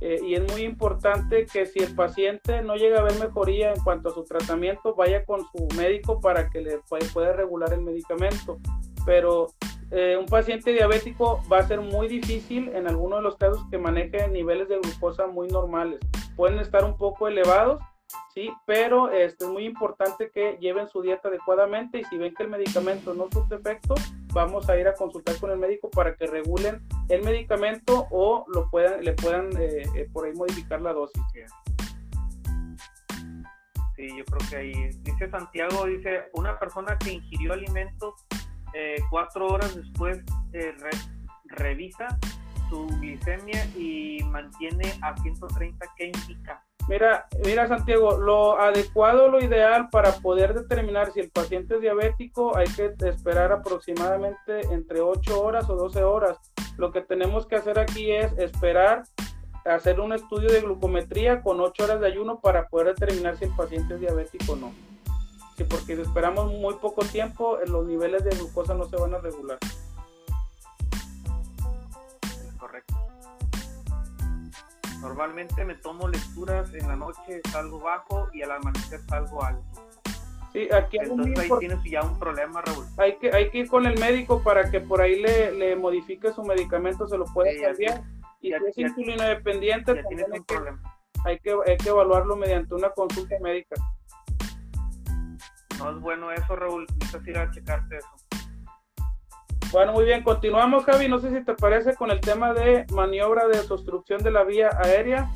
eh, 0.00 0.20
y 0.22 0.34
es 0.34 0.52
muy 0.52 0.62
importante 0.62 1.46
que 1.46 1.66
si 1.66 1.80
el 1.80 1.94
paciente 1.94 2.62
no 2.62 2.76
llega 2.76 3.00
a 3.00 3.02
ver 3.02 3.18
mejoría 3.18 3.72
en 3.72 3.80
cuanto 3.82 4.10
a 4.10 4.14
su 4.14 4.24
tratamiento, 4.24 4.94
vaya 4.94 5.24
con 5.24 5.40
su 5.40 5.66
médico 5.76 6.20
para 6.20 6.48
que 6.50 6.60
le 6.60 6.80
pueda 7.12 7.32
regular 7.32 7.72
el 7.72 7.82
medicamento. 7.82 8.58
Pero 9.04 9.48
eh, 9.90 10.16
un 10.18 10.26
paciente 10.26 10.72
diabético 10.72 11.42
va 11.50 11.58
a 11.58 11.66
ser 11.66 11.80
muy 11.80 12.08
difícil 12.08 12.68
en 12.74 12.86
algunos 12.86 13.20
de 13.20 13.22
los 13.22 13.36
casos 13.36 13.64
que 13.70 13.78
maneje 13.78 14.28
niveles 14.28 14.68
de 14.68 14.78
glucosa 14.78 15.26
muy 15.26 15.48
normales. 15.48 15.98
Pueden 16.36 16.58
estar 16.58 16.84
un 16.84 16.96
poco 16.96 17.26
elevados, 17.26 17.82
sí, 18.34 18.50
pero 18.66 19.10
este, 19.10 19.44
es 19.44 19.50
muy 19.50 19.64
importante 19.64 20.30
que 20.30 20.58
lleven 20.60 20.88
su 20.88 21.00
dieta 21.00 21.28
adecuadamente 21.28 22.00
y 22.00 22.04
si 22.04 22.18
ven 22.18 22.34
que 22.34 22.42
el 22.42 22.50
medicamento 22.50 23.14
no 23.14 23.28
surte 23.32 23.54
efecto, 23.54 23.94
vamos 24.34 24.68
a 24.68 24.78
ir 24.78 24.86
a 24.88 24.94
consultar 24.94 25.38
con 25.38 25.50
el 25.50 25.58
médico 25.58 25.88
para 25.90 26.14
que 26.14 26.26
regulen 26.26 26.86
el 27.08 27.22
medicamento 27.22 28.06
o 28.10 28.44
lo 28.52 28.68
puedan, 28.70 29.02
le 29.02 29.14
puedan 29.14 29.50
eh, 29.58 29.84
eh, 29.96 30.08
por 30.12 30.26
ahí 30.26 30.34
modificar 30.34 30.82
la 30.82 30.92
dosis. 30.92 31.22
Sí, 33.96 34.06
yo 34.16 34.24
creo 34.26 34.50
que 34.50 34.56
ahí 34.56 34.90
dice 35.00 35.28
Santiago, 35.30 35.86
dice 35.86 36.26
una 36.34 36.58
persona 36.58 36.96
que 36.98 37.14
ingirió 37.14 37.54
alimentos 37.54 38.14
eh, 38.74 38.96
cuatro 39.10 39.48
horas 39.48 39.74
después 39.74 40.22
revisa 41.44 42.18
su 42.68 42.86
glicemia 43.00 43.64
y 43.76 44.22
mantiene 44.24 44.92
a 45.02 45.16
130, 45.16 45.86
¿qué 45.96 46.06
indica? 46.06 46.62
Mira, 46.88 47.26
mira 47.44 47.68
Santiago, 47.68 48.16
lo 48.16 48.58
adecuado, 48.58 49.28
lo 49.28 49.44
ideal 49.44 49.90
para 49.90 50.12
poder 50.12 50.54
determinar 50.54 51.12
si 51.12 51.20
el 51.20 51.30
paciente 51.30 51.74
es 51.74 51.82
diabético 51.82 52.56
hay 52.56 52.66
que 52.68 52.94
esperar 53.06 53.52
aproximadamente 53.52 54.62
entre 54.72 55.00
8 55.00 55.40
horas 55.40 55.68
o 55.68 55.76
12 55.76 56.02
horas. 56.02 56.38
Lo 56.78 56.90
que 56.90 57.02
tenemos 57.02 57.46
que 57.46 57.56
hacer 57.56 57.78
aquí 57.78 58.10
es 58.10 58.32
esperar 58.38 59.02
hacer 59.66 60.00
un 60.00 60.14
estudio 60.14 60.50
de 60.50 60.62
glucometría 60.62 61.42
con 61.42 61.60
8 61.60 61.84
horas 61.84 62.00
de 62.00 62.06
ayuno 62.06 62.40
para 62.40 62.68
poder 62.68 62.94
determinar 62.94 63.36
si 63.36 63.44
el 63.44 63.54
paciente 63.54 63.94
es 63.94 64.00
diabético 64.00 64.52
o 64.52 64.56
no. 64.56 64.87
Sí, 65.58 65.64
porque 65.64 65.96
si 65.96 66.02
esperamos 66.02 66.52
muy 66.52 66.74
poco 66.74 67.04
tiempo, 67.04 67.58
los 67.66 67.84
niveles 67.84 68.22
de 68.22 68.30
glucosa 68.30 68.74
no 68.74 68.84
se 68.84 68.94
van 68.94 69.12
a 69.12 69.18
regular. 69.18 69.58
Correcto. 72.56 72.94
Normalmente 75.00 75.64
me 75.64 75.74
tomo 75.74 76.06
lecturas 76.06 76.72
en 76.74 76.86
la 76.86 76.94
noche, 76.94 77.40
salgo 77.50 77.80
bajo 77.80 78.28
y 78.32 78.42
al 78.42 78.52
amanecer 78.52 79.00
salgo 79.08 79.42
alto. 79.42 79.82
Sí, 80.52 80.68
aquí 80.72 80.98
Entonces 81.02 81.36
ahí 81.40 81.50
tienes 81.58 81.82
ya 81.82 82.02
un 82.02 82.16
problema, 82.20 82.62
Raúl. 82.62 82.86
Hay 82.96 83.16
que, 83.18 83.34
hay 83.34 83.50
que 83.50 83.58
ir 83.58 83.68
con 83.68 83.84
el 83.84 83.98
médico 83.98 84.40
para 84.44 84.70
que 84.70 84.78
por 84.78 85.00
ahí 85.00 85.20
le, 85.20 85.50
le 85.50 85.74
modifique 85.74 86.32
su 86.32 86.44
medicamento, 86.44 87.08
se 87.08 87.18
lo 87.18 87.24
pueda 87.24 87.50
cambiar. 87.60 88.04
Y 88.40 88.52
si 88.52 88.54
es 88.54 88.78
insulina 88.78 89.24
dependiente, 89.24 89.92
que, 89.92 90.24
hay, 91.24 91.40
que, 91.40 91.56
hay 91.66 91.76
que 91.78 91.88
evaluarlo 91.88 92.36
mediante 92.36 92.76
una 92.76 92.90
consulta 92.90 93.34
médica. 93.40 93.74
No 95.78 95.90
es 95.90 96.00
bueno 96.00 96.32
eso, 96.32 96.56
Raúl. 96.56 96.86
Necesitas 96.98 97.28
ir 97.28 97.38
a 97.38 97.50
checarte 97.50 97.96
eso. 97.96 98.08
Bueno, 99.70 99.92
muy 99.92 100.04
bien, 100.04 100.22
continuamos, 100.22 100.84
Javi. 100.84 101.08
No 101.08 101.18
sé 101.18 101.30
si 101.30 101.44
te 101.44 101.54
parece 101.54 101.94
con 101.94 102.10
el 102.10 102.20
tema 102.20 102.54
de 102.54 102.86
maniobra 102.90 103.46
de 103.48 103.60
obstrucción 103.60 104.22
de 104.22 104.30
la 104.30 104.44
vía 104.44 104.70
aérea. 104.82 105.30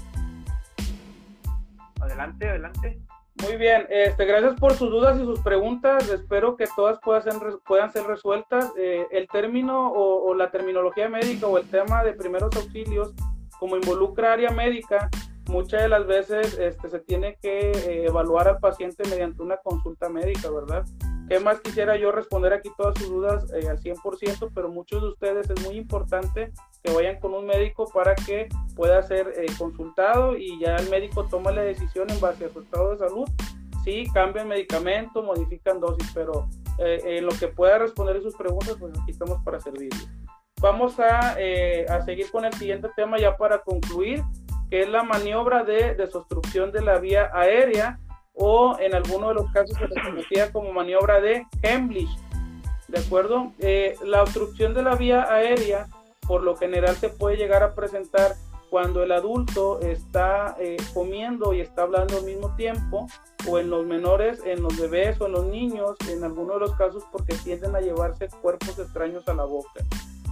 Adelante, 2.01 2.49
adelante. 2.49 3.01
Muy 3.43 3.57
bien, 3.57 3.87
este, 3.91 4.25
gracias 4.25 4.59
por 4.61 4.75
sus 4.75 4.91
dudas 4.91 5.19
y 5.19 5.25
sus 5.25 5.41
preguntas. 5.41 6.09
Espero 6.09 6.57
que 6.57 6.67
todas 6.77 6.99
puedan 7.01 7.23
ser, 7.23 7.35
puedan 7.67 7.93
ser 7.93 8.05
resueltas. 8.05 8.73
Eh, 8.79 9.07
el 9.11 9.27
término 9.29 9.91
o, 9.91 10.35
la 10.35 10.51
terminología 10.51 11.09
médica 11.09 11.47
o 11.47 11.59
el 11.59 11.69
tema 11.69 12.05
de 12.05 12.13
primeros 12.13 12.55
auxilios, 12.57 13.13
como 13.59 13.77
involucra 13.77 14.33
área 14.33 14.51
médica, 14.51 15.11
muchas 15.53 15.83
de 15.83 15.89
las 15.89 16.07
veces 16.07 16.59
este, 16.59 16.89
se 16.89 16.99
tiene 17.01 17.37
que 17.41 17.71
eh, 17.71 18.07
evaluar 18.07 18.49
al 18.49 18.59
paciente 18.59 19.05
mediante 19.09 19.43
una 19.43 19.59
consulta 19.59 20.09
médica, 20.09 20.51
¿verdad? 20.51 20.85
¿Qué 21.29 21.39
más 21.39 21.61
quisiera 21.61 21.97
yo 21.97 22.11
responder 22.11 22.53
aquí 22.53 22.71
todas 22.77 22.99
sus 22.99 23.09
dudas 23.09 23.53
eh, 23.53 23.69
al 23.69 23.79
100%? 23.79 24.51
Pero 24.55 24.71
muchos 24.71 25.03
de 25.03 25.09
ustedes 25.09 25.49
es 25.51 25.65
muy 25.65 25.77
importante 25.77 26.53
que 26.83 26.93
vayan 26.93 27.21
con 27.21 27.35
un 27.35 27.47
médico 27.47 27.89
para 27.93 28.15
que 28.15 28.49
pueda 28.75 29.03
ser 29.03 29.33
eh, 29.37 29.47
consultado 29.59 30.37
y 30.37 30.59
ya 30.59 30.77
el 30.77 30.89
médico 30.89 31.27
toma 31.29 31.53
la 31.53 31.63
decisión 31.63 32.11
en 32.11 32.19
base 32.19 32.47
a 32.47 32.49
su 32.49 32.61
estado 32.61 32.93
de 32.93 32.99
salud. 32.99 33.29
Sí, 33.85 34.07
cambian 34.15 34.49
medicamento, 34.49 35.23
modifican 35.23 35.81
dosis, 35.81 36.11
pero 36.15 36.49
en 36.79 37.27
lo 37.27 37.33
que 37.33 37.49
pueda 37.49 37.79
responder 37.79 38.23
sus 38.23 38.35
preguntas, 38.37 38.77
pues 38.79 38.93
aquí 38.99 39.11
estamos 39.11 39.43
para 39.45 39.61
servirles. 39.61 40.09
Vamos 40.61 40.99
a, 41.01 41.37
a 41.89 42.03
seguir 42.05 42.31
con 42.31 42.45
el 42.45 42.53
siguiente 42.55 42.89
tema 42.97 43.19
ya 43.19 43.37
para 43.37 43.59
concluir 43.59 44.23
que 44.73 44.81
es 44.81 44.89
la 44.89 45.03
maniobra 45.03 45.65
de 45.65 45.95
desobstrucción 45.97 46.73
de 46.73 46.81
la 46.81 46.99
vía 46.99 47.31
aérea 47.35 47.99
o 48.33 48.75
en 48.81 48.95
algunos 48.95 49.29
de 49.29 49.35
los 49.35 49.53
casos 49.53 49.77
se 49.77 50.35
le 50.35 50.51
como 50.51 50.73
maniobra 50.73 51.21
de 51.21 51.47
Hemlich. 51.61 52.09
¿De 52.89 52.99
acuerdo? 52.99 53.53
Eh, 53.59 53.97
la 54.03 54.23
obstrucción 54.23 54.73
de 54.73 54.83
la 54.83 54.95
vía 54.95 55.31
aérea 55.31 55.89
por 56.27 56.43
lo 56.43 56.57
general 56.57 56.97
se 56.97 57.11
puede 57.11 57.37
llegar 57.37 57.63
a 57.63 57.75
presentar 57.75 58.33
cuando 58.71 59.03
el 59.03 59.13
adulto 59.13 59.79
está 59.81 60.57
eh, 60.59 60.79
comiendo 60.95 61.53
y 61.53 61.61
está 61.61 61.83
hablando 61.83 62.17
al 62.17 62.25
mismo 62.25 62.57
tiempo, 62.57 63.09
o 63.47 63.59
en 63.59 63.69
los 63.69 63.85
menores, 63.85 64.41
en 64.47 64.63
los 64.63 64.81
bebés 64.81 65.21
o 65.21 65.27
en 65.27 65.33
los 65.33 65.45
niños, 65.45 65.97
en 66.09 66.25
algunos 66.25 66.55
de 66.55 66.61
los 66.61 66.75
casos 66.77 67.05
porque 67.13 67.37
tienden 67.45 67.77
a 67.77 67.81
llevarse 67.83 68.27
cuerpos 68.41 68.79
extraños 68.79 69.29
a 69.29 69.35
la 69.35 69.45
boca. 69.45 69.85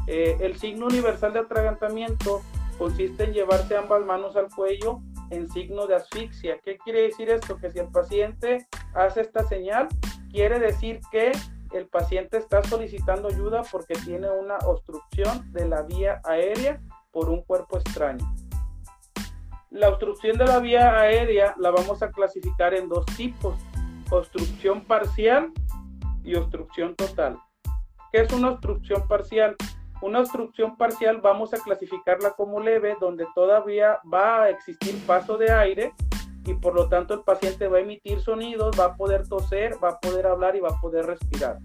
Eh, 0.07 0.39
el 0.41 0.59
signo 0.59 0.87
universal 0.87 1.35
de 1.35 1.41
atragantamiento 1.41 2.41
consiste 2.81 3.25
en 3.25 3.35
llevarse 3.35 3.77
ambas 3.77 4.07
manos 4.07 4.37
al 4.37 4.49
cuello 4.49 5.03
en 5.29 5.51
signo 5.51 5.87
de 5.87 5.97
asfixia. 5.97 6.59
¿Qué 6.65 6.79
quiere 6.79 7.03
decir 7.03 7.29
esto? 7.29 7.59
Que 7.59 7.71
si 7.71 7.79
el 7.79 7.89
paciente 7.89 8.67
hace 8.95 9.21
esta 9.21 9.45
señal, 9.45 9.87
quiere 10.33 10.59
decir 10.59 10.99
que 11.13 11.31
el 11.75 11.89
paciente 11.89 12.39
está 12.39 12.63
solicitando 12.63 13.29
ayuda 13.29 13.65
porque 13.71 13.93
tiene 13.97 14.31
una 14.31 14.57
obstrucción 14.65 15.53
de 15.53 15.69
la 15.69 15.83
vía 15.83 16.23
aérea 16.25 16.81
por 17.11 17.29
un 17.29 17.43
cuerpo 17.43 17.77
extraño. 17.77 18.35
La 19.69 19.91
obstrucción 19.91 20.39
de 20.39 20.47
la 20.47 20.59
vía 20.59 20.99
aérea 20.99 21.55
la 21.59 21.71
vamos 21.73 22.03
a 22.03 22.11
clasificar 22.11 22.73
en 22.73 22.89
dos 22.89 23.05
tipos, 23.15 23.57
obstrucción 24.11 24.87
parcial 24.87 25.53
y 26.25 26.35
obstrucción 26.35 26.97
total. 26.97 27.39
¿Qué 28.11 28.23
es 28.23 28.33
una 28.33 28.53
obstrucción 28.53 29.07
parcial? 29.07 29.55
Una 30.03 30.21
obstrucción 30.21 30.77
parcial 30.77 31.21
vamos 31.21 31.53
a 31.53 31.59
clasificarla 31.59 32.31
como 32.31 32.61
leve, 32.61 32.97
donde 33.01 33.27
todavía 33.35 34.01
va 34.13 34.45
a 34.45 34.51
existir 34.51 34.99
paso 35.07 35.37
de 35.37 35.53
aire 35.53 35.93
y 36.47 36.55
por 36.55 36.75
lo 36.75 36.89
tanto 36.89 37.13
el 37.13 37.21
paciente 37.21 37.69
va 37.69 37.79
a 37.79 37.81
emitir 37.81 38.21
sonidos, 38.21 38.79
va 38.79 38.87
a 38.87 38.97
poder 38.97 39.29
toser, 39.29 39.75
va 39.83 39.91
a 39.91 40.01
poder 40.01 40.27
hablar 40.27 40.57
y 40.57 40.61
va 40.61 40.71
a 40.71 40.81
poder 40.81 41.05
respirar. 41.05 41.59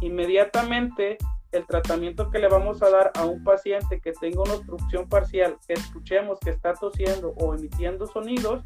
Inmediatamente 0.00 1.18
el 1.50 1.66
tratamiento 1.66 2.30
que 2.30 2.38
le 2.38 2.48
vamos 2.48 2.80
a 2.80 2.90
dar 2.90 3.10
a 3.16 3.24
un 3.24 3.42
paciente 3.42 4.00
que 4.00 4.12
tenga 4.12 4.42
una 4.42 4.54
obstrucción 4.54 5.08
parcial, 5.08 5.56
que 5.66 5.72
escuchemos 5.72 6.38
que 6.38 6.50
está 6.50 6.74
tosiendo 6.74 7.34
o 7.38 7.54
emitiendo 7.54 8.06
sonidos, 8.06 8.64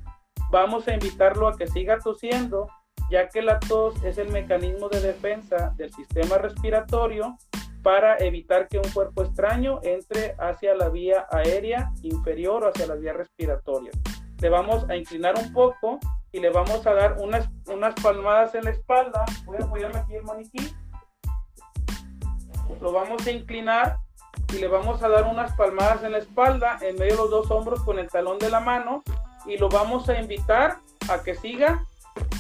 vamos 0.51 0.87
a 0.87 0.93
invitarlo 0.93 1.49
a 1.49 1.57
que 1.57 1.67
siga 1.67 1.99
tosiendo, 1.99 2.69
ya 3.11 3.31
que 3.31 3.41
la 3.41 3.59
tos 3.59 4.03
es 4.05 4.19
el 4.19 4.31
mecanismo 4.31 4.91
de 4.91 5.01
defensa 5.01 5.73
del 5.77 5.93
sistema 5.95 6.37
respiratorio 6.37 7.39
para 7.85 8.17
evitar 8.17 8.67
que 8.67 8.79
un 8.79 8.91
cuerpo 8.91 9.23
extraño 9.23 9.79
entre 9.83 10.35
hacia 10.39 10.75
la 10.75 10.89
vía 10.89 11.27
aérea 11.31 11.93
inferior 12.03 12.65
o 12.65 12.69
hacia 12.69 12.87
la 12.87 12.95
vía 12.95 13.13
respiratoria. 13.13 13.93
Le 14.41 14.49
vamos 14.49 14.89
a 14.89 14.97
inclinar 14.97 15.35
un 15.39 15.53
poco 15.53 16.01
y 16.33 16.41
le 16.41 16.49
vamos 16.49 16.87
a 16.87 16.95
dar 16.95 17.19
unas, 17.21 17.47
unas 17.67 17.95
palmadas 18.03 18.55
en 18.55 18.65
la 18.65 18.71
espalda. 18.71 19.27
Voy 19.45 19.59
a 19.61 19.67
apoyarme 19.67 19.99
aquí 19.99 20.15
el 20.15 20.25
maniquí. 20.25 20.75
Lo 22.81 22.91
vamos 22.91 23.27
a 23.27 23.31
inclinar 23.31 23.99
y 24.55 24.59
le 24.59 24.67
vamos 24.67 25.03
a 25.03 25.09
dar 25.11 25.25
unas 25.25 25.55
palmadas 25.55 26.03
en 26.05 26.13
la 26.13 26.19
espalda, 26.19 26.79
en 26.81 26.97
medio 26.97 27.13
de 27.13 27.19
los 27.19 27.31
dos 27.31 27.51
hombros 27.51 27.85
con 27.85 27.99
el 27.99 28.09
talón 28.09 28.39
de 28.39 28.49
la 28.49 28.61
mano 28.61 29.03
y 29.45 29.59
lo 29.59 29.69
vamos 29.69 30.09
a 30.09 30.19
invitar 30.19 30.79
a 31.11 31.23
que 31.23 31.35
siga 31.35 31.85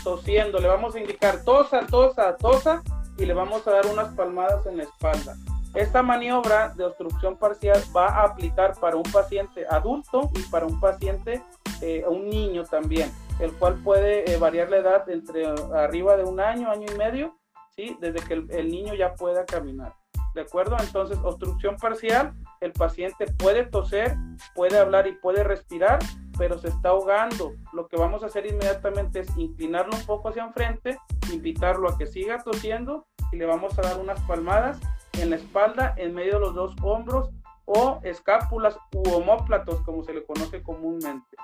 tosiendo. 0.03 0.59
Le 0.59 0.69
vamos 0.69 0.95
a 0.95 1.01
indicar 1.01 1.45
tosa, 1.45 1.87
tosa, 1.87 2.35
tosa 2.39 2.83
y 3.19 3.27
le 3.27 3.35
vamos 3.35 3.67
a 3.67 3.73
dar 3.73 3.87
unas 3.87 4.15
palmadas 4.15 4.67
en 4.67 4.79
la 4.79 4.85
espalda. 4.85 5.37
Esta 5.75 6.03
maniobra 6.03 6.69
de 6.77 6.85
obstrucción 6.85 7.37
parcial 7.37 7.81
va 7.95 8.07
a 8.07 8.25
aplicar 8.27 8.79
para 8.81 8.97
un 8.97 9.03
paciente 9.03 9.67
adulto 9.69 10.31
y 10.35 10.43
para 10.45 10.67
un 10.67 10.79
paciente, 10.79 11.43
eh, 11.81 12.05
un 12.07 12.29
niño 12.29 12.63
también, 12.65 13.11
el 13.41 13.53
cual 13.55 13.75
puede 13.83 14.31
eh, 14.33 14.37
variar 14.39 14.71
la 14.71 14.77
edad 14.77 15.09
entre 15.11 15.47
arriba 15.75 16.17
de 16.17 16.23
un 16.23 16.39
año, 16.39 16.71
año 16.71 16.87
y 16.93 16.97
medio, 16.97 17.37
¿sí? 17.75 17.97
desde 18.01 18.21
que 18.21 18.35
el, 18.35 18.69
niño 18.69 18.95
ya 18.95 19.15
pueda 19.15 19.45
caminar. 19.45 19.93
¿De 20.37 20.43
acuerdo? 20.43 20.77
Entonces, 20.81 21.19
obstrucción 21.25 21.77
parcial, 21.77 22.35
el 22.61 22.73
paciente 22.73 23.27
puede 23.37 23.65
toser, 23.65 24.17
puede 24.55 24.79
hablar 24.79 25.09
y 25.09 25.13
puede 25.13 25.43
respirar, 25.43 25.99
pero 26.37 26.59
se 26.59 26.69
está 26.69 26.91
ahogando. 26.91 27.55
Lo 27.73 27.89
que 27.89 27.97
vamos 27.97 28.23
a 28.23 28.27
hacer 28.27 28.47
inmediatamente 28.47 29.21
es 29.21 29.37
inclinarlo 29.37 29.97
un 29.97 30.07
poco 30.07 30.29
hacia 30.29 30.45
enfrente, 30.45 30.99
invitarlo 31.33 31.89
a 31.89 31.99
que 31.99 32.07
siga 32.07 32.43
tosiendo 32.43 33.07
y 33.33 33.37
le 33.37 33.47
vamos 33.47 33.79
a 33.79 33.83
dar 33.83 33.99
unas 33.99 34.21
palmadas 34.23 34.81
en 35.19 35.31
la 35.31 35.37
espalda, 35.37 35.95
en 35.97 36.15
medio 36.15 36.35
de 36.35 36.41
los 36.41 36.55
dos 36.55 36.75
hombros 36.83 37.31
o 37.65 38.01
escápulas 38.03 38.77
u 38.93 39.09
homóplatos, 39.11 39.81
como 39.83 40.03
se 40.05 40.13
le 40.13 40.25
conoce 40.25 40.63
comúnmente. 40.63 41.37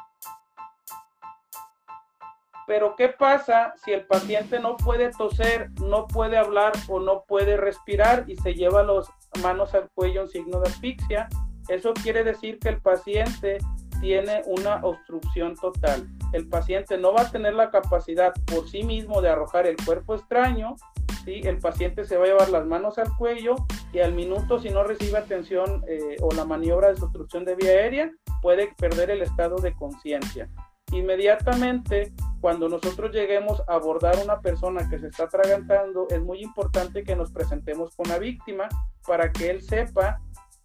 Pero 2.66 2.94
¿qué 2.94 3.08
pasa 3.08 3.74
si 3.82 3.92
el 3.92 4.06
paciente 4.06 4.60
no 4.60 4.76
puede 4.76 5.10
toser, 5.10 5.70
no 5.80 6.06
puede 6.06 6.36
hablar 6.36 6.72
o 6.88 7.00
no 7.00 7.24
puede 7.26 7.56
respirar 7.56 8.24
y 8.28 8.36
se 8.36 8.54
lleva 8.54 8.84
las 8.84 9.10
manos 9.42 9.74
al 9.74 9.90
cuello 9.92 10.22
en 10.22 10.28
signo 10.28 10.60
de 10.60 10.68
asfixia? 10.68 11.28
Eso 11.68 11.92
quiere 11.94 12.22
decir 12.22 12.60
que 12.60 12.68
el 12.68 12.80
paciente 12.80 13.58
tiene 14.00 14.42
una 14.46 14.76
obstrucción 14.84 15.54
total. 15.56 16.08
El 16.32 16.48
paciente 16.48 16.96
no 16.98 17.12
va 17.12 17.22
a 17.22 17.30
tener 17.30 17.54
la 17.54 17.70
capacidad 17.70 18.32
por 18.46 18.68
sí 18.68 18.82
mismo 18.82 19.20
de 19.20 19.28
arrojar 19.28 19.66
el 19.66 19.76
cuerpo 19.76 20.14
extraño. 20.14 20.76
¿sí? 21.24 21.40
El 21.44 21.58
paciente 21.58 22.04
se 22.04 22.16
va 22.16 22.24
a 22.24 22.28
llevar 22.28 22.50
las 22.50 22.66
manos 22.66 22.98
al 22.98 23.14
cuello 23.16 23.56
y 23.92 24.00
al 24.00 24.14
minuto, 24.14 24.58
si 24.58 24.70
no 24.70 24.82
recibe 24.84 25.18
atención 25.18 25.84
eh, 25.88 26.16
o 26.20 26.32
la 26.34 26.44
maniobra 26.44 26.92
de 26.92 27.02
obstrucción 27.02 27.44
de 27.44 27.56
vía 27.56 27.70
aérea, 27.70 28.10
puede 28.42 28.72
perder 28.76 29.10
el 29.10 29.22
estado 29.22 29.56
de 29.56 29.74
conciencia. 29.74 30.48
Inmediatamente, 30.92 32.12
cuando 32.40 32.68
nosotros 32.68 33.12
lleguemos 33.12 33.62
a 33.68 33.74
abordar 33.74 34.16
una 34.24 34.40
persona 34.40 34.88
que 34.88 34.98
se 34.98 35.08
está 35.08 35.24
atragantando, 35.24 36.08
es 36.10 36.20
muy 36.20 36.42
importante 36.42 37.04
que 37.04 37.14
nos 37.14 37.30
presentemos 37.30 37.94
con 37.94 38.08
la 38.08 38.18
víctima 38.18 38.68
para 39.06 39.30
que 39.30 39.50
él 39.50 39.62
sepa 39.62 40.20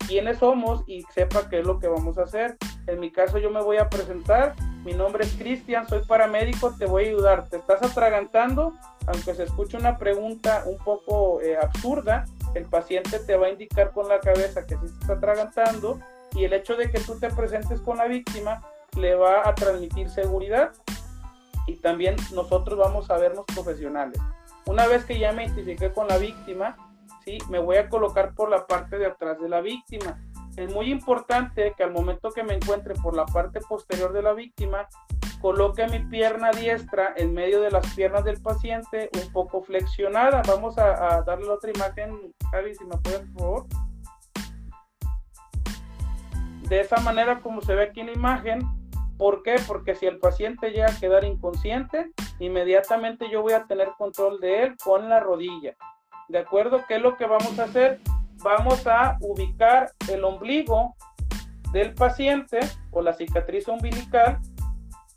quiénes 0.08 0.40
somos 0.40 0.84
y 0.88 1.02
sepa 1.14 1.50
qué 1.50 1.60
es 1.60 1.66
lo 1.66 1.80
que 1.80 1.88
vamos 1.88 2.18
a 2.18 2.24
hacer. 2.24 2.58
En 2.88 3.00
mi 3.00 3.12
caso 3.12 3.38
yo 3.38 3.50
me 3.50 3.62
voy 3.62 3.78
a 3.78 3.90
presentar, 3.90 4.56
mi 4.84 4.94
nombre 4.94 5.26
es 5.26 5.34
Cristian, 5.34 5.88
soy 5.88 6.04
paramédico, 6.06 6.76
te 6.78 6.86
voy 6.86 7.06
a 7.06 7.08
ayudar. 7.08 7.50
¿Te 7.50 7.58
estás 7.58 7.82
atragantando? 7.82 8.74
Aunque 9.08 9.34
se 9.34 9.44
escuche 9.44 9.78
una 9.78 9.98
pregunta 9.98 10.64
un 10.66 10.78
poco 10.78 11.42
eh, 11.42 11.58
absurda, 11.58 12.26
el 12.54 12.66
paciente 12.66 13.20
te 13.20 13.36
va 13.36 13.48
a 13.48 13.50
indicar 13.50 13.92
con 13.92 14.08
la 14.08 14.20
cabeza 14.20 14.66
que 14.66 14.76
sí 14.76 14.88
se 14.88 15.00
está 15.00 15.14
atragantando 15.14 16.00
y 16.34 16.44
el 16.44 16.54
hecho 16.54 16.76
de 16.76 16.92
que 16.92 17.00
tú 17.00 17.20
te 17.20 17.30
presentes 17.30 17.82
con 17.82 17.98
la 17.98 18.06
víctima 18.06 18.62
le 18.98 19.16
va 19.16 19.48
a 19.48 19.56
transmitir 19.56 20.10
seguridad 20.10 20.72
y 21.68 21.76
también 21.76 22.16
nosotros 22.34 22.78
vamos 22.78 23.10
a 23.10 23.18
vernos 23.18 23.46
profesionales. 23.46 24.20
Una 24.66 24.88
vez 24.88 25.06
que 25.06 25.20
ya 25.20 25.32
me 25.32 25.46
identifiqué 25.46 25.92
con 25.92 26.08
la 26.08 26.18
víctima, 26.18 26.76
me 27.50 27.60
voy 27.60 27.78
a 27.78 27.90
colocar 27.90 28.34
por 28.34 28.50
la 28.50 28.66
parte 28.68 28.98
de 28.98 29.08
atrás 29.08 29.40
de 29.40 29.50
la 29.50 29.62
víctima 29.62 30.20
es 30.58 30.74
muy 30.74 30.90
importante 30.90 31.74
que 31.76 31.84
al 31.84 31.92
momento 31.92 32.32
que 32.32 32.44
me 32.44 32.54
encuentre 32.54 32.96
por 32.96 33.16
la 33.16 33.26
parte 33.26 33.60
posterior 33.60 34.14
de 34.14 34.22
la 34.22 34.34
víctima, 34.34 34.88
coloque 35.42 35.86
mi 35.88 36.00
pierna 36.00 36.52
diestra 36.52 37.14
en 37.18 37.34
medio 37.34 37.62
de 37.62 37.72
las 37.72 37.94
piernas 37.94 38.24
del 38.24 38.42
paciente, 38.42 39.10
un 39.22 39.32
poco 39.34 39.62
flexionada. 39.62 40.42
Vamos 40.48 40.78
a, 40.78 41.22
darle 41.24 41.50
otra 41.50 41.72
imagen, 41.72 42.34
Javi, 42.52 42.74
si 42.74 42.86
me 42.86 42.98
pueden, 42.98 43.34
por 43.34 43.42
favor. 43.42 43.66
De 46.70 46.80
esa 46.80 47.00
manera, 47.02 47.42
como 47.42 47.62
se 47.62 47.76
ve 47.76 47.84
aquí 47.84 48.00
en 48.00 48.08
la 48.08 48.14
imagen, 48.14 48.60
¿por 49.18 49.44
qué? 49.44 49.58
Porque 49.68 49.94
si 49.94 50.06
el 50.06 50.20
paciente 50.20 50.72
llega 50.72 50.88
a 50.88 51.00
quedar 51.00 51.26
inconsciente, 51.26 52.12
inmediatamente 52.40 53.30
yo 53.30 53.42
voy 53.42 53.54
a 53.54 53.66
tener 53.66 53.90
control 53.98 54.40
de 54.40 54.64
él 54.64 54.76
con 54.84 55.10
la 55.10 55.20
rodilla. 55.20 55.76
¿De 56.28 56.40
acuerdo? 56.40 56.84
¿Qué 56.88 56.96
es 56.96 57.02
lo 57.02 57.18
que 57.18 57.26
vamos 57.26 57.58
a 57.60 57.64
hacer? 57.64 58.02
vamos 58.44 58.86
a 58.86 59.18
ubicar 59.22 59.92
el 60.08 60.24
ombligo 60.24 60.94
del 61.72 61.96
paciente 61.96 62.60
o 62.92 63.02
la 63.02 63.14
cicatriz 63.14 63.68
umbilical 63.68 64.40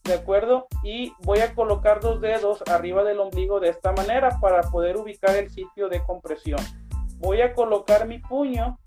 ¿de 0.09 0.15
acuerdo? 0.15 0.67
Y 0.83 1.13
voy 1.21 1.41
a 1.41 1.55
colocar 1.55 2.01
dos 2.01 2.21
dedos 2.21 2.63
arriba 2.71 3.05
del 3.05 3.21
ombligo 3.21 3.61
de 3.61 3.69
esta 3.69 3.93
manera 3.93 4.41
para 4.41 4.63
poder 4.63 4.97
ubicar 4.97 5.37
el 5.37 5.51
sitio 5.51 5.91
de 5.91 6.03
compresión. 6.03 6.59
Voy 7.19 7.43
a 7.43 7.53
colocar 7.53 8.09
mi 8.09 8.19
puño 8.19 8.79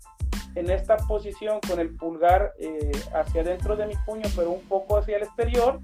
en 0.56 0.68
esta 0.68 0.96
posición 0.96 1.60
con 1.66 1.78
el 1.78 1.94
pulgar 1.96 2.52
eh, 2.58 2.90
hacia 3.14 3.42
adentro 3.42 3.76
de 3.76 3.86
mi 3.86 3.94
puño, 4.04 4.24
pero 4.34 4.50
un 4.50 4.62
poco 4.62 4.96
hacia 4.98 5.16
el 5.16 5.22
exterior, 5.22 5.78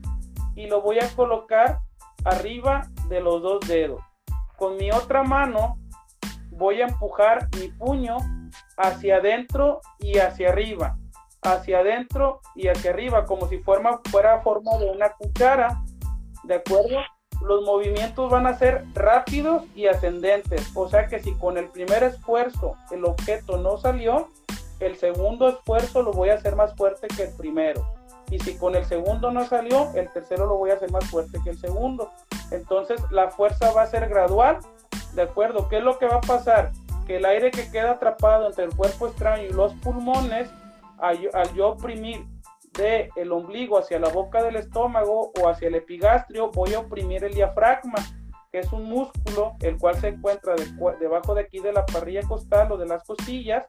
y 0.57 0.67
lo 0.67 0.83
voy 0.83 0.99
a 0.99 1.09
colocar 1.15 1.79
arriba 2.25 2.89
de 3.09 3.21
los 3.21 3.41
dos 3.41 3.61
dedos. 3.69 4.01
Con 4.57 4.77
mi 4.77 4.91
otra 4.91 5.23
mano 5.23 5.79
voy 6.59 6.83
a 6.83 6.87
empujar 6.89 7.49
mi 7.57 7.69
puño 7.69 8.19
hacia 8.77 9.17
adentro 9.17 9.81
y 9.99 10.19
hacia 10.19 10.51
arriba, 10.51 10.99
hacia 11.43 11.79
adentro 11.79 12.41
y 12.55 12.69
hacia 12.69 12.91
arriba, 12.91 13.25
como 13.25 13.49
si 13.49 13.59
fuera, 13.59 14.01
fuera 14.11 14.41
forma 14.41 14.77
de 14.79 14.91
una 14.91 15.11
cuchara, 15.11 15.83
¿de 16.45 16.57
acuerdo? 16.57 16.99
Los 17.41 17.65
movimientos 17.65 18.31
van 18.31 18.49
a 18.49 18.59
ser 18.59 18.85
rápidos 18.95 19.63
y 19.77 19.87
ascendentes, 19.87 20.69
o 20.75 20.89
sea 20.89 21.07
que 21.07 21.21
si 21.21 21.33
con 21.35 21.57
el 21.57 21.69
primer 21.69 22.03
esfuerzo 22.03 22.75
el 22.91 23.05
objeto 23.05 23.59
no 23.59 23.79
salió, 23.79 24.29
el 24.81 24.97
segundo 24.97 25.49
esfuerzo 25.49 26.03
lo 26.03 26.13
voy 26.13 26.31
a 26.31 26.35
hacer 26.35 26.57
más 26.57 26.75
fuerte 26.75 27.07
que 27.09 27.25
el 27.25 27.37
primero. 27.37 27.87
Y 28.31 28.39
si 28.41 28.57
con 28.57 28.75
el 28.75 28.85
segundo 28.85 29.31
no 29.31 29.45
salió, 29.47 29.91
el 29.95 30.11
tercero 30.13 30.47
lo 30.47 30.57
voy 30.57 30.71
a 30.71 30.75
hacer 30.75 30.91
más 30.91 31.09
fuerte 31.09 31.39
que 31.43 31.51
el 31.51 31.59
segundo. 31.59 32.11
Entonces 32.51 33.01
la 33.11 33.31
fuerza 33.31 33.73
va 33.73 33.83
a 33.83 33.87
ser 33.87 34.09
gradual, 34.09 34.59
¿de 35.15 35.23
acuerdo? 35.23 35.69
¿Qué 35.69 35.79
es 35.79 35.85
lo 35.85 35.99
que 35.99 36.07
va 36.07 36.17
a 36.17 36.21
pasar? 36.21 36.73
Que 37.07 37.17
el 37.17 37.25
aire 37.25 37.51
que 37.51 37.71
queda 37.71 37.93
atrapado 37.93 38.47
entre 38.47 38.65
el 38.65 38.75
cuerpo 38.75 39.07
extraño 39.07 39.45
y 39.45 39.53
los 39.53 39.73
pulmones, 39.75 40.51
al, 40.99 41.19
yo 41.55 41.69
oprimir 41.69 42.25
de 42.75 43.11
el 43.17 43.33
ombligo 43.33 43.79
hacia 43.79 43.99
la 43.99 44.09
boca 44.09 44.43
del 44.43 44.57
estómago 44.57 45.33
o 45.41 45.49
hacia 45.49 45.69
el 45.69 45.75
epigastrio, 45.75 46.51
voy 46.51 46.75
a 46.75 46.81
oprimir 46.81 47.25
el 47.25 47.35
diafragma, 47.35 47.99
que 48.53 48.61
es 48.61 48.73
un 48.73 48.85
músculo 48.85 49.57
el 49.61 49.79
cual 49.79 49.97
se 49.97 50.09
encuentra 50.09 50.55
debajo 51.01 51.35
de 51.35 51.43
aquí 51.43 51.61
de 51.61 51.73
la 51.73 51.85
parrilla 51.87 52.23
costal 52.23 52.73
o 52.73 52.77
de 52.77 52.87
las 52.87 53.05
costillas 53.05 53.67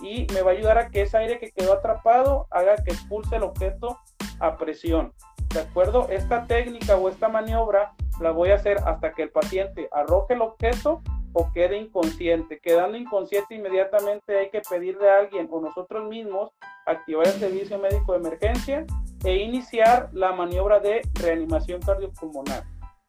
y 0.00 0.26
me 0.32 0.42
va 0.42 0.52
a 0.52 0.54
ayudar 0.54 0.78
a 0.78 0.88
que 0.90 1.02
ese 1.02 1.16
aire 1.16 1.38
que 1.38 1.50
quedó 1.50 1.74
atrapado 1.74 2.46
haga 2.50 2.76
que 2.76 2.92
expulse 2.92 3.36
el 3.36 3.42
objeto 3.42 3.98
a 4.40 4.56
presión. 4.56 5.12
¿De 5.52 5.60
acuerdo? 5.60 6.08
Esta 6.10 6.46
técnica 6.46 6.96
o 6.96 7.08
esta 7.08 7.28
maniobra 7.28 7.94
la 8.20 8.30
voy 8.30 8.50
a 8.50 8.56
hacer 8.56 8.78
hasta 8.84 9.12
que 9.12 9.22
el 9.24 9.30
paciente 9.30 9.88
arroje 9.92 10.34
el 10.34 10.42
objeto 10.42 11.02
o 11.32 11.52
quede 11.52 11.76
inconsciente. 11.76 12.58
Quedando 12.60 12.96
inconsciente 12.96 13.54
inmediatamente 13.54 14.38
hay 14.38 14.50
que 14.50 14.60
pedirle 14.68 15.08
a 15.10 15.18
alguien 15.18 15.48
o 15.50 15.60
nosotros 15.60 16.08
mismos 16.08 16.50
activar 16.86 17.26
el 17.26 17.34
servicio 17.34 17.78
médico 17.78 18.12
de 18.12 18.18
emergencia 18.18 18.86
e 19.24 19.36
iniciar 19.36 20.08
la 20.12 20.32
maniobra 20.32 20.80
de 20.80 21.02
reanimación 21.14 21.80
cardiopulmonar. 21.80 22.64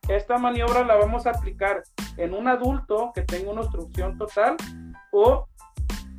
Esta 0.07 0.37
maniobra 0.37 0.83
la 0.83 0.95
vamos 0.95 1.27
a 1.27 1.31
aplicar 1.31 1.83
en 2.17 2.33
un 2.33 2.47
adulto 2.47 3.11
que 3.13 3.21
tenga 3.21 3.51
una 3.51 3.61
obstrucción 3.61 4.17
total 4.17 4.57
o 5.11 5.45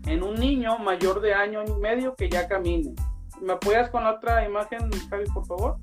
en 0.07 0.23
un 0.23 0.35
niño 0.37 0.79
mayor 0.79 1.21
de 1.21 1.35
año 1.35 1.63
y 1.67 1.73
medio 1.73 2.15
que 2.15 2.31
ya 2.31 2.49
camine. 2.49 2.95
¿Me 3.41 3.55
apoyas 3.55 3.91
con 3.91 4.05
la 4.05 4.13
otra 4.13 4.45
imagen, 4.45 4.91
Javi, 5.09 5.25
por 5.33 5.47
favor? 5.47 5.77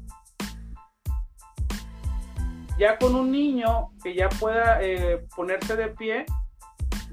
Ya 2.78 3.00
con 3.00 3.16
un 3.16 3.32
niño 3.32 3.90
que 4.04 4.14
ya 4.14 4.30
pueda 4.30 4.84
eh, 4.84 5.26
ponerse 5.36 5.76
de 5.76 5.88
pie, 5.88 6.26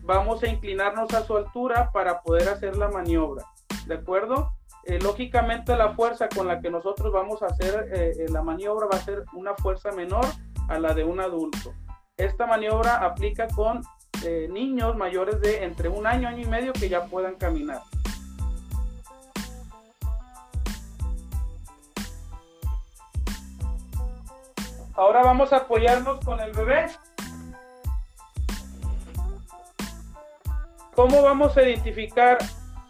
vamos 0.02 0.42
a 0.42 0.48
inclinarnos 0.48 1.14
a 1.14 1.24
su 1.24 1.36
altura 1.38 1.90
para 1.90 2.20
poder 2.20 2.50
hacer 2.50 2.76
la 2.76 2.88
maniobra. 2.88 3.46
¿De 3.86 3.94
acuerdo? 3.94 4.52
Eh, 4.84 4.98
lógicamente 5.00 5.74
la 5.74 5.94
fuerza 5.94 6.28
con 6.28 6.46
la 6.46 6.60
que 6.60 6.70
nosotros 6.70 7.10
vamos 7.10 7.42
a 7.42 7.46
hacer 7.46 7.88
eh, 7.94 8.26
la 8.28 8.42
maniobra 8.42 8.86
va 8.92 8.98
a 8.98 9.02
ser 9.02 9.24
una 9.32 9.54
fuerza 9.54 9.90
menor 9.92 10.26
a 10.68 10.78
la 10.78 10.92
de 10.92 11.04
un 11.04 11.20
adulto. 11.20 11.72
Esta 12.18 12.46
maniobra 12.46 12.96
aplica 12.96 13.48
con 13.48 13.80
niños 14.48 14.96
mayores 14.96 15.38
de 15.42 15.64
entre 15.64 15.90
un 15.90 16.06
año, 16.06 16.28
año 16.28 16.40
y 16.40 16.46
medio 16.46 16.72
que 16.72 16.88
ya 16.88 17.04
puedan 17.04 17.34
caminar. 17.34 17.82
Ahora 24.96 25.22
vamos 25.22 25.52
a 25.52 25.58
apoyarnos 25.58 26.24
con 26.24 26.40
el 26.40 26.52
bebé. 26.52 26.86
¿Cómo 30.94 31.22
vamos 31.22 31.56
a 31.56 31.62
identificar 31.62 32.38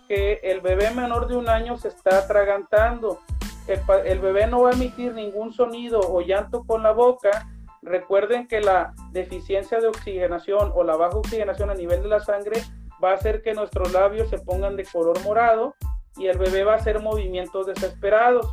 que 0.06 0.40
el 0.42 0.60
bebé 0.60 0.90
menor 0.90 1.26
de 1.26 1.36
un 1.36 1.48
año 1.48 1.76
se 1.78 1.88
está 1.88 2.18
atragantando? 2.18 3.20
El, 3.66 3.80
el, 4.04 4.18
bebé 4.18 4.46
no 4.46 4.62
va 4.62 4.70
a 4.70 4.72
emitir 4.74 5.14
ningún 5.14 5.52
sonido 5.52 6.00
o 6.00 6.20
llanto 6.20 6.64
con 6.64 6.82
la 6.82 6.92
boca 6.92 7.46
Recuerden 7.84 8.48
que 8.48 8.62
la 8.62 8.94
deficiencia 9.10 9.78
de 9.78 9.88
oxigenación 9.88 10.72
o 10.74 10.84
la 10.84 10.96
baja 10.96 11.18
oxigenación 11.18 11.68
a 11.68 11.74
nivel 11.74 12.02
de 12.02 12.08
la 12.08 12.20
sangre 12.20 12.62
va 13.02 13.10
a 13.10 13.14
hacer 13.14 13.42
que 13.42 13.52
nuestros 13.52 13.92
labios 13.92 14.30
se 14.30 14.38
pongan 14.38 14.74
de 14.74 14.86
color 14.86 15.22
morado 15.22 15.74
y 16.16 16.28
el 16.28 16.38
bebé 16.38 16.64
va 16.64 16.72
a 16.72 16.76
hacer 16.76 17.00
movimientos 17.00 17.66
desesperados. 17.66 18.50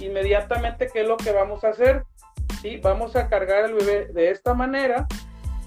Inmediatamente, 0.00 0.88
¿qué 0.92 1.02
es 1.02 1.08
lo 1.08 1.16
que 1.16 1.30
vamos 1.30 1.62
a 1.62 1.68
hacer? 1.68 2.04
Vamos 2.82 3.14
a 3.14 3.28
cargar 3.28 3.64
al 3.64 3.74
bebé 3.74 4.06
de 4.06 4.30
esta 4.30 4.52
manera 4.52 5.06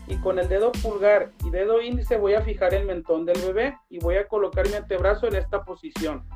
y 0.07 0.17
con 0.17 0.37
el 0.37 0.49
dedo 0.49 0.71
pulgar 0.71 1.31
y 1.45 1.49
dedo 1.49 1.81
índice 1.81 2.17
voy 2.17 2.33
a 2.33 2.41
fijar 2.41 2.73
el 2.73 2.85
mentón 2.85 3.25
del 3.25 3.39
bebé 3.39 3.77
y 3.89 3.99
voy 3.99 4.17
a 4.17 4.27
colocar 4.27 4.67
mi 4.67 4.75
antebrazo 4.75 5.27
en 5.27 5.35
esta 5.35 5.63
posición. 5.63 6.27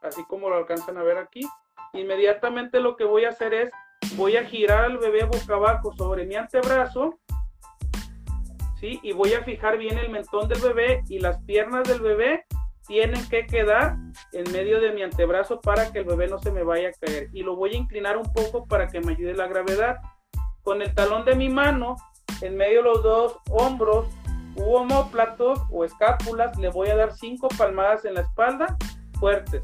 Así 0.00 0.24
como 0.24 0.48
lo 0.48 0.56
alcanzan 0.56 0.96
a 0.96 1.02
ver 1.02 1.18
aquí. 1.18 1.46
Inmediatamente 1.92 2.80
lo 2.80 2.96
que 2.96 3.04
voy 3.04 3.24
a 3.24 3.30
hacer 3.30 3.52
es 3.52 3.70
voy 4.16 4.36
a 4.36 4.44
girar 4.44 4.84
al 4.84 4.98
bebé 4.98 5.24
boca 5.24 5.54
abajo 5.54 5.92
sobre 5.96 6.24
mi 6.24 6.36
antebrazo, 6.36 7.18
¿sí? 8.80 9.00
Y 9.02 9.12
voy 9.12 9.34
a 9.34 9.42
fijar 9.42 9.76
bien 9.76 9.98
el 9.98 10.08
mentón 10.10 10.48
del 10.48 10.60
bebé 10.60 11.02
y 11.08 11.18
las 11.18 11.42
piernas 11.42 11.86
del 11.86 12.00
bebé 12.00 12.46
tienen 12.86 13.28
que 13.28 13.46
quedar 13.46 13.96
en 14.32 14.52
medio 14.52 14.80
de 14.80 14.92
mi 14.92 15.02
antebrazo 15.02 15.60
para 15.60 15.90
que 15.92 16.00
el 16.00 16.04
bebé 16.04 16.28
no 16.28 16.38
se 16.38 16.50
me 16.50 16.62
vaya 16.62 16.88
a 16.88 16.92
caer. 16.92 17.28
Y 17.32 17.42
lo 17.42 17.56
voy 17.56 17.74
a 17.74 17.78
inclinar 17.78 18.16
un 18.16 18.32
poco 18.32 18.66
para 18.66 18.88
que 18.88 19.00
me 19.00 19.12
ayude 19.12 19.34
la 19.34 19.48
gravedad. 19.48 19.96
Con 20.62 20.82
el 20.82 20.94
talón 20.94 21.24
de 21.24 21.34
mi 21.34 21.48
mano, 21.48 21.96
en 22.40 22.56
medio 22.56 22.82
de 22.82 22.88
los 22.88 23.02
dos 23.02 23.38
hombros 23.50 24.08
u 24.56 24.74
homóplatos 24.74 25.60
o 25.70 25.84
escápulas, 25.84 26.56
le 26.58 26.68
voy 26.70 26.88
a 26.88 26.96
dar 26.96 27.12
cinco 27.12 27.48
palmadas 27.56 28.04
en 28.04 28.14
la 28.14 28.20
espalda 28.20 28.76
fuertes. 29.18 29.62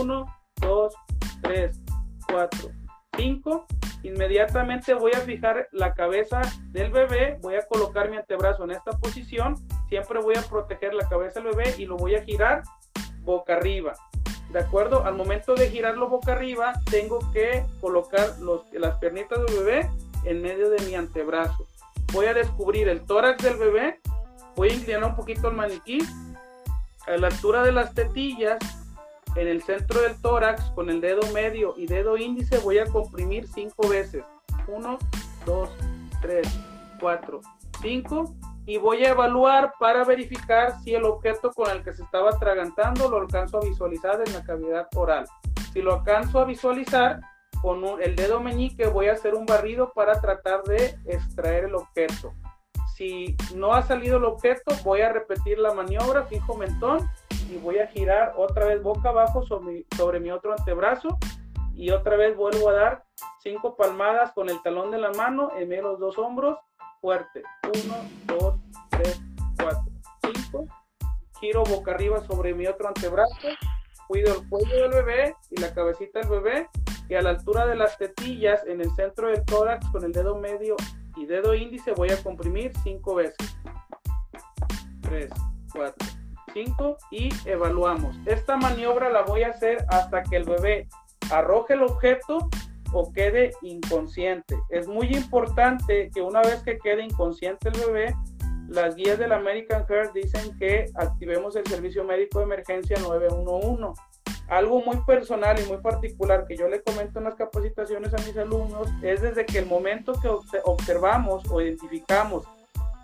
Uno, 0.00 0.24
dos, 0.60 0.94
tres, 1.42 1.80
cuatro, 2.26 2.70
5, 3.16 3.66
inmediatamente 4.02 4.94
voy 4.94 5.12
a 5.12 5.20
fijar 5.20 5.68
la 5.72 5.94
cabeza 5.94 6.42
del 6.70 6.90
bebé, 6.90 7.38
voy 7.40 7.54
a 7.54 7.66
colocar 7.66 8.10
mi 8.10 8.16
antebrazo 8.16 8.64
en 8.64 8.72
esta 8.72 8.92
posición, 8.92 9.56
siempre 9.88 10.20
voy 10.20 10.36
a 10.36 10.42
proteger 10.42 10.94
la 10.94 11.08
cabeza 11.08 11.40
del 11.40 11.54
bebé 11.54 11.74
y 11.78 11.86
lo 11.86 11.96
voy 11.96 12.14
a 12.14 12.22
girar 12.22 12.62
boca 13.22 13.54
arriba. 13.54 13.94
¿De 14.52 14.60
acuerdo? 14.60 15.04
Al 15.04 15.14
momento 15.14 15.54
de 15.54 15.68
girarlo 15.70 16.08
boca 16.08 16.32
arriba, 16.32 16.74
tengo 16.90 17.18
que 17.32 17.64
colocar 17.80 18.38
los, 18.38 18.72
las 18.72 18.98
piernitas 18.98 19.38
del 19.44 19.58
bebé 19.58 19.90
en 20.24 20.42
medio 20.42 20.70
de 20.70 20.84
mi 20.84 20.94
antebrazo. 20.94 21.66
Voy 22.12 22.26
a 22.26 22.34
descubrir 22.34 22.88
el 22.88 23.04
tórax 23.04 23.42
del 23.42 23.56
bebé, 23.56 24.00
voy 24.54 24.70
a 24.70 24.74
inclinar 24.74 25.04
un 25.04 25.16
poquito 25.16 25.48
el 25.48 25.56
maniquí 25.56 25.98
a 27.06 27.16
la 27.16 27.26
altura 27.26 27.62
de 27.62 27.72
las 27.72 27.94
tetillas 27.94 28.58
en 29.36 29.48
el 29.48 29.62
centro 29.62 30.00
del 30.02 30.20
tórax 30.20 30.70
con 30.70 30.90
el 30.90 31.00
dedo 31.00 31.22
medio 31.32 31.74
y 31.76 31.86
dedo 31.86 32.16
índice 32.16 32.58
voy 32.58 32.78
a 32.78 32.86
comprimir 32.86 33.48
cinco 33.48 33.88
veces. 33.88 34.24
1, 34.66 34.98
2, 35.44 35.68
3, 36.22 36.48
4, 37.00 37.40
5 37.82 38.34
y 38.66 38.78
voy 38.78 39.04
a 39.04 39.10
evaluar 39.10 39.74
para 39.78 40.04
verificar 40.04 40.80
si 40.80 40.94
el 40.94 41.04
objeto 41.04 41.52
con 41.52 41.70
el 41.70 41.82
que 41.82 41.92
se 41.92 42.02
estaba 42.02 42.30
atragantando 42.30 43.10
lo 43.10 43.18
alcanzo 43.18 43.58
a 43.58 43.64
visualizar 43.64 44.22
en 44.26 44.32
la 44.32 44.42
cavidad 44.42 44.88
oral. 44.94 45.26
Si 45.72 45.82
lo 45.82 45.94
alcanzo 45.94 46.38
a 46.38 46.44
visualizar, 46.44 47.20
con 47.60 47.82
el 48.02 48.14
dedo 48.14 48.40
meñique 48.40 48.86
voy 48.86 49.08
a 49.08 49.14
hacer 49.14 49.34
un 49.34 49.46
barrido 49.46 49.92
para 49.94 50.20
tratar 50.20 50.62
de 50.64 50.98
extraer 51.06 51.64
el 51.64 51.74
objeto. 51.74 52.32
Si 52.94 53.36
no 53.54 53.74
ha 53.74 53.82
salido 53.82 54.18
el 54.18 54.24
objeto, 54.24 54.74
voy 54.84 55.00
a 55.00 55.10
repetir 55.12 55.58
la 55.58 55.74
maniobra, 55.74 56.24
fijo 56.24 56.54
mentón 56.56 57.00
y 57.54 57.58
voy 57.58 57.78
a 57.78 57.86
girar 57.86 58.34
otra 58.36 58.66
vez 58.66 58.82
boca 58.82 59.10
abajo 59.10 59.44
sobre, 59.46 60.20
mi 60.20 60.30
otro 60.30 60.52
antebrazo 60.52 61.18
y 61.74 61.90
otra 61.90 62.16
vez 62.16 62.36
vuelvo 62.36 62.68
a 62.68 62.72
dar 62.72 63.04
cinco 63.42 63.76
palmadas 63.76 64.32
con 64.32 64.48
el 64.48 64.60
talón 64.62 64.90
de 64.90 64.98
la 64.98 65.10
mano 65.12 65.50
en 65.56 65.70
los 65.82 65.98
dos 65.98 66.18
hombros 66.18 66.58
fuerte. 67.00 67.42
Uno, 67.64 67.94
dos, 68.26 68.56
tres, 68.90 69.20
cuatro, 69.56 69.92
cinco. 70.22 70.66
Giro 71.40 71.62
boca 71.64 71.92
arriba 71.92 72.20
sobre 72.22 72.54
mi 72.54 72.66
otro 72.66 72.88
antebrazo. 72.88 73.48
Cuido 74.08 74.34
el 74.34 74.48
cuello 74.48 74.82
del 74.82 74.90
bebé 74.90 75.36
y 75.50 75.60
la 75.60 75.72
cabecita 75.74 76.20
del 76.20 76.28
bebé. 76.28 76.68
Y 77.08 77.14
a 77.14 77.22
la 77.22 77.30
altura 77.30 77.66
de 77.66 77.76
las 77.76 77.98
tetillas, 77.98 78.64
en 78.66 78.80
el 78.80 78.90
centro 78.92 79.28
del 79.28 79.44
tórax, 79.44 79.86
con 79.90 80.04
el 80.04 80.12
dedo 80.12 80.36
medio 80.36 80.76
y 81.16 81.26
dedo 81.26 81.54
índice, 81.54 81.92
voy 81.92 82.10
a 82.10 82.22
comprimir 82.22 82.72
cinco 82.82 83.16
veces. 83.16 83.36
Tres, 85.02 85.30
cuatro, 85.70 86.08
y 87.10 87.28
evaluamos. 87.44 88.16
Esta 88.26 88.56
maniobra 88.56 89.10
la 89.10 89.22
voy 89.22 89.42
a 89.42 89.48
hacer 89.48 89.84
hasta 89.88 90.22
que 90.22 90.36
el 90.36 90.44
bebé 90.44 90.88
arroje 91.30 91.74
el 91.74 91.82
objeto 91.82 92.48
o 92.92 93.12
quede 93.12 93.50
inconsciente. 93.62 94.56
Es 94.68 94.86
muy 94.86 95.08
importante 95.08 96.10
que 96.14 96.22
una 96.22 96.42
vez 96.42 96.62
que 96.62 96.78
quede 96.78 97.04
inconsciente 97.04 97.68
el 97.68 97.80
bebé, 97.80 98.14
las 98.68 98.94
guías 98.94 99.18
del 99.18 99.32
American 99.32 99.84
Heart 99.86 100.12
dicen 100.14 100.56
que 100.58 100.86
activemos 100.94 101.56
el 101.56 101.66
servicio 101.66 102.04
médico 102.04 102.38
de 102.38 102.44
emergencia 102.44 102.96
911. 103.00 104.00
Algo 104.48 104.80
muy 104.82 104.98
personal 105.06 105.58
y 105.58 105.66
muy 105.66 105.78
particular 105.78 106.44
que 106.46 106.56
yo 106.56 106.68
le 106.68 106.82
comento 106.82 107.18
en 107.18 107.24
las 107.24 107.34
capacitaciones 107.34 108.12
a 108.14 108.18
mis 108.18 108.36
alumnos 108.36 108.88
es 109.02 109.22
desde 109.22 109.44
que 109.46 109.58
el 109.58 109.66
momento 109.66 110.12
que 110.20 110.28
observamos 110.64 111.50
o 111.50 111.60
identificamos 111.60 112.46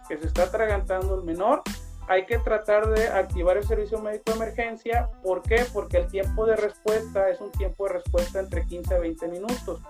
que 0.08 0.18
se 0.18 0.26
está 0.26 0.44
atragantando 0.44 1.14
el 1.14 1.24
menor, 1.24 1.62
hay 2.10 2.26
que 2.26 2.38
tratar 2.38 2.88
de 2.88 3.06
activar 3.06 3.56
el 3.56 3.62
servicio 3.62 4.00
médico 4.00 4.32
de 4.32 4.38
emergencia. 4.38 5.08
¿Por 5.22 5.42
qué? 5.42 5.64
Porque 5.72 5.98
el 5.98 6.08
tiempo 6.08 6.44
de 6.44 6.56
respuesta 6.56 7.30
es 7.30 7.40
un 7.40 7.52
tiempo 7.52 7.86
de 7.86 7.92
respuesta 7.92 8.40
entre 8.40 8.66
15 8.66 8.96
a 8.96 8.98
20 8.98 9.28
minutos. 9.28 9.80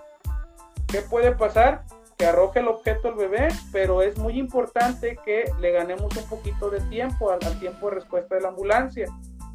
¿Qué 0.86 1.00
puede 1.00 1.32
pasar? 1.32 1.82
Que 2.18 2.26
arroje 2.26 2.60
el 2.60 2.68
objeto 2.68 3.08
al 3.08 3.14
bebé, 3.14 3.48
pero 3.72 4.02
es 4.02 4.18
muy 4.18 4.38
importante 4.38 5.18
que 5.24 5.50
le 5.60 5.70
ganemos 5.70 6.14
un 6.14 6.28
poquito 6.28 6.68
de 6.68 6.82
tiempo 6.90 7.30
al, 7.30 7.38
tiempo 7.58 7.88
de 7.88 7.94
respuesta 7.94 8.34
de 8.34 8.42
la 8.42 8.48
ambulancia. 8.48 9.06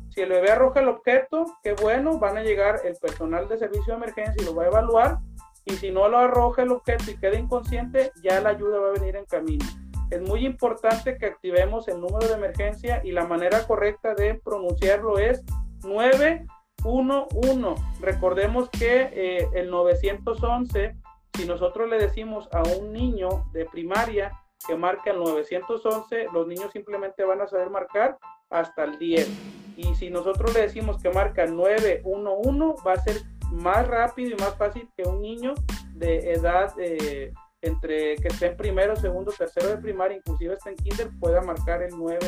Si 0.10 0.22
el 0.22 0.30
bebé 0.30 0.50
arroja 0.50 0.80
el 0.80 0.88
objeto, 0.88 1.46
qué 1.62 1.74
bueno, 1.74 2.18
van 2.18 2.40
a 2.40 2.42
llegar 2.42 2.82
el 2.84 2.96
personal 2.96 3.48
de 3.48 3.60
servicio 3.60 3.94
de 3.94 3.98
emergencia 3.98 4.42
y 4.42 4.44
lo 4.46 4.56
va 4.56 4.64
a 4.64 4.68
evaluar. 4.68 5.20
Y 5.66 5.74
si 5.76 5.92
no 5.92 6.10
lo 6.10 6.18
arroja 6.18 6.64
el 6.64 6.72
objeto 6.72 7.12
y 7.12 7.18
queda 7.18 7.38
inconsciente, 7.38 8.12
ya 8.24 8.42
la 8.42 8.50
ayuda 8.50 8.80
va 8.80 8.88
a 8.88 8.94
venir 8.94 9.18
en 9.18 9.26
camino 9.26 9.66
es 10.12 10.22
muy 10.22 10.46
importante 10.46 11.18
que 11.18 11.26
activemos 11.26 11.88
el 11.88 12.00
número 12.00 12.28
de 12.28 12.36
emergencia 12.36 13.02
y 13.04 13.12
la 13.12 13.26
manera 13.26 13.66
correcta 13.66 14.14
de 14.14 14.36
pronunciarlo 14.36 15.18
es 15.18 15.44
911. 15.84 17.82
Recordemos 18.02 18.70
que 18.70 19.10
eh, 19.12 19.48
el 19.54 19.70
911, 19.72 20.96
si 21.34 21.46
nosotros 21.46 21.90
le 21.90 21.98
decimos 21.98 22.48
a 22.52 22.64
un 22.64 22.94
niño 22.94 23.46
de 23.52 23.66
primaria 23.66 24.32
que 24.68 24.76
marca 24.76 25.12
el 25.12 25.20
911, 25.20 26.28
los 26.34 26.48
niños 26.48 26.72
simplemente 26.72 27.24
van 27.24 27.42
a 27.42 27.48
saber 27.48 27.70
marcar 27.70 28.18
hasta 28.50 28.84
el 28.84 28.98
10. 29.00 29.30
Y 29.78 29.96
si 29.96 30.10
nosotros 30.10 30.54
le 30.54 30.62
decimos 30.62 31.02
que 31.02 31.10
marca 31.10 31.46
911, 31.46 32.82
va 32.86 32.94
a 32.94 33.02
ser 33.02 33.18
más 33.52 33.88
rápido 33.88 34.32
y 34.32 34.36
más 34.36 34.56
fácil 34.56 34.90
que 34.96 35.04
un 35.04 35.22
niño 35.22 35.54
de 35.94 36.32
edad 36.32 36.74
eh, 36.80 37.34
entre 37.66 38.16
que 38.18 38.28
esté 38.28 38.48
en 38.48 38.58
primero, 38.58 38.96
segundo, 38.96 39.32
tercero 39.32 39.70
de 39.70 39.78
primaria, 39.78 40.18
inclusive 40.18 40.54
esté 40.54 40.72
en 40.72 40.76
kinder, 40.78 41.10
pueda 41.20 41.42
marcar 41.42 41.82
el 41.82 41.92
9 41.98 42.20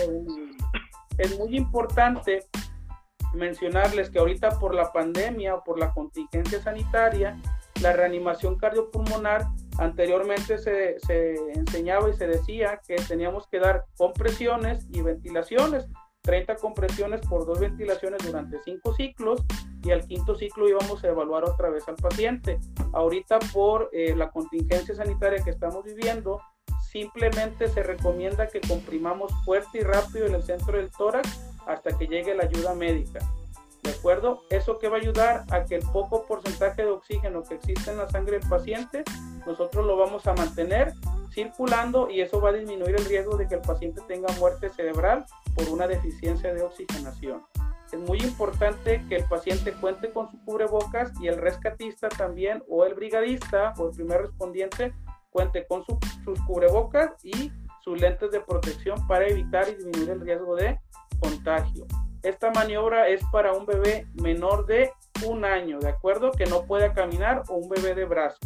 Es 1.18 1.38
muy 1.38 1.56
importante 1.56 2.48
mencionarles 3.34 4.10
que 4.10 4.20
ahorita 4.20 4.60
por 4.60 4.74
la 4.74 4.92
pandemia 4.92 5.56
o 5.56 5.64
por 5.64 5.80
la 5.80 5.94
contingencia 5.94 6.62
sanitaria, 6.62 7.40
la 7.82 7.94
reanimación 7.94 8.58
cardiopulmonar 8.58 9.46
anteriormente 9.78 10.58
se, 10.58 11.00
se 11.00 11.36
enseñaba 11.54 12.10
y 12.10 12.14
se 12.14 12.28
decía 12.28 12.82
que 12.88 12.96
teníamos 12.96 13.48
que 13.48 13.60
dar 13.60 13.86
compresiones 13.96 14.88
y 14.92 15.02
ventilaciones 15.02 15.88
30 16.28 16.58
compresiones 16.58 17.22
por 17.22 17.46
dos 17.46 17.62
ventilaciones 17.62 18.22
durante 18.26 18.62
cinco 18.66 18.94
ciclos 18.94 19.46
y 19.82 19.92
al 19.92 20.06
quinto 20.06 20.36
ciclo 20.36 20.68
íbamos 20.68 21.02
a 21.02 21.08
evaluar 21.08 21.46
otra 21.46 21.70
vez 21.70 21.88
al 21.88 21.96
paciente. 21.96 22.60
Ahorita 22.92 23.40
por 23.54 23.90
eh, 23.94 24.14
la 24.14 24.30
contingencia 24.30 24.94
sanitaria 24.94 25.42
que 25.42 25.52
estamos 25.52 25.86
viviendo, 25.86 26.42
simplemente 26.92 27.70
se 27.70 27.82
recomienda 27.82 28.48
que 28.48 28.60
comprimamos 28.60 29.32
fuerte 29.46 29.80
y 29.80 29.84
rápido 29.84 30.26
en 30.26 30.36
el 30.36 30.44
centro 30.44 30.78
del 30.78 30.92
tórax 30.92 31.50
hasta 31.66 31.98
que 31.98 32.08
llegue 32.08 32.36
la 32.36 32.44
ayuda 32.44 32.76
médica. 32.76 33.20
¿De 33.88 33.94
acuerdo? 33.94 34.44
Eso 34.50 34.80
que 34.80 34.90
va 34.90 34.98
a 34.98 35.00
ayudar 35.00 35.46
a 35.50 35.64
que 35.64 35.76
el 35.76 35.82
poco 35.94 36.26
porcentaje 36.26 36.82
de 36.82 36.90
oxígeno 36.90 37.42
que 37.44 37.56
existe 37.56 37.90
en 37.90 37.96
la 37.96 38.10
sangre 38.10 38.38
del 38.38 38.50
paciente, 38.50 39.06
nosotros 39.46 39.86
lo 39.86 39.96
vamos 39.96 40.28
a 40.28 40.34
mantener 40.34 40.92
circulando 41.32 42.10
y 42.10 42.20
eso 42.20 42.42
va 42.42 42.50
a 42.50 42.52
disminuir 42.52 42.98
el 42.98 43.06
riesgo 43.06 43.38
de 43.38 43.48
que 43.48 43.56
el 43.56 43.62
paciente 43.62 44.02
tenga 44.06 44.28
muerte 44.40 44.68
cerebral 44.68 45.24
por 45.56 45.70
una 45.70 45.88
deficiencia 45.88 46.54
de 46.54 46.64
oxigenación. 46.64 47.46
Es 47.90 47.98
muy 47.98 48.18
importante 48.18 49.06
que 49.08 49.16
el 49.16 49.24
paciente 49.24 49.72
cuente 49.72 50.12
con 50.12 50.30
su 50.32 50.38
cubrebocas 50.44 51.14
y 51.22 51.30
el 51.30 51.38
rescatista 51.38 52.10
también 52.10 52.62
o 52.68 52.84
el 52.84 52.94
brigadista 52.94 53.74
o 53.78 53.88
el 53.88 53.96
primer 53.96 54.24
respondiente 54.24 54.94
cuente 55.30 55.66
con 55.66 55.86
sus 55.86 56.42
cubrebocas 56.46 57.12
y 57.24 57.54
sus 57.86 58.02
lentes 58.02 58.32
de 58.32 58.42
protección 58.42 59.08
para 59.08 59.28
evitar 59.28 59.70
y 59.70 59.76
disminuir 59.76 60.10
el 60.10 60.20
riesgo 60.20 60.58
de 60.58 60.78
contagio. 61.22 61.88
Esta 62.24 62.52
maniobra 62.52 63.08
es 63.08 63.22
para 63.32 63.54
un 63.54 63.66
bebé 63.66 64.08
menor 64.16 64.66
de 64.66 64.92
un 65.26 65.46
año, 65.46 65.80
¿de 65.80 65.90
acuerdo? 65.90 66.32
Que 66.32 66.46
no 66.46 66.64
pueda 66.64 66.94
caminar 66.94 67.44
o 67.48 67.56
un 67.56 67.70
bebé 67.70 67.96
de 67.96 68.06
brazo. 68.06 68.40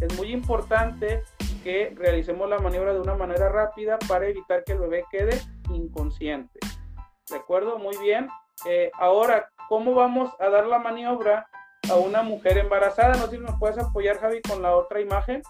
Es 0.00 0.16
muy 0.16 0.32
importante 0.32 1.22
que 1.62 1.92
realicemos 1.96 2.48
la 2.48 2.58
maniobra 2.58 2.94
de 2.94 3.00
una 3.00 3.14
manera 3.14 3.48
rápida 3.48 3.98
para 4.08 4.26
evitar 4.26 4.64
que 4.64 4.72
el 4.72 4.78
bebé 4.78 5.04
quede 5.10 5.40
inconsciente. 5.70 6.58
¿De 7.28 7.36
acuerdo? 7.36 7.78
Muy 7.78 7.96
bien. 7.98 8.28
Eh, 8.66 8.90
ahora, 8.98 9.50
¿cómo 9.68 9.94
vamos 9.94 10.30
a 10.40 10.48
dar 10.48 10.66
la 10.66 10.78
maniobra 10.78 11.46
a 11.90 11.94
una 11.96 12.22
mujer 12.22 12.58
embarazada? 12.58 13.14
No 13.14 13.26
sé 13.26 13.32
si 13.32 13.38
me 13.38 13.52
puedes 13.58 13.78
apoyar, 13.78 14.18
Javi, 14.18 14.40
con 14.42 14.62
la 14.62 14.74
otra 14.74 15.00
imagen. 15.00 15.42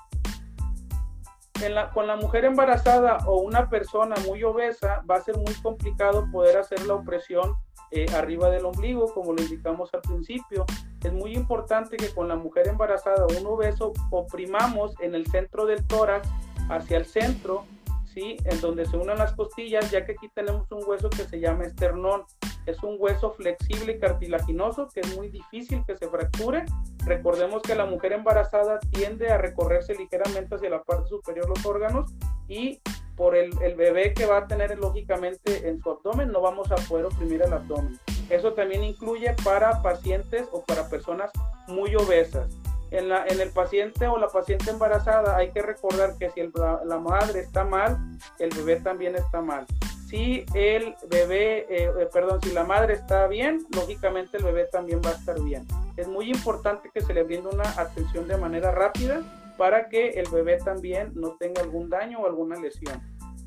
Con 1.93 2.07
la 2.07 2.17
mujer 2.17 2.45
embarazada 2.45 3.19
o 3.27 3.41
una 3.41 3.69
persona 3.69 4.15
muy 4.27 4.43
obesa 4.45 5.03
va 5.09 5.17
a 5.17 5.21
ser 5.21 5.37
muy 5.37 5.55
complicado 5.63 6.27
poder 6.33 6.57
hacer 6.57 6.87
la 6.87 6.95
opresión 6.95 7.55
eh, 7.91 8.07
arriba 8.15 8.51
del 8.51 8.65
ombligo, 8.65 9.13
como 9.13 9.33
lo 9.33 9.43
indicamos 9.43 9.91
al 9.93 10.01
principio. 10.01 10.65
Es 11.03 11.13
muy 11.13 11.35
importante 11.35 11.97
que 11.97 12.09
con 12.15 12.29
la 12.29 12.37
mujer 12.37 12.69
embarazada 12.69 13.27
o 13.27 13.39
un 13.39 13.47
obeso 13.47 13.93
oprimamos 14.11 14.95
en 15.01 15.15
el 15.15 15.27
centro 15.27 15.67
del 15.67 15.87
tórax 15.87 16.29
hacia 16.69 16.99
el 16.99 17.05
centro 17.05 17.65
¿sí? 18.13 18.37
En 18.45 18.61
donde 18.61 18.87
se 18.87 18.97
unan 18.97 19.19
las 19.19 19.33
costillas, 19.33 19.91
ya 19.91 20.05
que 20.05 20.13
aquí 20.13 20.29
tenemos 20.35 20.71
un 20.73 20.83
hueso 20.87 21.11
que 21.11 21.25
se 21.25 21.41
llama 21.41 21.65
esternón. 21.65 22.23
Es 22.67 22.83
un 22.83 22.97
hueso 22.99 23.33
flexible 23.33 23.93
y 23.93 23.99
cartilaginoso 23.99 24.89
que 24.89 25.01
es 25.01 25.17
muy 25.17 25.29
difícil 25.29 25.85
que 25.87 25.97
se 25.97 26.09
fracture. 26.09 26.65
Recordemos 27.07 27.63
que 27.63 27.75
la 27.75 27.87
mujer 27.87 28.13
embarazada 28.13 28.79
tiende 28.91 29.31
a 29.31 29.39
recorrerse 29.39 29.95
ligeramente 29.95 30.55
hacia 30.55 30.71
la 30.71 30.83
parte 30.83 31.09
superior 31.09 31.49
los 31.49 31.65
órganos 31.65 32.13
y 32.49 32.81
por 33.17 33.37
el, 33.37 33.51
el 33.63 33.75
bebé 33.75 34.15
que 34.15 34.27
va 34.27 34.39
a 34.39 34.47
tener 34.47 34.79
lógicamente 34.79 35.69
en 35.69 35.81
su 35.81 35.91
abdomen 35.91 36.33
no 36.33 36.41
vamos 36.41 36.71
a 36.73 36.77
poder 36.77 37.07
oprimir 37.07 37.43
el 37.43 37.53
abdomen. 37.53 37.99
Eso 38.29 38.53
también 38.55 38.85
incluye 38.85 39.35
para 39.45 39.83
pacientes 39.83 40.49
o 40.53 40.63
para 40.63 40.89
personas 40.89 41.31
muy 41.67 41.95
obesas 41.97 42.49
en, 42.91 43.09
la, 43.09 43.25
en 43.27 43.41
el 43.41 43.51
paciente 43.51 44.07
o 44.07 44.19
la 44.19 44.29
paciente 44.29 44.71
embarazada 44.71 45.37
hay 45.37 45.51
que 45.51 45.63
recordar 45.63 46.17
que 46.19 46.31
si 46.31 46.41
la, 46.55 46.99
madre 46.99 47.41
está 47.41 47.65
mal, 47.65 47.99
el 48.39 48.51
bebé 48.51 48.77
también 48.81 49.15
está 49.17 49.41
mal. 49.41 49.67
Si 50.11 50.45
el 50.55 50.97
bebé, 51.09 51.67
eh, 51.71 51.89
eh, 52.01 52.09
perdón, 52.13 52.41
si 52.43 52.51
la 52.51 52.65
madre 52.65 52.95
está 52.95 53.29
bien, 53.29 53.65
lógicamente 53.77 54.39
el 54.39 54.45
bebé 54.45 54.65
también 54.65 55.01
va 55.07 55.11
a 55.11 55.13
estar 55.13 55.41
bien. 55.41 55.69
Es 55.97 56.09
muy 56.09 56.29
importante 56.29 56.91
que 56.93 57.01
se 57.01 57.15
le 57.15 57.23
brinde 57.23 57.49
una 57.49 57.71
atención 57.81 58.27
de 58.27 58.37
manera 58.37 58.73
rápida 58.73 59.23
para 59.57 59.89
que 59.89 60.09
el 60.11 60.29
bebé 60.29 60.59
también 60.59 61.13
no 61.15 61.37
tenga 61.37 61.63
algún 61.63 61.89
daño 61.89 62.19
o 62.19 62.27
alguna 62.27 62.59
lesión. 62.59 63.01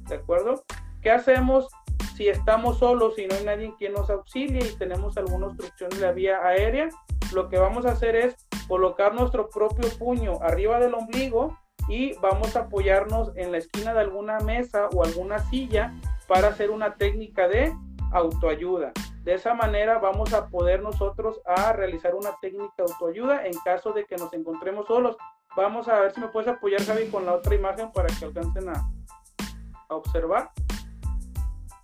¿De 0.07 0.15
acuerdo? 0.15 0.64
¿Qué 1.02 1.11
hacemos 1.11 1.68
si 2.15 2.30
estamos 2.30 2.80
solos 2.80 3.19
y 3.19 3.27
no 3.27 3.35
hay 3.35 3.44
nadie 3.44 3.73
quien 3.77 3.91
nos 3.91 4.10
auxilie 4.10 4.65
y 4.65 4.77
tenemos 4.77 5.18
alguna 5.18 5.48
obstrucción 5.48 5.90
de 5.90 5.99
la 5.99 6.14
vía 6.14 6.48
aérea? 6.48 6.88
Lo 7.34 7.49
que 7.49 7.57
vamos 7.57 7.85
a 7.85 7.91
hacer 7.91 8.15
es 8.15 8.38
colocar 8.69 9.14
nuestro 9.14 9.49
propio 9.49 9.90
puño 9.99 10.40
arriba 10.41 10.80
del 10.80 10.94
ombligo 10.94 11.57
y 11.88 12.14
vamos 12.19 12.55
a 12.55 12.61
apoyarnos 12.61 13.31
en 13.35 13.51
la 13.51 13.57
esquina 13.57 13.93
de 13.93 14.01
alguna 14.01 14.39
mesa 14.39 14.89
o 14.93 15.03
alguna 15.03 15.39
silla 15.39 15.93
para 16.27 16.49
hacer 16.49 16.72
una 16.72 16.95
técnica 16.95 17.47
de 17.47 17.73
autoayuda. 18.11 18.91
De 19.23 19.34
esa 19.34 19.53
manera 19.53 19.99
vamos 19.99 20.34
a 20.34 20.47
poder 20.47 20.81
nosotros 20.81 21.41
a 21.45 21.73
realizar 21.73 22.15
una 22.15 22.31
técnica 22.41 22.73
de 22.77 22.84
autoayuda 22.84 23.45
en 23.45 23.53
caso 23.64 23.91
de 23.93 24.05
que 24.05 24.15
nos 24.15 24.34
encontremos 24.34 24.88
solos. 24.88 25.18
Vamos 25.55 25.88
a 25.88 25.99
ver 25.99 26.14
si 26.14 26.19
me 26.19 26.27
puedes 26.27 26.49
apoyar, 26.49 26.84
Javi, 26.84 27.07
con 27.07 27.26
la 27.26 27.35
otra 27.35 27.55
imagen 27.55 27.91
para 27.91 28.07
que 28.07 28.26
alcancen 28.26 28.69
a, 28.69 28.89
observar. 29.89 30.49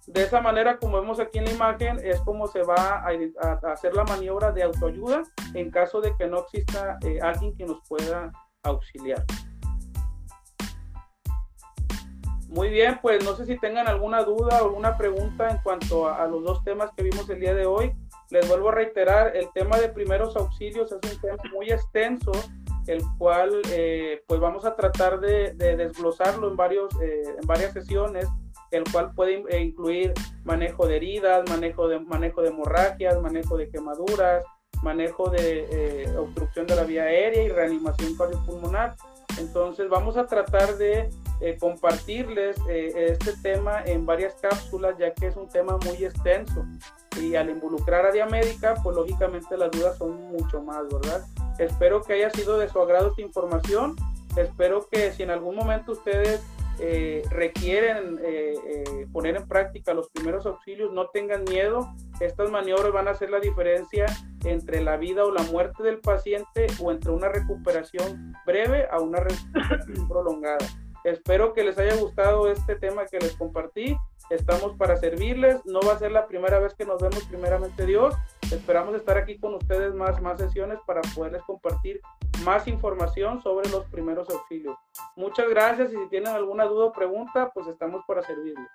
De 0.07 0.23
esa 0.23 0.41
manera, 0.41 0.79
como 0.79 0.99
vemos 0.99 1.19
aquí 1.19 1.37
en 1.37 1.45
la 1.45 1.51
imagen, 1.51 1.99
es 2.03 2.19
como 2.21 2.47
se 2.47 2.63
va 2.63 3.03
a, 3.05 3.71
hacer 3.71 3.93
la 3.93 4.03
maniobra 4.03 4.51
de 4.51 4.63
autoayuda 4.63 5.21
en 5.53 5.69
caso 5.69 6.01
de 6.01 6.15
que 6.17 6.25
no 6.25 6.39
exista 6.39 6.97
eh, 7.03 7.19
alguien 7.21 7.55
que 7.55 7.65
nos 7.65 7.79
pueda 7.87 8.31
auxiliar. 8.63 9.23
Muy 12.49 12.69
bien, 12.69 12.97
pues 12.99 13.23
no 13.23 13.35
sé 13.35 13.45
si 13.45 13.59
tengan 13.59 13.87
alguna 13.87 14.23
duda 14.23 14.61
o 14.61 14.65
alguna 14.65 14.97
pregunta 14.97 15.49
en 15.49 15.59
cuanto 15.59 16.09
a, 16.09 16.25
los 16.25 16.43
dos 16.43 16.63
temas 16.63 16.89
que 16.97 17.03
vimos 17.03 17.29
el 17.29 17.39
día 17.39 17.53
de 17.53 17.67
hoy. 17.67 17.93
Les 18.31 18.47
vuelvo 18.47 18.69
a 18.69 18.73
reiterar, 18.73 19.35
el 19.35 19.47
tema 19.53 19.77
de 19.77 19.89
primeros 19.89 20.35
auxilios 20.35 20.91
es 20.91 21.13
un 21.13 21.21
tema 21.21 21.37
muy 21.53 21.69
extenso, 21.69 22.31
el 22.87 23.03
cual 23.19 23.61
eh, 23.71 24.23
pues 24.27 24.39
vamos 24.39 24.65
a 24.65 24.75
tratar 24.75 25.19
de, 25.19 25.53
desglosarlo 25.53 26.49
en, 26.49 26.55
varios, 26.55 26.91
eh, 27.01 27.23
en 27.39 27.47
varias 27.47 27.71
sesiones 27.71 28.27
el 28.71 28.83
cual 28.91 29.13
puede 29.13 29.43
incluir 29.59 30.13
manejo 30.43 30.87
de 30.87 30.97
heridas, 30.97 31.49
manejo 31.49 31.87
de, 31.87 31.99
manejo 31.99 32.41
de 32.41 32.49
hemorragias, 32.49 33.19
manejo 33.21 33.57
de 33.57 33.69
quemaduras, 33.69 34.43
manejo 34.83 35.29
de 35.29 35.67
eh, 35.71 36.17
obstrucción 36.17 36.67
de 36.67 36.75
la 36.75 36.83
vía 36.83 37.03
aérea 37.03 37.43
y 37.43 37.49
reanimación 37.49 38.15
cardiopulmonar. 38.15 38.95
Entonces 39.39 39.89
vamos 39.89 40.17
a 40.17 40.27
tratar 40.27 40.77
de 40.77 41.09
eh, 41.41 41.57
compartirles 41.59 42.57
eh, 42.69 43.17
este 43.19 43.33
tema 43.41 43.83
en 43.85 44.05
varias 44.05 44.35
cápsulas, 44.41 44.97
ya 44.97 45.13
que 45.13 45.27
es 45.27 45.35
un 45.35 45.47
tema 45.47 45.77
muy 45.85 46.03
extenso. 46.03 46.65
Y 47.19 47.35
al 47.35 47.49
involucrar 47.49 48.05
a 48.05 48.11
Diamédica, 48.11 48.75
pues 48.83 48.95
lógicamente 48.95 49.57
las 49.57 49.71
dudas 49.71 49.97
son 49.97 50.17
mucho 50.31 50.61
más, 50.61 50.83
¿verdad? 50.89 51.25
Espero 51.57 52.01
que 52.01 52.13
haya 52.13 52.29
sido 52.29 52.57
de 52.57 52.69
su 52.69 52.79
agrado 52.79 53.09
esta 53.09 53.21
información. 53.21 53.95
Espero 54.35 54.87
que 54.89 55.11
si 55.11 55.23
en 55.23 55.31
algún 55.31 55.55
momento 55.55 55.93
ustedes 55.93 56.41
eh, 56.81 57.23
requieren 57.29 58.17
eh, 58.23 58.53
eh, 58.65 59.07
poner 59.11 59.35
en 59.35 59.45
práctica 59.45 59.93
los 59.93 60.09
primeros 60.09 60.45
auxilios, 60.45 60.93
no 60.93 61.07
tengan 61.07 61.43
miedo. 61.43 61.93
Estas 62.21 62.49
maniobras 62.49 62.93
van 62.93 63.09
a 63.09 63.11
hacer 63.11 63.29
la 63.29 63.41
diferencia 63.41 64.05
entre 64.45 64.81
la 64.81 64.95
vida 64.95 65.25
o 65.25 65.31
la 65.31 65.43
muerte 65.43 65.83
del 65.83 65.99
paciente 65.99 66.67
o 66.81 66.91
entre 66.91 67.11
una 67.11 67.27
recuperación 67.27 68.33
breve 68.45 68.87
a 68.89 68.99
una 68.99 69.19
recuperación 69.19 70.07
prolongada. 70.07 70.65
Espero 71.09 71.53
que 71.53 71.63
les 71.63 71.75
haya 71.79 71.95
gustado 71.95 72.51
este 72.51 72.75
tema 72.75 73.07
que 73.07 73.17
les 73.17 73.35
compartí. 73.35 73.97
Estamos 74.29 74.77
para 74.77 74.95
servirles. 74.95 75.65
No 75.65 75.79
va 75.81 75.93
a 75.93 75.97
ser 75.97 76.11
la 76.11 76.27
primera 76.27 76.59
vez 76.59 76.75
que 76.75 76.85
nos 76.85 77.01
vemos, 77.01 77.23
primeramente 77.23 77.87
Dios. 77.87 78.13
Esperamos 78.51 78.93
estar 78.93 79.17
aquí 79.17 79.39
con 79.39 79.55
ustedes 79.55 79.95
más, 79.95 80.21
más 80.21 80.37
sesiones 80.39 80.77
para 80.85 81.01
poderles 81.15 81.41
compartir 81.41 81.99
más 82.45 82.67
información 82.67 83.41
sobre 83.41 83.67
los 83.69 83.85
primeros 83.87 84.29
auxilios. 84.29 84.77
Muchas 85.15 85.49
gracias 85.49 85.91
y 85.91 85.95
si 85.95 86.09
tienen 86.09 86.31
alguna 86.31 86.65
duda 86.65 86.85
o 86.85 86.93
pregunta, 86.93 87.49
pues 87.55 87.65
estamos 87.65 88.03
para 88.07 88.21
servirles. 88.21 88.69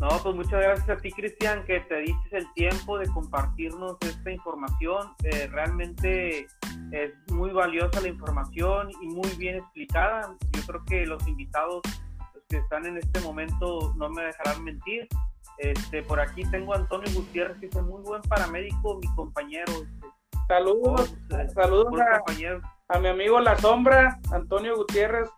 No, 0.00 0.08
pues 0.20 0.34
muchas 0.34 0.60
gracias 0.60 0.90
a 0.90 0.96
ti, 0.96 1.12
Cristian, 1.12 1.64
que 1.64 1.78
te 1.78 2.00
diste 2.00 2.38
el 2.38 2.52
tiempo 2.54 2.98
de 2.98 3.06
compartirnos 3.06 3.98
esta 4.00 4.32
información. 4.32 5.14
Eh, 5.22 5.46
realmente 5.46 6.48
es 6.92 7.12
muy 7.32 7.50
valiosa 7.50 8.00
la 8.00 8.08
información 8.08 8.90
y 9.00 9.08
muy 9.08 9.28
bien 9.36 9.56
explicada. 9.56 10.36
Yo 10.52 10.62
creo 10.66 10.84
que 10.84 11.06
los 11.06 11.26
invitados 11.26 11.82
que 12.48 12.58
están 12.58 12.86
en 12.86 12.98
este 12.98 13.20
momento 13.20 13.94
no 13.96 14.10
me 14.10 14.22
dejarán 14.24 14.62
mentir. 14.62 15.08
Este, 15.58 16.02
por 16.02 16.20
aquí 16.20 16.42
tengo 16.50 16.74
a 16.74 16.76
Antonio 16.76 17.08
Gutiérrez, 17.14 17.58
que 17.58 17.66
es 17.66 17.74
un 17.74 17.88
muy 17.88 18.02
buen 18.02 18.22
paramédico, 18.22 18.98
mi 18.98 19.14
compañero. 19.14 19.72
Este, 19.72 20.06
saludos, 20.48 21.14
saludos 21.54 22.00
a, 22.00 22.22
a 22.88 22.98
mi 23.00 23.08
amigo 23.08 23.40
La 23.40 23.56
Sombra, 23.58 24.18
Antonio 24.30 24.76
Gutiérrez, 24.76 25.28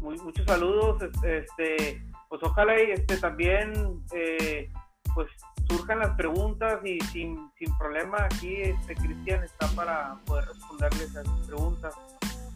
muchos 0.00 0.44
saludos, 0.46 1.02
este, 1.24 2.02
pues 2.28 2.42
ojalá 2.42 2.80
y 2.82 2.92
este 2.92 3.16
también 3.18 3.72
eh, 4.14 4.70
pues 5.14 5.28
surjan 5.70 6.00
las 6.00 6.16
preguntas 6.16 6.80
y 6.84 6.98
sin, 7.12 7.48
sin 7.56 7.78
problema 7.78 8.24
aquí 8.24 8.56
este 8.56 8.96
Cristian 8.96 9.44
está 9.44 9.68
para 9.68 10.16
poder 10.26 10.46
responderles 10.46 11.16
a 11.16 11.22
sus 11.22 11.46
preguntas 11.46 11.94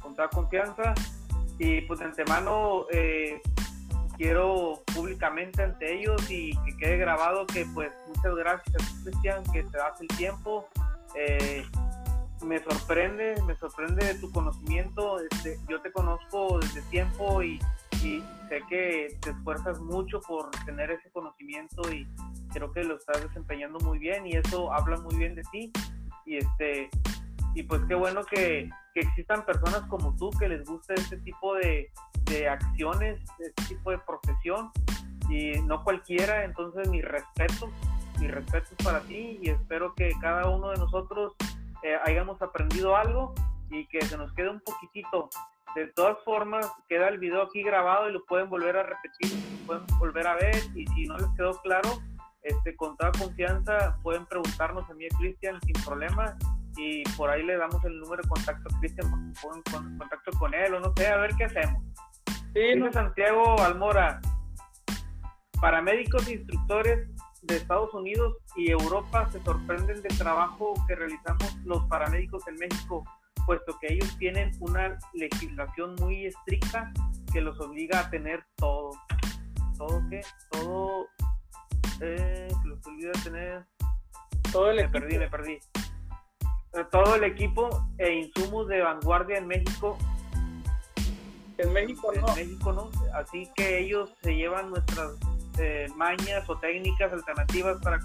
con 0.01 0.16
toda 0.16 0.28
confianza 0.28 0.95
y 1.59 1.82
pues 1.82 2.01
de 2.01 2.07
antemano 2.07 2.86
eh, 2.91 3.41
quiero 4.16 4.82
públicamente 4.93 5.62
ante 5.62 5.95
ellos 5.95 6.28
y 6.28 6.57
que 6.65 6.77
quede 6.77 6.97
grabado 6.97 7.47
que 7.47 7.65
pues 7.73 7.93
muchas 8.09 8.35
gracias 8.35 8.95
Cristian 9.05 9.45
que 9.53 9.62
te 9.62 9.78
das 9.78 10.01
el 10.01 10.09
tiempo 10.09 10.69
eh, 11.15 11.65
me 12.45 12.62
sorprende, 12.62 13.41
me 13.47 13.57
sorprende 13.57 14.15
tu 14.16 14.31
conocimiento. 14.31 15.19
Este, 15.20 15.59
yo 15.69 15.81
te 15.81 15.91
conozco 15.93 16.59
desde 16.61 16.82
tiempo 16.82 17.43
y, 17.43 17.61
sé 18.49 18.61
que 18.69 19.16
te 19.23 19.31
esfuerzas 19.31 19.81
mucho 19.81 20.20
por 20.20 20.51
tener 20.66 20.91
ese 20.91 21.11
conocimiento 21.11 21.91
y 21.91 22.07
creo 22.55 22.72
que 22.72 22.85
lo 22.85 22.97
estás 22.97 23.22
desempeñando 23.22 23.78
muy 23.81 23.98
bien 23.98 24.26
y 24.26 24.36
eso 24.36 24.72
habla 24.72 24.97
muy 24.98 25.16
bien 25.16 25.35
de 25.35 25.43
ti. 25.52 25.72
Y 26.24 26.39
este 26.39 26.89
y 27.55 27.62
pues 27.64 27.82
qué 27.86 27.94
bueno 27.94 28.24
que, 28.24 28.68
existan 28.94 29.44
personas 29.44 29.82
como 29.89 30.16
tú 30.16 30.31
que 30.39 30.48
les 30.48 30.64
guste 30.64 30.94
este 30.94 31.16
tipo 31.18 31.55
de, 31.55 31.90
de 32.26 32.48
acciones, 32.48 33.20
este 33.40 33.74
tipo 33.74 33.90
de 33.90 33.98
profesión 33.98 34.70
y 35.28 35.60
no 35.62 35.82
cualquiera. 35.82 36.44
Entonces 36.44 36.89
mi 36.89 37.02
respeto, 37.02 37.70
mi 38.20 38.28
respeto 38.28 38.68
es 38.76 38.85
para 38.85 39.01
ti 39.01 39.39
y 39.43 39.51
espero 39.51 39.94
que 39.94 40.12
cada 40.20 40.48
uno 40.48 40.70
de 40.70 40.78
nosotros 40.78 41.35
eh, 41.82 41.97
hayamos 42.05 42.40
aprendido 42.40 42.97
algo 42.97 43.35
y 43.70 43.86
que 43.86 44.01
se 44.02 44.16
nos 44.16 44.32
quede 44.32 44.51
un 44.51 44.60
poquitito. 44.60 45.28
De 45.74 45.89
todas 45.89 46.16
formas, 46.24 46.70
queda 46.89 47.09
el 47.09 47.18
video 47.18 47.43
aquí 47.43 47.62
grabado 47.64 48.09
y 48.09 48.12
lo 48.12 48.24
pueden 48.26 48.48
volver 48.48 48.76
a 48.76 48.85
repetir, 48.85 49.32
pueden 49.66 49.85
volver 49.98 50.26
a 50.26 50.36
ver 50.36 50.56
y 50.76 50.86
si 50.86 51.06
no 51.06 51.16
les 51.16 51.28
quedó 51.36 51.60
claro, 51.62 52.01
este, 52.44 52.76
con 52.76 52.96
toda 52.96 53.10
confianza 53.12 53.98
pueden 54.02 54.26
preguntarnos 54.26 54.88
a 54.88 54.94
mí, 54.94 55.06
a 55.06 55.18
Cristian, 55.18 55.58
sin 55.62 55.84
problema 55.84 56.36
y 56.76 57.02
por 57.16 57.30
ahí 57.30 57.42
le 57.42 57.56
damos 57.56 57.82
el 57.84 57.98
número 58.00 58.22
de 58.22 58.28
contacto 58.28 58.68
a 58.74 58.78
Cristian, 58.80 59.10
con, 59.40 59.62
contacto 59.98 60.30
con 60.38 60.54
él 60.54 60.74
o 60.74 60.80
no 60.80 60.92
sé, 60.96 61.08
a 61.08 61.16
ver 61.16 61.34
qué 61.36 61.44
hacemos. 61.44 61.82
Sí, 62.52 62.92
Santiago 62.92 63.60
Almora, 63.60 64.20
paramédicos 65.60 66.28
e 66.28 66.34
instructores 66.34 67.08
de 67.42 67.56
Estados 67.56 67.92
Unidos 67.94 68.36
y 68.56 68.70
Europa 68.70 69.28
se 69.30 69.42
sorprenden 69.42 70.02
del 70.02 70.18
trabajo 70.18 70.74
que 70.86 70.94
realizamos 70.94 71.56
los 71.64 71.84
paramédicos 71.86 72.46
en 72.48 72.56
México, 72.56 73.04
puesto 73.46 73.76
que 73.80 73.94
ellos 73.94 74.16
tienen 74.18 74.52
una 74.60 74.98
legislación 75.12 75.94
muy 75.96 76.26
estricta 76.26 76.92
que 77.32 77.40
los 77.40 77.60
obliga 77.60 78.00
a 78.00 78.10
tener 78.10 78.44
todo. 78.56 78.90
¿Todo 79.76 80.02
qué? 80.08 80.22
Todo. 80.50 81.06
Eh, 82.00 82.48
los 82.64 82.86
obliga 82.86 83.10
a 83.10 83.22
tener. 83.22 83.64
Todo 84.52 84.70
el 84.70 84.76
me 84.76 84.88
perdí, 84.88 85.18
me 85.18 85.28
perdí. 85.28 85.58
Todo 86.90 87.14
el 87.14 87.24
equipo 87.24 87.86
e 87.98 88.12
insumos 88.12 88.68
de 88.68 88.80
vanguardia 88.80 89.38
en 89.38 89.46
México. 89.46 89.96
En 91.58 91.72
México 91.72 92.12
no. 92.20 92.28
En 92.28 92.34
México 92.34 92.72
no. 92.72 92.90
Así 93.14 93.48
que 93.54 93.78
ellos 93.78 94.12
se 94.22 94.34
llevan 94.34 94.70
nuestras 94.70 95.12
eh, 95.58 95.86
mañas 95.96 96.48
o 96.48 96.58
técnicas 96.58 97.12
alternativas 97.12 97.80
para 97.80 98.00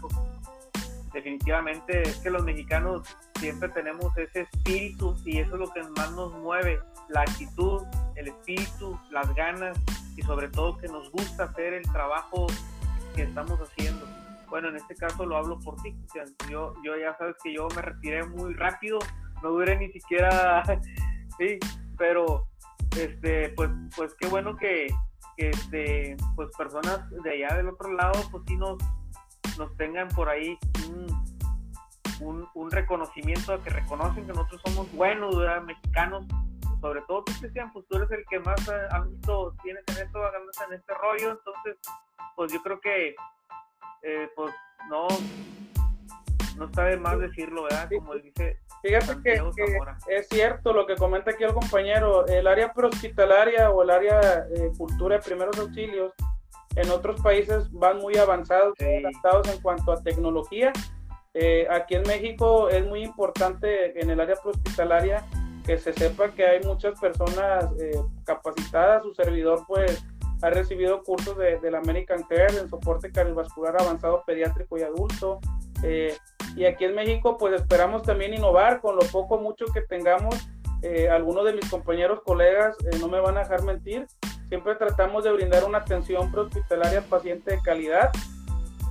definitivamente 1.14 2.04
es 2.04 2.18
que 2.18 2.30
los 2.30 2.44
mexicanos 2.44 3.08
siempre 3.40 3.70
tenemos 3.70 4.16
ese 4.18 4.42
espíritu 4.42 5.16
y 5.26 5.40
eso 5.40 5.54
es 5.54 5.60
lo 5.60 5.72
que 5.72 5.84
más 5.98 6.12
nos 6.12 6.34
mueve, 6.34 6.80
la 7.10 7.22
actitud, 7.22 7.84
el 8.16 8.28
espíritu, 8.28 9.00
las 9.12 9.34
ganas 9.36 9.78
y 10.16 10.22
sobre 10.22 10.50
todo 10.50 10.78
que 10.78 10.88
nos 10.88 11.12
gusta 11.12 11.46
hacer 11.46 11.74
el 11.74 11.84
trabajo 11.92 12.48
que 13.16 13.24
estamos 13.24 13.60
haciendo. 13.60 14.06
Bueno, 14.50 14.70
en 14.70 14.78
este 14.78 14.96
caso 14.96 15.26
lo 15.26 15.38
hablo 15.38 15.60
por 15.60 15.76
ti, 15.82 15.96
yo, 16.50 16.74
yo 16.84 16.98
ya 16.98 17.16
sabes 17.18 17.36
que 17.44 17.54
yo 17.54 17.68
me 17.76 17.82
retiré 17.82 18.26
muy 18.26 18.54
rápido, 18.56 18.98
no 19.44 19.52
duré 19.52 19.78
ni 19.78 19.92
siquiera, 19.92 20.64
sí, 21.38 21.60
pero 21.98 22.48
este, 22.98 23.50
pues, 23.50 23.70
pues 23.96 24.16
qué 24.20 24.28
bueno 24.28 24.56
que, 24.56 24.88
este, 25.38 26.18
pues 26.36 26.50
personas 26.58 27.10
de 27.24 27.32
allá 27.32 27.56
del 27.56 27.70
otro 27.70 27.94
lado 27.94 28.20
pues 28.30 28.44
sí 28.46 28.58
nos, 28.58 28.78
nos 29.58 29.76
tengan 29.78 30.08
por 30.10 30.28
ahí 30.28 30.58
un, 32.20 32.46
un, 32.54 32.72
reconocimiento 32.72 33.62
que 33.64 33.70
reconocen 33.70 34.26
que 34.26 34.34
nosotros 34.34 34.62
somos 34.66 34.92
buenos, 34.92 35.36
mexicanos, 35.66 36.26
sobre 36.82 37.02
todo 37.04 37.24
que 37.26 37.34
Cristian, 37.34 37.72
pues 37.74 37.86
tú 37.88 37.98
eres 37.98 38.12
el 38.12 38.26
que 38.30 38.40
más 38.40 38.70
ámbito 38.92 39.54
tienes 39.64 39.84
en 39.88 40.06
esto, 40.06 40.20
en 40.68 40.74
este 40.74 40.94
rollo, 40.94 41.32
entonces 41.32 41.78
pues 42.36 42.52
yo 42.54 42.62
creo 42.62 42.80
que 42.80 43.16
eh, 44.04 44.30
pues 44.36 44.54
no 44.90 45.08
no 46.58 46.66
está 46.66 46.84
de 46.86 46.98
más 46.98 47.18
decirlo, 47.20 47.64
¿verdad? 47.64 47.90
Como 47.90 48.14
él 48.14 48.22
dice, 48.22 48.60
Fíjate 48.82 49.22
que, 49.22 49.42
es 50.08 50.28
cierto 50.30 50.72
lo 50.72 50.86
que 50.86 50.96
comenta 50.96 51.32
aquí 51.32 51.44
el 51.44 51.54
compañero, 51.54 52.26
el 52.28 52.48
área 52.48 52.74
prehospitalaria 52.74 53.72
o 53.72 53.84
el 53.84 53.90
área 53.90 54.42
de 54.46 54.72
cultura 54.78 55.18
de 55.18 55.24
primeros 55.24 55.58
auxilios 55.60 56.14
en 56.76 56.90
otros 56.90 57.22
países 57.22 57.70
van 57.72 57.98
muy 57.98 58.16
avanzados, 58.16 58.74
adaptados 58.80 59.54
en 59.54 59.62
cuanto 59.62 59.92
a 59.92 60.02
tecnología. 60.02 60.72
Eh, 61.34 61.68
aquí 61.70 61.96
en 61.96 62.04
México 62.04 62.70
es 62.70 62.86
muy 62.86 63.04
importante 63.04 64.00
en 64.00 64.10
el 64.10 64.20
área 64.20 64.36
prehospitalaria 64.36 65.26
que 65.70 65.78
se 65.78 65.94
sepa 65.94 66.32
que 66.32 66.44
hay 66.44 66.64
muchas 66.64 67.00
personas 67.00 67.66
eh, 67.80 68.02
capacitadas, 68.24 69.04
su 69.04 69.14
servidor 69.14 69.66
pues 69.68 70.04
ha 70.42 70.50
recibido 70.50 71.04
cursos 71.04 71.38
de, 71.38 71.60
del 71.60 71.76
American 71.76 72.24
Care 72.24 72.58
en 72.58 72.68
soporte 72.68 73.12
cardiovascular 73.12 73.80
avanzado 73.80 74.24
pediátrico 74.26 74.80
y 74.80 74.82
adulto. 74.82 75.40
Eh, 75.84 76.18
y 76.56 76.66
aquí 76.66 76.86
en 76.86 76.96
México, 76.96 77.38
pues 77.38 77.54
esperamos 77.54 78.02
también 78.02 78.34
innovar 78.34 78.82
con 78.82 78.96
lo 78.96 79.04
poco 79.12 79.38
mucho 79.38 79.66
que 79.72 79.82
tengamos. 79.82 80.36
Eh, 80.82 81.08
algunos 81.08 81.46
de 81.46 81.54
mis 81.54 81.70
compañeros, 81.70 82.22
colegas, 82.26 82.76
eh, 82.92 82.98
no 83.00 83.08
me 83.08 83.20
van 83.20 83.38
a 83.38 83.42
dejar 83.42 83.62
mentir. 83.62 84.08
Siempre 84.48 84.74
tratamos 84.74 85.24
de 85.24 85.32
brindar 85.34 85.66
una 85.66 85.78
atención 85.78 86.32
prehospitalaria 86.32 86.98
al 86.98 87.06
paciente 87.06 87.52
de 87.52 87.62
calidad 87.62 88.10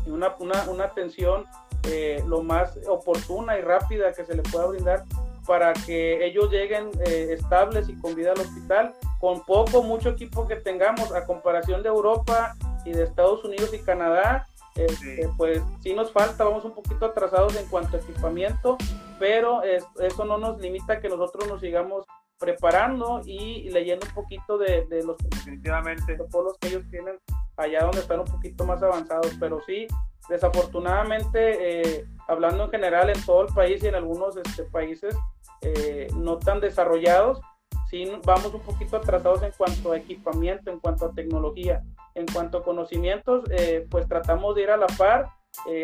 y 0.07 0.11
una, 0.11 0.37
una, 0.39 0.63
una 0.71 0.85
atención 0.85 1.45
eh, 1.91 2.23
lo 2.29 2.43
más 2.43 2.79
oportuna 2.87 3.59
y 3.59 3.63
rápida 3.63 4.13
que 4.13 4.25
se 4.25 4.37
le 4.37 4.43
pueda 4.43 4.67
brindar 4.67 5.05
para 5.49 5.73
que 5.73 6.27
ellos 6.27 6.51
lleguen 6.51 6.91
estables 7.01 7.89
y 7.89 7.99
con 7.99 8.15
vida 8.15 8.33
al 8.33 8.41
hospital, 8.41 8.95
con 9.19 9.43
poco, 9.45 9.83
mucho 9.83 10.11
equipo 10.11 10.47
que 10.47 10.57
tengamos, 10.57 11.13
a 11.15 11.25
comparación 11.25 11.83
de 11.83 11.89
Europa 11.89 12.55
y 12.85 12.93
de 12.93 13.05
Estados 13.05 13.43
Unidos 13.45 13.73
y 13.73 13.79
Canadá. 13.79 14.47
Este, 14.77 15.29
pues 15.37 15.61
sí 15.83 15.95
nos 15.95 16.13
falta, 16.13 16.45
vamos 16.45 16.65
un 16.65 16.75
poquito 16.75 17.07
atrasados 17.07 17.57
en 17.57 17.67
cuanto 17.67 17.97
a 17.97 18.01
equipamiento, 18.01 18.77
pero 19.19 19.63
eso 19.65 20.25
no 20.27 20.39
nos 20.39 20.61
limita 20.61 20.93
a 20.93 21.01
que 21.01 21.09
nosotros 21.09 21.49
nos 21.49 21.61
sigamos 21.61 22.05
preparando 22.39 23.23
y 23.25 23.69
leyendo 23.71 24.07
un 24.07 24.15
poquito 24.15 24.59
de, 24.59 24.87
los 25.05 25.17
definitivamente 25.19 26.15
protocolos 26.15 26.57
que 26.61 26.69
ellos 26.69 26.85
tienen 26.91 27.19
allá 27.57 27.83
donde 27.83 28.01
están 28.01 28.21
un 28.21 28.27
poquito 28.27 28.65
más 28.65 28.83
avanzados, 28.83 29.33
pero 29.41 29.61
sí, 29.67 29.89
desafortunadamente, 30.29 31.99
eh, 31.99 32.07
hablando 32.29 32.65
en 32.65 32.71
general 32.71 33.11
en 33.11 33.21
todo 33.25 33.43
el 33.43 33.55
país 33.55 33.83
y 33.83 33.89
en 33.89 33.97
algunos 33.97 34.37
este, 34.37 34.63
países 34.65 35.17
eh, 35.63 36.09
no 36.17 36.39
tan 36.39 36.61
desarrollados, 36.61 37.41
sí 37.89 38.11
vamos 38.25 38.53
un 38.55 38.61
poquito 38.61 38.97
atrasados 38.97 39.43
en 39.43 39.53
cuanto 39.53 39.93
a 39.93 39.97
equipamiento, 39.97 40.71
en 40.71 40.81
cuanto 40.81 41.07
a 41.07 41.13
tecnología, 41.13 41.83
en 42.15 42.27
cuanto 42.27 42.59
a 42.59 42.65
conocimientos, 42.65 43.45
eh, 43.51 43.87
pues 43.91 44.09
tratamos 44.09 44.55
de 44.55 44.63
ir 44.63 44.71
a 44.71 44.77
la 44.77 44.87
par, 44.87 45.31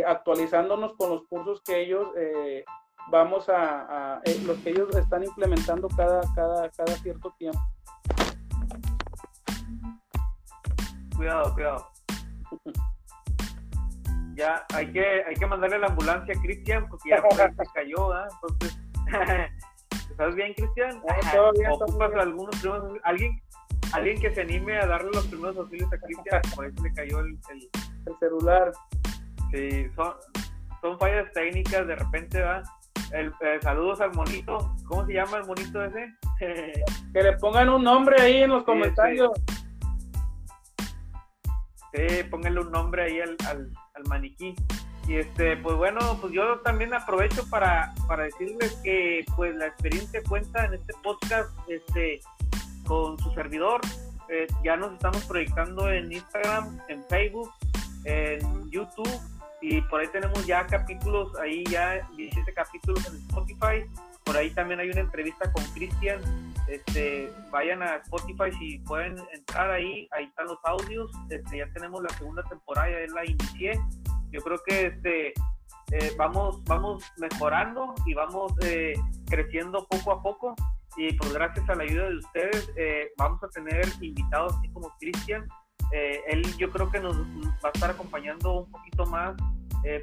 actualizándonos 0.06 0.92
con 0.96 1.10
los 1.10 1.26
cursos 1.26 1.60
que 1.62 1.82
ellos 1.82 2.06
vamos 3.10 3.48
a, 3.48 4.20
los 4.46 4.58
que 4.58 4.70
ellos 4.70 4.94
están 4.96 5.24
implementando 5.24 5.88
cada, 5.88 6.20
cada, 6.34 6.70
cada 6.70 6.94
cierto 6.96 7.34
tiempo. 7.38 7.60
Cuidado, 11.16 11.54
cuidado. 11.54 11.90
ya 14.34 14.66
hay 14.74 14.92
que 14.92 15.24
hay 15.24 15.34
que 15.34 15.46
mandarle 15.46 15.78
la 15.78 15.86
ambulancia 15.88 16.34
a 16.36 16.42
Cristian 16.42 16.88
porque 16.88 17.10
ya 17.10 17.22
se 17.22 17.72
cayó, 17.72 18.12
¿ah? 18.12 18.28
Entonces, 18.30 18.78
¿estás 20.10 20.34
bien, 20.34 20.54
Cristian? 20.54 21.02
¿Ocupas 21.70 22.12
algunos 22.14 22.56
primeros, 22.60 22.98
alguien 23.04 23.40
alguien 23.94 24.20
que 24.20 24.34
se 24.34 24.42
anime 24.42 24.78
a 24.78 24.86
darle 24.86 25.10
los 25.12 25.26
primeros 25.26 25.56
auxilios 25.56 25.92
a 25.92 25.98
Cristian? 25.98 26.42
Por 26.54 26.66
eso 26.66 26.82
le 26.82 26.92
cayó 26.92 27.20
el, 27.20 27.38
el, 27.50 28.18
celular. 28.18 28.72
Sí, 29.52 29.88
son, 29.94 30.14
son 30.80 30.98
fallas 30.98 31.32
técnicas, 31.32 31.86
de 31.86 31.96
repente 31.96 32.42
va. 32.42 32.62
El, 33.12 33.28
eh, 33.40 33.58
saludos 33.60 34.00
al 34.00 34.12
monito. 34.14 34.74
¿Cómo 34.86 35.06
se 35.06 35.14
llama 35.14 35.38
el 35.38 35.46
monito 35.46 35.84
ese? 35.84 36.12
que 37.12 37.22
le 37.22 37.36
pongan 37.38 37.68
un 37.68 37.84
nombre 37.84 38.20
ahí 38.20 38.42
en 38.42 38.50
los 38.50 38.64
comentarios. 38.64 39.30
Sí, 41.92 42.24
pónganle 42.28 42.60
un 42.60 42.72
nombre 42.72 43.04
ahí 43.04 43.20
al, 43.20 43.36
al, 43.48 43.70
maniquí. 44.08 44.54
Y 45.06 45.16
este, 45.16 45.56
pues 45.58 45.76
bueno, 45.76 46.18
pues 46.20 46.32
yo 46.32 46.60
también 46.60 46.94
aprovecho 46.94 47.48
para, 47.50 47.92
para 48.08 48.24
decirles 48.24 48.72
que 48.82 49.24
pues 49.36 49.54
la 49.54 49.66
experiencia 49.66 50.22
cuenta 50.26 50.64
en 50.64 50.74
este 50.74 50.94
podcast 51.02 51.50
este, 51.68 52.20
con 52.86 53.18
su 53.18 53.30
servidor. 53.32 53.80
Eh, 54.30 54.46
ya 54.62 54.76
nos 54.76 54.94
estamos 54.94 55.22
proyectando 55.24 55.90
en 55.90 56.10
Instagram, 56.10 56.78
en 56.88 57.04
Facebook, 57.04 57.52
en 58.04 58.70
YouTube 58.70 59.20
y 59.60 59.82
por 59.82 60.00
ahí 60.00 60.08
tenemos 60.08 60.46
ya 60.46 60.66
capítulos, 60.66 61.38
ahí 61.38 61.64
ya 61.64 62.08
17 62.16 62.52
capítulos 62.54 63.06
en 63.06 63.16
Spotify. 63.16 63.84
Por 64.24 64.36
ahí 64.38 64.50
también 64.50 64.80
hay 64.80 64.88
una 64.88 65.00
entrevista 65.00 65.52
con 65.52 65.62
Cristian 65.74 66.22
este, 66.66 67.30
vayan 67.50 67.82
a 67.82 67.96
Spotify 67.96 68.50
si 68.58 68.78
pueden 68.78 69.16
entrar 69.32 69.70
ahí, 69.70 70.08
ahí 70.12 70.24
están 70.24 70.46
los 70.46 70.58
audios, 70.64 71.10
este, 71.28 71.58
ya 71.58 71.66
tenemos 71.72 72.02
la 72.02 72.08
segunda 72.10 72.42
temporada, 72.44 72.88
ya 72.90 73.12
la 73.12 73.24
inicié, 73.24 73.80
yo 74.34 74.40
creo 74.42 74.58
que 74.66 74.86
este, 74.86 75.28
eh, 75.92 76.12
vamos, 76.18 76.62
vamos 76.64 77.04
mejorando 77.18 77.94
y 78.04 78.14
vamos 78.14 78.52
eh, 78.62 78.94
creciendo 79.30 79.86
poco 79.86 80.12
a 80.12 80.22
poco. 80.22 80.54
Y 80.96 81.12
pues 81.14 81.32
gracias 81.32 81.68
a 81.68 81.74
la 81.74 81.84
ayuda 81.84 82.08
de 82.08 82.16
ustedes 82.16 82.72
eh, 82.76 83.12
vamos 83.16 83.42
a 83.42 83.48
tener 83.48 83.84
invitados 84.00 84.54
así 84.58 84.68
como 84.70 84.92
Cristian, 85.00 85.46
él 85.92 86.42
yo 86.56 86.70
creo 86.70 86.90
que 86.90 86.98
nos 86.98 87.16
va 87.16 87.68
a 87.68 87.72
estar 87.72 87.90
acompañando 87.90 88.62
un 88.62 88.70
poquito 88.70 89.06
más 89.06 89.36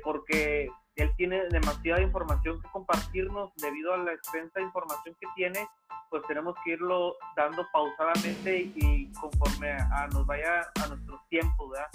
porque 0.04 0.70
él 0.96 1.12
tiene 1.18 1.42
demasiada 1.50 2.02
información 2.02 2.62
que 2.62 2.70
compartirnos. 2.70 3.52
Debido 3.58 3.94
a 3.94 3.98
la 3.98 4.14
extensa 4.14 4.62
información 4.62 5.16
que 5.20 5.28
tiene 5.36 5.68
pues 6.10 6.24
tenemos 6.28 6.56
que 6.64 6.72
irlo 6.72 7.16
dando 7.36 7.66
pausadamente 7.72 8.72
y 8.76 9.12
conforme 9.14 9.72
a, 9.72 10.08
nos 10.14 10.26
vaya 10.26 10.62
a 10.84 10.88
nuestro 10.88 11.22
tiempo, 11.30 11.70
¿verdad? 11.70 11.88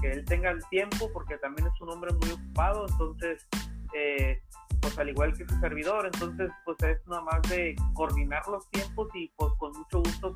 Que 0.00 0.12
él 0.12 0.24
tenga 0.24 0.50
el 0.50 0.62
tiempo 0.68 1.10
porque 1.12 1.38
también 1.38 1.68
es 1.68 1.80
un 1.80 1.90
hombre 1.90 2.12
muy 2.14 2.30
ocupado, 2.30 2.86
entonces, 2.88 3.46
eh, 3.94 4.42
pues 4.80 4.98
al 4.98 5.08
igual 5.08 5.36
que 5.36 5.46
su 5.46 5.58
servidor, 5.60 6.06
entonces 6.06 6.50
pues 6.64 6.76
es 6.82 7.06
nada 7.06 7.22
más 7.22 7.42
de 7.48 7.74
coordinar 7.94 8.46
los 8.48 8.68
tiempos 8.70 9.08
y 9.14 9.28
pues 9.36 9.52
con 9.58 9.72
mucho 9.72 9.98
gusto 9.98 10.34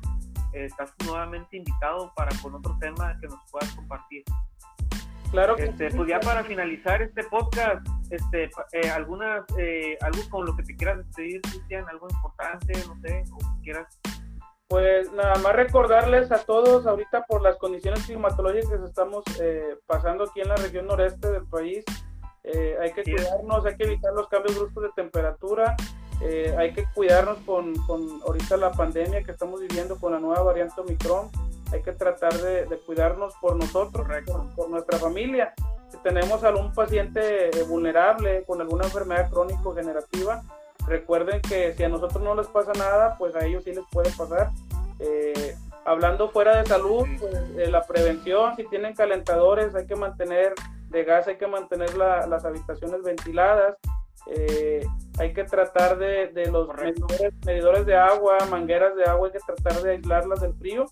eh, 0.53 0.65
estás 0.65 0.93
nuevamente 1.05 1.57
invitado 1.57 2.11
para 2.15 2.35
con 2.41 2.55
otro 2.55 2.77
tema 2.79 3.17
que 3.21 3.27
nos 3.27 3.39
puedas 3.51 3.73
compartir. 3.75 4.23
Claro 5.31 5.55
que 5.55 5.63
este, 5.63 5.89
Pues 5.91 6.09
ya 6.09 6.19
para 6.19 6.43
finalizar 6.43 7.01
este 7.01 7.23
podcast, 7.23 7.87
este, 8.09 8.49
eh, 8.73 8.89
algunas, 8.93 9.45
eh, 9.57 9.97
algo 10.01 10.21
con 10.29 10.45
lo 10.45 10.55
que 10.57 10.63
te 10.63 10.75
quieras 10.75 10.97
despedir, 10.97 11.41
Cristian, 11.43 11.87
algo 11.87 12.07
importante, 12.09 12.73
no 12.85 12.99
sé, 12.99 13.23
o 13.31 13.61
quieras. 13.63 13.97
Pues 14.71 15.11
nada 15.11 15.35
más 15.39 15.53
recordarles 15.53 16.31
a 16.31 16.39
todos 16.45 16.87
ahorita 16.87 17.25
por 17.25 17.41
las 17.41 17.57
condiciones 17.57 18.05
climatológicas 18.05 18.79
que 18.79 18.85
estamos 18.85 19.23
eh, 19.41 19.75
pasando 19.85 20.23
aquí 20.23 20.39
en 20.39 20.47
la 20.47 20.55
región 20.55 20.87
noreste 20.87 21.29
del 21.29 21.45
país, 21.45 21.83
hay 22.79 22.93
que 22.93 23.03
cuidarnos, 23.03 23.65
hay 23.65 23.75
que 23.75 23.83
evitar 23.83 24.13
los 24.13 24.27
cambios 24.29 24.57
bruscos 24.57 24.83
de 24.83 24.89
temperatura, 24.95 25.75
hay 26.57 26.73
que 26.73 26.85
cuidarnos 26.95 27.37
con, 27.45 27.75
con 27.85 28.21
ahorita 28.25 28.55
la 28.55 28.71
pandemia 28.71 29.23
que 29.23 29.31
estamos 29.31 29.59
viviendo 29.59 29.99
con 29.99 30.13
la 30.13 30.19
nueva 30.19 30.41
variante 30.41 30.79
Omicron 30.79 31.29
hay 31.71 31.81
que 31.81 31.93
tratar 31.93 32.33
de, 32.33 32.77
cuidarnos 32.85 33.33
por 33.35 33.55
nosotros, 33.55 34.07
por, 34.55 34.69
nuestra 34.69 34.97
familia. 34.99 35.53
Si 35.89 35.97
tenemos 35.99 36.43
algún 36.43 36.73
paciente 36.73 37.49
vulnerable 37.67 38.43
con 38.45 38.61
alguna 38.61 38.85
enfermedad 38.85 39.29
crónico-generativa, 39.29 40.43
recuerden 40.87 41.41
que 41.41 41.73
si 41.73 41.83
a 41.83 41.89
nosotros 41.89 42.21
no 42.21 42.35
les 42.35 42.47
pasa 42.47 42.71
nada, 42.73 43.15
pues 43.17 43.35
a 43.35 43.45
ellos 43.45 43.63
sí 43.63 43.73
les 43.73 43.85
puede 43.91 44.11
pasar. 44.11 44.49
Eh, 44.99 45.55
hablando 45.85 46.29
fuera 46.29 46.57
de 46.57 46.65
salud, 46.65 47.05
pues, 47.19 47.33
eh, 47.57 47.69
la 47.69 47.83
prevención, 47.83 48.55
si 48.55 48.65
tienen 48.65 48.93
calentadores, 48.93 49.73
hay 49.75 49.87
que 49.87 49.95
mantener 49.95 50.53
de 50.89 51.03
gas, 51.03 51.27
hay 51.27 51.37
que 51.37 51.47
mantener 51.47 51.95
las 51.95 52.45
habitaciones 52.45 53.01
ventiladas. 53.03 53.77
Eh, 54.27 54.85
hay 55.17 55.33
que 55.33 55.43
tratar 55.43 55.97
de, 55.97 56.27
de 56.27 56.51
los 56.51 56.67
medidores, 56.75 57.33
medidores, 57.45 57.85
de 57.87 57.95
agua, 57.95 58.37
mangueras 58.49 58.95
de 58.95 59.03
agua, 59.05 59.27
hay 59.27 59.33
que 59.33 59.39
tratar 59.39 59.81
de 59.81 59.91
aislarlas 59.91 60.41
del 60.41 60.53
frío 60.53 60.85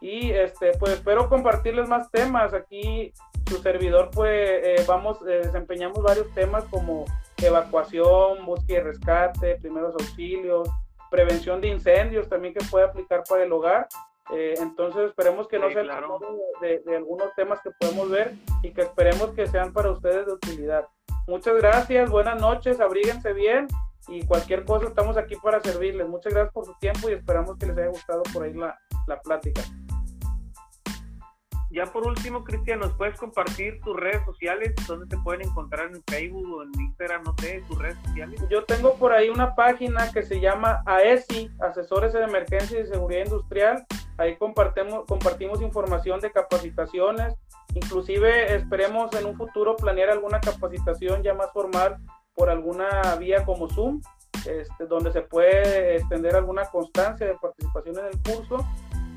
y 0.00 0.30
este, 0.30 0.72
pues 0.78 0.92
espero 0.92 1.28
compartirles 1.28 1.88
más 1.88 2.10
temas. 2.10 2.52
Aquí 2.54 3.12
su 3.46 3.58
servidor, 3.58 4.10
pues 4.12 4.30
eh, 4.32 4.84
vamos, 4.86 5.18
eh, 5.22 5.40
desempeñamos 5.44 6.02
varios 6.02 6.32
temas 6.34 6.64
como 6.64 7.04
evacuación, 7.38 8.44
búsqueda 8.44 8.78
y 8.78 8.82
rescate, 8.82 9.56
primeros 9.56 9.92
auxilios, 9.94 10.68
prevención 11.10 11.60
de 11.60 11.68
incendios 11.68 12.28
también 12.28 12.54
que 12.54 12.64
puede 12.70 12.86
aplicar 12.86 13.24
para 13.28 13.44
el 13.44 13.52
hogar. 13.52 13.88
Eh, 14.34 14.54
entonces 14.58 15.10
esperemos 15.10 15.46
que 15.46 15.58
no 15.58 15.70
sea 15.70 15.82
claro. 15.82 16.18
de, 16.60 16.80
de, 16.80 16.96
algunos 16.96 17.32
temas 17.36 17.60
que 17.62 17.70
podemos 17.78 18.10
ver 18.10 18.34
y 18.62 18.72
que 18.72 18.82
esperemos 18.82 19.30
que 19.30 19.46
sean 19.46 19.72
para 19.72 19.90
ustedes 19.90 20.26
de 20.26 20.32
utilidad. 20.32 20.88
Muchas 21.28 21.56
gracias, 21.56 22.10
buenas 22.10 22.40
noches, 22.40 22.80
abríguense 22.80 23.32
bien 23.32 23.68
y 24.08 24.24
cualquier 24.24 24.64
cosa 24.64 24.86
estamos 24.86 25.16
aquí 25.16 25.36
para 25.36 25.60
servirles. 25.60 26.08
Muchas 26.08 26.32
gracias 26.32 26.52
por 26.52 26.64
su 26.64 26.74
tiempo 26.80 27.08
y 27.08 27.12
esperamos 27.12 27.56
que 27.56 27.66
les 27.66 27.78
haya 27.78 27.88
gustado 27.88 28.22
por 28.32 28.42
ahí 28.42 28.54
la, 28.54 28.76
la 29.06 29.20
plática 29.20 29.62
ya 31.70 31.86
por 31.86 32.06
último, 32.06 32.44
Cristian, 32.44 32.80
¿nos 32.80 32.92
puedes 32.94 33.18
compartir 33.18 33.80
tus 33.80 33.96
redes 33.96 34.24
sociales? 34.24 34.72
¿Dónde 34.86 35.06
te 35.06 35.20
pueden 35.22 35.48
encontrar 35.48 35.90
en 35.92 36.02
Facebook 36.04 36.48
o 36.52 36.62
en 36.62 36.70
Instagram? 36.80 37.24
No 37.24 37.34
sé, 37.38 37.62
tus 37.66 37.78
redes 37.78 37.98
sociales. 38.04 38.40
Yo 38.48 38.64
tengo 38.64 38.94
por 38.94 39.12
ahí 39.12 39.28
una 39.28 39.54
página 39.54 40.10
que 40.12 40.22
se 40.22 40.40
llama 40.40 40.82
AESI, 40.86 41.50
Asesores 41.60 42.14
en 42.14 42.22
Emergencia 42.22 42.80
y 42.80 42.86
Seguridad 42.86 43.24
Industrial. 43.24 43.84
Ahí 44.18 44.36
compartimos, 44.36 45.04
compartimos 45.06 45.60
información 45.60 46.20
de 46.20 46.30
capacitaciones. 46.30 47.34
Inclusive 47.74 48.54
esperemos 48.54 49.12
en 49.14 49.26
un 49.26 49.36
futuro 49.36 49.76
planear 49.76 50.10
alguna 50.10 50.40
capacitación 50.40 51.22
ya 51.22 51.34
más 51.34 51.52
formal 51.52 51.98
por 52.34 52.48
alguna 52.48 53.16
vía 53.18 53.44
como 53.44 53.68
Zoom, 53.68 54.00
este, 54.46 54.86
donde 54.86 55.10
se 55.10 55.22
puede 55.22 55.96
extender 55.96 56.36
alguna 56.36 56.66
constancia 56.66 57.26
de 57.26 57.34
participación 57.34 57.98
en 57.98 58.06
el 58.06 58.22
curso 58.22 58.64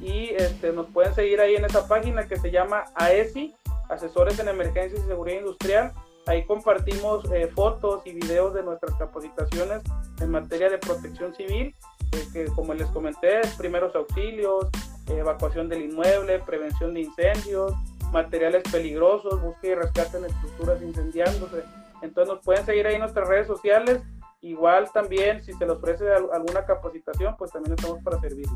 y 0.02 0.30
este, 0.30 0.72
nos 0.72 0.88
pueden 0.88 1.14
seguir 1.14 1.42
ahí 1.42 1.56
en 1.56 1.66
esa 1.66 1.88
página 1.88 2.28
que 2.28 2.38
se 2.38 2.52
llama 2.52 2.86
AESI, 2.96 3.56
Asesores 3.90 4.40
en 4.40 4.48
Emergencias 4.48 5.02
y 5.04 5.08
Seguridad 5.08 5.40
Industrial. 5.40 5.94
Ahí 6.26 6.46
compartimos 6.46 7.30
eh, 7.32 7.48
fotos 7.54 8.06
y 8.06 8.14
videos 8.14 8.54
de 8.54 8.64
nuestras 8.64 8.96
capacitaciones 8.96 9.82
en 10.22 10.30
materia 10.30 10.70
de 10.70 10.78
protección 10.78 11.34
civil, 11.34 11.76
eh, 12.12 12.28
que 12.32 12.46
como 12.48 12.74
les 12.74 12.88
comenté, 12.90 13.42
primeros 13.58 13.96
auxilios, 13.96 14.68
evacuación 15.08 15.70
del 15.70 15.84
inmueble, 15.84 16.40
prevención 16.40 16.94
de 16.94 17.02
incendios, 17.02 17.74
materiales 18.12 18.64
peligrosos, 18.72 19.42
búsqueda 19.42 19.72
y 19.72 19.76
rescate 19.76 20.18
en 20.18 20.26
estructuras 20.26 20.82
incendiándose. 20.82 21.64
Entonces 22.02 22.34
nos 22.34 22.44
pueden 22.44 22.66
seguir 22.66 22.88
ahí 22.88 22.96
en 22.96 23.02
nuestras 23.02 23.28
redes 23.28 23.48
sociales. 23.48 24.02
Igual 24.42 24.90
también, 24.94 25.44
si 25.44 25.54
se 25.54 25.66
les 25.66 25.76
ofrece 25.76 26.06
alguna 26.14 26.66
capacitación, 26.66 27.36
pues 27.38 27.52
también 27.52 27.76
estamos 27.76 28.02
para 28.04 28.20
servirles. 28.22 28.56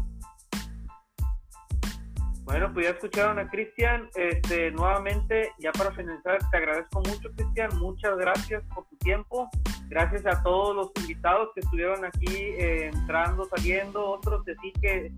Bueno, 2.44 2.74
pues 2.74 2.86
ya 2.86 2.91
escucharon 2.91 3.40
a 3.40 3.49
Cristian. 3.49 4.10
Este, 4.15 4.72
nuevamente, 4.72 5.52
ya 5.60 5.72
para 5.72 5.91
finalizar, 5.91 6.38
te 6.52 6.57
agradezco 6.57 6.99
mucho, 7.02 7.30
Cristian. 7.36 7.70
Muchas 7.80 8.18
gracias 8.18 8.64
por 8.76 8.86
tu 8.88 8.98
tiempo. 8.98 9.49
Gracias 9.88 10.26
a 10.26 10.44
todos 10.44 10.76
los 10.76 10.91
invitados 11.02 11.49
que 11.53 11.61
estuvieron 11.61 12.03
aquí 12.03 12.36
eh, 12.36 12.88
entrando, 12.88 13.45
saliendo, 13.45 14.10
otros 14.10 14.44
de 14.45 14.56
sí 14.61 14.74
que 14.82 15.11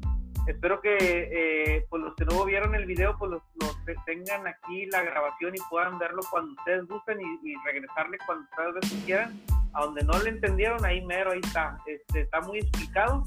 espero 0.48 0.80
que 0.82 0.98
eh, 1.00 1.86
pues 1.90 2.04
los 2.04 2.16
que 2.16 2.26
no 2.26 2.46
vieron 2.46 2.76
el 2.76 2.86
video, 2.86 3.18
pues 3.18 3.32
los, 3.32 3.42
los, 3.62 3.76
tengan 4.06 4.46
aquí 4.48 4.86
la 4.88 5.02
grabación 5.02 5.56
y 5.56 5.60
puedan 5.70 5.98
verlo 5.98 6.22
cuando 6.30 6.54
ustedes 6.54 6.86
gusten 6.88 7.20
y, 7.22 7.56
regresarle 7.66 8.18
cuando 8.26 8.46
ustedes 8.52 9.04
quieran. 9.06 9.40
A 9.74 9.82
donde 9.86 10.04
no 10.04 10.18
le 10.20 10.30
entendieron, 10.30 10.86
ahí 10.86 11.04
mero, 11.06 11.32
ahí 11.32 11.42
está. 11.44 11.78
Este, 11.86 12.22
está 12.22 12.40
muy 12.42 12.60
explicado. 12.60 13.24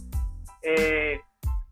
Eh, 0.63 1.21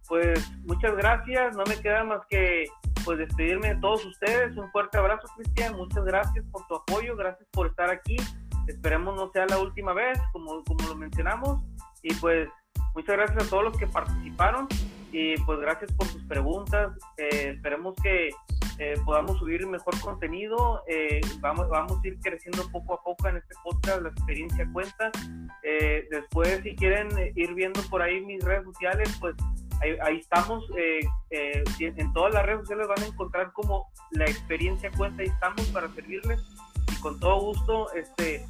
pues 0.09 0.51
muchas 0.63 0.97
gracias, 0.97 1.57
no 1.57 1.65
me 1.65 1.77
queda 1.81 2.05
más 2.05 2.21
que 2.29 2.67
pues 3.05 3.19
despedirme 3.19 3.75
de 3.75 3.81
todos 3.81 4.05
ustedes, 4.05 4.57
un 4.57 4.71
fuerte 4.73 4.99
abrazo 4.99 5.29
Cristian, 5.37 5.77
muchas 5.77 6.05
gracias 6.05 6.45
por 6.51 6.67
tu 6.67 6.75
apoyo, 6.75 7.17
gracias 7.17 7.49
por 7.53 7.69
estar 7.69 7.89
aquí, 7.89 8.17
esperemos 8.67 9.15
no 9.15 9.31
sea 9.31 9.47
la 9.47 9.59
última 9.59 9.93
vez, 9.93 10.19
como, 10.33 10.65
como 10.65 10.89
lo 10.89 10.97
mencionamos, 10.97 11.63
y 12.03 12.13
pues 12.15 12.49
muchas 12.95 13.17
gracias 13.17 13.47
a 13.47 13.51
todos 13.51 13.65
los 13.65 13.77
que 13.77 13.87
participaron, 13.87 14.67
y 15.13 15.37
pues 15.43 15.61
gracias 15.61 15.93
por 15.93 16.09
sus 16.09 16.23
preguntas, 16.25 16.93
eh, 17.17 17.53
esperemos 17.55 17.95
que 18.03 18.31
eh, 18.79 18.95
podamos 19.05 19.39
subir 19.39 19.67
mejor 19.67 19.99
contenido, 20.01 20.83
eh, 20.89 21.21
vamos, 21.39 21.69
vamos 21.69 22.01
a 22.03 22.09
ir 22.09 22.19
creciendo 22.21 22.69
poco 22.73 22.95
a 22.95 23.03
poco 23.03 23.29
en 23.29 23.37
este 23.37 23.55
podcast, 23.63 24.03
la 24.03 24.09
experiencia 24.09 24.69
cuenta, 24.73 25.13
después 26.11 26.61
si 26.63 26.75
quieren 26.75 27.09
ir 27.37 27.55
viendo 27.55 27.81
por 27.89 28.03
ahí 28.03 28.21
mis 28.21 28.43
redes 28.45 28.65
sociales, 28.65 29.17
pues 29.21 29.35
ahí, 29.81 30.19
estamos, 30.19 30.65
eh, 30.77 31.01
eh, 31.31 31.65
en 31.79 32.13
todas 32.13 32.33
las 32.35 32.45
redes 32.45 32.61
sociales 32.61 32.89
van 32.89 33.03
a 33.03 33.07
encontrar 33.07 33.53
como 33.53 33.89
la 34.11 34.25
experiencia 34.25 34.91
cuenta, 34.97 35.23
ahí 35.23 35.29
estamos 35.29 35.67
para 35.67 35.89
servirles 35.95 36.41
y 36.93 37.01
con 37.01 37.19
todo 37.21 37.41
gusto 37.41 37.93
este, 37.93 38.45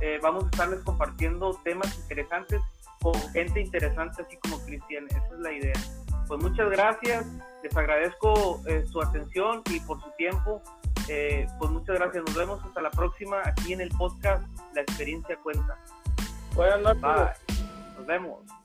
eh, 0.00 0.18
vamos 0.22 0.44
a 0.44 0.46
estarles 0.46 0.80
compartiendo 0.80 1.58
temas 1.64 1.96
interesantes 1.98 2.60
con 3.00 3.14
gente 3.32 3.60
interesante 3.60 4.22
así 4.22 4.36
como 4.38 4.58
Cristian, 4.64 5.06
esa 5.08 5.26
es 5.26 5.40
la 5.40 5.52
idea. 5.52 5.72
Pues 6.28 6.42
muchas 6.42 6.70
gracias, 6.70 7.26
les 7.62 7.76
agradezco 7.76 8.62
su 8.92 9.02
atención 9.02 9.62
y 9.70 9.80
por 9.80 10.00
su 10.02 10.10
tiempo. 10.18 10.62
pues 11.58 11.70
muchas 11.70 11.98
gracias, 11.98 12.22
nos 12.26 12.36
vemos 12.36 12.62
hasta 12.62 12.82
la 12.82 12.90
próxima 12.90 13.38
aquí 13.44 13.72
en 13.72 13.80
el 13.80 13.88
podcast 13.90 14.46
La 14.74 14.82
experiencia 14.82 15.36
cuenta. 15.42 15.78
Buenas 16.54 16.80
noches. 16.82 17.56
Nos 17.96 18.06
vemos. 18.06 18.59